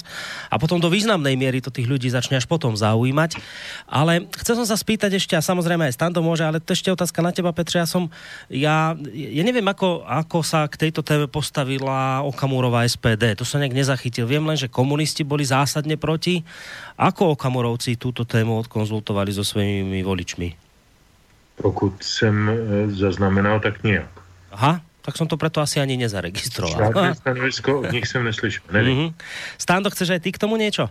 a 0.50 0.58
potom 0.58 0.82
do 0.82 0.90
významnej 0.90 1.38
miery 1.38 1.62
to 1.62 1.70
tých 1.70 1.86
ľudí 1.86 2.10
začne 2.10 2.42
až 2.42 2.50
potom 2.50 2.74
zaujímať. 2.74 3.38
Ale 3.86 4.26
chcel 4.42 4.58
som 4.58 4.68
sa 4.68 4.80
spýtať 4.80 5.22
ešte, 5.22 5.38
a 5.38 5.46
samozrejme 5.46 5.86
aj 5.86 5.94
Stando 5.94 6.26
môže, 6.26 6.42
ale 6.42 6.58
to 6.58 6.74
ešte 6.74 6.90
otázka 6.90 7.22
na 7.22 7.30
teba, 7.30 7.54
Petře, 7.54 7.86
ja 7.86 7.88
som, 7.88 8.10
ja, 8.50 8.98
ja 9.14 9.44
neviem, 9.46 9.66
ako, 9.70 10.08
ako 10.08 10.42
sa 10.42 10.66
k 10.66 10.90
tejto 10.90 11.06
téme 11.06 11.30
postavila 11.30 12.26
Okamurová 12.26 12.88
SPD, 12.88 13.38
to 13.38 13.46
som 13.46 13.62
nejak 13.62 13.76
nezachytil. 13.76 14.26
Viem 14.26 14.48
len, 14.50 14.58
že 14.58 14.72
komunisti 14.72 15.22
boli 15.22 15.46
zásadne 15.46 16.00
proti, 16.00 16.42
Ako 16.98 17.34
Okamorovci 17.34 17.98
túto 17.98 18.26
tému 18.26 18.60
odkonzultovali 18.62 19.34
so 19.34 19.42
svými 19.42 20.04
voličmi? 20.04 20.54
Pokud 21.56 22.04
jsem 22.04 22.50
e, 22.50 22.56
zaznamenal, 22.94 23.60
tak 23.60 23.84
nějak. 23.84 24.10
Aha, 24.54 24.82
tak 25.02 25.18
som 25.18 25.28
to 25.28 25.38
preto 25.38 25.62
asi 25.62 25.82
ani 25.82 25.98
nezaregistroval. 25.98 26.78
Žádné 26.78 27.16
stanovisko 27.16 27.80
od 27.80 27.92
nich 27.92 28.08
jsem 28.08 28.24
neslyšel. 28.24 28.64
Nevím. 28.72 28.98
Mm-hmm. 28.98 29.14
Stando, 29.58 29.90
chceš 29.90 30.10
aj 30.10 30.20
ty 30.24 30.30
k 30.32 30.38
tomu 30.38 30.56
niečo? 30.56 30.90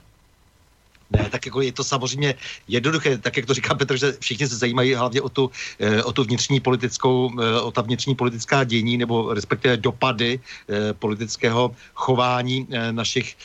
Ne, 1.16 1.28
tak 1.30 1.47
jako 1.47 1.60
je 1.60 1.72
to 1.72 1.84
samozřejmě 1.84 2.34
jednoduché, 2.68 3.18
tak 3.18 3.36
jak 3.36 3.47
to 3.47 3.55
říká 3.55 3.74
Petr, 3.74 3.97
že 3.97 4.12
všichni 4.20 4.48
se 4.48 4.56
zajímají 4.56 4.94
hlavně 4.94 5.20
o 5.20 5.28
tu, 5.28 5.51
eh, 5.78 6.02
o 6.02 6.12
tu 6.12 6.24
vnitřní 6.24 6.60
politickou, 6.60 7.30
eh, 7.36 7.60
o 7.60 7.70
ta 7.70 7.82
vnitřní 7.82 8.14
politická 8.14 8.64
dění 8.64 8.97
nebo 8.97 9.34
respektive 9.34 9.76
dopady 9.76 10.40
eh, 10.40 10.93
politického 10.97 11.76
chování 11.94 12.66
našich, 12.90 13.36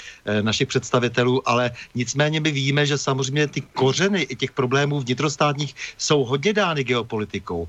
našich 0.41 0.67
představitelů, 0.67 1.43
ale 1.49 1.71
nicméně 1.95 2.39
my 2.39 2.51
víme, 2.51 2.85
že 2.85 2.97
samozřejmě 2.97 3.47
ty 3.47 3.61
kořeny 3.61 4.25
těch 4.25 4.51
problémů 4.51 4.99
vnitrostátních 4.99 5.75
jsou 5.97 6.25
hodně 6.25 6.53
dány 6.53 6.83
geopolitikou. 6.83 7.67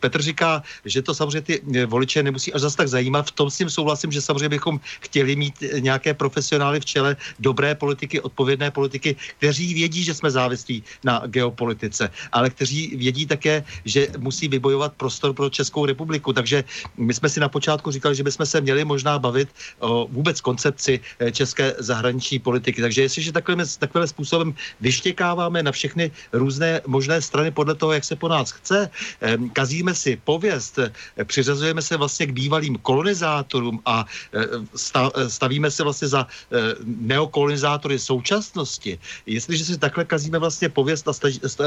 Petr 0.00 0.22
říká, 0.22 0.62
že 0.84 1.02
to 1.02 1.14
samozřejmě 1.14 1.40
ty 1.40 1.86
voliče 1.86 2.22
nemusí 2.22 2.52
až 2.52 2.60
zase 2.60 2.76
tak 2.76 2.88
zajímat. 2.88 3.26
V 3.26 3.36
tom 3.36 3.50
s 3.50 3.56
tím 3.56 3.70
souhlasím, 3.70 4.12
že 4.12 4.20
samozřejmě 4.20 4.48
bychom 4.48 4.80
chtěli 5.00 5.36
mít 5.36 5.54
nějaké 5.78 6.14
profesionály 6.14 6.80
v 6.80 6.84
čele 6.84 7.16
dobré 7.38 7.74
politiky, 7.74 8.20
odpovědné 8.20 8.70
politiky, 8.70 9.16
kteří 9.38 9.74
vědí, 9.74 10.04
že 10.04 10.14
jsme 10.14 10.30
závislí 10.30 10.82
na 11.04 11.22
geopolitice, 11.26 12.10
ale 12.32 12.50
kteří 12.50 12.96
vědí 12.96 13.26
také, 13.26 13.64
že 13.84 14.08
musí 14.18 14.48
vybojovat 14.48 14.92
prostor 14.96 15.32
pro 15.34 15.50
Českou 15.50 15.86
republiku. 15.86 16.32
Takže 16.32 16.64
my 16.96 17.14
jsme 17.14 17.28
si 17.28 17.40
na 17.40 17.48
počátku 17.48 17.90
říkali, 17.90 18.14
že 18.14 18.22
bychom 18.22 18.46
se 18.46 18.60
měli 18.60 18.84
možná 18.84 19.18
bavit 19.18 19.48
o 19.78 20.06
vůbec 20.10 20.40
koncepci 20.40 21.00
eh, 21.18 21.32
české 21.32 21.74
zahraniční 21.78 22.38
politiky. 22.38 22.82
Takže 22.82 23.02
jestliže 23.02 23.32
takovým, 23.32 23.62
takovým 23.78 24.06
způsobem 24.06 24.54
vyštěkáváme 24.80 25.62
na 25.62 25.72
všechny 25.72 26.10
různé 26.32 26.80
možné 26.86 27.22
strany 27.22 27.50
podle 27.50 27.74
toho, 27.74 27.92
jak 27.92 28.04
se 28.04 28.16
po 28.16 28.28
nás 28.28 28.50
chce, 28.50 28.90
eh, 29.20 29.36
kazíme 29.52 29.94
si 29.94 30.16
pověst, 30.24 30.78
eh, 30.78 30.90
přiřazujeme 31.24 31.82
se 31.82 31.96
vlastně 31.96 32.26
k 32.26 32.36
bývalým 32.36 32.78
kolonizátorům 32.82 33.80
a 33.86 34.06
stavíme 35.28 35.70
se 35.70 35.82
vlastně 35.82 36.08
za 36.08 36.26
neokolonizátory 36.84 37.98
současnosti, 37.98 38.98
jestliže 39.26 39.64
si 39.64 39.78
takhle 39.78 40.04
kazíme 40.04 40.38
vlastně 40.38 40.68
pověst 40.68 41.08
a 41.08 41.12
staž, 41.12 41.40
sta, 41.46 41.64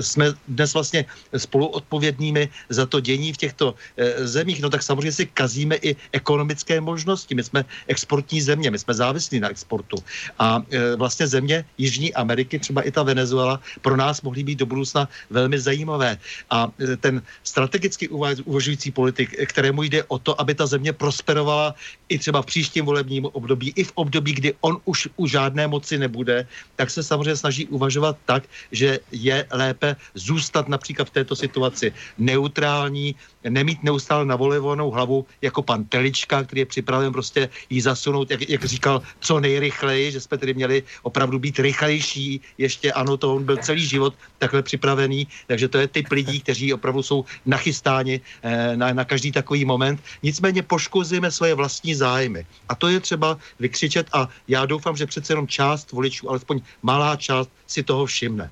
jsme 0.00 0.34
dnes 0.48 0.74
vlastně 0.74 1.04
spoluodpovědnými 1.36 2.48
za 2.68 2.86
to 2.86 3.00
dění 3.00 3.32
v 3.32 3.36
těchto 3.36 3.74
e, 3.96 4.26
zemích, 4.26 4.60
no 4.60 4.70
tak 4.70 4.82
samozřejmě 4.82 5.12
si 5.12 5.26
kazíme 5.26 5.76
i 5.76 5.96
ekonomické 6.12 6.80
možnosti. 6.80 7.34
My 7.34 7.44
jsme 7.44 7.64
exportní 7.86 8.42
země, 8.42 8.70
my 8.70 8.78
jsme 8.78 8.94
závislí 8.94 9.40
na 9.40 9.50
exportu. 9.50 9.96
A 10.38 10.62
e, 10.70 10.96
vlastně 10.96 11.26
země 11.26 11.64
Jižní 11.78 12.14
Ameriky, 12.14 12.58
třeba 12.58 12.82
i 12.82 12.90
ta 12.90 13.02
Venezuela, 13.02 13.60
pro 13.80 13.96
nás 13.96 14.22
mohly 14.22 14.42
být 14.42 14.58
do 14.58 14.66
budoucna 14.66 15.08
velmi 15.30 15.58
zajímavé. 15.58 16.18
A 16.50 16.68
e, 16.80 16.96
ten 16.96 17.22
strategicky 17.42 18.08
uvažující 18.44 18.90
politik, 18.90 19.34
kterému 19.46 19.82
jde 19.82 20.04
o 20.04 20.18
to, 20.18 20.40
aby 20.40 20.54
ta 20.54 20.66
země 20.66 20.92
prosperovala 20.92 21.74
i 22.08 22.18
třeba 22.18 22.42
v 22.42 22.46
příštím 22.46 22.84
volebním 22.84 23.24
období, 23.32 23.72
i 23.76 23.84
v 23.84 23.92
období, 23.94 24.32
kdy 24.32 24.54
on 24.60 24.78
už 24.84 25.08
u 25.16 25.26
žádné 25.26 25.66
moci 25.66 25.98
nebude, 25.98 26.46
tak 26.76 26.90
se 26.90 27.02
samozřejmě 27.02 27.36
snaží 27.36 27.66
uvažovat 27.66 28.16
tak, 28.24 28.44
že 28.72 28.98
je 29.12 29.46
lépe 29.50 29.96
zůstat 30.14 30.68
například 30.68 31.08
v 31.08 31.10
této 31.10 31.36
situaci 31.36 31.92
neutrální, 32.18 33.14
nemít 33.48 33.82
neustále 33.82 34.24
navolovanou 34.24 34.90
hlavu 34.90 35.26
jako 35.42 35.62
pan 35.62 35.84
Telička, 35.84 36.42
který 36.42 36.60
je 36.60 36.66
připraven 36.66 37.12
prostě 37.12 37.48
jí 37.70 37.80
zasunout, 37.80 38.30
jak, 38.30 38.48
jak 38.48 38.64
říkal, 38.64 39.02
co 39.20 39.40
nejrychleji, 39.40 40.12
že 40.12 40.20
jsme 40.20 40.38
tedy 40.38 40.54
měli 40.54 40.82
opravdu 41.02 41.38
být 41.38 41.58
rychlejší, 41.58 42.40
ještě 42.58 42.92
ano, 42.92 43.16
to 43.16 43.34
on 43.34 43.44
byl 43.44 43.56
celý 43.56 43.86
život 43.86 44.14
takhle 44.38 44.62
připravený, 44.62 45.26
takže 45.46 45.68
to 45.68 45.78
je 45.78 45.88
typ 45.88 46.06
lidí, 46.10 46.40
kteří 46.40 46.74
opravdu 46.74 47.02
jsou 47.02 47.24
nachystáni 47.46 48.20
eh, 48.42 48.76
na, 48.76 48.92
na 48.92 49.04
každý 49.04 49.32
takový 49.32 49.64
moment. 49.64 50.00
Nicméně 50.22 50.62
poškozujeme 50.62 51.30
svoje 51.30 51.54
vlastní 51.54 51.94
zájmy. 51.94 52.46
A 52.68 52.74
to 52.74 52.88
je 52.88 53.00
třeba 53.00 53.38
vykřičet 53.60 54.06
a 54.12 54.28
já 54.48 54.66
doufám, 54.66 54.96
že 54.96 55.06
přece 55.06 55.32
jenom 55.32 55.46
část 55.46 55.92
voličů, 55.92 56.30
alespoň 56.30 56.60
malá 56.82 57.16
část, 57.16 57.50
si 57.66 57.82
toho 57.82 58.06
všimne. 58.06 58.50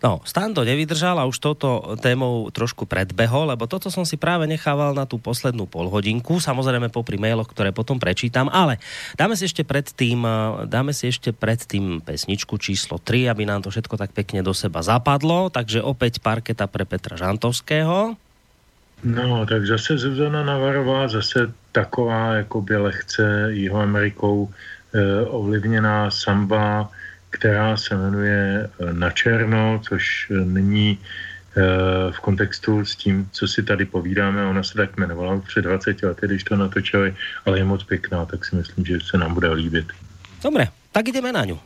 No, 0.00 0.24
Stan 0.24 0.52
to 0.56 0.64
nevydržal 0.64 1.20
a 1.20 1.28
už 1.28 1.36
touto 1.38 1.96
témou 2.00 2.48
trošku 2.48 2.88
predbehol, 2.88 3.52
lebo 3.52 3.68
toto 3.68 3.92
som 3.92 4.08
si 4.08 4.16
práve 4.16 4.48
nechával 4.48 4.96
na 4.96 5.04
tú 5.04 5.20
poslednú 5.20 5.68
polhodinku, 5.68 6.40
samozrejme 6.40 6.88
popri 6.88 7.20
mailoch, 7.20 7.50
ktoré 7.50 7.70
potom 7.70 8.00
prečítam, 8.00 8.48
ale 8.48 8.80
dáme 9.14 9.36
si 9.36 9.44
ešte 9.44 9.66
predtým, 9.66 10.24
dáme 10.66 10.96
si 10.96 11.10
ešte 11.10 11.36
predtým 11.36 12.00
pesničku 12.00 12.56
číslo 12.56 12.96
3, 12.96 13.28
aby 13.28 13.44
nám 13.44 13.64
to 13.64 13.68
všetko 13.68 13.94
tak 14.00 14.16
pekne 14.16 14.40
do 14.40 14.56
seba 14.56 14.80
zapadlo, 14.80 15.52
takže 15.52 15.84
opäť 15.84 16.24
parketa 16.24 16.64
pre 16.70 16.88
Petra 16.88 17.20
Žantovského. 17.20 18.16
No, 19.00 19.48
tak 19.48 19.64
zase 19.64 19.96
Zuzana 19.96 20.44
Navarová, 20.44 21.08
zase 21.08 21.48
taková 21.72 22.44
jakoby 22.44 22.76
lehce 22.76 23.48
Jihoamerikou 23.52 24.48
eh, 24.48 25.24
ovlivněná 25.24 26.10
samba, 26.10 26.90
která 27.30 27.76
se 27.76 27.96
jmenuje 27.96 28.70
eh, 28.80 28.92
Na 28.92 29.10
černo, 29.10 29.80
což 29.88 30.30
eh, 30.30 30.34
není 30.44 30.98
eh, 30.98 32.12
v 32.12 32.20
kontextu 32.20 32.84
s 32.84 32.96
tím, 32.96 33.28
co 33.32 33.48
si 33.48 33.62
tady 33.62 33.84
povídáme. 33.84 34.44
Ona 34.44 34.62
se 34.62 34.74
tak 34.74 34.96
jmenovala 34.96 35.40
před 35.40 35.62
20 35.62 36.02
lety, 36.02 36.26
když 36.26 36.44
to 36.44 36.56
natočili, 36.56 37.14
ale 37.46 37.58
je 37.58 37.64
moc 37.64 37.84
pěkná, 37.84 38.24
tak 38.24 38.44
si 38.44 38.56
myslím, 38.56 38.84
že 38.84 38.98
se 39.00 39.18
nám 39.18 39.34
bude 39.34 39.52
líbit. 39.52 39.86
Dobre, 40.42 40.68
tak 40.92 41.08
jdeme 41.08 41.32
na 41.32 41.44
ňu. 41.44 41.58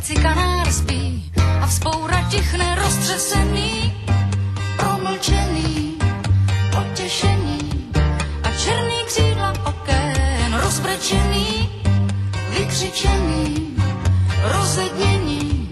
kleci 0.00 0.14
kanár 0.16 0.72
spí 0.72 1.30
a 1.60 1.66
vzpoura 1.66 2.24
tichne 2.32 2.74
roztřesený, 2.74 3.92
promlčený, 4.76 5.98
potěšený 6.72 7.58
a 8.42 8.48
černý 8.64 8.98
křídla 9.06 9.52
oken 9.64 10.54
rozbrečený, 10.62 11.68
vykřičený, 12.48 13.76
rozedněný 14.42 15.68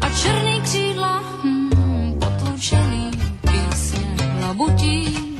a 0.00 0.06
černý 0.10 0.60
křídla 0.60 1.22
hmm, 1.42 2.18
potlučený 2.18 3.10
písně 3.46 4.16
na 4.40 4.54
butí. 4.54 5.38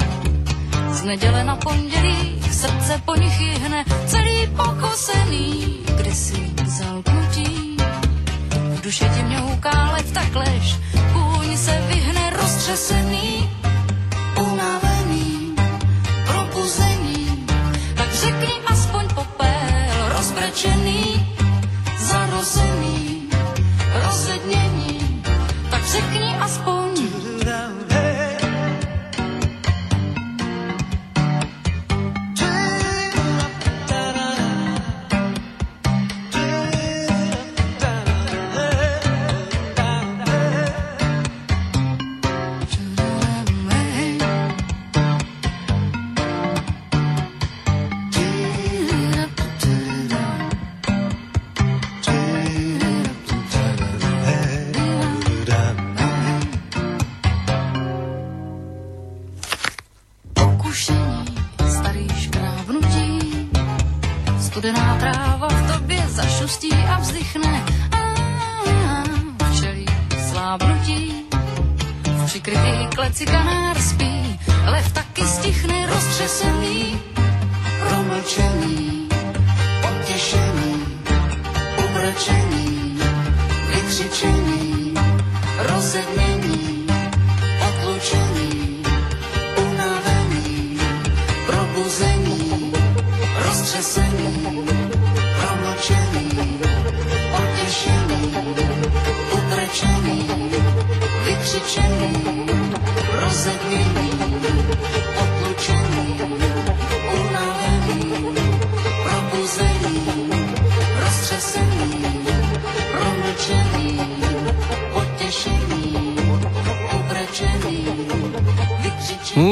Z 0.92 1.02
neděle 1.02 1.44
na 1.44 1.56
pondělí 1.56 2.42
srdce 2.52 3.02
po 3.04 3.14
nich 3.14 3.40
jihne 3.40 3.84
celý 4.06 4.46
pokosený, 4.56 5.76
kdysi 5.96 6.50
zalknutí 6.66 7.37
duše 8.88 9.04
ti 9.04 9.22
mňouká 9.22 9.92
lev 9.92 10.12
tak 10.16 10.34
lež, 10.34 10.80
kůň 11.12 11.56
se 11.56 11.76
vyhne 11.92 12.30
roztřesený, 12.30 13.50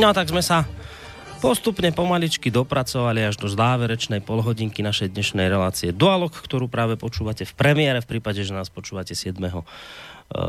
No 0.06 0.14
tak 0.14 0.30
sme 0.30 0.38
sa 0.38 0.62
postupne 1.42 1.90
pomaličky 1.90 2.46
dopracovali 2.46 3.26
až 3.26 3.42
do 3.42 3.50
záverečnej 3.50 4.22
polhodinky 4.22 4.78
našej 4.78 5.10
dnešnej 5.10 5.50
relácie. 5.50 5.90
Dualog, 5.90 6.30
ktorú 6.30 6.70
práve 6.70 6.94
počúvate 6.94 7.42
v 7.42 7.50
premiére, 7.58 7.98
v 7.98 8.14
prípade, 8.14 8.38
že 8.46 8.54
nás 8.54 8.70
počúvate 8.70 9.18
7 9.18 9.34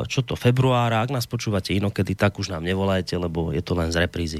čo 0.07 0.23
to 0.23 0.39
februára. 0.39 1.03
Ak 1.03 1.11
nás 1.11 1.27
počúvate 1.27 1.75
inokedy, 1.75 2.15
tak 2.15 2.39
už 2.39 2.49
nám 2.55 2.63
nevolajte, 2.63 3.19
lebo 3.19 3.51
je 3.51 3.59
to 3.59 3.75
len 3.75 3.91
z 3.91 3.99
reprízy. 4.07 4.39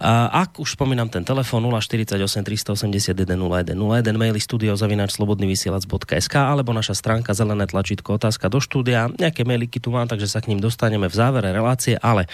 Ak 0.00 0.56
už 0.56 0.74
spomínam 0.74 1.12
ten 1.12 1.22
telefon 1.22 1.62
048 1.68 2.16
381 2.16 3.12
0101, 3.36 4.16
maily 4.16 4.40
studiozavinačslobodnyvysielac.sk 4.40 6.34
alebo 6.34 6.72
naša 6.72 6.96
stránka 6.96 7.36
zelené 7.36 7.68
tlačítko 7.68 8.16
otázka 8.16 8.48
do 8.48 8.58
štúdia. 8.64 9.12
Nejaké 9.20 9.44
mailiky 9.44 9.76
tu 9.76 9.92
mám, 9.92 10.08
takže 10.08 10.24
sa 10.24 10.40
k 10.40 10.48
ním 10.48 10.64
dostaneme 10.64 11.04
v 11.04 11.14
závere 11.14 11.52
relácie, 11.52 12.00
ale 12.00 12.24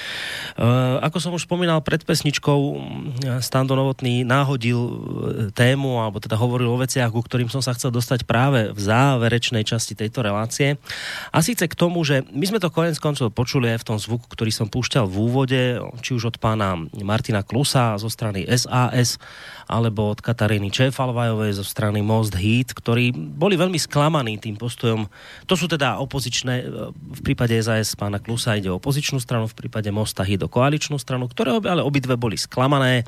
uh, 0.55 1.03
ako 1.03 1.19
som 1.19 1.35
už 1.35 1.51
spomínal 1.51 1.83
pred 1.83 2.07
pesničkou, 2.07 2.61
Stando 3.43 3.75
Novotný 3.75 4.23
náhodil 4.23 4.79
tému, 5.51 5.99
alebo 5.99 6.23
teda 6.23 6.39
hovoril 6.39 6.71
o 6.71 6.79
veciach, 6.79 7.11
ku 7.11 7.25
ktorým 7.25 7.51
som 7.51 7.59
sa 7.59 7.75
chcel 7.75 7.91
dostať 7.91 8.29
práve 8.29 8.71
v 8.71 8.81
záverečnej 8.81 9.67
časti 9.67 9.99
tejto 9.99 10.23
relácie. 10.23 10.79
A 11.35 11.43
síce 11.43 11.67
k 11.67 11.75
tomu, 11.75 12.05
že 12.07 12.23
my 12.31 12.45
sme 12.47 12.60
to 12.61 12.69
konec 12.69 13.01
koncov 13.01 13.33
počuli 13.33 13.73
aj 13.73 13.83
v 13.83 13.89
tom 13.89 13.99
zvuku, 13.99 14.29
ktorý 14.29 14.53
som 14.53 14.69
púšťal 14.69 15.09
v 15.09 15.17
úvode, 15.17 15.61
či 16.05 16.11
už 16.13 16.31
od 16.31 16.37
pána 16.37 16.77
Martina 17.01 17.41
Klusa 17.41 17.97
zo 17.97 18.13
strany 18.13 18.45
SAS, 18.47 19.17
alebo 19.71 20.11
od 20.11 20.19
Kataríny 20.19 20.75
Čefalvajovej 20.75 21.63
zo 21.63 21.65
strany 21.65 22.03
Most 22.03 22.35
Heat, 22.35 22.75
ktorí 22.75 23.15
boli 23.15 23.55
veľmi 23.55 23.79
sklamaní 23.79 24.43
tým 24.43 24.59
postojom. 24.59 25.07
To 25.47 25.55
sú 25.55 25.71
teda 25.71 26.03
opozičné, 26.03 26.55
v 26.91 27.21
prípade 27.23 27.55
SAS 27.63 27.95
pána 27.95 28.19
Klusa 28.19 28.59
ide 28.59 28.67
o 28.67 28.83
opozičnú 28.83 29.23
stranu, 29.23 29.47
v 29.47 29.55
prípade 29.55 29.87
Mosta 29.95 30.27
Heat 30.27 30.43
o 30.43 30.51
koaličnú 30.51 30.99
stranu, 30.99 31.31
ktoré 31.31 31.63
ale 31.63 31.87
obidve 31.87 32.19
boli 32.19 32.35
sklamané 32.35 33.07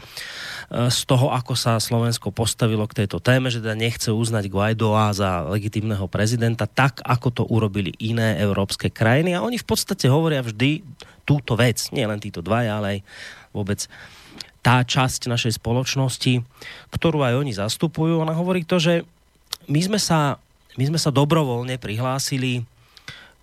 z 0.71 1.01
toho, 1.11 1.35
ako 1.35 1.59
sa 1.59 1.83
Slovensko 1.83 2.31
postavilo 2.31 2.87
k 2.87 3.03
tejto 3.03 3.19
téme, 3.19 3.51
že 3.51 3.59
teda 3.59 3.75
nechce 3.75 4.15
uznať 4.15 4.47
Guaidoa 4.47 5.11
za 5.11 5.43
legitimného 5.51 6.07
prezidenta, 6.07 6.71
tak 6.71 7.03
ako 7.03 7.29
to 7.35 7.43
urobili 7.51 7.91
iné 7.99 8.39
európske 8.39 8.87
krajiny. 8.87 9.35
A 9.35 9.43
oni 9.43 9.59
v 9.59 9.67
podstate 9.67 10.07
hovoria 10.07 10.47
vždy 10.47 10.87
túto 11.27 11.59
vec. 11.59 11.91
Nie 11.91 12.07
len 12.07 12.23
títo 12.23 12.39
dvaja, 12.39 12.79
ale 12.79 12.87
aj 12.87 12.99
vôbec 13.51 13.81
tá 14.63 14.87
časť 14.87 15.27
našej 15.27 15.59
spoločnosti, 15.59 16.39
ktorú 16.95 17.27
aj 17.27 17.35
oni 17.35 17.53
zastupujú. 17.53 18.23
Ona 18.23 18.33
hovorí 18.33 18.63
to, 18.63 18.79
že 18.79 19.03
my 19.67 19.81
sme 19.83 19.99
sa, 19.99 20.39
my 20.79 20.85
sme 20.87 20.99
sa 21.03 21.11
dobrovoľne 21.11 21.83
prihlásili 21.83 22.63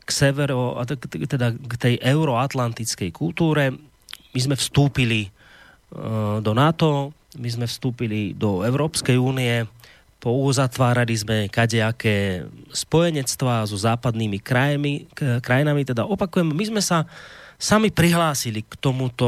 k 0.07 0.09
severo, 0.09 0.79
teda 1.27 1.53
k 1.53 1.73
tej 1.75 1.95
euroatlantickej 1.99 3.11
kultúre. 3.11 3.75
My 4.31 4.39
sme 4.39 4.55
vstúpili 4.55 5.27
do 6.39 6.51
NATO, 6.55 7.11
my 7.37 7.49
sme 7.51 7.65
vstúpili 7.67 8.33
do 8.33 8.63
Európskej 8.65 9.19
únie, 9.19 9.67
pouzatvárali 10.19 11.15
sme 11.15 11.37
kadejaké 11.47 12.43
spojenectvá 12.73 13.63
so 13.63 13.79
západnými 13.79 14.37
krajami, 14.43 15.07
krajinami, 15.15 15.87
teda 15.87 16.03
opakujem, 16.03 16.51
my 16.51 16.65
sme 16.67 16.81
sa 16.83 17.07
sami 17.55 17.87
prihlásili 17.91 18.67
k 18.67 18.73
tomuto 18.79 19.27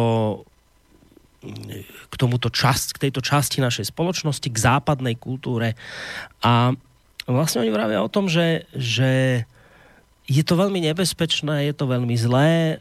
k 1.42 2.14
tomuto 2.16 2.54
časť, 2.54 2.98
k 2.98 3.02
tejto 3.10 3.26
časti 3.26 3.60
našej 3.60 3.90
spoločnosti, 3.90 4.46
k 4.46 4.58
západnej 4.62 5.18
kultúre. 5.18 5.74
A 6.46 6.78
vlastne 7.26 7.66
oni 7.66 7.74
vravia 7.74 8.06
o 8.06 8.14
tom, 8.14 8.30
že, 8.30 8.70
že 8.78 9.44
je 10.30 10.44
to 10.46 10.54
veľmi 10.54 10.80
nebezpečné, 10.86 11.66
je 11.70 11.76
to 11.76 11.90
veľmi 11.90 12.14
zlé, 12.14 12.80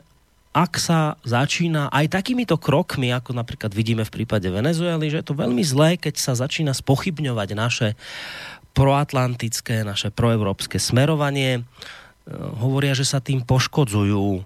ak 0.50 0.82
sa 0.82 1.14
začína 1.22 1.94
aj 1.94 2.10
takýmito 2.10 2.58
krokmi, 2.58 3.14
ako 3.14 3.38
napríklad 3.38 3.70
vidíme 3.70 4.02
v 4.02 4.14
prípade 4.22 4.50
Venezuely, 4.50 5.06
že 5.06 5.22
je 5.22 5.26
to 5.30 5.38
veľmi 5.38 5.62
zlé, 5.62 5.94
keď 5.94 6.18
sa 6.18 6.34
začína 6.34 6.74
spochybňovať 6.74 7.48
naše 7.54 7.88
proatlantické, 8.74 9.86
naše 9.86 10.10
proevropské 10.10 10.82
smerovanie. 10.82 11.62
Hovoria, 12.58 12.98
že 12.98 13.06
sa 13.06 13.22
tým 13.22 13.46
poškodzujú 13.46 14.42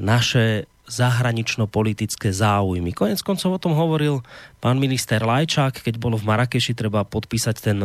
naše 0.00 0.64
zahranično-politické 0.86 2.30
záujmy. 2.30 2.94
Konec 2.94 3.18
koncov 3.22 3.58
o 3.58 3.62
tom 3.62 3.74
hovoril 3.74 4.22
pán 4.62 4.78
minister 4.78 5.18
Lajčák, 5.18 5.82
keď 5.82 5.98
bolo 5.98 6.14
v 6.14 6.30
Marakeši 6.30 6.78
treba 6.78 7.02
podpísať 7.02 7.56
ten 7.58 7.78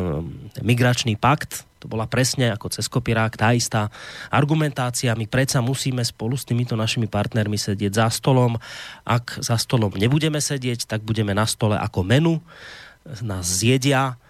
migračný 0.62 1.18
pakt. 1.18 1.66
To 1.82 1.90
bola 1.90 2.06
presne 2.06 2.54
ako 2.54 2.70
cez 2.70 2.86
kopirák 2.86 3.34
tá 3.34 3.58
istá 3.58 3.90
argumentácia. 4.30 5.18
My 5.18 5.26
predsa 5.26 5.66
musíme 5.66 6.06
spolu 6.06 6.38
s 6.38 6.46
týmito 6.46 6.78
našimi 6.78 7.10
partnermi 7.10 7.58
sedieť 7.58 8.06
za 8.06 8.08
stolom. 8.14 8.62
Ak 9.02 9.42
za 9.42 9.58
stolom 9.58 9.90
nebudeme 9.98 10.38
sedieť, 10.38 10.86
tak 10.86 11.02
budeme 11.02 11.34
na 11.34 11.50
stole 11.50 11.74
ako 11.82 12.06
menu. 12.06 12.38
Nás 13.26 13.50
zjedia. 13.50 14.22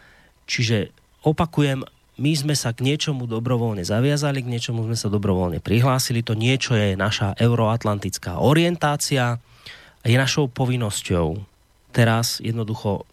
Čiže 0.48 0.96
opakujem, 1.28 1.84
my 2.22 2.32
sme 2.38 2.54
sa 2.54 2.70
k 2.70 2.86
niečomu 2.86 3.26
dobrovoľne 3.26 3.82
zaviazali, 3.82 4.46
k 4.46 4.52
niečomu 4.54 4.86
sme 4.86 4.94
sa 4.94 5.10
dobrovoľne 5.10 5.58
prihlásili. 5.58 6.22
To 6.22 6.38
niečo 6.38 6.78
je 6.78 6.94
naša 6.94 7.34
euroatlantická 7.42 8.38
orientácia 8.38 9.42
a 10.02 10.06
je 10.06 10.18
našou 10.18 10.46
povinnosťou 10.46 11.42
teraz 11.90 12.38
jednoducho 12.38 13.10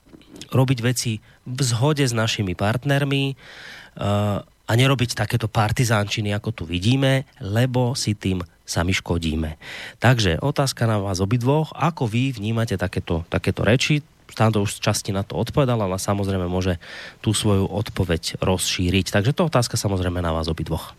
robiť 0.53 0.79
veci 0.85 1.25
v 1.49 1.61
zhode 1.65 2.05
s 2.05 2.13
našimi 2.13 2.53
partnermi 2.53 3.33
uh, 3.33 4.45
a 4.45 4.73
nerobiť 4.77 5.17
takéto 5.17 5.49
partizánčiny, 5.49 6.37
ako 6.37 6.53
tu 6.53 6.63
vidíme, 6.69 7.25
lebo 7.41 7.97
si 7.97 8.13
tým 8.13 8.45
sami 8.69 8.93
škodíme. 8.93 9.57
Takže 9.97 10.45
otázka 10.45 10.85
na 10.85 11.01
vás 11.01 11.25
obidvoch, 11.25 11.73
ako 11.73 12.05
vy 12.05 12.37
vnímate 12.37 12.77
takéto, 12.77 13.25
takéto 13.33 13.65
reči, 13.65 14.05
Stán 14.29 14.53
to 14.53 14.63
už 14.63 14.79
z 14.79 14.85
časti 14.85 15.11
na 15.11 15.27
to 15.27 15.35
odpovedal, 15.35 15.81
ale 15.83 15.99
samozrejme 15.99 16.47
môže 16.47 16.79
tú 17.25 17.35
svoju 17.35 17.67
odpoveď 17.67 18.39
rozšíriť. 18.39 19.11
Takže 19.11 19.35
to 19.35 19.49
otázka 19.49 19.75
samozrejme 19.75 20.23
na 20.23 20.31
vás 20.31 20.47
obidvoch. 20.47 20.95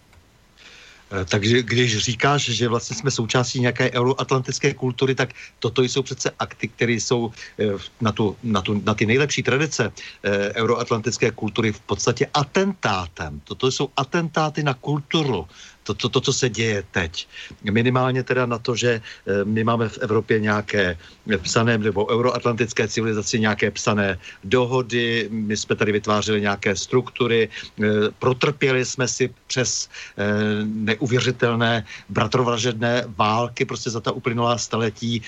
Eh, 1.11 1.26
takže 1.26 1.64
když 1.64 1.97
říkáš, 1.97 2.41
že 2.41 2.68
vlastně 2.68 2.95
jsme 2.95 3.11
součástí 3.11 3.60
nějaké 3.60 3.91
euroatlantické 3.91 4.73
kultury, 4.73 5.15
tak 5.15 5.30
toto 5.60 5.81
jsou 5.81 6.01
přece 6.01 6.31
akty, 6.39 6.68
které 6.68 6.93
jsou 6.93 7.31
eh, 7.60 7.65
na, 8.01 8.11
tu, 8.11 8.38
na, 8.43 8.61
tu, 8.61 8.81
na 8.85 8.93
ty 8.93 9.06
nejlepší 9.06 9.43
tradice 9.43 9.91
eh, 10.23 10.53
euroatlantické 10.53 11.31
kultury 11.31 11.72
v 11.72 11.80
podstatě 11.80 12.27
atentátem. 12.34 13.41
Toto 13.43 13.72
jsou 13.72 13.89
atentáty 13.97 14.64
na 14.64 14.73
kulturu, 14.73 15.47
to, 15.90 15.94
to, 15.94 16.10
to, 16.10 16.22
co 16.22 16.34
se 16.34 16.49
děje 16.49 16.84
teď. 16.91 17.28
Minimálně 17.72 18.24
teda 18.24 18.45
na 18.45 18.60
to, 18.61 18.76
že 18.76 19.02
eh, 19.02 19.45
my 19.45 19.64
máme 19.64 19.90
v 19.90 19.98
Evropě 19.98 20.40
nějaké 20.40 20.98
psané, 21.41 21.78
nebo 21.78 22.06
euroatlantické 22.06 22.88
civilizaci 22.88 23.40
nějaké 23.40 23.72
psané 23.72 24.20
dohody, 24.44 25.28
my 25.32 25.57
jsme 25.57 25.76
tady 25.76 25.91
vytvářeli 25.91 26.41
nějaké 26.41 26.76
struktury, 26.76 27.49
eh, 27.49 27.84
protrpěli 28.20 28.86
jsme 28.86 29.07
si 29.07 29.34
přes 29.48 29.90
eh, 30.18 30.66
neuvěřitelné 30.66 31.86
bratrovražedné 32.10 33.10
války 33.18 33.66
prostě 33.66 33.90
za 33.90 33.99
ta 33.99 34.11
uplynulá 34.11 34.57
staletí 34.57 35.22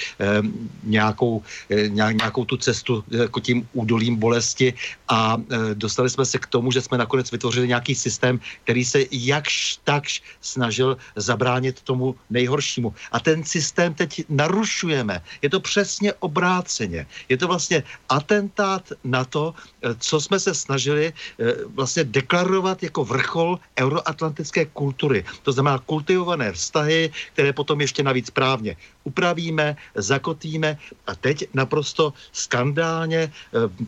nějakou, 0.83 1.41
nějakou 1.87 2.45
tu 2.45 2.57
cestu 2.57 3.03
jako 3.09 3.39
tím 3.39 3.67
údolím 3.73 4.15
bolesti 4.15 4.73
a 5.07 5.37
dostali 5.73 6.09
jsme 6.09 6.25
se 6.25 6.37
k 6.37 6.47
tomu, 6.47 6.71
že 6.71 6.81
jsme 6.81 6.97
nakonec 6.97 7.31
vytvořili 7.31 7.67
nějaký 7.67 7.95
systém, 7.95 8.39
který 8.63 8.85
se 8.85 8.99
jakž 9.11 9.79
takž 9.83 10.21
snažil 10.51 10.97
zabránit 11.15 11.81
tomu 11.81 12.15
nejhoršímu. 12.29 12.93
A 13.11 13.19
ten 13.19 13.43
systém 13.43 13.93
teď 13.93 14.27
narušujeme. 14.29 15.23
Je 15.41 15.49
to 15.49 15.59
přesně 15.59 16.13
obráceně. 16.19 17.07
Je 17.29 17.37
to 17.37 17.47
vlastně 17.47 17.83
atentát 18.09 18.83
na 19.03 19.23
to, 19.23 19.53
eh, 19.55 19.95
co 19.99 20.15
jsme 20.21 20.39
se 20.39 20.51
snažili 20.51 21.13
eh, 21.13 21.63
vlastně 21.71 22.03
deklarovat 22.03 22.83
jako 22.83 23.05
vrchol 23.05 23.59
euroatlantické 23.79 24.65
kultury. 24.75 25.23
To 25.43 25.51
znamená 25.51 25.79
kultivované 25.87 26.51
vztahy, 26.51 27.11
které 27.33 27.53
potom 27.53 27.81
ještě 27.81 28.03
navíc 28.03 28.29
právně 28.29 28.75
upravíme, 29.03 29.77
zakotíme 29.95 30.77
a 31.07 31.15
teď 31.15 31.47
naprosto 31.53 32.13
skandálně, 32.31 33.29
eh, 33.29 33.31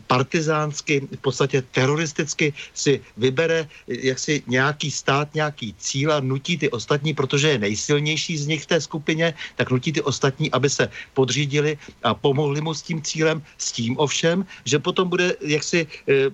partizánsky, 0.06 1.06
v 1.06 1.22
podstatě 1.22 1.62
teroristicky 1.62 2.52
si 2.74 3.00
vybere 3.16 3.68
jaksi 3.86 4.42
nějaký 4.46 4.90
stát, 4.90 5.34
nějaký 5.34 5.74
cíl 5.78 6.12
a 6.12 6.20
nutí 6.20 6.53
nutí 6.54 6.58
ty 6.58 6.70
ostatní, 6.70 7.14
protože 7.14 7.48
je 7.48 7.58
nejsilnější 7.58 8.38
z 8.38 8.46
nich 8.46 8.62
v 8.62 8.70
té 8.70 8.78
skupině, 8.80 9.34
tak 9.58 9.70
nutí 9.70 9.92
ty 9.92 10.00
ostatní, 10.02 10.50
aby 10.54 10.70
se 10.70 10.86
podřídili 11.14 11.78
a 12.02 12.14
pomohli 12.14 12.60
mu 12.62 12.74
s 12.74 12.82
tím 12.82 13.02
cílem, 13.02 13.42
s 13.58 13.72
tím 13.74 13.98
ovšem, 13.98 14.46
že 14.64 14.78
potom 14.78 15.10
bude, 15.10 15.34
jak 15.42 15.62
si 15.66 15.86
e, 16.06 16.30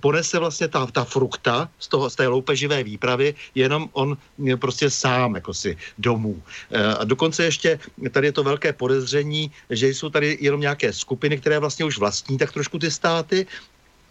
ponese 0.00 0.38
vlastně 0.40 0.68
ta, 0.72 0.88
ta 0.88 1.04
frukta 1.04 1.68
z, 1.78 1.86
toho, 1.88 2.08
z 2.08 2.14
té 2.16 2.24
loupeživé 2.32 2.80
výpravy, 2.80 3.34
jenom 3.54 3.92
on 3.92 4.16
e, 4.40 4.56
prostě 4.56 4.88
sám, 4.88 5.36
jako 5.36 5.52
si 5.52 5.76
domů. 6.00 6.40
E, 6.72 6.80
a 6.80 7.04
dokonce 7.04 7.44
ještě 7.44 7.76
tady 8.08 8.32
je 8.32 8.36
to 8.40 8.42
velké 8.42 8.72
podezření, 8.72 9.52
že 9.68 9.92
jsou 9.92 10.08
tady 10.08 10.40
jenom 10.40 10.64
nějaké 10.64 10.96
skupiny, 10.96 11.36
které 11.36 11.60
vlastně 11.60 11.84
už 11.84 12.00
vlastní 12.00 12.40
tak 12.40 12.52
trošku 12.56 12.80
ty 12.80 12.88
státy, 12.88 13.44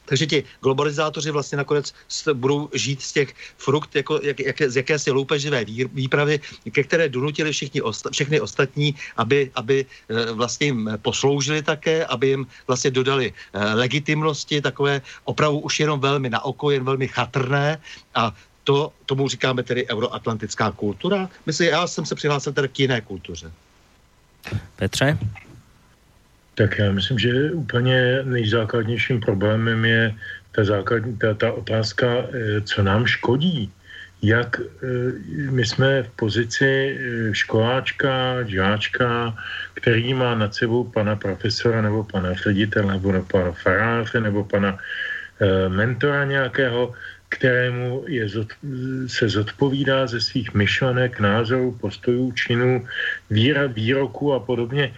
takže 0.05 0.25
ti 0.27 0.43
globalizátoři 0.61 1.31
vlastně 1.31 1.57
nakonec 1.57 1.93
budou 2.33 2.69
žít 2.73 3.01
z 3.01 3.11
těch 3.11 3.33
frukt, 3.57 3.95
jako, 3.95 4.19
jak, 4.23 4.39
jak, 4.39 4.61
z 4.61 4.75
jakési 4.75 5.11
loupeživé 5.11 5.65
výpravy, 5.93 6.39
ke 6.71 6.83
které 6.83 7.09
donutili 7.09 7.51
všichni 7.51 7.81
osta, 7.81 8.09
všechny 8.09 8.41
ostatní, 8.41 8.95
aby, 9.17 9.51
aby 9.55 9.85
eh, 9.85 10.31
vlastně 10.31 10.67
jim 10.67 10.89
posloužili 11.01 11.61
také, 11.63 12.05
aby 12.05 12.27
jim 12.27 12.47
vlastně 12.67 12.91
dodali 12.91 13.33
eh, 13.33 13.73
legitimnosti, 13.73 14.61
takové 14.61 15.01
opravdu 15.23 15.59
už 15.59 15.79
jenom 15.79 15.99
velmi 15.99 16.29
na 16.29 16.45
oko, 16.45 16.71
jen 16.71 16.83
velmi 16.83 17.07
chatrné 17.07 17.81
a 18.15 18.35
to, 18.63 18.93
tomu 19.05 19.27
říkáme 19.27 19.63
tedy 19.63 19.87
euroatlantická 19.87 20.71
kultura. 20.71 21.29
Myslím, 21.45 21.69
já 21.69 21.87
jsem 21.87 22.05
se 22.05 22.15
přihlásil 22.15 22.53
tedy 22.53 22.67
k 22.67 22.79
jiné 22.79 23.01
kultuře. 23.01 23.51
Petře? 24.75 25.17
Tak 26.55 26.79
já 26.79 26.91
myslím, 26.91 27.19
že 27.19 27.51
úplně 27.51 28.23
nejzákladnějším 28.23 29.19
problémem 29.19 29.85
je 29.85 30.15
ta, 30.51 30.63
základní, 30.63 31.17
ta, 31.17 31.33
ta 31.33 31.51
otázka, 31.51 32.07
eh, 32.07 32.61
co 32.61 32.83
nám 32.83 33.05
škodí. 33.05 33.71
Jak 34.21 34.59
eh, 34.59 34.67
my 35.51 35.65
jsme 35.65 36.03
v 36.03 36.09
pozici 36.09 36.67
eh, 36.67 37.33
školáčka, 37.33 38.43
žáčka, 38.43 39.35
který 39.73 40.13
má 40.13 40.35
nad 40.35 40.55
sebou 40.55 40.83
pana 40.83 41.15
profesora 41.15 41.81
nebo 41.81 42.03
pana 42.03 42.33
ředitele 42.33 42.93
nebo 42.93 43.23
pana 43.23 43.51
faráře 43.51 44.19
nebo 44.21 44.43
pana 44.43 44.77
mentora 45.67 46.25
nějakého, 46.25 46.93
kterému 47.29 48.05
je, 48.07 48.29
se 49.07 49.29
zodpovídá 49.29 50.07
ze 50.07 50.21
svých 50.21 50.53
myšlenek, 50.53 51.19
názorů, 51.19 51.81
postojů, 51.81 52.31
činů, 52.31 52.85
víra, 53.29 53.65
výroků 53.65 54.33
a 54.33 54.39
podobně 54.39 54.93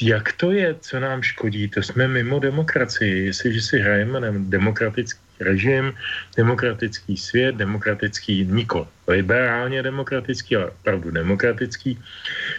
jak 0.00 0.32
to 0.32 0.52
je, 0.52 0.74
co 0.80 1.00
nám 1.00 1.22
škodí? 1.22 1.68
To 1.68 1.82
jsme 1.82 2.08
mimo 2.08 2.38
demokracii. 2.38 3.26
Jestliže 3.26 3.60
si 3.60 3.78
hrajeme 3.78 4.20
na 4.20 4.28
demokratický 4.32 5.20
režim, 5.40 5.92
demokratický 6.36 7.16
svět, 7.16 7.54
demokratický, 7.56 8.44
nikol, 8.44 8.88
liberálně 9.08 9.82
demokratický, 9.82 10.56
ale 10.56 10.70
opravdu 10.70 11.10
demokratický 11.10 11.98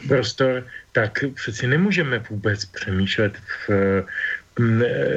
prostor, 0.08 0.66
tak 0.92 1.26
přeci 1.34 1.68
nemůžeme 1.68 2.20
vůbec 2.30 2.66
přemýšlet 2.66 3.34
v 3.68 4.04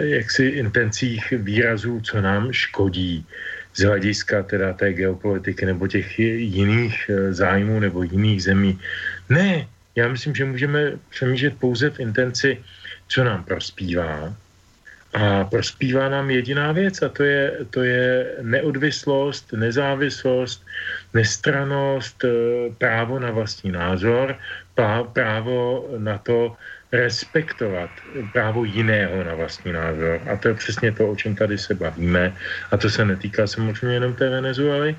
jaksi 0.01 0.45
intencích 0.45 1.33
výrazů, 1.37 2.01
co 2.01 2.21
nám 2.21 2.53
škodí 2.53 3.27
z 3.75 3.83
hlediska 3.83 4.43
teda 4.43 4.73
té 4.73 4.93
geopolitiky 4.93 5.67
nebo 5.67 5.87
těch 5.87 6.19
jiných 6.19 7.11
eh, 7.11 7.33
zájmů 7.33 7.81
nebo 7.81 8.03
jiných 8.03 8.43
zemí. 8.43 8.81
Ne, 9.29 9.67
já 9.97 10.09
myslím, 10.09 10.35
že 10.35 10.45
můžeme 10.45 10.93
přemýšlet 11.11 11.55
pouze 11.59 11.91
v 11.91 12.01
intenci, 12.01 12.63
co 13.09 13.25
nám 13.25 13.45
prospívá. 13.45 14.35
A 15.13 15.45
prospívá 15.45 16.09
nám 16.09 16.31
jediná 16.31 16.73
věc 16.73 17.03
a 17.03 17.09
to 17.09 17.23
je, 17.23 17.53
to 17.71 17.83
je 17.83 18.35
neodvislost, 18.43 19.53
nezávislost, 19.53 20.67
nestranost, 21.15 22.25
eh, 22.25 22.31
právo 22.79 23.19
na 23.19 23.31
vlastní 23.31 23.73
názor, 23.75 24.39
právo 25.13 25.89
na 25.99 26.19
to 26.19 26.57
respektovat 26.93 27.91
právo 28.33 28.65
jiného 28.65 29.25
na 29.25 29.35
vlastní 29.35 29.73
názor. 29.73 30.21
A 30.31 30.37
to 30.37 30.49
je 30.49 30.55
přesně 30.55 30.93
to, 30.93 31.11
o 31.11 31.17
čem 31.17 31.37
tady 31.37 31.59
se 31.59 31.75
bavíme. 31.75 32.35
A 32.71 32.77
to 32.77 32.91
se 32.91 33.05
netýká 33.05 33.47
samozřejmě 33.47 33.95
jenom 33.95 34.15
té 34.15 34.31
Venezuely. 34.31 34.91
E, 34.91 34.97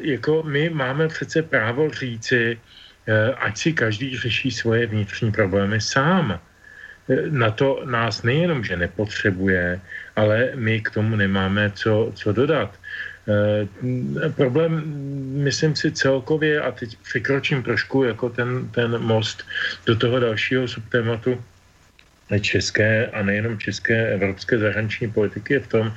jako 0.00 0.42
my 0.42 0.70
máme 0.70 1.08
přece 1.08 1.42
právo 1.42 1.90
říci, 1.90 2.60
ať 3.36 3.58
si 3.58 3.72
každý 3.72 4.18
řeší 4.18 4.50
svoje 4.50 4.86
vnitřní 4.86 5.32
problémy 5.32 5.80
sám. 5.80 6.40
Eh, 7.08 7.30
na 7.30 7.50
to 7.50 7.82
nás 7.84 8.22
nejenom, 8.22 8.64
že 8.64 8.76
nepotřebuje, 8.76 9.80
ale 10.16 10.52
my 10.54 10.80
k 10.80 10.90
tomu 10.90 11.16
nemáme 11.16 11.70
co, 11.74 12.12
co 12.14 12.32
dodat. 12.32 12.70
E, 13.24 14.28
problém, 14.36 14.82
myslím 15.44 15.76
si 15.76 15.92
celkově, 15.92 16.60
a 16.60 16.72
teď 16.72 16.96
překročím 16.96 17.62
trošku 17.62 18.04
jako 18.04 18.28
ten, 18.28 18.68
ten 18.68 18.98
most 18.98 19.44
do 19.86 19.96
toho 19.96 20.20
dalšího 20.20 20.68
subtématu 20.68 21.44
české 22.40 23.06
a 23.06 23.22
nejenom 23.22 23.58
české 23.58 24.08
evropské 24.08 24.58
zahraniční 24.58 25.10
politiky 25.10 25.54
je 25.54 25.60
v 25.60 25.66
tom, 25.68 25.92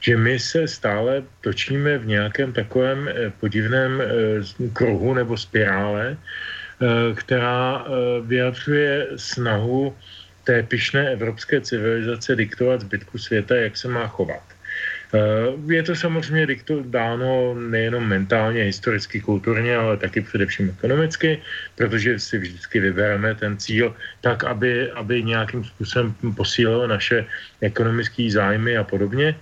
že 0.00 0.16
my 0.16 0.38
se 0.38 0.68
stále 0.68 1.22
točíme 1.40 1.98
v 1.98 2.06
nějakém 2.06 2.52
takovém 2.52 3.08
podivném 3.40 4.02
kruhu 4.72 5.14
nebo 5.14 5.36
spirále, 5.36 6.16
Eh, 6.80 7.14
která 7.14 7.84
eh, 7.84 7.90
vyjadřuje 8.20 9.08
snahu 9.16 9.96
té 10.44 10.62
pyšné 10.62 11.12
evropské 11.12 11.60
civilizace 11.60 12.36
diktovat 12.36 12.80
zbytku 12.80 13.18
světa, 13.18 13.56
jak 13.56 13.76
se 13.76 13.88
má 13.88 14.06
chovat. 14.06 14.42
Eh, 15.10 15.74
je 15.74 15.82
to 15.82 15.94
samozřejmě 15.94 16.46
dáno 16.86 17.54
nejenom 17.54 18.06
mentálně, 18.06 18.62
historicky, 18.62 19.20
kulturně, 19.20 19.76
ale 19.76 19.96
taky 19.96 20.20
především 20.20 20.70
ekonomicky, 20.70 21.42
protože 21.74 22.18
si 22.18 22.38
vždycky 22.38 22.80
vybereme 22.80 23.34
ten 23.34 23.58
cíl 23.58 23.94
tak, 24.20 24.44
aby, 24.44 24.90
aby 24.90 25.22
nějakým 25.22 25.64
způsobem 25.64 26.14
posílilo 26.36 26.86
naše 26.86 27.26
ekonomické 27.60 28.30
zájmy 28.30 28.76
a 28.76 28.84
podobně. 28.84 29.34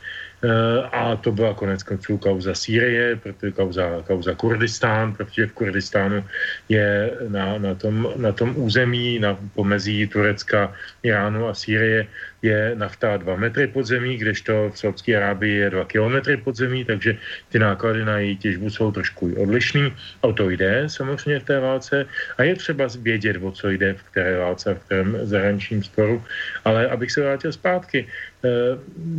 a 0.92 1.16
to 1.18 1.32
byla 1.32 1.54
konec 1.54 1.82
konců 1.82 2.18
kauza 2.18 2.54
Sýrie, 2.54 3.16
protože 3.16 3.52
kauza, 3.52 4.06
kauza 4.06 4.34
Kurdistán, 4.34 5.14
protože 5.14 5.46
v 5.46 5.52
Kurdistánu 5.52 6.24
je 6.68 7.10
na, 7.28 7.58
na, 7.58 7.74
tom, 7.74 8.06
na 8.16 8.32
tom 8.32 8.54
území 8.56 9.18
na 9.18 9.34
pomezí 9.54 10.06
Turecka, 10.06 10.72
Iránu 11.02 11.50
a 11.50 11.54
Sýrie 11.54 12.06
je 12.42 12.74
nafta 12.74 13.16
2 13.16 13.36
metry 13.36 13.66
pod 13.66 13.86
zemí, 13.86 14.16
kdežto 14.16 14.70
v 14.70 14.78
Saudské 14.78 15.16
Arábii 15.16 15.54
je 15.54 15.70
2 15.70 15.84
kilometry 15.84 16.36
pod 16.36 16.56
zemí, 16.56 16.84
takže 16.84 17.18
ty 17.48 17.58
náklady 17.58 18.04
na 18.04 18.18
její 18.18 18.36
těžbu 18.36 18.70
jsou 18.70 18.92
trošku 18.92 19.34
odlišný. 19.34 19.92
O 20.20 20.32
to 20.32 20.50
jde 20.50 20.84
samozřejmě 20.86 21.40
v 21.40 21.44
té 21.44 21.60
válce 21.60 22.06
a 22.38 22.42
je 22.42 22.54
třeba 22.54 22.86
vědět, 22.98 23.36
o 23.42 23.50
co 23.50 23.70
jde 23.70 23.94
v 23.94 24.02
které 24.02 24.38
válce 24.38 24.74
v 24.74 24.78
kterém 24.78 25.18
zahraničním 25.22 25.82
sporu. 25.82 26.22
Ale 26.64 26.88
abych 26.88 27.10
se 27.12 27.20
vrátil 27.20 27.52
zpátky, 27.52 28.06
eh, 28.06 28.48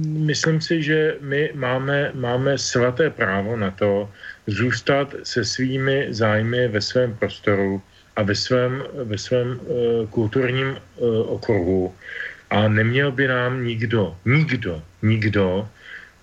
myslím 0.04 0.62
si, 0.62 0.84
že 0.84 1.16
my 1.22 1.52
máme, 1.54 2.12
máme 2.14 2.58
svaté 2.58 3.10
právo 3.10 3.56
na 3.56 3.72
to 3.72 4.10
zůstat 4.48 5.16
se 5.24 5.46
svými 5.46 6.08
zájmy 6.10 6.68
ve 6.68 6.82
svém 6.82 7.14
prostoru 7.16 7.82
a 8.16 8.24
ve 8.24 8.36
svém, 8.36 8.84
ve 8.94 9.18
svém 9.18 9.60
uh, 9.60 10.08
kulturním 10.10 10.76
uh, 10.76 11.32
okruhu 11.40 11.96
a 12.50 12.68
neměl 12.68 13.12
by 13.12 13.28
nám 13.28 13.64
nikdo, 13.64 14.18
nikdo, 14.26 14.82
nikdo, 15.02 15.70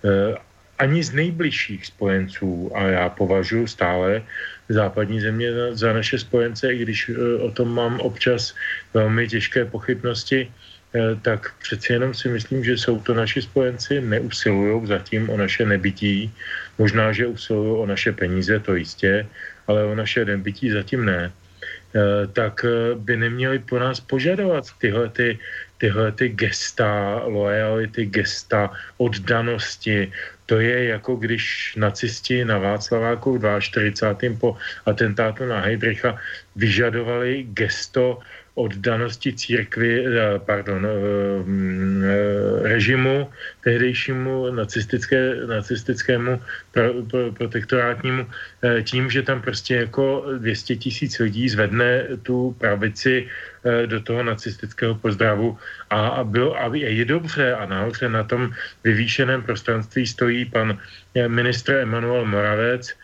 eh, 0.05 0.35
ani 0.77 1.03
z 1.03 1.11
nejbližších 1.11 1.85
spojenců, 1.85 2.71
a 2.75 2.81
já 2.83 3.09
považuji 3.09 3.67
stále 3.67 4.21
západní 4.69 5.21
země 5.21 5.73
za 5.73 5.93
naše 5.93 6.19
spojence, 6.19 6.73
i 6.73 6.77
když 6.77 7.09
eh, 7.09 7.15
o 7.41 7.51
tom 7.51 7.73
mám 7.73 7.99
občas 7.99 8.53
velmi 8.93 9.27
těžké 9.27 9.65
pochybnosti, 9.65 10.51
eh, 10.51 11.15
tak 11.21 11.55
přeci 11.63 11.93
jenom 11.93 12.13
si 12.13 12.29
myslím, 12.29 12.63
že 12.63 12.77
jsou 12.77 12.99
to 12.99 13.13
naši 13.15 13.41
spojenci, 13.41 14.01
neusilují 14.01 14.87
zatím 14.87 15.29
o 15.29 15.37
naše 15.37 15.65
nebytí, 15.65 16.29
možná, 16.77 17.15
že 17.15 17.27
usilují 17.27 17.71
o 17.81 17.85
naše 17.85 18.11
peníze, 18.11 18.59
to 18.59 18.75
jistě, 18.75 19.25
ale 19.67 19.83
o 19.83 19.95
naše 19.95 20.25
nebytí 20.25 20.71
zatím 20.71 21.05
ne. 21.05 21.31
Tak 22.33 22.65
by 22.99 23.17
neměli 23.17 23.59
po 23.59 23.79
nás 23.79 23.99
požadovat 23.99 24.65
tyhle 24.77 25.09
ty 25.09 25.39
tyhle 25.77 26.11
ty 26.11 26.29
gesta 26.29 27.21
lojality, 27.25 28.05
gesta 28.05 28.71
oddanosti, 28.97 30.11
to 30.45 30.59
je 30.59 30.83
jako 30.83 31.15
když 31.15 31.73
nacisti 31.77 32.45
na 32.45 32.57
Václaváku 32.57 33.39
42. 33.59 34.39
po 34.39 34.57
atentátu 34.85 35.45
na 35.45 35.59
Heidricha 35.59 36.17
vyžadovali 36.55 37.43
gesto 37.51 38.19
oddanosti 38.57 39.33
církvy, 39.37 39.91
eh, 40.01 40.09
pardon, 40.41 40.81
eh, 40.81 40.89
mm, 41.45 42.01
eh, 42.01 42.17
režimu 42.65 43.29
tehdejšímu 43.61 44.49
nacistické, 44.57 45.45
nacistickému 45.45 46.41
pro, 46.73 47.05
pro, 47.05 47.31
protektorátnímu 47.31 48.25
tím, 48.83 49.09
že 49.09 49.21
tam 49.21 49.41
prostě 49.41 49.85
jako 49.85 50.25
200 50.41 50.75
tisíc 50.75 51.19
lidí 51.19 51.49
zvedne 51.49 52.17
tu 52.25 52.55
pravici 52.57 53.29
do 53.85 53.99
toho 53.99 54.23
nacistického 54.23 54.95
pozdravu. 54.95 55.57
A, 55.91 56.07
a, 56.07 56.23
byl, 56.23 56.55
a 56.55 56.71
je 56.73 57.05
dobře 57.05 57.53
a 57.53 57.65
nahoře 57.65 58.09
na 58.09 58.23
tom 58.23 58.55
vyvýšeném 58.83 59.43
prostranství 59.43 60.07
stojí 60.07 60.45
pan 60.45 60.79
ministr 61.27 61.83
Emanuel 61.83 62.25
Moravec, 62.25 62.95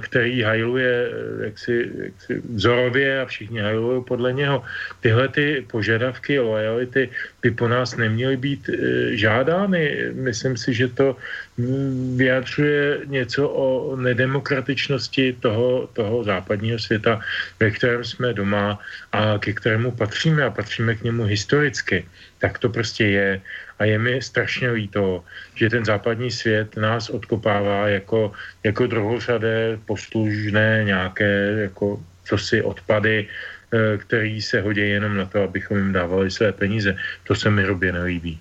který 0.00 0.42
hajluje 0.42 1.10
eh, 1.10 1.44
jaksi, 1.44 1.90
jaksi 1.96 2.32
vzorově 2.54 3.20
a 3.20 3.26
všichni 3.26 3.60
hajlují 3.60 4.04
podle 4.04 4.32
něho. 4.32 4.62
Tyhle 5.00 5.28
ty 5.28 5.64
požadavky 5.70 6.40
lojality 6.40 7.10
by 7.44 7.50
po 7.52 7.68
nás 7.68 7.92
neměly 8.00 8.36
být 8.40 8.72
eh, 8.72 8.76
žádány. 9.20 10.16
Myslím 10.16 10.56
si, 10.56 10.72
že 10.72 10.88
to 10.88 11.16
mm, 11.60 12.16
vyjadřuje 12.16 13.04
něco 13.04 13.42
o 13.48 13.96
nedemokratičnosti 14.00 15.36
toho, 15.44 15.92
toho 15.92 16.24
západního 16.24 16.80
světa, 16.80 17.20
ve 17.60 17.68
kterém 17.70 18.00
jsme 18.00 18.32
doma 18.32 18.80
a 19.12 19.36
ke 19.36 19.52
kterému 19.52 19.92
patříme 19.92 20.40
a 20.48 20.50
patříme 20.56 20.96
k 20.96 21.04
němu 21.04 21.28
historicky. 21.28 22.08
Tak 22.40 22.58
to 22.64 22.72
prostě 22.72 23.04
je 23.12 23.30
a 23.78 23.84
je 23.84 23.98
mi 23.98 24.22
strašně 24.24 24.70
líto, 24.70 25.20
že 25.54 25.68
ten 25.68 25.84
západní 25.84 26.30
svět 26.32 26.76
nás 26.80 27.12
odkopává 27.12 27.88
jako, 27.88 28.32
jako 28.64 28.86
druhořadé, 28.86 29.76
poslužné 29.84 30.88
nějaké 30.88 31.68
jako 31.68 32.00
cosi 32.24 32.62
odpady, 32.62 33.28
eh, 33.28 33.53
který 33.98 34.42
se 34.42 34.60
hodí 34.60 34.80
jenom 34.80 35.16
na 35.16 35.26
to, 35.26 35.42
abychom 35.42 35.76
jim 35.76 35.92
dávali 35.92 36.30
své 36.30 36.52
peníze. 36.52 36.96
To 37.26 37.34
se 37.34 37.50
mi 37.50 37.62
hrubě 37.62 37.92
nelíbí. 37.92 38.40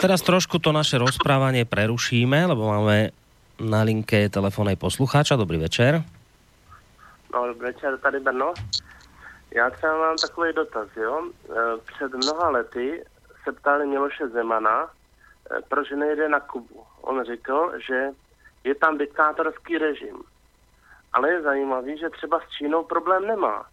Teraz 0.00 0.22
trošku 0.22 0.58
to 0.58 0.70
naše 0.72 0.98
rozprávanie 0.98 1.66
prerušíme, 1.66 2.46
lebo 2.46 2.70
máme 2.70 3.10
na 3.58 3.82
linke 3.82 4.30
telefónnej 4.30 4.78
poslucháča. 4.78 5.34
Dobrý 5.34 5.58
večer. 5.58 6.02
No, 7.34 7.46
dobrý 7.46 7.74
večer, 7.74 7.98
tady 7.98 8.20
Brno. 8.20 8.54
Já 9.54 9.70
třeba 9.70 9.98
mám 9.98 10.16
takový 10.16 10.52
dotaz, 10.52 10.88
jo. 10.96 11.22
Eh, 11.50 11.54
před 11.94 12.14
mnoha 12.14 12.48
lety 12.50 13.04
se 13.44 13.52
ptali 13.52 13.86
Miloše 13.86 14.28
Zemana, 14.28 14.86
eh, 14.86 15.60
proč 15.68 15.90
nejde 15.90 16.28
na 16.28 16.40
Kubu. 16.40 16.82
On 17.02 17.24
řekl, 17.24 17.72
že 17.86 18.08
je 18.64 18.74
tam 18.74 18.98
diktátorský 18.98 19.78
režim. 19.78 20.22
Ale 21.12 21.30
je 21.30 21.42
zajímavý, 21.42 21.98
že 21.98 22.10
třeba 22.10 22.40
s 22.40 22.50
Čínou 22.58 22.84
problém 22.84 23.26
nemá. 23.26 23.66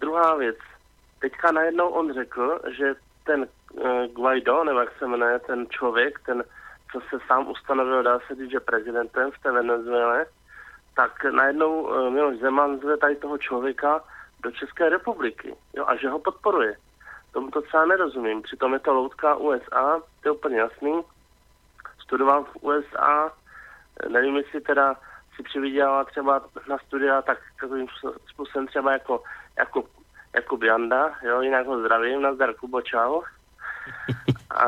Druhá 0.00 0.34
věc. 0.34 0.56
Teďka 1.20 1.52
najednou 1.52 1.88
on 1.88 2.14
řekl, 2.14 2.60
že 2.76 2.94
ten 3.24 3.48
uh, 3.72 4.04
Guaido, 4.06 4.64
nebo 4.64 4.80
jak 4.80 4.98
se 4.98 5.06
jmenuje, 5.06 5.38
ten 5.38 5.66
člověk, 5.70 6.18
ten, 6.26 6.44
co 6.92 7.00
se 7.00 7.18
sám 7.26 7.48
ustanovil, 7.48 8.02
dá 8.02 8.18
se 8.18 8.34
říct, 8.34 8.50
že 8.50 8.60
prezidentem 8.60 9.30
v 9.30 9.38
té 9.38 9.52
Venezuele, 9.52 10.26
tak 10.96 11.24
najednou 11.24 11.82
uh, 11.82 12.10
Miloš 12.10 12.38
Zeman 12.38 12.78
zve 12.78 12.96
tady 12.96 13.16
toho 13.16 13.38
člověka 13.38 14.04
do 14.40 14.50
České 14.50 14.88
republiky 14.88 15.56
jo, 15.74 15.84
a 15.86 15.96
že 15.96 16.08
ho 16.08 16.18
podporuje. 16.18 16.76
Tomu 17.32 17.50
to 17.50 17.62
třeba 17.62 17.84
nerozumím. 17.84 18.42
Přitom 18.42 18.72
je 18.72 18.78
to 18.78 18.94
loutka 18.94 19.34
USA, 19.34 20.02
to 20.20 20.28
je 20.28 20.32
úplně 20.32 20.58
jasný. 20.58 21.02
Studoval 21.98 22.44
v 22.44 22.56
USA, 22.60 23.32
nevím, 24.08 24.36
jestli 24.36 24.60
teda 24.60 24.96
si 25.36 25.42
přivydělala 25.42 26.04
třeba 26.04 26.42
na 26.68 26.78
studia 26.78 27.22
tak 27.22 27.38
takovým 27.60 27.86
způsobem 28.26 28.66
třeba 28.66 28.92
jako, 28.92 29.22
jako, 29.58 29.84
jako 30.34 30.56
Bianda, 30.56 31.14
jo, 31.22 31.40
jinak 31.40 31.66
ho 31.66 31.80
zdravím, 31.80 32.22
nazdar 32.22 32.54
Kubo, 32.54 32.80
čau. 32.82 33.22
A 34.56 34.66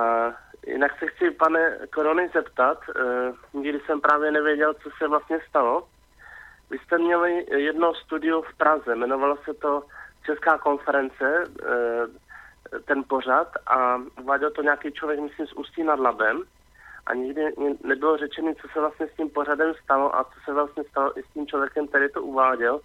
jinak 0.67 0.99
se 0.99 1.07
chci, 1.07 1.31
pane 1.31 1.79
Korony, 1.95 2.31
zeptat, 2.35 2.79
eh, 2.97 3.33
nikdy 3.53 3.81
jsem 3.81 4.01
právě 4.01 4.31
nevěděl, 4.31 4.75
co 4.75 4.91
se 4.99 5.09
vlastně 5.09 5.39
stalo. 5.49 5.89
Vy 6.71 6.79
jste 6.79 6.99
měli 6.99 7.47
jedno 7.49 7.95
studio 7.95 8.43
v 8.43 8.57
Praze, 8.57 8.93
jmenovalo 8.93 9.37
se 9.45 9.55
to 9.55 9.83
Česká 10.27 10.59
konference, 10.59 11.45
eh, 11.63 12.81
ten 12.85 13.05
pořad 13.09 13.49
a 13.67 14.01
uváděl 14.21 14.51
to 14.51 14.63
nějaký 14.63 14.93
člověk, 14.93 15.21
myslím, 15.21 15.47
z 15.47 15.53
Ústí 15.53 15.83
nad 15.83 16.01
Labem 16.01 16.43
a 17.07 17.15
nikdy 17.15 17.43
nebylo 17.85 18.17
řečeno, 18.17 18.55
co 18.61 18.69
se 18.73 18.81
vlastně 18.81 19.07
s 19.07 19.17
tím 19.17 19.31
pořadem 19.31 19.75
stalo 19.85 20.17
a 20.17 20.25
co 20.25 20.41
se 20.45 20.53
vlastně 20.53 20.85
stalo 20.91 21.19
i 21.19 21.23
s 21.23 21.33
tím 21.35 21.47
člověkem, 21.47 21.89
který 21.89 22.13
to 22.13 22.23
uváděl, 22.23 22.81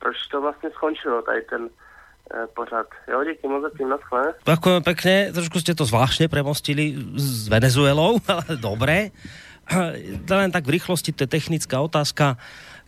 proč 0.00 0.16
to 0.32 0.40
vlastně 0.40 0.70
skončilo, 0.70 1.22
tady 1.22 1.42
ten 1.42 1.62
e, 1.68 2.46
pořad. 2.56 2.86
Jo, 3.08 3.24
díky 3.24 3.48
moc 3.48 3.62
za 3.62 3.70
tím, 3.76 3.88
naschle. 3.88 4.34
Pekne, 4.80 5.30
trošku 5.36 5.60
ste 5.60 5.76
to 5.76 5.84
zvláštne 5.84 6.32
premostili 6.32 6.96
s 7.14 7.46
Venezuelou, 7.52 8.18
ale 8.32 8.56
dobré. 8.56 9.12
Len 10.40 10.50
tak 10.50 10.66
v 10.66 10.80
rýchlosti, 10.80 11.12
to 11.12 11.28
je 11.28 11.30
technická 11.30 11.78
otázka 11.84 12.40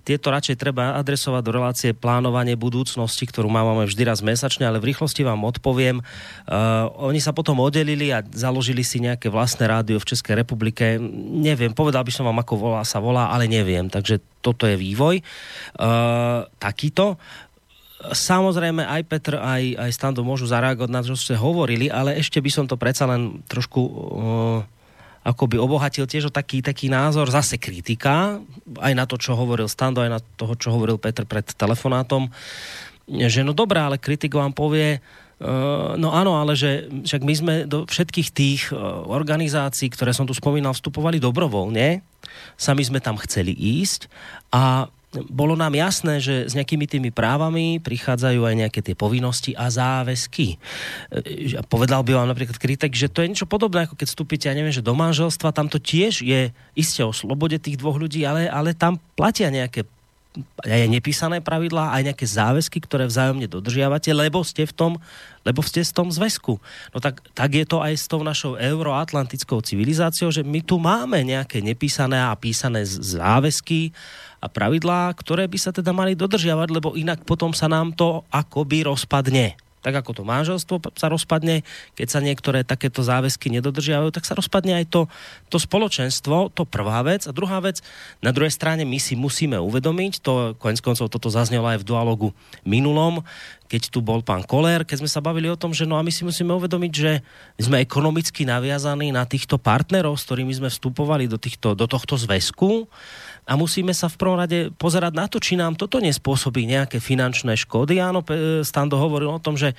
tieto 0.02 0.34
radšej 0.34 0.58
treba 0.58 0.98
adresovať 0.98 1.42
do 1.46 1.52
relácie 1.54 1.90
plánovanie 1.94 2.58
budúcnosti, 2.58 3.22
ktorú 3.22 3.46
máme 3.46 3.86
vždy 3.86 4.02
raz 4.02 4.18
mesačne, 4.18 4.66
ale 4.66 4.82
v 4.82 4.90
rýchlosti 4.90 5.22
vám 5.22 5.46
odpoviem. 5.46 6.02
Uh, 6.46 6.90
oni 6.98 7.22
sa 7.22 7.30
potom 7.30 7.62
oddelili 7.62 8.10
a 8.10 8.26
založili 8.34 8.82
si 8.82 8.98
nejaké 8.98 9.30
vlastné 9.30 9.70
rádio 9.70 10.02
v 10.02 10.08
Českej 10.10 10.42
republike. 10.42 10.98
Neviem, 11.38 11.70
povedal 11.70 12.02
by 12.02 12.12
som 12.12 12.26
vám, 12.26 12.42
ako 12.42 12.54
volá 12.58 12.82
sa 12.82 12.98
volá, 12.98 13.30
ale 13.30 13.46
neviem. 13.46 13.86
Takže 13.86 14.18
toto 14.42 14.66
je 14.66 14.74
vývoj. 14.74 15.22
Uh, 15.78 16.50
takýto. 16.58 17.14
Samozrejme, 18.02 18.82
aj 18.82 19.02
Petr, 19.06 19.38
aj, 19.38 19.78
aj 19.78 19.90
Stando 19.94 20.26
môžu 20.26 20.50
zareagovať 20.50 20.90
na 20.90 21.06
to, 21.06 21.14
čo 21.14 21.30
ste 21.30 21.36
hovorili, 21.38 21.86
ale 21.86 22.18
ešte 22.18 22.42
by 22.42 22.50
som 22.50 22.66
to 22.66 22.74
predsa 22.74 23.06
len 23.06 23.46
trošku 23.46 23.78
uh, 23.78 24.58
akoby 25.22 25.56
obohatil 25.58 26.06
tiež 26.06 26.28
o 26.28 26.34
taký, 26.34 26.62
taký 26.62 26.90
názor, 26.90 27.30
zase 27.30 27.58
kritika, 27.58 28.42
aj 28.82 28.92
na 28.94 29.06
to, 29.06 29.14
čo 29.18 29.38
hovoril 29.38 29.70
Stando, 29.70 30.02
aj 30.02 30.10
na 30.10 30.20
toho, 30.20 30.54
čo 30.58 30.74
hovoril 30.74 30.98
Petr 30.98 31.22
pred 31.26 31.46
telefonátom, 31.46 32.26
že 33.06 33.46
no 33.46 33.54
dobré, 33.54 33.82
ale 33.82 34.02
kritik 34.02 34.34
vám 34.34 34.52
povie, 34.52 34.98
Uh, 35.42 35.98
no 35.98 36.14
áno, 36.14 36.38
ale 36.38 36.54
že 36.54 36.86
však 36.86 37.22
my 37.26 37.34
sme 37.34 37.54
do 37.66 37.82
všetkých 37.82 38.28
tých 38.30 38.70
uh, 38.70 39.02
organizácií, 39.10 39.90
ktoré 39.90 40.14
som 40.14 40.22
tu 40.22 40.30
spomínal, 40.38 40.70
vstupovali 40.70 41.18
dobrovoľne. 41.18 41.98
Sami 42.54 42.86
sme 42.86 43.02
tam 43.02 43.18
chceli 43.18 43.50
ísť 43.50 44.06
a 44.54 44.86
bolo 45.28 45.52
nám 45.52 45.76
jasné, 45.76 46.24
že 46.24 46.48
s 46.48 46.56
nejakými 46.56 46.88
tými 46.88 47.10
právami 47.12 47.76
prichádzajú 47.84 48.48
aj 48.48 48.54
nejaké 48.64 48.80
tie 48.80 48.96
povinnosti 48.96 49.52
a 49.52 49.68
záväzky. 49.68 50.56
E, 51.12 51.60
povedal 51.68 52.00
by 52.00 52.16
vám 52.16 52.32
napríklad 52.32 52.56
kritik, 52.56 52.96
že 52.96 53.12
to 53.12 53.20
je 53.20 53.30
niečo 53.36 53.48
podobné, 53.48 53.84
ako 53.84 54.00
keď 54.00 54.08
vstúpite, 54.08 54.48
ja 54.48 54.56
neviem, 54.56 54.72
že 54.72 54.84
do 54.84 54.96
manželstva, 54.96 55.52
tam 55.52 55.68
to 55.68 55.76
tiež 55.76 56.24
je 56.24 56.48
iste 56.72 57.04
o 57.04 57.12
slobode 57.12 57.60
tých 57.60 57.76
dvoch 57.76 58.00
ľudí, 58.00 58.24
ale, 58.24 58.48
ale 58.48 58.72
tam 58.72 58.96
platia 59.12 59.52
nejaké 59.52 59.84
aj 60.64 60.88
nepísané 60.88 61.44
pravidlá, 61.44 61.92
aj 61.92 62.12
nejaké 62.12 62.24
záväzky, 62.24 62.80
ktoré 62.80 63.04
vzájomne 63.04 63.44
dodržiavate, 63.44 64.16
lebo 64.16 64.40
ste 64.40 64.64
v 64.64 64.72
tom, 64.72 64.92
lebo 65.44 65.60
ste 65.60 65.84
v 65.84 65.92
tom 65.92 66.08
zväzku. 66.08 66.56
No 66.96 66.98
tak, 66.98 67.20
tak 67.36 67.52
je 67.52 67.68
to 67.68 67.84
aj 67.84 67.94
s 68.00 68.08
tou 68.08 68.24
našou 68.24 68.56
euroatlantickou 68.56 69.60
civilizáciou, 69.60 70.32
že 70.32 70.40
my 70.40 70.64
tu 70.64 70.80
máme 70.80 71.20
nejaké 71.20 71.60
nepísané 71.60 72.16
a 72.16 72.32
písané 72.32 72.84
záväzky 72.88 73.92
a 74.40 74.48
pravidlá, 74.48 75.12
ktoré 75.14 75.44
by 75.46 75.58
sa 75.60 75.70
teda 75.70 75.92
mali 75.92 76.16
dodržiavať, 76.16 76.68
lebo 76.72 76.96
inak 76.96 77.28
potom 77.28 77.52
sa 77.52 77.68
nám 77.68 77.92
to 77.92 78.24
akoby 78.32 78.88
rozpadne 78.88 79.54
tak 79.82 79.98
ako 79.98 80.10
to 80.16 80.22
manželstvo 80.22 80.78
sa 80.94 81.10
rozpadne, 81.10 81.66
keď 81.98 82.08
sa 82.08 82.22
niektoré 82.22 82.62
takéto 82.62 83.02
záväzky 83.02 83.50
nedodržiavajú, 83.50 84.14
tak 84.14 84.24
sa 84.24 84.38
rozpadne 84.38 84.78
aj 84.78 84.86
to, 84.88 85.00
to 85.50 85.58
spoločenstvo, 85.58 86.54
to 86.54 86.62
prvá 86.62 87.02
vec. 87.02 87.26
A 87.26 87.34
druhá 87.34 87.58
vec, 87.58 87.82
na 88.22 88.30
druhej 88.30 88.54
strane 88.54 88.86
my 88.86 88.96
si 89.02 89.18
musíme 89.18 89.58
uvedomiť, 89.58 90.22
to 90.22 90.54
konec 90.56 90.78
koncov 90.78 91.10
toto 91.10 91.28
zaznelo 91.28 91.66
aj 91.66 91.82
v 91.82 91.88
dialogu 91.90 92.28
minulom, 92.62 93.26
keď 93.72 93.88
tu 93.88 94.04
bol 94.04 94.20
pán 94.20 94.44
Koller, 94.44 94.84
keď 94.84 95.00
sme 95.00 95.08
sa 95.08 95.24
bavili 95.24 95.48
o 95.48 95.56
tom, 95.56 95.72
že 95.72 95.88
no 95.88 95.96
a 95.96 96.04
my 96.04 96.12
si 96.12 96.28
musíme 96.28 96.52
uvedomiť, 96.52 96.92
že 96.92 97.24
sme 97.56 97.80
ekonomicky 97.80 98.44
naviazaní 98.44 99.16
na 99.16 99.24
týchto 99.24 99.56
partnerov, 99.56 100.20
s 100.20 100.28
ktorými 100.28 100.52
sme 100.52 100.68
vstupovali 100.68 101.24
do, 101.24 101.40
týchto, 101.40 101.72
do 101.72 101.88
tohto 101.88 102.20
zväzku 102.20 102.84
a 103.42 103.58
musíme 103.58 103.90
sa 103.90 104.06
v 104.06 104.18
prvom 104.22 104.38
rade 104.38 104.70
pozerať 104.78 105.12
na 105.18 105.26
to, 105.26 105.42
či 105.42 105.58
nám 105.58 105.74
toto 105.74 105.98
nespôsobí 105.98 106.62
nejaké 106.62 107.02
finančné 107.02 107.58
škody. 107.58 107.98
Áno, 107.98 108.22
Stando 108.62 108.94
hovoril 108.94 109.34
o 109.34 109.42
tom, 109.42 109.58
že 109.58 109.74
e, 109.74 109.76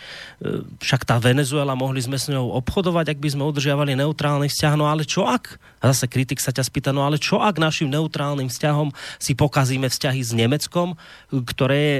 však 0.83 1.07
tá 1.07 1.15
Venezuela, 1.15 1.71
mohli 1.71 2.03
sme 2.03 2.19
s 2.19 2.27
ňou 2.27 2.59
obchodovať, 2.59 3.15
ak 3.15 3.19
by 3.23 3.29
sme 3.31 3.47
udržiavali 3.47 3.95
neutrálny 3.95 4.51
vzťah, 4.51 4.73
no 4.75 4.91
ale 4.91 5.07
čo 5.07 5.23
ak? 5.23 5.55
A 5.79 5.95
zase 5.95 6.11
kritik 6.11 6.43
sa 6.43 6.51
ťa 6.51 6.63
spýta, 6.67 6.91
no 6.91 7.07
ale 7.07 7.15
čo 7.15 7.39
ak 7.39 7.55
našim 7.55 7.87
neutrálnym 7.87 8.51
vzťahom 8.51 8.91
si 9.15 9.31
pokazíme 9.31 9.87
vzťahy 9.87 10.19
s 10.19 10.35
Nemeckom, 10.35 10.99
ktoré 11.31 11.79
je 11.79 11.97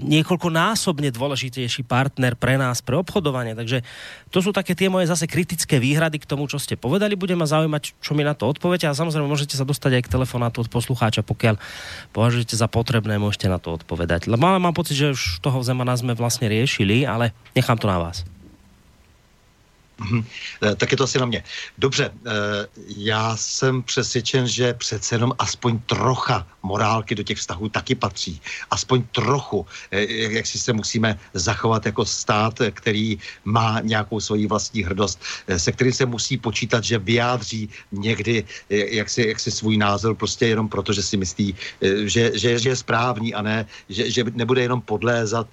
niekoľkonásobne 0.00 1.12
dôležitejší 1.12 1.84
partner 1.84 2.32
pre 2.32 2.56
nás, 2.56 2.80
pre 2.80 2.96
obchodovanie. 2.96 3.52
Takže 3.52 3.84
to 4.32 4.40
sú 4.40 4.56
také 4.56 4.72
tie 4.72 4.88
moje 4.88 5.12
zase 5.12 5.28
kritické 5.28 5.76
výhrady 5.76 6.16
k 6.16 6.28
tomu, 6.28 6.48
čo 6.48 6.56
ste 6.56 6.80
povedali. 6.80 7.12
Bude 7.12 7.36
ma 7.36 7.44
zaujímať, 7.44 8.00
čo 8.00 8.16
mi 8.16 8.24
na 8.24 8.32
to 8.32 8.48
odpoviete 8.48 8.88
a 8.88 8.96
samozrejme 8.96 9.28
môžete 9.28 9.60
sa 9.60 9.68
dostať 9.68 10.00
aj 10.00 10.02
k 10.08 10.12
telefonátu 10.16 10.64
od 10.64 10.72
poslucháča, 10.72 11.20
pokiaľ 11.20 11.60
považujete 12.16 12.56
za 12.56 12.66
potrebné, 12.72 13.20
môžete 13.20 13.52
na 13.52 13.60
to 13.60 13.76
odpovedať. 13.76 14.32
Lebo 14.32 14.48
mám 14.56 14.72
pocit, 14.72 14.96
že 14.96 15.12
už 15.12 15.44
toho 15.44 15.60
Zemana 15.60 15.92
sme 15.92 16.16
vlastne 16.16 16.48
riešili, 16.48 17.04
ale 17.04 17.36
nechám 17.52 17.76
to 17.76 17.84
na 17.84 18.00
vás. 18.00 18.24
Mhm. 20.00 20.24
Eh, 20.62 20.74
tak 20.74 20.92
je 20.92 20.96
to 20.96 21.04
asi 21.04 21.18
na 21.18 21.26
mě. 21.26 21.44
Dobře, 21.78 22.10
eh, 22.10 22.30
já 22.96 23.36
jsem 23.36 23.82
přesvědčen, 23.82 24.48
že 24.48 24.74
přece 24.74 25.14
jenom 25.14 25.32
aspoň 25.38 25.78
trocha 25.86 26.46
morálky 26.62 27.14
do 27.14 27.22
těch 27.22 27.38
vztahů 27.38 27.68
taky 27.68 27.94
patří. 27.94 28.40
Aspoň 28.70 29.04
trochu, 29.12 29.66
eh, 29.90 30.04
jak 30.40 30.46
si 30.46 30.58
se 30.58 30.72
musíme 30.72 31.18
zachovat 31.34 31.86
jako 31.86 32.04
stát, 32.04 32.54
který 32.72 33.18
má 33.44 33.80
nějakou 33.80 34.20
svoji 34.20 34.46
vlastní 34.46 34.82
hrdost, 34.82 35.20
se 35.56 35.72
kterým 35.72 35.92
se 35.92 36.06
musí 36.06 36.38
počítat, 36.38 36.84
že 36.84 36.98
vyjádří 36.98 37.68
někdy 37.92 38.44
jak 38.70 39.10
si, 39.10 39.28
jak 39.28 39.40
si 39.40 39.50
svůj 39.50 39.76
názor 39.76 40.14
prostě 40.14 40.46
jenom 40.46 40.68
proto, 40.68 40.92
že 40.92 41.02
si 41.02 41.16
myslí, 41.16 41.54
že, 42.04 42.38
že, 42.38 42.58
že 42.58 42.68
je 42.68 42.76
správný 42.76 43.34
a 43.34 43.42
ne, 43.42 43.66
že, 43.88 44.10
že 44.10 44.24
nebude 44.32 44.62
jenom 44.62 44.80
podlézat 44.80 45.46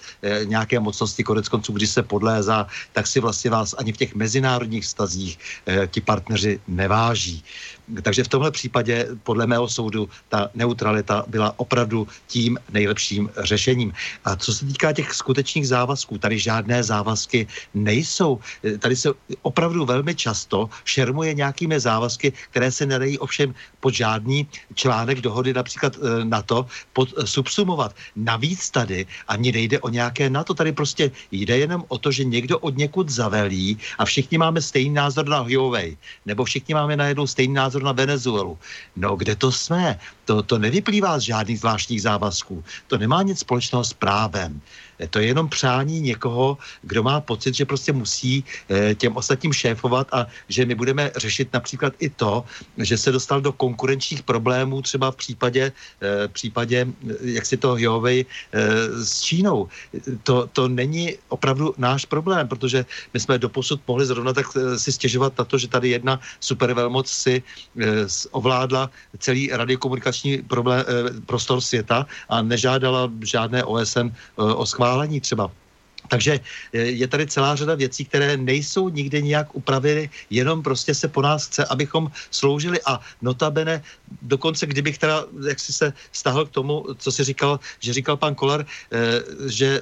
nějaké 0.44 0.80
mocnosti. 0.80 1.24
Konec 1.24 1.50
konců, 1.50 1.74
když 1.74 1.90
se 1.90 2.04
podlézá, 2.04 2.68
tak 2.94 3.08
si 3.08 3.20
vlastně 3.20 3.52
vás 3.52 3.76
ani 3.78 3.94
v 3.94 3.98
těch 3.98 4.16
mezi 4.16 4.37
mezinárodních 4.38 4.86
stazích 4.86 5.40
eh, 5.66 5.88
ti 5.88 6.02
partneři 6.02 6.60
neváží. 6.68 7.44
Takže 7.88 8.24
v 8.24 8.28
tomhle 8.28 8.52
případě, 8.52 9.08
podle 9.24 9.48
mého 9.48 9.68
soudu, 9.68 10.10
ta 10.30 10.50
neutralita 10.56 11.24
byla 11.28 11.54
opravdu 11.58 12.08
tím 12.28 12.60
nejlepším 12.72 13.30
řešením. 13.44 13.94
A 14.26 14.36
co 14.36 14.54
se 14.54 14.66
týká 14.66 14.94
těch 14.94 15.14
skutečných 15.14 15.68
závazků, 15.68 16.18
tady 16.18 16.40
žádné 16.40 16.84
závazky 16.84 17.48
nejsou. 17.74 18.40
Tady 18.80 18.96
se 18.96 19.10
opravdu 19.42 19.86
velmi 19.86 20.16
často 20.16 20.70
šermuje 20.84 21.34
nějakými 21.34 21.80
závazky, 21.80 22.34
které 22.52 22.72
se 22.72 22.86
nedají 22.86 23.20
ovšem 23.20 23.56
pod 23.80 23.94
žádný 23.94 24.48
článek 24.76 25.22
dohody, 25.22 25.54
například 25.54 25.96
e, 25.96 26.26
na 26.26 26.42
to, 26.42 26.68
pod, 26.94 27.14
e, 27.18 27.28
subsumovat. 27.28 27.96
Navíc 28.16 28.70
tady 28.70 29.06
ani 29.28 29.52
nejde 29.52 29.80
o 29.80 29.90
nějaké 29.90 30.30
na 30.30 30.44
to, 30.44 30.54
tady 30.54 30.72
prostě 30.72 31.12
jde 31.32 31.58
jenom 31.58 31.86
o 31.88 31.98
to, 31.98 32.12
že 32.12 32.24
někdo 32.24 32.60
od 32.60 32.78
někud 32.78 33.10
zavelí 33.10 33.78
a 33.98 34.06
všichni 34.06 34.38
máme 34.38 34.62
stejný 34.62 34.96
názor 34.96 35.28
na 35.28 35.40
Huawei, 35.40 35.98
nebo 36.26 36.44
všichni 36.44 36.74
máme 36.74 36.98
najednou 36.98 37.28
stejný 37.28 37.54
názor 37.54 37.77
názor 37.78 37.84
na 37.84 37.92
Venezuelu. 37.92 38.58
No, 38.96 39.16
kde 39.16 39.36
to 39.36 39.52
jsme? 39.52 40.00
To, 40.28 40.44
to 40.44 40.60
nevyplývá 40.60 41.20
z 41.20 41.32
žádných 41.32 41.60
zvláštních 41.60 42.02
závazků. 42.02 42.64
To 42.88 42.98
nemá 42.98 43.24
nic 43.24 43.40
společného 43.40 43.84
s 43.84 43.94
právem. 43.96 44.60
To 45.10 45.20
je 45.20 45.26
jenom 45.30 45.50
přání 45.50 46.02
někoho, 46.02 46.58
kdo 46.82 47.04
má 47.04 47.22
pocit, 47.22 47.56
že 47.56 47.66
prostě 47.66 47.94
musí 47.94 48.44
eh, 48.70 48.96
těm 48.96 49.16
ostatním 49.16 49.54
šéfovat 49.54 50.08
a 50.12 50.28
že 50.50 50.66
my 50.66 50.76
budeme 50.76 51.12
řešit 51.16 51.54
například 51.54 51.94
i 52.00 52.10
to, 52.10 52.44
že 52.78 52.98
se 52.98 53.12
dostal 53.12 53.42
do 53.42 53.54
konkurenčních 53.54 54.24
problémů 54.26 54.82
třeba 54.82 55.12
v 55.12 55.16
případě, 55.16 55.72
eh, 56.02 56.28
v 56.28 56.32
případě 56.32 56.88
jak 57.22 57.46
si 57.46 57.58
to 57.58 57.78
Huawei 57.78 58.26
s 59.04 59.22
Čínou. 59.22 59.70
To, 60.24 60.50
to 60.52 60.68
není 60.68 61.16
opravdu 61.30 61.74
náš 61.78 62.06
problém, 62.06 62.48
protože 62.48 62.86
my 63.14 63.20
jsme 63.20 63.38
doposud 63.38 63.82
mohli 63.88 64.06
zrovna 64.06 64.34
tak 64.34 64.46
si 64.78 64.92
stěžovat 64.92 65.38
na 65.38 65.46
to, 65.46 65.58
že 65.58 65.68
tady 65.68 65.90
jedna 65.90 66.20
supervelmoc 66.40 67.06
si 67.08 67.44
ovládla 68.32 68.90
celý 69.20 69.50
radiokomunikační 69.54 70.17
problém, 70.48 70.86
prostor 71.26 71.62
světa 71.62 72.06
a 72.30 72.42
nežádala 72.42 73.12
žádné 73.22 73.64
OSN 73.64 74.10
o 74.36 74.66
schválení 74.66 75.22
třeba. 75.22 75.52
Takže 76.08 76.40
eh, 76.74 76.78
je 76.78 77.08
tady 77.08 77.28
celá 77.28 77.56
řada 77.56 77.76
věcí, 77.76 78.06
které 78.06 78.38
nejsou 78.38 78.90
nikdy 78.90 79.24
nijak 79.24 79.56
upraveny, 79.56 80.10
jenom 80.30 80.64
prostě 80.64 80.94
se 80.96 81.08
po 81.08 81.22
nás 81.22 81.48
chce, 81.48 81.66
abychom 81.66 82.12
sloužili 82.32 82.80
a 82.86 83.00
notabene, 83.22 83.84
dokonce 84.22 84.66
kdybych 84.66 84.98
teda, 84.98 85.26
jak 85.48 85.60
si 85.60 85.74
se 85.74 85.94
stahl 86.12 86.46
k 86.46 86.52
tomu, 86.52 86.86
co 86.98 87.12
si 87.12 87.24
říkal, 87.24 87.60
že 87.80 87.94
říkal 87.94 88.18
pan 88.18 88.36
Kolar, 88.36 88.66
eh, 88.66 88.98
že 89.52 89.82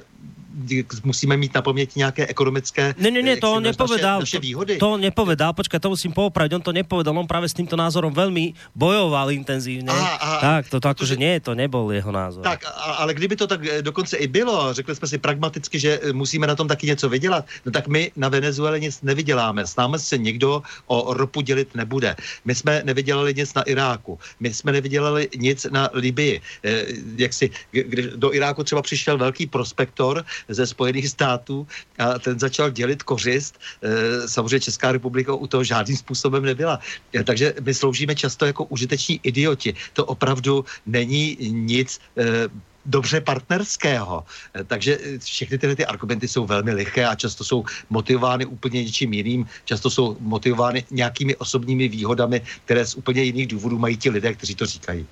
musíme 1.04 1.36
mít 1.36 1.54
na 1.54 1.62
paměti 1.62 1.92
nějaké 1.96 2.26
ekonomické 2.26 2.94
Ne, 2.98 3.10
ne, 3.10 3.22
ne, 3.22 3.36
to 3.36 3.52
on 3.52 3.62
nepovedal. 3.62 4.20
Naše, 4.20 4.36
naše 4.36 4.40
výhody. 4.40 4.76
To, 4.76 4.86
to 4.86 4.96
nepovedal, 4.96 5.52
počkaj, 5.52 5.80
to 5.80 5.88
musím 5.88 6.12
popravit, 6.12 6.52
on 6.52 6.62
to 6.62 6.72
nepovedal, 6.72 7.18
on 7.18 7.26
právě 7.26 7.48
s 7.48 7.52
tímto 7.52 7.76
názorom 7.76 8.12
velmi 8.12 8.54
bojoval 8.74 9.30
intenzívně. 9.30 9.90
Aha, 9.90 10.16
aha, 10.20 10.40
tak, 10.40 10.68
to, 10.68 10.80
to 10.80 10.88
akože 10.88 11.16
nie, 11.16 11.40
to 11.40 11.54
nebol 11.54 11.92
jeho 11.92 12.12
názor. 12.12 12.42
Tak, 12.42 12.64
ale 12.96 13.14
kdyby 13.14 13.36
to 13.36 13.46
tak 13.46 13.60
eh, 13.66 13.82
dokonce 13.82 14.16
i 14.16 14.26
bylo, 14.26 14.72
řekli 14.72 14.94
jsme 14.96 15.08
si 15.08 15.18
pragmaticky, 15.18 15.78
že 15.78 16.00
eh, 16.02 16.12
musíme 16.12 16.46
na 16.46 16.54
tom 16.54 16.68
taky 16.68 16.86
něco 16.86 17.08
vydělat, 17.08 17.44
no 17.66 17.72
tak 17.72 17.88
my 17.88 18.12
na 18.16 18.28
Venezuele 18.28 18.80
nic 18.80 19.02
nevyděláme. 19.02 19.66
S 19.66 19.76
námi 19.76 19.98
se 19.98 20.18
nikdo 20.18 20.62
o 20.86 21.14
ropu 21.14 21.40
dělit 21.40 21.74
nebude. 21.74 22.16
My 22.44 22.54
jsme 22.54 22.82
nevydělali 22.84 23.34
nic 23.34 23.54
na 23.54 23.62
Iráku. 23.62 24.18
My 24.40 24.54
jsme 24.54 24.72
nevydělali 24.72 25.28
nic 25.36 25.66
na 25.70 25.90
Libii. 25.92 26.40
Eh, 26.64 26.84
jak 27.16 27.32
si, 27.32 27.50
když 27.70 28.06
do 28.16 28.34
Iráku 28.34 28.64
třeba 28.64 28.82
přišel 28.82 29.18
velký 29.18 29.46
prospektor 29.46 30.24
ze 30.48 30.66
Spojených 30.66 31.08
států 31.08 31.66
a 31.98 32.18
ten 32.18 32.38
začal 32.38 32.70
dělit 32.70 33.02
kořist. 33.02 33.58
E, 33.82 34.28
samozřejmě 34.28 34.60
Česká 34.60 34.92
republika 34.92 35.34
u 35.34 35.46
toho 35.46 35.64
žádným 35.64 35.96
způsobem 35.96 36.44
nebyla. 36.44 36.80
E, 37.14 37.24
takže 37.24 37.54
my 37.60 37.74
sloužíme 37.74 38.14
často 38.14 38.46
jako 38.46 38.64
užiteční 38.64 39.20
idioti. 39.22 39.74
To 39.92 40.04
opravdu 40.04 40.64
není 40.86 41.36
nic 41.50 42.00
e, 42.16 42.48
dobře 42.86 43.20
partnerského. 43.20 44.24
Takže 44.66 44.98
všechny 45.18 45.58
tyhle 45.58 45.76
ty 45.76 45.86
argumenty 45.86 46.28
jsou 46.28 46.46
velmi 46.46 46.72
liché 46.72 47.04
a 47.06 47.14
často 47.14 47.44
jsou 47.44 47.64
motivovány 47.90 48.46
úplně 48.46 48.84
něčím 48.84 49.12
jiným, 49.12 49.46
často 49.64 49.90
jsou 49.90 50.16
motivovány 50.20 50.84
nějakými 50.90 51.36
osobními 51.36 51.88
výhodami, 51.88 52.42
které 52.64 52.86
z 52.86 52.94
úplně 52.94 53.22
jiných 53.22 53.46
důvodů 53.46 53.78
mají 53.78 53.96
ti 53.96 54.10
lidé, 54.10 54.34
kteří 54.34 54.54
to 54.54 54.66
říkají. 54.66 55.06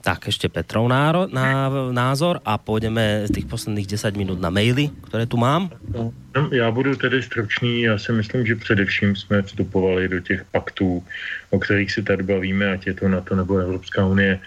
Tak, 0.00 0.32
ešte 0.32 0.48
Petrov 0.48 0.88
náro, 0.88 1.28
ná, 1.28 1.68
názor 1.92 2.40
a 2.40 2.56
pôjdeme 2.56 3.28
z 3.28 3.36
tých 3.36 3.46
posledných 3.46 3.84
10 3.84 4.16
minút 4.16 4.40
na 4.40 4.48
maily, 4.48 4.88
ktoré 5.04 5.28
tu 5.28 5.36
mám. 5.36 5.68
No, 5.92 6.16
já 6.52 6.70
budu 6.70 6.96
tedy 6.96 7.22
stručný. 7.22 7.82
Já 7.82 7.98
si 7.98 8.12
myslím, 8.12 8.46
že 8.46 8.56
především 8.56 9.16
jsme 9.16 9.42
vstupovali 9.42 10.08
do 10.08 10.20
těch 10.20 10.44
paktů, 10.44 11.04
o 11.50 11.58
kterých 11.58 11.92
si 11.92 12.02
tady 12.02 12.22
bavíme, 12.22 12.72
ať 12.72 12.86
je 12.86 12.94
to 12.94 13.08
NATO 13.08 13.36
nebo 13.36 13.56
Evropská 13.56 14.06
unie, 14.06 14.40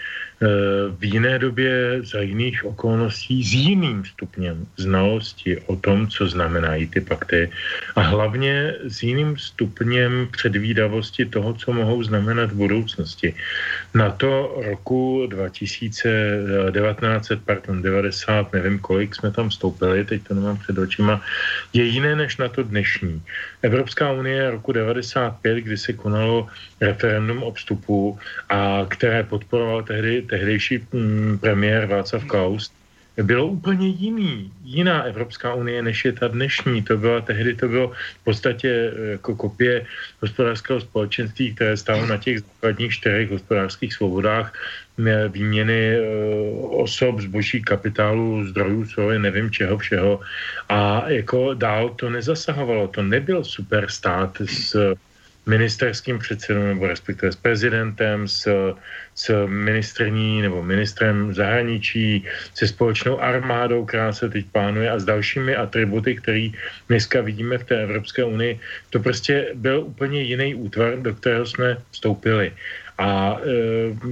v 0.97 1.03
jiné 1.03 1.39
době 1.39 1.99
za 2.03 2.19
jiných 2.19 2.65
okolností 2.65 3.43
s 3.43 3.53
jiným 3.53 4.05
stupněm 4.05 4.67
znalosti 4.77 5.57
o 5.65 5.75
tom, 5.75 6.07
co 6.07 6.27
znamenají 6.27 6.87
ty 6.87 7.01
pakty 7.01 7.51
a 7.95 8.01
hlavně 8.01 8.75
s 8.87 9.03
jiným 9.03 9.37
stupněm 9.37 10.27
předvídavosti 10.31 11.25
toho, 11.25 11.53
co 11.53 11.73
mohou 11.73 12.03
znamenat 12.03 12.51
v 12.51 12.55
budoucnosti. 12.55 13.35
Na 13.93 14.11
to 14.11 14.61
roku 14.65 15.27
2019, 15.29 17.31
pardon, 17.45 17.81
90, 17.81 18.53
nevím 18.53 18.79
kolik 18.79 19.15
jsme 19.15 19.31
tam 19.31 19.49
vstoupili, 19.49 20.05
teď 20.05 20.21
to 20.27 20.33
nemám 20.33 20.57
před 20.57 20.77
očima, 20.77 21.21
je 21.73 21.83
jiné 21.83 22.15
než 22.15 22.37
na 22.37 22.49
to 22.49 22.63
dnešní. 22.63 23.21
Evropská 23.63 24.11
unie 24.11 24.51
roku 24.51 24.71
95, 24.71 25.57
kdy 25.57 25.77
se 25.77 25.93
konalo 25.93 26.47
referendum 26.81 27.43
o 27.43 27.51
vstupu, 27.51 28.19
a 28.49 28.85
které 28.89 29.23
podporoval 29.23 29.83
tehdy 29.83 30.21
tehdejší 30.21 30.87
mm, 30.91 31.37
premiér 31.41 31.85
Václav 31.85 32.25
Klaus, 32.25 32.71
bylo 33.21 33.47
úplně 33.47 33.87
jiný, 33.87 34.51
jiná 34.63 35.03
Evropská 35.03 35.53
unie, 35.53 35.81
než 35.81 36.05
je 36.05 36.13
ta 36.13 36.27
dnešní. 36.27 36.81
To 36.81 36.97
byla 36.97 37.21
tehdy, 37.21 37.55
to 37.55 37.67
bylo 37.67 37.87
v 38.21 38.23
podstatě 38.23 38.69
eh, 38.69 39.11
jako 39.11 39.35
kopie 39.35 39.85
hospodářského 40.21 40.81
společenství, 40.81 41.55
které 41.55 41.77
stálo 41.77 42.05
na 42.05 42.17
těch 42.17 42.39
základních 42.39 42.93
čtyřech 42.93 43.31
hospodářských 43.31 43.93
svobodách 43.93 44.53
eh, 45.05 45.29
výměny 45.29 45.81
eh, 45.93 46.01
osob, 46.73 47.21
zboží, 47.21 47.61
kapitálu, 47.61 48.47
zdrojů, 48.47 48.85
je 49.11 49.19
nevím 49.19 49.51
čeho 49.51 49.77
všeho. 49.77 50.19
A 50.69 51.09
jako 51.09 51.53
dál 51.53 51.89
to 51.89 52.09
nezasahovalo. 52.09 52.87
To 52.87 53.03
nebyl 53.03 53.43
superstát 53.43 54.41
s 54.41 54.95
ministerským 55.45 56.19
předsedou, 56.19 56.63
nebo 56.63 56.87
respektive 56.87 57.31
s 57.31 57.35
prezidentem, 57.35 58.27
s, 58.27 58.47
s 59.15 59.45
ministrní 59.47 60.41
nebo 60.41 60.63
ministrem 60.63 61.33
zahraničí, 61.33 62.25
se 62.53 62.67
společnou 62.67 63.19
armádou, 63.21 63.85
která 63.85 64.13
se 64.13 64.29
teď 64.29 64.45
plánuje 64.51 64.91
a 64.91 64.99
s 64.99 65.05
dalšími 65.05 65.55
atributy, 65.55 66.15
které 66.15 66.49
dneska 66.87 67.21
vidíme 67.21 67.57
v 67.57 67.63
té 67.63 67.83
Evropské 67.83 68.23
unii. 68.23 68.59
To 68.89 68.99
prostě 68.99 69.51
byl 69.53 69.83
úplně 69.85 70.21
jiný 70.21 70.55
útvar, 70.55 70.99
do 71.01 71.13
kterého 71.13 71.45
jsme 71.45 71.77
vstoupili. 71.91 72.51
A 72.97 73.37
e, 73.41 73.49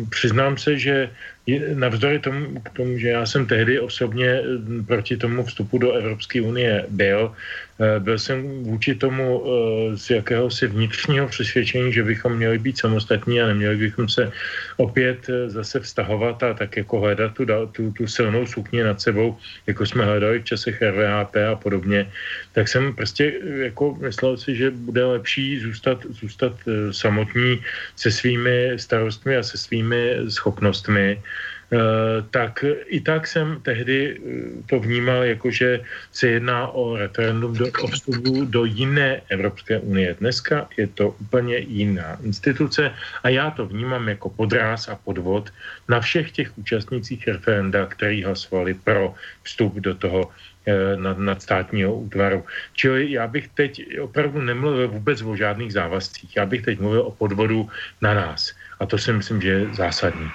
přiznám 0.09 0.57
se, 0.57 0.77
že 0.77 1.09
navzdory 1.73 2.19
tomu, 2.19 2.61
k 2.61 2.69
tomu, 2.69 2.97
že 2.97 3.07
já 3.07 3.25
jsem 3.25 3.45
tehdy 3.45 3.79
osobně 3.79 4.41
proti 4.87 5.17
tomu 5.17 5.43
vstupu 5.43 5.77
do 5.77 5.91
Evropské 5.93 6.41
unie 6.41 6.85
byl, 6.89 7.33
byl 7.99 8.19
jsem 8.19 8.63
vůči 8.63 8.95
tomu 8.95 9.43
eh, 9.43 9.97
z 9.97 10.09
jakéhosi 10.09 10.67
vnitřního 10.67 11.27
přesvědčení, 11.27 11.93
že 11.93 12.03
bychom 12.03 12.37
měli 12.37 12.57
být 12.57 12.77
samostatní 12.77 13.41
a 13.41 13.47
neměli 13.47 13.75
bychom 13.77 14.09
se 14.09 14.31
opět 14.77 15.29
eh, 15.29 15.49
zase 15.49 15.79
vztahovat 15.79 16.43
a 16.43 16.53
tak 16.53 16.77
jako 16.77 16.99
hledat 16.99 17.33
tu, 17.33 17.45
tu, 17.71 17.91
tu 17.91 18.07
silnou 18.07 18.45
sukni 18.45 18.83
nad 18.83 19.01
sebou, 19.01 19.37
jako 19.67 19.85
jsme 19.85 20.05
hledali 20.05 20.39
v 20.39 20.43
časech 20.43 20.81
RVHP 20.81 21.35
a 21.51 21.55
podobně, 21.55 22.11
tak 22.53 22.67
jsem 22.67 22.93
prostě 22.95 23.33
jako 23.43 23.95
myslel 23.95 24.37
si, 24.37 24.55
že 24.55 24.71
bude 24.71 25.05
lepší 25.05 25.59
zůstat, 25.59 26.05
zůstat 26.09 26.53
samotní 26.91 27.61
se 27.95 28.11
svými 28.11 28.73
starostmi 28.77 29.37
a 29.37 29.43
se 29.43 29.57
svými 29.57 30.29
schopnostmi, 30.29 31.17
Eh, 31.17 31.21
tak 32.31 32.65
i 32.91 32.99
tak 32.99 33.27
jsem 33.27 33.61
tehdy 33.63 34.19
eh, 34.19 34.19
to 34.67 34.79
vnímal 34.79 35.23
jako, 35.23 35.51
že 35.51 35.79
se 36.11 36.27
jedná 36.27 36.67
o 36.67 36.99
referendum 36.99 37.55
do, 37.55 37.65
o 37.81 37.87
vstupu 37.87 38.45
do 38.45 38.65
jiné 38.65 39.21
Evropské 39.29 39.79
unie. 39.79 40.15
Dneska 40.19 40.67
je 40.77 40.87
to 40.87 41.15
úplně 41.23 41.57
jiná 41.57 42.19
instituce 42.23 42.91
a 43.23 43.29
já 43.29 43.51
to 43.51 43.65
vnímám 43.65 44.09
jako 44.09 44.29
podráz 44.29 44.87
a 44.87 44.99
podvod 44.99 45.47
na 45.87 45.99
všech 45.99 46.31
těch 46.31 46.57
účastnících 46.57 47.27
referenda, 47.27 47.85
kteří 47.85 48.23
hlasovali 48.23 48.73
pro 48.73 49.15
vstup 49.43 49.79
do 49.79 49.95
toho 49.95 50.27
eh, 50.67 50.99
nad, 50.99 51.17
nadstátního 51.17 51.95
útvaru. 51.95 52.43
Čili 52.75 53.11
já 53.11 53.27
bych 53.27 53.47
teď 53.47 53.99
opravdu 53.99 54.41
nemluvil 54.41 54.87
vůbec 54.87 55.21
o 55.21 55.35
žádných 55.35 55.73
závazcích. 55.73 56.35
Já 56.35 56.45
bych 56.45 56.61
teď 56.61 56.79
mluvil 56.79 57.01
o 57.01 57.11
podvodu 57.11 57.69
na 58.01 58.13
nás. 58.13 58.51
A 58.79 58.85
to 58.85 58.97
si 58.97 59.13
myslím, 59.13 59.41
že 59.41 59.49
je 59.49 59.73
zásadní. 59.73 60.27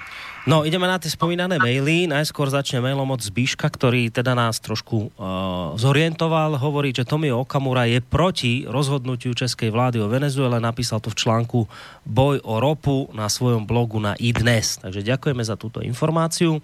No, 0.47 0.63
ideme 0.63 0.87
na 0.87 0.95
tie 0.95 1.11
spomínané 1.11 1.59
maily. 1.59 2.07
Najskôr 2.07 2.47
začne 2.47 2.79
mailom 2.79 3.03
od 3.11 3.19
Zbíška, 3.19 3.67
ktorý 3.67 4.07
teda 4.07 4.31
nás 4.31 4.63
trošku 4.63 5.11
uh, 5.11 5.75
zorientoval. 5.75 6.55
Hovorí, 6.55 6.95
že 6.95 7.03
Tomio 7.03 7.43
Okamura 7.43 7.83
je 7.83 7.99
proti 7.99 8.63
rozhodnutiu 8.63 9.35
českej 9.35 9.75
vlády 9.75 9.99
o 9.99 10.07
Venezuele. 10.07 10.63
Napísal 10.63 11.03
to 11.03 11.11
v 11.11 11.19
článku 11.19 11.67
Boj 12.07 12.39
o 12.47 12.63
ropu 12.63 13.11
na 13.11 13.27
svojom 13.27 13.67
blogu 13.67 13.99
na 13.99 14.15
iDnes. 14.23 14.79
Takže 14.79 15.03
ďakujeme 15.03 15.43
za 15.43 15.59
túto 15.59 15.83
informáciu. 15.83 16.63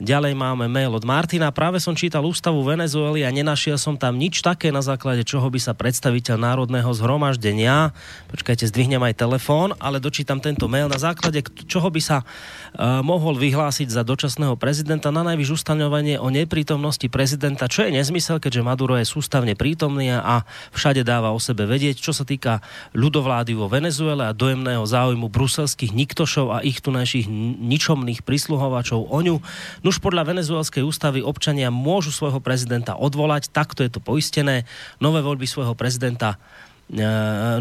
Ďalej 0.00 0.32
máme 0.32 0.72
mail 0.72 0.88
od 0.88 1.04
Martina. 1.04 1.52
Práve 1.52 1.76
som 1.76 1.92
čítal 1.92 2.24
ústavu 2.24 2.64
Venezuely 2.64 3.28
a 3.28 3.28
nenašiel 3.28 3.76
som 3.76 4.00
tam 4.00 4.16
nič 4.16 4.40
také, 4.40 4.72
na 4.72 4.80
základe 4.80 5.28
čoho 5.28 5.44
by 5.52 5.60
sa 5.60 5.76
predstaviteľ 5.76 6.40
Národného 6.40 6.88
zhromaždenia, 6.96 7.92
počkajte, 8.32 8.64
zdvihnem 8.64 9.04
aj 9.04 9.20
telefón, 9.20 9.76
ale 9.76 10.00
dočítam 10.00 10.40
tento 10.40 10.72
mail, 10.72 10.88
na 10.88 10.96
základe 10.96 11.44
čoho 11.68 11.92
by 11.92 12.00
sa 12.00 12.24
uh, 12.24 13.04
mohol 13.10 13.34
vyhlásiť 13.34 13.90
za 13.90 14.06
dočasného 14.06 14.54
prezidenta 14.54 15.10
na 15.10 15.26
najvyš 15.26 15.58
ustanovenie 15.58 16.22
o 16.22 16.30
neprítomnosti 16.30 17.10
prezidenta, 17.10 17.66
čo 17.66 17.82
je 17.82 17.98
nezmysel, 17.98 18.38
keďže 18.38 18.62
Maduro 18.62 18.94
je 18.94 19.02
sústavne 19.02 19.58
prítomný 19.58 20.14
a 20.14 20.46
všade 20.70 21.02
dáva 21.02 21.34
o 21.34 21.42
sebe 21.42 21.66
vedieť, 21.66 21.98
čo 21.98 22.14
sa 22.14 22.22
týka 22.22 22.62
ľudovlády 22.94 23.58
vo 23.58 23.66
Venezuele 23.66 24.30
a 24.30 24.36
dojemného 24.36 24.86
záujmu 24.86 25.26
bruselských 25.26 25.90
niktošov 25.90 26.46
a 26.54 26.62
ich 26.62 26.78
tunajších 26.78 27.26
ničomných 27.58 28.22
prisluhovačov 28.22 29.10
o 29.10 29.18
ňu. 29.18 29.42
Nuž 29.82 29.98
podľa 29.98 30.30
venezuelskej 30.30 30.86
ústavy 30.86 31.18
občania 31.18 31.74
môžu 31.74 32.14
svojho 32.14 32.38
prezidenta 32.38 32.94
odvolať, 32.94 33.50
takto 33.50 33.82
je 33.82 33.90
to 33.90 33.98
poistené. 33.98 34.70
Nové 35.02 35.18
voľby 35.18 35.50
svojho 35.50 35.74
prezidenta 35.74 36.38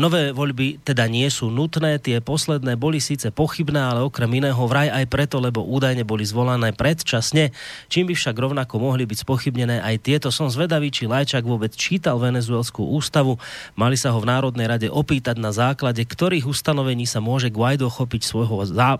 nové 0.02 0.34
voľby 0.34 0.82
teda 0.82 1.06
nie 1.06 1.30
sú 1.30 1.54
nutné, 1.54 2.02
tie 2.02 2.18
posledné 2.18 2.74
boli 2.74 2.98
síce 2.98 3.30
pochybné, 3.30 3.78
ale 3.78 4.02
okrem 4.02 4.42
iného 4.42 4.58
vraj 4.66 4.90
aj 4.90 5.06
preto, 5.06 5.38
lebo 5.38 5.62
údajne 5.62 6.02
boli 6.02 6.26
zvolané 6.26 6.74
predčasne, 6.74 7.54
čím 7.94 8.10
by 8.10 8.18
však 8.18 8.34
rovnako 8.34 8.82
mohli 8.82 9.06
byť 9.06 9.18
spochybnené 9.22 9.86
aj 9.86 9.96
tieto. 10.02 10.28
Som 10.34 10.50
zvedavý, 10.50 10.90
či 10.90 11.06
Lajčak 11.06 11.46
vôbec 11.46 11.78
čítal 11.78 12.18
venezuelskú 12.18 12.82
ústavu. 12.90 13.38
Mali 13.78 14.02
sa 14.02 14.10
ho 14.10 14.18
v 14.18 14.30
Národnej 14.34 14.66
rade 14.66 14.88
opýtať 14.90 15.38
na 15.38 15.54
základe, 15.54 16.02
ktorých 16.02 16.50
ustanovení 16.50 17.06
sa 17.06 17.22
môže 17.22 17.54
Guaido 17.54 17.86
chopiť 17.86 18.26
svojho 18.26 18.66
zá, 18.66 18.98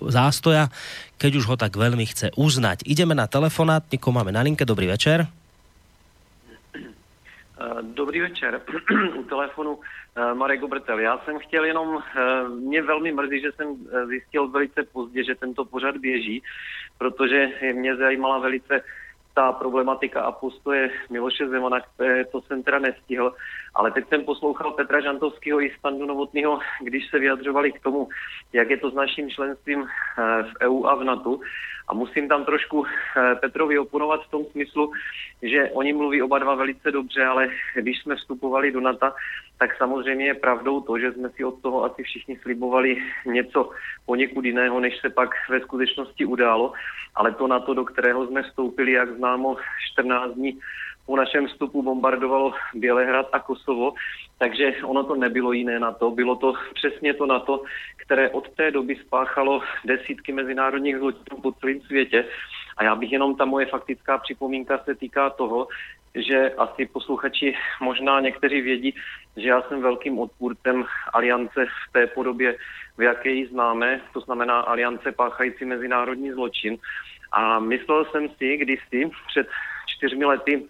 zástoja, 0.00 0.72
keď 1.20 1.32
už 1.36 1.44
ho 1.52 1.56
tak 1.60 1.76
veľmi 1.76 2.08
chce 2.08 2.32
uznať. 2.32 2.80
Ideme 2.88 3.12
na 3.12 3.28
telefonát, 3.28 3.84
nikoho 3.92 4.16
máme 4.16 4.32
na 4.32 4.40
linke, 4.40 4.64
dobrý 4.64 4.88
večer. 4.88 5.28
Eh, 7.60 7.82
dobrý 7.82 8.20
večer. 8.20 8.62
U 9.16 9.22
telefonu 9.22 9.78
eh, 10.16 10.34
Marek 10.34 10.62
Obrtel. 10.62 10.98
Já 10.98 11.18
jsem 11.18 11.38
chtěl 11.38 11.64
jenom, 11.64 11.98
eh, 11.98 12.48
mě 12.48 12.82
velmi 12.82 13.12
mrzí, 13.12 13.40
že 13.40 13.52
jsem 13.52 13.76
zjistil 14.06 14.48
velice 14.48 14.82
pozdě, 14.92 15.24
že 15.24 15.34
tento 15.34 15.64
pořad 15.64 15.96
běží, 15.96 16.42
protože 16.98 17.48
mě 17.72 17.96
zajímala 17.96 18.38
velice 18.38 18.84
ta 19.34 19.52
problematika 19.52 20.20
a 20.20 20.32
postoje 20.32 20.90
Miloše 21.10 21.48
Zemana, 21.48 21.80
to 22.32 22.40
jsem 22.40 22.62
teda 22.62 22.78
nestihl, 22.78 23.34
ale 23.74 23.90
teď 23.90 24.08
jsem 24.08 24.24
poslouchal 24.24 24.72
Petra 24.72 25.00
Žantovského 25.00 25.62
i 25.62 25.74
Standu 25.78 26.06
Novotného, 26.06 26.58
když 26.82 27.10
se 27.10 27.18
vyjadřovali 27.18 27.72
k 27.72 27.82
tomu, 27.82 28.08
jak 28.52 28.70
je 28.70 28.76
to 28.76 28.90
s 28.90 28.94
naším 28.94 29.30
členstvím 29.30 29.84
v 30.42 30.52
EU 30.60 30.86
a 30.86 30.94
v 30.94 31.04
NATO 31.04 31.38
a 31.88 31.94
musím 31.94 32.28
tam 32.28 32.44
trošku 32.44 32.84
eh, 32.86 33.34
Petrovi 33.34 33.78
oponovat 33.78 34.20
v 34.26 34.30
tom 34.30 34.44
smyslu, 34.44 34.92
že 35.42 35.70
oni 35.70 35.92
mluví 35.92 36.22
oba 36.22 36.38
dva 36.38 36.54
velice 36.54 36.90
dobře, 36.90 37.24
ale 37.24 37.48
když 37.74 38.02
jsme 38.02 38.16
vstupovali 38.16 38.72
do 38.72 38.80
NATO, 38.80 39.12
tak 39.58 39.76
samozřejmě 39.76 40.26
je 40.26 40.34
pravdou 40.34 40.80
to, 40.80 40.98
že 40.98 41.12
jsme 41.12 41.30
si 41.30 41.44
od 41.44 41.62
toho 41.62 41.84
asi 41.84 42.02
všichni 42.02 42.38
slibovali 42.42 42.96
něco 43.26 43.70
poněkud 44.06 44.44
jiného, 44.44 44.80
než 44.80 45.00
se 45.00 45.10
pak 45.10 45.30
ve 45.50 45.60
skutečnosti 45.60 46.24
událo. 46.24 46.72
Ale 47.14 47.32
to 47.32 47.46
na 47.46 47.60
to, 47.60 47.74
do 47.74 47.84
kterého 47.84 48.26
jsme 48.26 48.42
vstoupili, 48.42 48.92
jak 48.92 49.16
známo, 49.16 49.56
14 49.92 50.34
dní 50.34 50.58
po 51.06 51.16
našem 51.16 51.46
vstupu 51.46 51.82
bombardovalo 51.82 52.54
Bělehrad 52.74 53.26
a 53.32 53.38
Kosovo, 53.38 53.92
takže 54.38 54.74
ono 54.82 55.04
to 55.04 55.14
nebylo 55.14 55.52
jiné 55.52 55.78
na 55.78 55.92
to. 55.92 56.10
Bylo 56.10 56.36
to 56.36 56.54
přesně 56.74 57.14
to 57.14 57.26
na 57.26 57.38
to, 57.38 57.62
které 57.96 58.30
od 58.30 58.48
té 58.48 58.70
doby 58.70 58.96
spáchalo 58.96 59.62
desítky 59.84 60.32
mezinárodních 60.32 60.98
zločinů 60.98 61.40
po 61.42 61.52
celém 61.52 61.80
světě. 61.80 62.24
A 62.76 62.84
já 62.84 62.94
bych 62.94 63.12
jenom 63.12 63.36
ta 63.36 63.44
moje 63.44 63.66
faktická 63.66 64.18
připomínka 64.18 64.78
se 64.78 64.94
týká 64.94 65.30
toho, 65.30 65.68
že 66.14 66.50
asi 66.58 66.86
posluchači 66.86 67.54
možná 67.80 68.20
někteří 68.20 68.60
vědí, 68.60 68.94
že 69.36 69.48
já 69.48 69.62
jsem 69.62 69.82
velkým 69.82 70.18
odpůrcem 70.18 70.84
aliance 71.12 71.66
v 71.66 71.92
té 71.92 72.06
podobě, 72.06 72.56
v 72.98 73.02
jaké 73.02 73.30
ji 73.30 73.46
známe, 73.46 74.00
to 74.12 74.20
znamená 74.20 74.60
aliance 74.60 75.12
páchající 75.12 75.64
mezinárodní 75.64 76.32
zločin. 76.32 76.76
A 77.32 77.58
myslel 77.58 78.04
jsem 78.04 78.28
si 78.28 78.56
kdysi 78.56 79.10
před 79.28 79.48
čtyřmi 79.86 80.24
lety, 80.24 80.66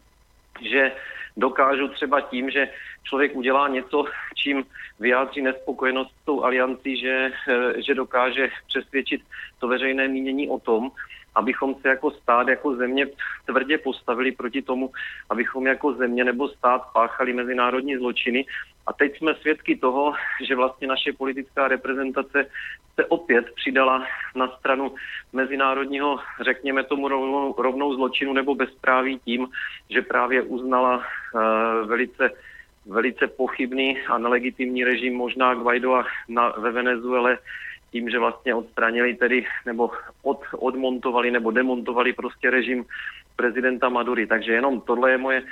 že 0.61 0.93
dokážu 1.37 1.89
třeba 1.89 2.21
tím, 2.21 2.51
že 2.51 2.69
člověk 3.03 3.37
udělá 3.37 3.69
něco, 3.69 4.05
čím 4.35 4.65
vyjádří 5.01 5.43
nespokojenost 5.43 6.11
s 6.23 6.25
tou 6.25 6.45
aliancí, 6.45 7.01
že, 7.01 7.31
eh, 7.49 7.83
že 7.83 7.95
dokáže 7.95 8.49
přesvědčit 8.67 9.23
to 9.59 9.69
veřejné 9.69 10.09
mínění 10.09 10.49
o 10.49 10.59
tom, 10.59 10.91
abychom 11.35 11.75
se 11.75 11.89
jako 11.89 12.11
stát, 12.11 12.49
jako 12.49 12.77
země 12.77 13.07
tvrdě 13.47 13.79
postavili 13.79 14.33
proti 14.33 14.63
tomu, 14.63 14.91
abychom 15.31 15.67
jako 15.67 15.93
země 15.93 16.25
nebo 16.25 16.49
stát 16.49 16.83
páchali 16.93 17.33
mezinárodní 17.33 17.97
zločiny. 17.97 18.45
A 18.87 18.93
teď 18.93 19.19
jsme 19.19 19.35
svědky 19.35 19.77
toho, 19.77 20.15
že 20.47 20.57
vlastně 20.57 20.87
naše 20.87 21.13
politická 21.13 21.69
reprezentace 21.69 22.47
se 22.95 23.05
opět 23.05 23.55
přidala 23.55 24.07
na 24.35 24.49
stranu 24.49 24.95
mezinárodního, 25.33 26.19
řekněme 26.41 26.85
tomu 26.85 27.09
rovnou, 27.09 27.55
rovnou 27.59 27.95
zločinu 27.95 28.33
nebo 28.33 28.55
bezpráví 28.55 29.19
tím, 29.25 29.49
že 29.91 30.03
právě 30.03 30.43
uznala 30.43 30.97
uh, 30.97 31.89
velice 31.89 32.31
velice 32.87 33.27
pochybný 33.27 33.99
a 34.07 34.19
nelegitimní 34.19 34.85
režim 34.85 35.15
možná 35.15 35.55
Guaidoa 35.55 36.07
na, 36.29 36.49
ve 36.49 36.73
Venezuele 36.73 37.39
tím, 37.91 38.11
že 38.11 38.19
vlastně 38.19 38.55
odstranili 38.55 39.15
tedy, 39.15 39.47
nebo 39.67 39.91
od, 40.23 40.41
odmontovali 40.53 41.31
nebo 41.31 41.51
demontovali 41.51 42.13
prostě 42.13 42.51
režim 42.51 42.85
prezidenta 43.37 43.89
Madury. 43.89 44.27
Takže 44.27 44.53
jenom 44.53 44.81
tohle 44.81 45.11
je 45.11 45.19
moje 45.19 45.43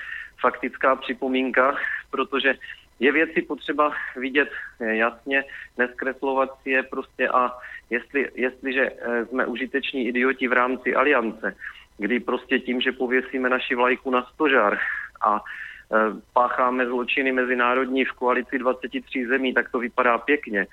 faktická 0.41 0.97
připomínka, 0.97 1.77
protože 2.11 2.55
je 3.01 3.13
věci 3.13 3.43
potřeba 3.43 3.93
vidět 4.17 4.51
jasně, 4.81 5.45
neskreslovat 5.79 6.51
si 6.63 6.71
je 6.71 6.83
prostě 6.83 7.29
a 7.29 7.53
jestli, 7.91 8.31
jestliže 8.35 8.91
eh, 8.91 9.27
jsme 9.27 9.47
užiteční 9.47 10.09
idioti 10.09 10.49
v 10.49 10.53
rámci 10.53 10.95
aliance, 10.95 11.57
kdy 11.99 12.21
prostě 12.21 12.59
tím, 12.59 12.81
že 12.81 12.93
pověsíme 12.93 13.49
naši 13.49 13.75
vlajku 13.75 14.11
na 14.11 14.23
stožár 14.23 14.79
a 15.27 15.41
eh, 15.41 15.97
pácháme 16.33 16.87
zločiny 16.87 17.33
mezinárodní 17.33 18.05
v 18.05 18.13
koalici 18.13 18.59
23 18.59 19.27
zemí, 19.27 19.55
tak 19.55 19.71
to 19.71 19.79
vypadá 19.79 20.19
pěkně 20.19 20.67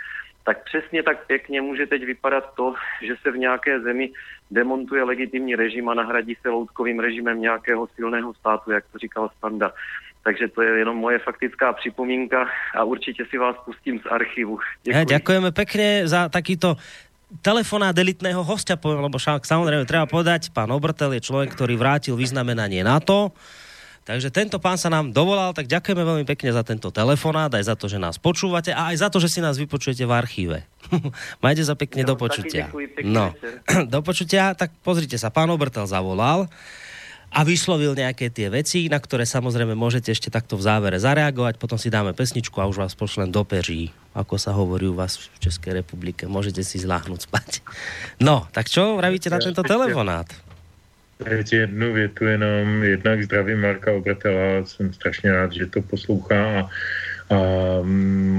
tak 0.44 0.64
přesně 0.64 1.04
tak 1.04 1.28
pěkně 1.28 1.62
může 1.62 1.88
teď 1.88 2.06
vypadat 2.06 2.54
to, 2.56 2.74
že 3.02 3.16
se 3.22 3.32
v 3.32 3.38
nějaké 3.38 3.80
zemi 3.80 4.12
demontuje 4.52 5.04
legitimní 5.04 5.56
režim 5.56 5.90
a 5.90 5.94
nahradí 5.94 6.36
se 6.42 6.50
loutkovým 6.50 7.00
režimem 7.00 7.42
nějakého 7.42 7.88
silného 7.88 8.34
státu, 8.34 8.72
jak 8.72 8.86
to 8.92 8.98
říkal 8.98 9.30
Standa. 9.38 9.72
Takže 10.22 10.54
to 10.54 10.62
je 10.62 10.86
jenom 10.86 10.98
moje 10.98 11.20
faktická 11.20 11.74
připomínka 11.74 12.46
a 12.76 12.84
určitě 12.84 13.26
si 13.26 13.38
vás 13.38 13.56
pustím 13.66 14.00
z 14.00 14.06
archivu. 14.06 14.60
Děkuji. 14.84 15.06
Ďakujeme 15.06 15.50
pekne 15.52 16.06
za 16.06 16.30
takýto 16.30 16.78
telefonát 17.42 17.96
delitného 17.96 18.44
hostia, 18.44 18.78
lebo 18.78 19.18
však 19.18 19.48
samozrejme 19.48 19.88
treba 19.88 20.06
povedať, 20.06 20.52
pán 20.52 20.70
Obrtel 20.70 21.16
je 21.16 21.26
človek, 21.26 21.56
ktorý 21.56 21.80
vrátil 21.80 22.20
vyznamenanie 22.20 22.84
NATO, 22.84 23.34
Takže 24.02 24.34
tento 24.34 24.58
pán 24.58 24.82
sa 24.82 24.90
nám 24.90 25.14
dovolal, 25.14 25.54
tak 25.54 25.70
ďakujeme 25.70 26.02
veľmi 26.02 26.26
pekne 26.26 26.50
za 26.50 26.66
tento 26.66 26.90
telefonát, 26.90 27.54
aj 27.54 27.70
za 27.70 27.76
to, 27.78 27.86
že 27.86 28.02
nás 28.02 28.18
počúvate 28.18 28.74
a 28.74 28.90
aj 28.90 28.98
za 28.98 29.08
to, 29.14 29.22
že 29.22 29.30
si 29.30 29.40
nás 29.46 29.62
vypočujete 29.62 30.10
v 30.10 30.12
archíve. 30.18 30.58
Majte 31.46 31.62
sa 31.62 31.78
pekne 31.78 32.02
no, 32.02 32.08
do 32.12 32.16
počutia. 32.18 32.66
no, 33.06 33.38
do 33.94 34.00
počutia, 34.02 34.58
tak 34.58 34.74
pozrite 34.82 35.22
sa, 35.22 35.30
pán 35.30 35.54
Obrtel 35.54 35.86
zavolal 35.86 36.50
a 37.32 37.48
vyslovil 37.48 37.96
nejaké 37.96 38.28
tie 38.28 38.52
veci, 38.52 38.92
na 38.92 39.00
ktoré 39.00 39.24
samozrejme 39.24 39.72
môžete 39.72 40.12
ešte 40.12 40.28
takto 40.28 40.60
v 40.60 40.68
závere 40.68 41.00
zareagovať, 41.00 41.56
potom 41.56 41.80
si 41.80 41.88
dáme 41.88 42.12
pesničku 42.12 42.60
a 42.60 42.68
už 42.68 42.84
vás 42.84 42.94
pošlem 42.94 43.32
do 43.32 43.48
peří, 43.48 43.96
ako 44.12 44.36
sa 44.36 44.52
hovorí 44.52 44.92
u 44.92 44.96
vás 45.00 45.16
v 45.16 45.48
Českej 45.48 45.80
republike. 45.80 46.28
Môžete 46.28 46.60
si 46.68 46.84
zláhnuť 46.84 47.32
spať. 47.32 47.50
No, 48.20 48.52
tak 48.52 48.68
čo 48.68 49.00
vravíte 49.00 49.32
na 49.32 49.40
tento 49.40 49.64
telefonát? 49.64 50.28
Teď 51.24 51.54
jednu 51.54 51.94
větu 51.94 52.26
jenom, 52.26 52.84
jednak 52.84 53.24
zdravím 53.24 53.62
Marka 53.62 53.92
Obratela, 53.94 54.66
jsem 54.66 54.94
strašně 54.94 55.32
rád, 55.32 55.54
že 55.54 55.66
to 55.66 55.82
poslouchá 55.82 56.60
a, 56.60 56.62
a 56.62 56.68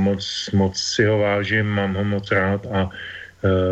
moc, 0.02 0.50
moc 0.52 0.74
si 0.76 1.04
ho 1.04 1.18
vážím, 1.18 1.66
mám 1.66 1.94
ho 1.94 2.04
moc 2.04 2.30
rád 2.30 2.66
a 2.66 2.90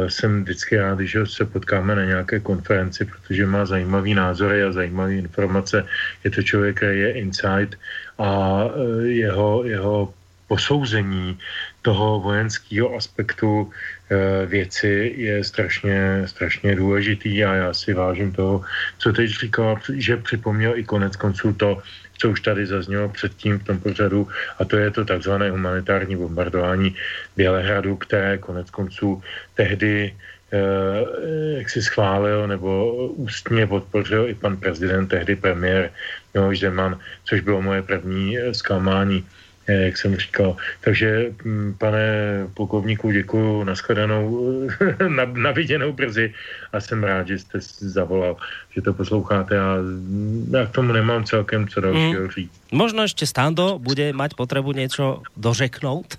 jsem 0.08 0.42
vždycky 0.42 0.76
rád, 0.76 0.98
když 0.98 1.16
se 1.24 1.44
potkáme 1.44 1.94
na 1.94 2.04
nějaké 2.04 2.40
konferenci, 2.40 3.04
protože 3.04 3.46
má 3.46 3.66
zajímavý 3.66 4.14
názory 4.14 4.64
a 4.64 4.72
zajímavé 4.72 5.14
informace. 5.14 5.86
Je 6.24 6.30
to 6.30 6.42
člověk, 6.42 6.76
který 6.76 6.98
je 7.00 7.12
inside 7.12 7.76
a 8.18 8.64
uh, 8.64 9.02
jeho, 9.04 9.64
jeho 9.64 10.14
posouzení 10.50 11.38
toho 11.86 12.20
vojenského 12.20 12.90
aspektu 12.98 13.70
e, 14.10 14.46
věci 14.46 15.14
je 15.16 15.44
strašně, 15.46 16.26
strašně 16.26 16.74
důležitý 16.74 17.44
a 17.46 17.54
já 17.54 17.70
si 17.70 17.94
vážím 17.94 18.34
toho, 18.34 18.66
co 18.98 19.12
teď 19.12 19.30
říkal, 19.30 19.78
že 19.94 20.16
připomněl 20.16 20.74
i 20.74 20.82
konec 20.82 21.14
konců 21.16 21.54
to, 21.54 21.78
co 22.20 22.30
už 22.30 22.40
tady 22.40 22.66
zaznělo 22.66 23.08
předtím 23.08 23.58
v 23.58 23.64
tom 23.64 23.80
pořadu, 23.80 24.28
a 24.58 24.64
to 24.64 24.76
je 24.76 24.90
to 24.90 25.04
takzvané 25.04 25.50
humanitární 25.50 26.16
bombardování 26.16 26.94
Bělehradu, 27.36 27.96
které 27.96 28.38
konec 28.38 28.70
konců 28.70 29.22
tehdy 29.54 30.12
eh, 30.52 31.58
jak 31.58 31.70
si 31.70 31.82
schválil 31.82 32.46
nebo 32.46 32.92
ústně 33.16 33.66
podpořil 33.66 34.28
i 34.28 34.34
pan 34.34 34.56
prezident, 34.56 35.08
tehdy 35.08 35.36
premiér 35.36 35.90
Miloš 36.34 36.60
Zeman, 36.60 37.00
což 37.24 37.40
bylo 37.40 37.62
moje 37.62 37.82
první 37.82 38.38
eh, 38.38 38.54
zklamání. 38.54 39.24
Eh, 39.70 39.84
jak 39.84 39.98
jsem 39.98 40.16
říkal. 40.16 40.56
Takže, 40.80 41.32
mm, 41.44 41.74
pane 41.78 42.06
plukovníku, 42.54 43.10
děkuji, 43.10 43.64
nashledanou, 43.64 44.50
na, 45.08 45.24
na 45.24 45.50
viděnou 45.50 45.92
brzy 45.92 46.34
a 46.72 46.80
jsem 46.80 47.04
rád, 47.04 47.28
že 47.28 47.38
jste 47.38 47.58
zavolal, 47.78 48.36
že 48.74 48.82
to 48.82 48.94
posloucháte 48.94 49.60
a 49.60 49.76
mm, 49.76 50.50
já 50.52 50.66
k 50.66 50.70
tomu 50.70 50.92
nemám 50.92 51.24
celkem 51.24 51.68
co 51.68 51.80
dalšího 51.80 52.22
mm. 52.22 52.30
říct. 52.30 52.60
Možno 52.72 53.02
ještě 53.02 53.26
Stando 53.26 53.78
bude 53.78 54.12
mať 54.12 54.34
potřebu 54.34 54.72
něco 54.72 55.22
dořeknout? 55.36 56.18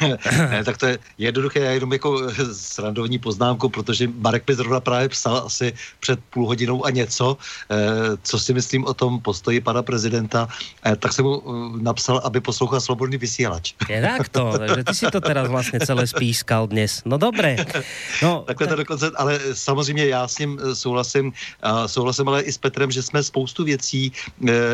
ne, 0.50 0.64
tak 0.64 0.76
to 0.76 0.86
je 0.86 0.98
jednoduché, 1.18 1.60
já 1.60 1.70
jenom 1.70 1.92
jako 1.92 2.30
srandovní 2.52 3.18
poznámku, 3.18 3.68
protože 3.68 4.08
Marek 4.18 4.48
mi 4.48 4.54
zrovna 4.54 4.80
právě 4.80 5.08
psal 5.08 5.36
asi 5.46 5.72
před 6.00 6.20
půl 6.30 6.46
hodinou 6.46 6.84
a 6.86 6.90
něco, 6.90 7.36
eh, 7.70 7.76
co 8.22 8.38
si 8.38 8.54
myslím 8.54 8.84
o 8.84 8.94
tom 8.94 9.20
postoji 9.20 9.60
pana 9.60 9.82
prezidenta, 9.82 10.48
eh, 10.84 10.96
tak 10.96 11.12
jsem 11.12 11.24
mu 11.24 11.42
eh, 11.42 11.82
napsal, 11.82 12.20
aby 12.24 12.40
poslouchal 12.40 12.80
Slobodný 12.80 13.16
vysílač. 13.16 13.74
Je 13.88 14.02
tak 14.02 14.28
to, 14.28 14.58
takže 14.58 14.84
ty 14.84 14.94
si 14.94 15.06
to 15.06 15.20
teraz 15.20 15.48
vlastně 15.48 15.80
celé 15.80 16.06
spískal 16.06 16.66
dnes. 16.66 17.02
No 17.04 17.18
dobré. 17.18 17.56
No, 18.22 18.44
Takhle 18.46 18.66
to 18.66 18.76
dokonce, 18.76 19.10
ale 19.16 19.40
samozřejmě 19.52 20.06
já 20.06 20.28
s 20.28 20.38
ním 20.38 20.60
souhlasím, 20.72 21.32
souhlasím 21.86 22.28
ale 22.28 22.42
i 22.42 22.52
s 22.52 22.58
Petrem, 22.58 22.90
že 22.90 23.02
jsme 23.02 23.22
spoustu 23.22 23.64
věcí 23.64 24.12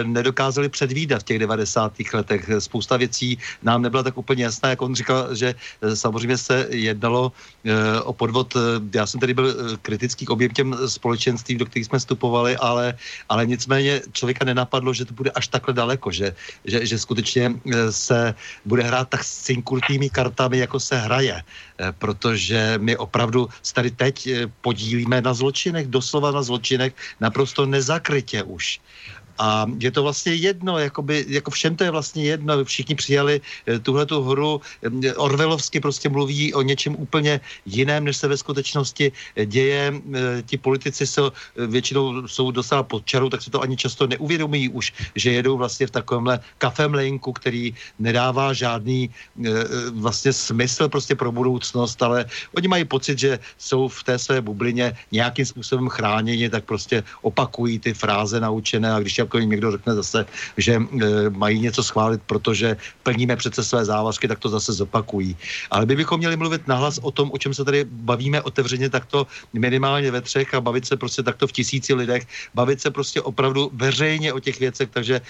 nedokázali 0.03 0.69
předvídat 0.69 1.21
v 1.21 1.25
těch 1.25 1.39
90. 1.39 1.93
letech. 2.13 2.51
Spousta 2.59 2.97
věcí 2.97 3.39
nám 3.63 3.83
nebyla 3.83 4.03
tak 4.03 4.19
úplně 4.19 4.45
jasná, 4.45 4.69
jak 4.69 4.83
on 4.83 4.95
říkal, 4.95 5.04
říkal, 5.05 5.35
že 5.37 5.49
eh, 5.53 5.97
samozřejmě 5.97 6.39
se 6.39 6.57
jednalo 6.73 7.33
eh, 7.65 8.01
o 8.01 8.13
podvod. 8.17 8.57
Eh, 8.57 8.61
já 8.97 9.05
jsem 9.05 9.21
tady 9.21 9.35
byl 9.35 9.77
kritický 9.85 10.25
k 10.25 10.33
objem 10.33 10.51
těm 10.51 10.69
společenstvím, 10.89 11.61
do 11.61 11.69
kterých 11.69 11.87
jsme 11.87 11.99
vstupovali, 12.01 12.57
ale, 12.57 12.97
ale 13.29 13.47
nicméně 13.47 14.01
člověka 14.13 14.49
nenapadlo, 14.49 14.97
že 14.97 15.05
to 15.05 15.13
bude 15.13 15.31
až 15.37 15.53
takhle 15.53 15.77
daleko, 15.77 16.09
že, 16.09 16.33
že, 16.65 16.87
že 16.87 16.97
skutečně 16.97 17.61
se 17.91 18.35
bude 18.65 18.83
hrát 18.83 19.09
tak 19.13 19.21
synkurtými 19.25 20.09
kartami, 20.09 20.65
jako 20.65 20.81
se 20.81 20.97
hraje 20.97 21.45
protože 21.99 22.79
my 22.79 22.97
opravdu 22.97 23.51
tady 23.75 23.91
teď 23.91 24.17
podílíme 24.63 25.19
na 25.21 25.35
zločinech, 25.35 25.91
doslova 25.91 26.31
na 26.31 26.43
zločinech, 26.43 26.95
naprosto 27.19 27.67
nezakrytě 27.67 28.47
už. 28.47 28.79
A 29.39 29.67
je 29.79 29.91
to 29.91 30.03
vlastně 30.03 30.35
jedno, 30.35 30.79
jakoby, 30.79 31.25
jako 31.29 31.51
všem 31.51 31.77
to 31.77 31.85
je 31.85 31.91
vlastně 31.91 32.25
jedno, 32.25 32.65
všichni 32.65 32.95
přijali 32.95 33.41
eh, 33.67 33.79
tuhle 33.79 34.07
tu 34.07 34.23
hru, 34.23 34.61
eh, 34.83 35.15
Orvelovsky 35.15 35.81
prostě 35.81 36.09
mluví 36.09 36.55
o 36.55 36.63
něčem 36.63 36.95
úplně 36.99 37.41
jiném, 37.67 38.05
než 38.05 38.17
se 38.17 38.29
ve 38.29 38.37
skutečnosti 38.37 39.13
eh, 39.37 39.47
děje. 39.47 39.93
Ti 40.47 40.57
politici 40.59 41.07
jsou, 41.07 41.33
většinou 41.57 42.29
jsou 42.29 42.51
docela 42.51 42.83
pod 42.83 43.07
čarou, 43.07 43.29
tak 43.29 43.43
se 43.43 43.51
to 43.51 43.61
ani 43.61 43.77
často 43.77 44.07
neuvědomují 44.07 44.69
už, 44.69 44.93
že 45.15 45.33
jedou 45.33 45.57
vlastně 45.57 45.87
v 45.87 45.91
takovémhle 45.91 46.41
kafemlejnku, 46.59 47.33
který 47.33 47.75
nedává 47.99 48.53
žádný 48.53 49.11
vlastně 49.95 50.33
smysl 50.33 50.89
prostě 50.89 51.15
pro 51.15 51.33
budoucnost, 51.33 52.03
ale 52.03 52.27
oni 52.57 52.69
mají 52.69 52.85
pocit, 52.85 53.19
že 53.19 53.39
jsou 53.59 53.89
v 53.89 54.03
té 54.05 54.19
své 54.19 54.41
bublině 54.41 54.97
nějakým 55.13 55.47
způsobem 55.47 55.89
chráněni, 55.89 56.51
tak 56.51 56.65
prostě 56.65 57.03
opakují 57.23 57.79
ty 57.79 57.95
fráze 57.95 58.41
naučené 58.41 58.93
a 58.93 59.01
když 59.01 59.19
jako 59.19 59.24
jim 59.39 59.51
někdo 59.51 59.71
řekne 59.71 59.95
zase, 59.95 60.27
že 60.57 60.73
e, 60.75 60.81
mají 61.31 61.61
něco 61.61 61.83
schválit, 61.83 62.21
protože 62.27 62.77
plníme 63.03 63.37
přece 63.37 63.65
své 63.65 63.85
závazky, 63.85 64.29
tak 64.29 64.39
to 64.39 64.49
zase 64.49 64.73
zopakují. 64.73 65.37
Ale 65.71 65.87
my 65.87 65.97
bychom 65.97 66.19
měli 66.19 66.37
mluvit 66.37 66.69
nahlas 66.69 66.99
o 67.03 67.11
tom, 67.11 67.31
o 67.33 67.39
čem 67.39 67.55
se 67.55 67.65
tady 67.65 67.85
bavíme 67.85 68.43
otevřeně 68.43 68.91
takto 68.91 69.27
minimálně 69.53 70.11
ve 70.11 70.21
třech 70.21 70.55
a 70.55 70.61
bavit 70.61 70.87
se 70.87 70.97
prostě 70.97 71.23
takto 71.23 71.47
v 71.47 71.53
tisíci 71.53 71.95
lidech, 71.95 72.27
bavit 72.55 72.81
se 72.81 72.91
prostě 72.91 73.23
opravdu 73.23 73.71
veřejně 73.73 74.33
o 74.33 74.41
těch 74.41 74.61
věcech, 74.61 74.89
takže 74.93 75.21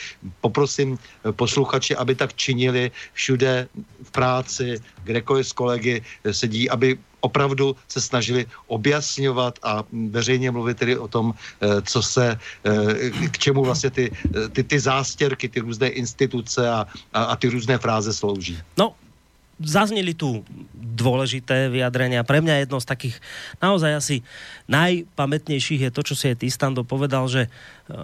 poprosím 0.40 0.98
e, 0.98 1.32
posluchači, 1.32 1.96
aby 1.96 2.14
tak 2.14 2.34
činili 2.34 2.90
všude 3.12 3.68
v 4.02 4.10
práci, 4.10 4.80
kdekoliv 5.04 5.46
s 5.48 5.52
kolegy 5.52 6.02
sedí, 6.30 6.70
aby 6.70 6.98
opravdu 7.24 7.72
se 7.88 8.00
snažili 8.00 8.44
objasňovat 8.68 9.58
a 9.64 9.84
veřejně 10.12 10.52
mluvit 10.52 10.76
tedy 10.76 11.00
o 11.00 11.08
tom, 11.08 11.32
eh, 11.32 11.80
co 11.82 12.02
se, 12.04 12.36
eh, 12.36 13.28
k 13.32 13.36
čemu 13.38 13.64
vlastně 13.64 13.90
ty, 13.90 14.04
eh, 14.12 14.48
ty, 14.52 14.60
ty 14.60 14.76
zástěrky, 14.76 15.48
ty 15.48 15.64
různé 15.64 15.88
instituce 15.96 16.60
a, 16.68 16.84
a, 17.12 17.20
a 17.32 17.34
ty 17.40 17.48
různé 17.48 17.80
fráze 17.80 18.12
slouží. 18.12 18.60
No, 18.76 18.92
zazneli 19.62 20.18
tu 20.18 20.42
dôležité 20.74 21.70
vyjadrenia. 21.70 22.26
Pre 22.26 22.42
mňa 22.42 22.66
jedno 22.66 22.82
z 22.82 22.86
takých 22.90 23.16
naozaj 23.62 23.92
asi 23.94 24.16
najpamätnejších 24.66 25.86
je 25.86 25.90
to, 25.94 26.02
čo 26.02 26.14
si 26.18 26.34
aj 26.34 26.42
ty, 26.42 26.50
Stando, 26.50 26.82
povedal, 26.82 27.30
že 27.30 27.46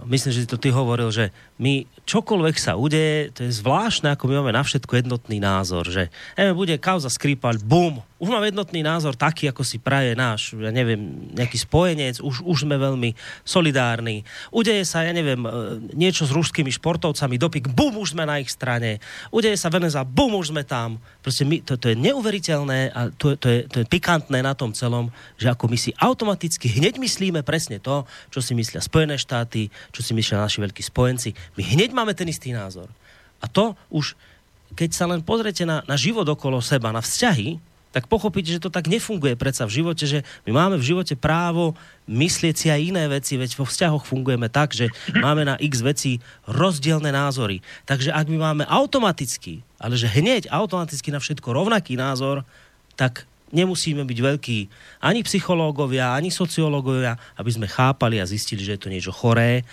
myslím, 0.06 0.30
že 0.30 0.50
to 0.50 0.58
ty 0.62 0.70
hovoril, 0.70 1.10
že 1.10 1.34
my 1.60 1.84
čokoľvek 2.08 2.56
sa 2.56 2.80
udeje, 2.80 3.30
to 3.36 3.44
je 3.44 3.52
zvláštne, 3.52 4.10
ako 4.16 4.32
my 4.32 4.34
máme 4.40 4.56
na 4.56 4.64
všetko 4.64 4.96
jednotný 4.96 5.38
názor, 5.38 5.84
že 5.84 6.08
neviem, 6.34 6.56
bude 6.56 6.74
kauza 6.80 7.12
Skripal, 7.12 7.60
bum, 7.60 8.00
už 8.20 8.28
máme 8.28 8.52
jednotný 8.52 8.84
názor 8.84 9.16
taký, 9.16 9.48
ako 9.48 9.64
si 9.64 9.80
praje 9.80 10.12
náš, 10.12 10.52
ja 10.52 10.68
neviem, 10.68 11.32
nejaký 11.32 11.56
spojenec, 11.56 12.20
už, 12.20 12.44
už 12.44 12.68
sme 12.68 12.76
veľmi 12.76 13.16
solidárni. 13.48 14.28
Udeje 14.52 14.84
sa, 14.84 15.08
ja 15.08 15.16
neviem, 15.16 15.40
e, 15.40 15.48
niečo 15.96 16.28
s 16.28 16.36
ruskými 16.36 16.68
športovcami, 16.68 17.40
dopik, 17.40 17.72
bum, 17.72 17.96
už 17.96 18.12
sme 18.12 18.28
na 18.28 18.36
ich 18.36 18.52
strane. 18.52 19.00
Udeje 19.32 19.56
sa 19.56 19.72
Veneza, 19.72 20.04
bum, 20.04 20.36
už 20.36 20.52
sme 20.52 20.68
tam. 20.68 21.00
Proste 21.24 21.48
my, 21.48 21.64
to, 21.64 21.80
to 21.80 21.92
je 21.92 21.96
neuveriteľné 21.96 22.92
a 22.92 23.08
to, 23.08 23.40
to, 23.40 23.48
je, 23.48 23.60
to 23.72 23.76
je 23.80 23.86
pikantné 23.88 24.44
na 24.44 24.52
tom 24.52 24.76
celom, 24.76 25.08
že 25.40 25.48
ako 25.48 25.72
my 25.72 25.80
si 25.80 25.96
automaticky 25.96 26.68
hneď 26.76 27.00
myslíme 27.00 27.40
presne 27.40 27.80
to, 27.80 28.04
čo 28.28 28.44
si 28.44 28.52
myslia 28.52 28.84
Spojené 28.84 29.16
štáty, 29.16 29.72
čo 29.96 30.04
si 30.04 30.12
myslia 30.12 30.44
naši 30.44 30.60
veľkí 30.60 30.84
spojenci. 30.84 31.32
My 31.58 31.62
hneď 31.66 31.90
máme 31.90 32.14
ten 32.14 32.28
istý 32.30 32.54
názor. 32.54 32.86
A 33.40 33.48
to 33.48 33.74
už, 33.88 34.14
keď 34.76 34.90
sa 34.92 35.08
len 35.08 35.24
pozrete 35.24 35.64
na, 35.64 35.80
na 35.88 35.96
život 35.96 36.28
okolo 36.28 36.60
seba, 36.60 36.94
na 36.94 37.00
vzťahy, 37.00 37.58
tak 37.90 38.06
pochopíte, 38.06 38.54
že 38.54 38.62
to 38.62 38.70
tak 38.70 38.86
nefunguje 38.86 39.34
predsa 39.34 39.66
v 39.66 39.82
živote, 39.82 40.06
že 40.06 40.22
my 40.46 40.54
máme 40.54 40.76
v 40.78 40.94
živote 40.94 41.18
právo 41.18 41.74
myslieť 42.06 42.54
si 42.54 42.66
aj 42.70 42.80
iné 42.86 43.04
veci, 43.10 43.34
veď 43.34 43.58
vo 43.58 43.66
vzťahoch 43.66 44.06
fungujeme 44.06 44.46
tak, 44.46 44.70
že 44.70 44.94
máme 45.18 45.42
na 45.42 45.58
x 45.58 45.82
veci 45.82 46.22
rozdielne 46.46 47.10
názory. 47.10 47.66
Takže 47.90 48.14
ak 48.14 48.30
my 48.30 48.38
máme 48.38 48.64
automaticky, 48.70 49.66
ale 49.82 49.98
že 49.98 50.06
hneď 50.06 50.46
automaticky 50.54 51.10
na 51.10 51.18
všetko 51.18 51.50
rovnaký 51.50 51.98
názor, 51.98 52.46
tak 52.94 53.26
nemusíme 53.50 54.06
byť 54.06 54.18
veľký 54.22 54.58
ani 55.02 55.26
psychológovia, 55.26 56.14
ani 56.14 56.30
sociológovia, 56.30 57.18
aby 57.34 57.50
sme 57.50 57.66
chápali 57.66 58.22
a 58.22 58.28
zistili, 58.30 58.62
že 58.62 58.78
je 58.78 58.82
to 58.86 58.92
niečo 58.92 59.10
choré 59.10 59.66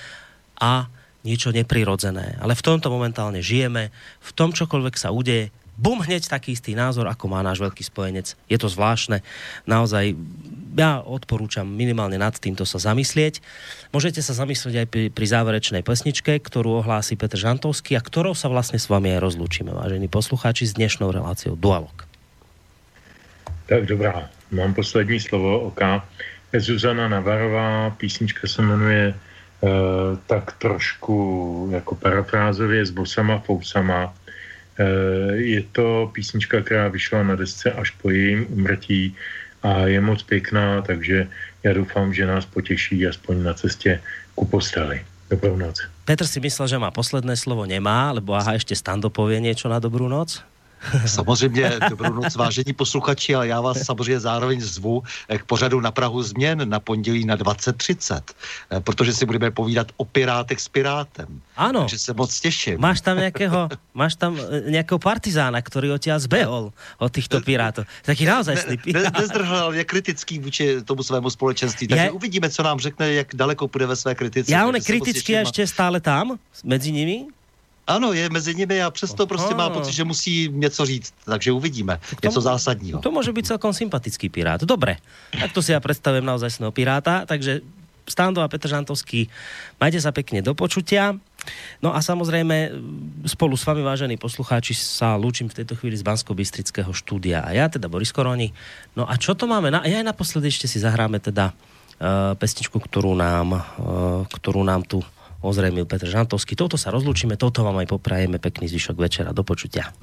a 0.57 0.89
niečo 1.25 1.53
neprirodzené. 1.53 2.37
Ale 2.41 2.53
v 2.53 2.65
tomto 2.65 2.91
momentálne 2.91 3.41
žijeme, 3.41 3.89
v 4.21 4.31
tom 4.35 4.53
čokoľvek 4.53 4.95
sa 4.97 5.09
udeje, 5.13 5.53
bum, 5.77 6.01
hneď 6.01 6.25
taký 6.25 6.57
istý 6.57 6.73
názor, 6.73 7.05
ako 7.05 7.29
má 7.29 7.45
náš 7.45 7.61
veľký 7.61 7.85
spojenec. 7.85 8.33
Je 8.49 8.57
to 8.57 8.65
zvláštne. 8.65 9.21
Naozaj, 9.69 10.17
ja 10.73 11.05
odporúčam 11.05 11.69
minimálne 11.69 12.17
nad 12.17 12.33
týmto 12.33 12.65
sa 12.65 12.81
zamyslieť. 12.81 13.45
Môžete 13.93 14.25
sa 14.25 14.33
zamyslieť 14.33 14.75
aj 14.83 14.87
pri, 14.89 15.03
pri 15.13 15.25
záverečnej 15.29 15.85
pesničke, 15.85 16.41
ktorú 16.41 16.81
ohlási 16.81 17.13
Petr 17.13 17.37
Žantovský 17.37 17.93
a 17.93 18.01
ktorou 18.01 18.33
sa 18.33 18.49
vlastne 18.49 18.81
s 18.81 18.89
vami 18.89 19.13
aj 19.13 19.21
rozlúčime, 19.21 19.69
vážení 19.69 20.09
poslucháči, 20.09 20.65
s 20.65 20.73
dnešnou 20.73 21.13
reláciou 21.13 21.53
Dualog. 21.53 22.09
Tak 23.69 23.85
dobrá, 23.85 24.33
mám 24.49 24.73
poslední 24.73 25.21
slovo 25.21 25.69
oka. 25.69 26.01
Zuzana 26.57 27.11
Navarová, 27.11 27.91
písnička 27.99 28.47
se 28.47 28.61
jmenuje 28.61 29.13
tak 30.27 30.51
trošku 30.57 31.17
jako 31.71 31.95
parafrázově 31.95 32.85
s 32.85 32.91
bosama 32.91 33.39
fousama. 33.39 34.13
Uh, 34.77 35.33
je 35.33 35.63
to 35.71 36.11
písnička, 36.13 36.61
která 36.61 36.87
vyšla 36.87 37.23
na 37.23 37.35
desce 37.35 37.71
až 37.71 37.91
po 37.91 38.09
jejím 38.09 38.45
umrtí 38.49 39.15
a 39.63 39.89
je 39.89 40.01
moc 40.01 40.23
pěkná, 40.23 40.81
takže 40.81 41.27
já 41.63 41.73
doufám, 41.73 42.13
že 42.13 42.27
nás 42.27 42.45
potěší 42.45 43.07
aspoň 43.07 43.43
na 43.43 43.53
cestě 43.53 44.01
ku 44.35 44.45
posteli. 44.45 45.01
Dobrou 45.29 45.57
noc. 45.57 45.81
Petr 46.05 46.23
si 46.23 46.39
myslel, 46.39 46.67
že 46.67 46.77
má 46.77 46.91
posledné 46.91 47.35
slovo 47.35 47.65
nemá, 47.67 48.15
lebo 48.15 48.31
aha, 48.31 48.55
ešte 48.55 48.79
Stando 48.79 49.11
povie 49.11 49.43
niečo 49.43 49.67
na 49.67 49.81
dobrú 49.83 50.07
noc? 50.07 50.39
Samozřejmě 51.05 51.71
dobrou 51.89 52.13
noc, 52.13 52.35
vážení 52.35 52.73
posluchači, 52.73 53.35
ale 53.35 53.47
já 53.47 53.61
vás 53.61 53.77
samozřejmě 53.83 54.19
zároveň 54.19 54.61
zvu 54.61 55.03
k 55.37 55.45
pořadu 55.45 55.79
na 55.79 55.91
Prahu 55.91 56.23
změn 56.23 56.69
na 56.69 56.79
pondělí 56.79 57.25
na 57.25 57.37
20.30, 57.37 58.21
eh, 58.71 58.79
protože 58.79 59.13
si 59.13 59.25
budeme 59.25 59.51
povídat 59.51 59.87
o 59.97 60.05
pirátech 60.05 60.59
s 60.59 60.67
pirátem. 60.67 61.41
Ano. 61.55 61.79
Takže 61.79 61.99
se 61.99 62.13
moc 62.13 62.39
těším. 62.39 62.79
Máš 62.79 63.01
tam 63.01 63.17
nějakého, 63.17 63.69
máš 63.93 64.15
tam 64.15 64.39
eh, 64.39 64.71
nějakého 64.71 64.99
partizána, 64.99 65.61
který 65.61 65.91
od 65.91 65.97
těla 65.97 66.19
zbehol 66.19 66.71
od 66.97 67.13
těchto 67.13 67.41
pirátů. 67.41 67.83
Taký 68.05 68.25
naozaj 68.25 68.55
ne, 68.69 68.77
pirát. 68.77 69.03
Ne, 69.13 69.21
nezdrhal, 69.21 69.75
je 69.75 69.83
kritický 69.83 70.39
vůči 70.39 70.81
tomu 70.81 71.03
svému 71.03 71.29
společenství, 71.29 71.87
takže 71.87 72.03
je... 72.03 72.11
uvidíme, 72.11 72.49
co 72.49 72.63
nám 72.63 72.79
řekne, 72.79 73.13
jak 73.13 73.27
daleko 73.35 73.67
půjde 73.67 73.85
ve 73.85 73.95
své 73.95 74.15
kritice. 74.15 74.51
Já 74.51 74.67
on 74.67 74.75
je 74.75 74.81
kritický 74.81 75.31
ještě 75.31 75.67
stále 75.67 75.99
tam, 75.99 76.39
mezi 76.63 76.91
nimi? 76.91 77.25
Ano, 77.87 78.11
je 78.11 78.29
mezi 78.29 78.51
nimi 78.55 78.83
a 78.83 78.91
přesto 78.91 79.23
Aha. 79.23 79.27
prostě 79.27 79.55
má 79.55 79.69
pocit, 79.69 79.93
že 79.93 80.03
musí 80.03 80.51
něco 80.51 80.85
říct, 80.85 81.13
takže 81.25 81.51
uvidíme. 81.51 81.99
To, 82.19 82.27
něco 82.27 82.41
zásadního. 82.41 82.99
To 82.99 83.11
může 83.11 83.31
být 83.31 83.47
celkom 83.47 83.73
sympatický 83.73 84.29
pirát. 84.29 84.59
Dobre, 84.63 84.99
tak 85.31 85.55
to 85.55 85.63
si 85.63 85.71
ja 85.71 85.79
predstavím 85.79 86.27
naozaj 86.27 86.59
piráta, 86.75 87.23
takže 87.23 87.63
Stando 88.07 88.39
a 88.39 88.47
Petr 88.47 88.71
Žantovský, 88.71 89.27
majte 89.83 89.99
sa 89.99 90.15
pekne 90.15 90.39
do 90.39 90.55
počutia. 90.55 91.11
No 91.83 91.91
a 91.91 91.99
samozrejme 91.99 92.71
spolu 93.27 93.59
s 93.59 93.67
vami, 93.67 93.83
vážení 93.83 94.15
poslucháči, 94.15 94.71
sa 94.71 95.19
lúčim 95.19 95.51
v 95.51 95.63
tejto 95.63 95.75
chvíli 95.75 95.99
z 95.99 96.07
bansko 96.07 96.31
bystrického 96.31 96.95
štúdia. 96.95 97.43
A 97.43 97.51
ja 97.51 97.67
teda 97.67 97.91
Boris 97.91 98.15
Koroni. 98.15 98.55
No 98.95 99.03
a 99.03 99.19
čo 99.19 99.35
to 99.35 99.43
máme? 99.43 99.67
Na, 99.71 99.83
ja 99.83 99.99
aj 99.99 100.07
naposledy 100.07 100.47
ešte 100.47 100.71
si 100.71 100.79
zahráme 100.79 101.19
teda 101.19 101.51
uh, 101.51 102.31
pesničku, 102.39 102.79
ktorú 102.79 103.11
nám, 103.11 103.59
uh, 103.59 104.23
ktorú 104.31 104.63
nám 104.63 104.87
tu 104.87 105.03
ozrejmil 105.41 105.85
Petr 105.85 106.09
Žantovský. 106.09 106.57
Toto 106.57 106.79
sa 106.79 106.89
rozlúčime, 106.89 107.37
toto 107.37 107.61
vám 107.61 107.83
aj 107.83 107.87
poprajeme 107.91 108.37
pekný 108.41 108.69
zvyšok 108.71 108.97
večera. 108.97 109.29
Do 109.35 109.43
počutia. 109.43 109.93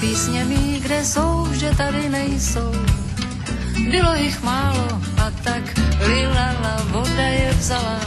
písně 0.00 0.44
kde 0.44 0.65
jsou, 1.06 1.46
že 1.52 1.70
tady 1.76 2.08
nejsou. 2.08 2.72
Bylo 3.90 4.14
jich 4.14 4.42
málo 4.42 4.88
a 5.22 5.30
tak 5.44 5.62
lilala, 6.06 6.82
voda 6.90 7.22
je 7.22 7.54
vzala. 7.58 8.00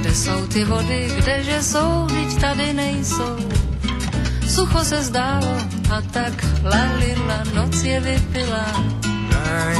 Kde 0.00 0.14
jsou 0.14 0.46
ty 0.46 0.64
vody, 0.64 1.10
kdeže 1.18 1.62
jsou, 1.62 2.06
teď 2.08 2.40
tady 2.40 2.72
nejsou. 2.72 3.36
Sucho 4.48 4.84
se 4.84 5.02
zdálo 5.02 5.56
a 5.90 6.00
tak 6.10 6.44
lalila, 6.62 7.38
noc 7.54 7.82
je 7.82 8.00
vypila. 8.00 8.66
La, 9.30 9.70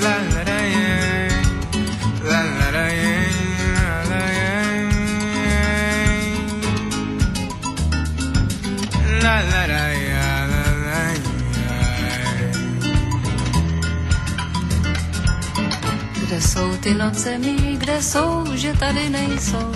la, 0.00 0.16
la, 0.16 0.16
la, 0.32 0.58
la, 2.24 2.42
la, 2.60 2.70
la, 2.70 2.88
la 2.88 3.10
la 9.22 9.42
la 9.42 9.66
la 9.66 9.89
Jsou 16.40 16.76
ty 16.76 16.94
noce 16.94 17.38
mý, 17.38 17.76
kde 17.76 18.02
jsou, 18.02 18.44
že 18.54 18.72
tady 18.72 19.08
nejsou? 19.10 19.72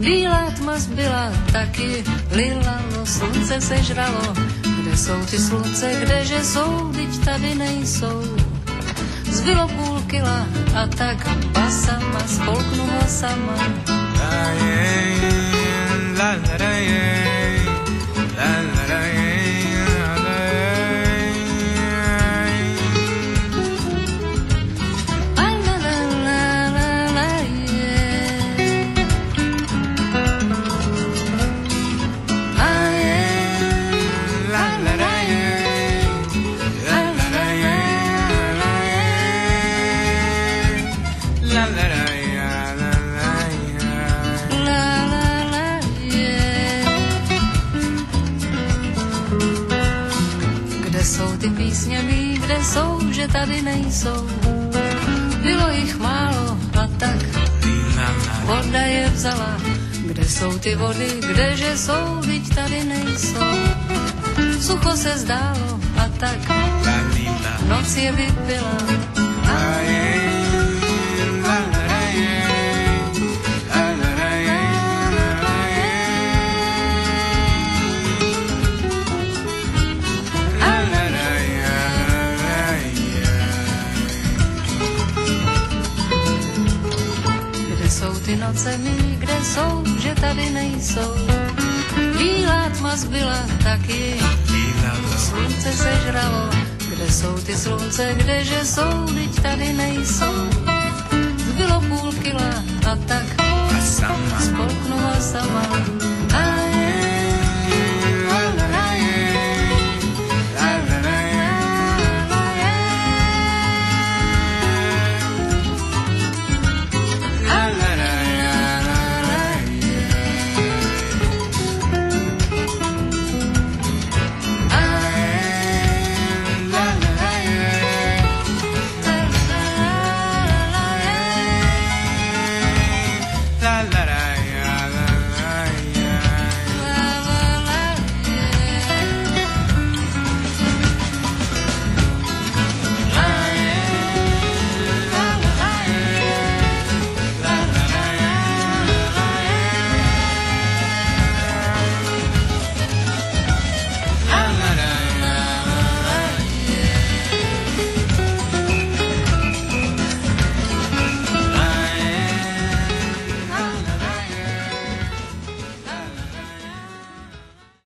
Bílá 0.00 0.50
tma 0.50 0.78
zbyla, 0.78 1.32
taky 1.52 2.04
lilalo, 2.30 3.06
slunce 3.06 3.60
sežralo. 3.60 4.34
Kde 4.82 4.96
jsou 4.96 5.26
ty 5.30 5.38
slunce, 5.38 6.00
kdeže 6.02 6.44
jsou, 6.44 6.92
teď 6.92 7.24
tady 7.24 7.54
nejsou. 7.54 8.22
Zbylo 9.30 9.68
půl 9.68 10.02
kila 10.06 10.46
a 10.74 10.86
tak 10.86 11.28
pasama, 11.52 12.20
spolknu 12.26 12.86
ho 12.86 13.06
sama. 13.06 13.54
La, 14.18 14.52
la, 16.18 16.36
la, 16.58 16.58
la, 16.58 16.78
la, 16.78 16.88
písněmi, 18.88 19.27
že 53.28 53.32
tady 53.32 53.62
nejsou. 53.62 54.28
Bylo 55.42 55.68
jich 55.70 55.98
málo 55.98 56.58
a 56.80 56.88
tak 56.98 57.16
voda 58.44 58.80
je 58.80 59.10
vzala. 59.10 59.56
Kde 60.06 60.24
jsou 60.24 60.58
ty 60.58 60.74
vody, 60.74 61.20
kdeže 61.32 61.76
jsou, 61.76 62.20
teď 62.26 62.54
tady 62.54 62.84
nejsou. 62.84 63.56
Sucho 64.60 64.96
se 64.96 65.18
zdálo 65.18 65.80
a 65.98 66.08
tak 66.18 66.38
noc 67.68 67.96
je 67.96 68.12
vypila. 68.12 68.76
A 69.44 69.78
je 69.80 70.27
ztraceny, 88.48 89.16
kde 89.18 89.44
jsou, 89.44 89.84
že 90.00 90.14
tady 90.14 90.50
nejsou. 90.50 91.14
Bílá 92.18 92.68
tma 92.78 92.96
zbyla 92.96 93.38
taky, 93.62 94.14
slunce 95.16 95.72
sežralo, 95.72 96.50
kde 96.88 97.12
jsou 97.12 97.38
ty 97.38 97.56
slunce, 97.56 98.14
kdeže 98.14 98.64
jsou, 98.64 99.06
teď 99.14 99.42
tady 99.42 99.72
nejsou. 99.72 100.34
Zbylo 101.36 101.80
půl 101.80 102.12
kila 102.12 102.64
a 102.92 102.96
tak 102.96 103.26
spolknula 104.40 105.20
sama. 105.20 105.97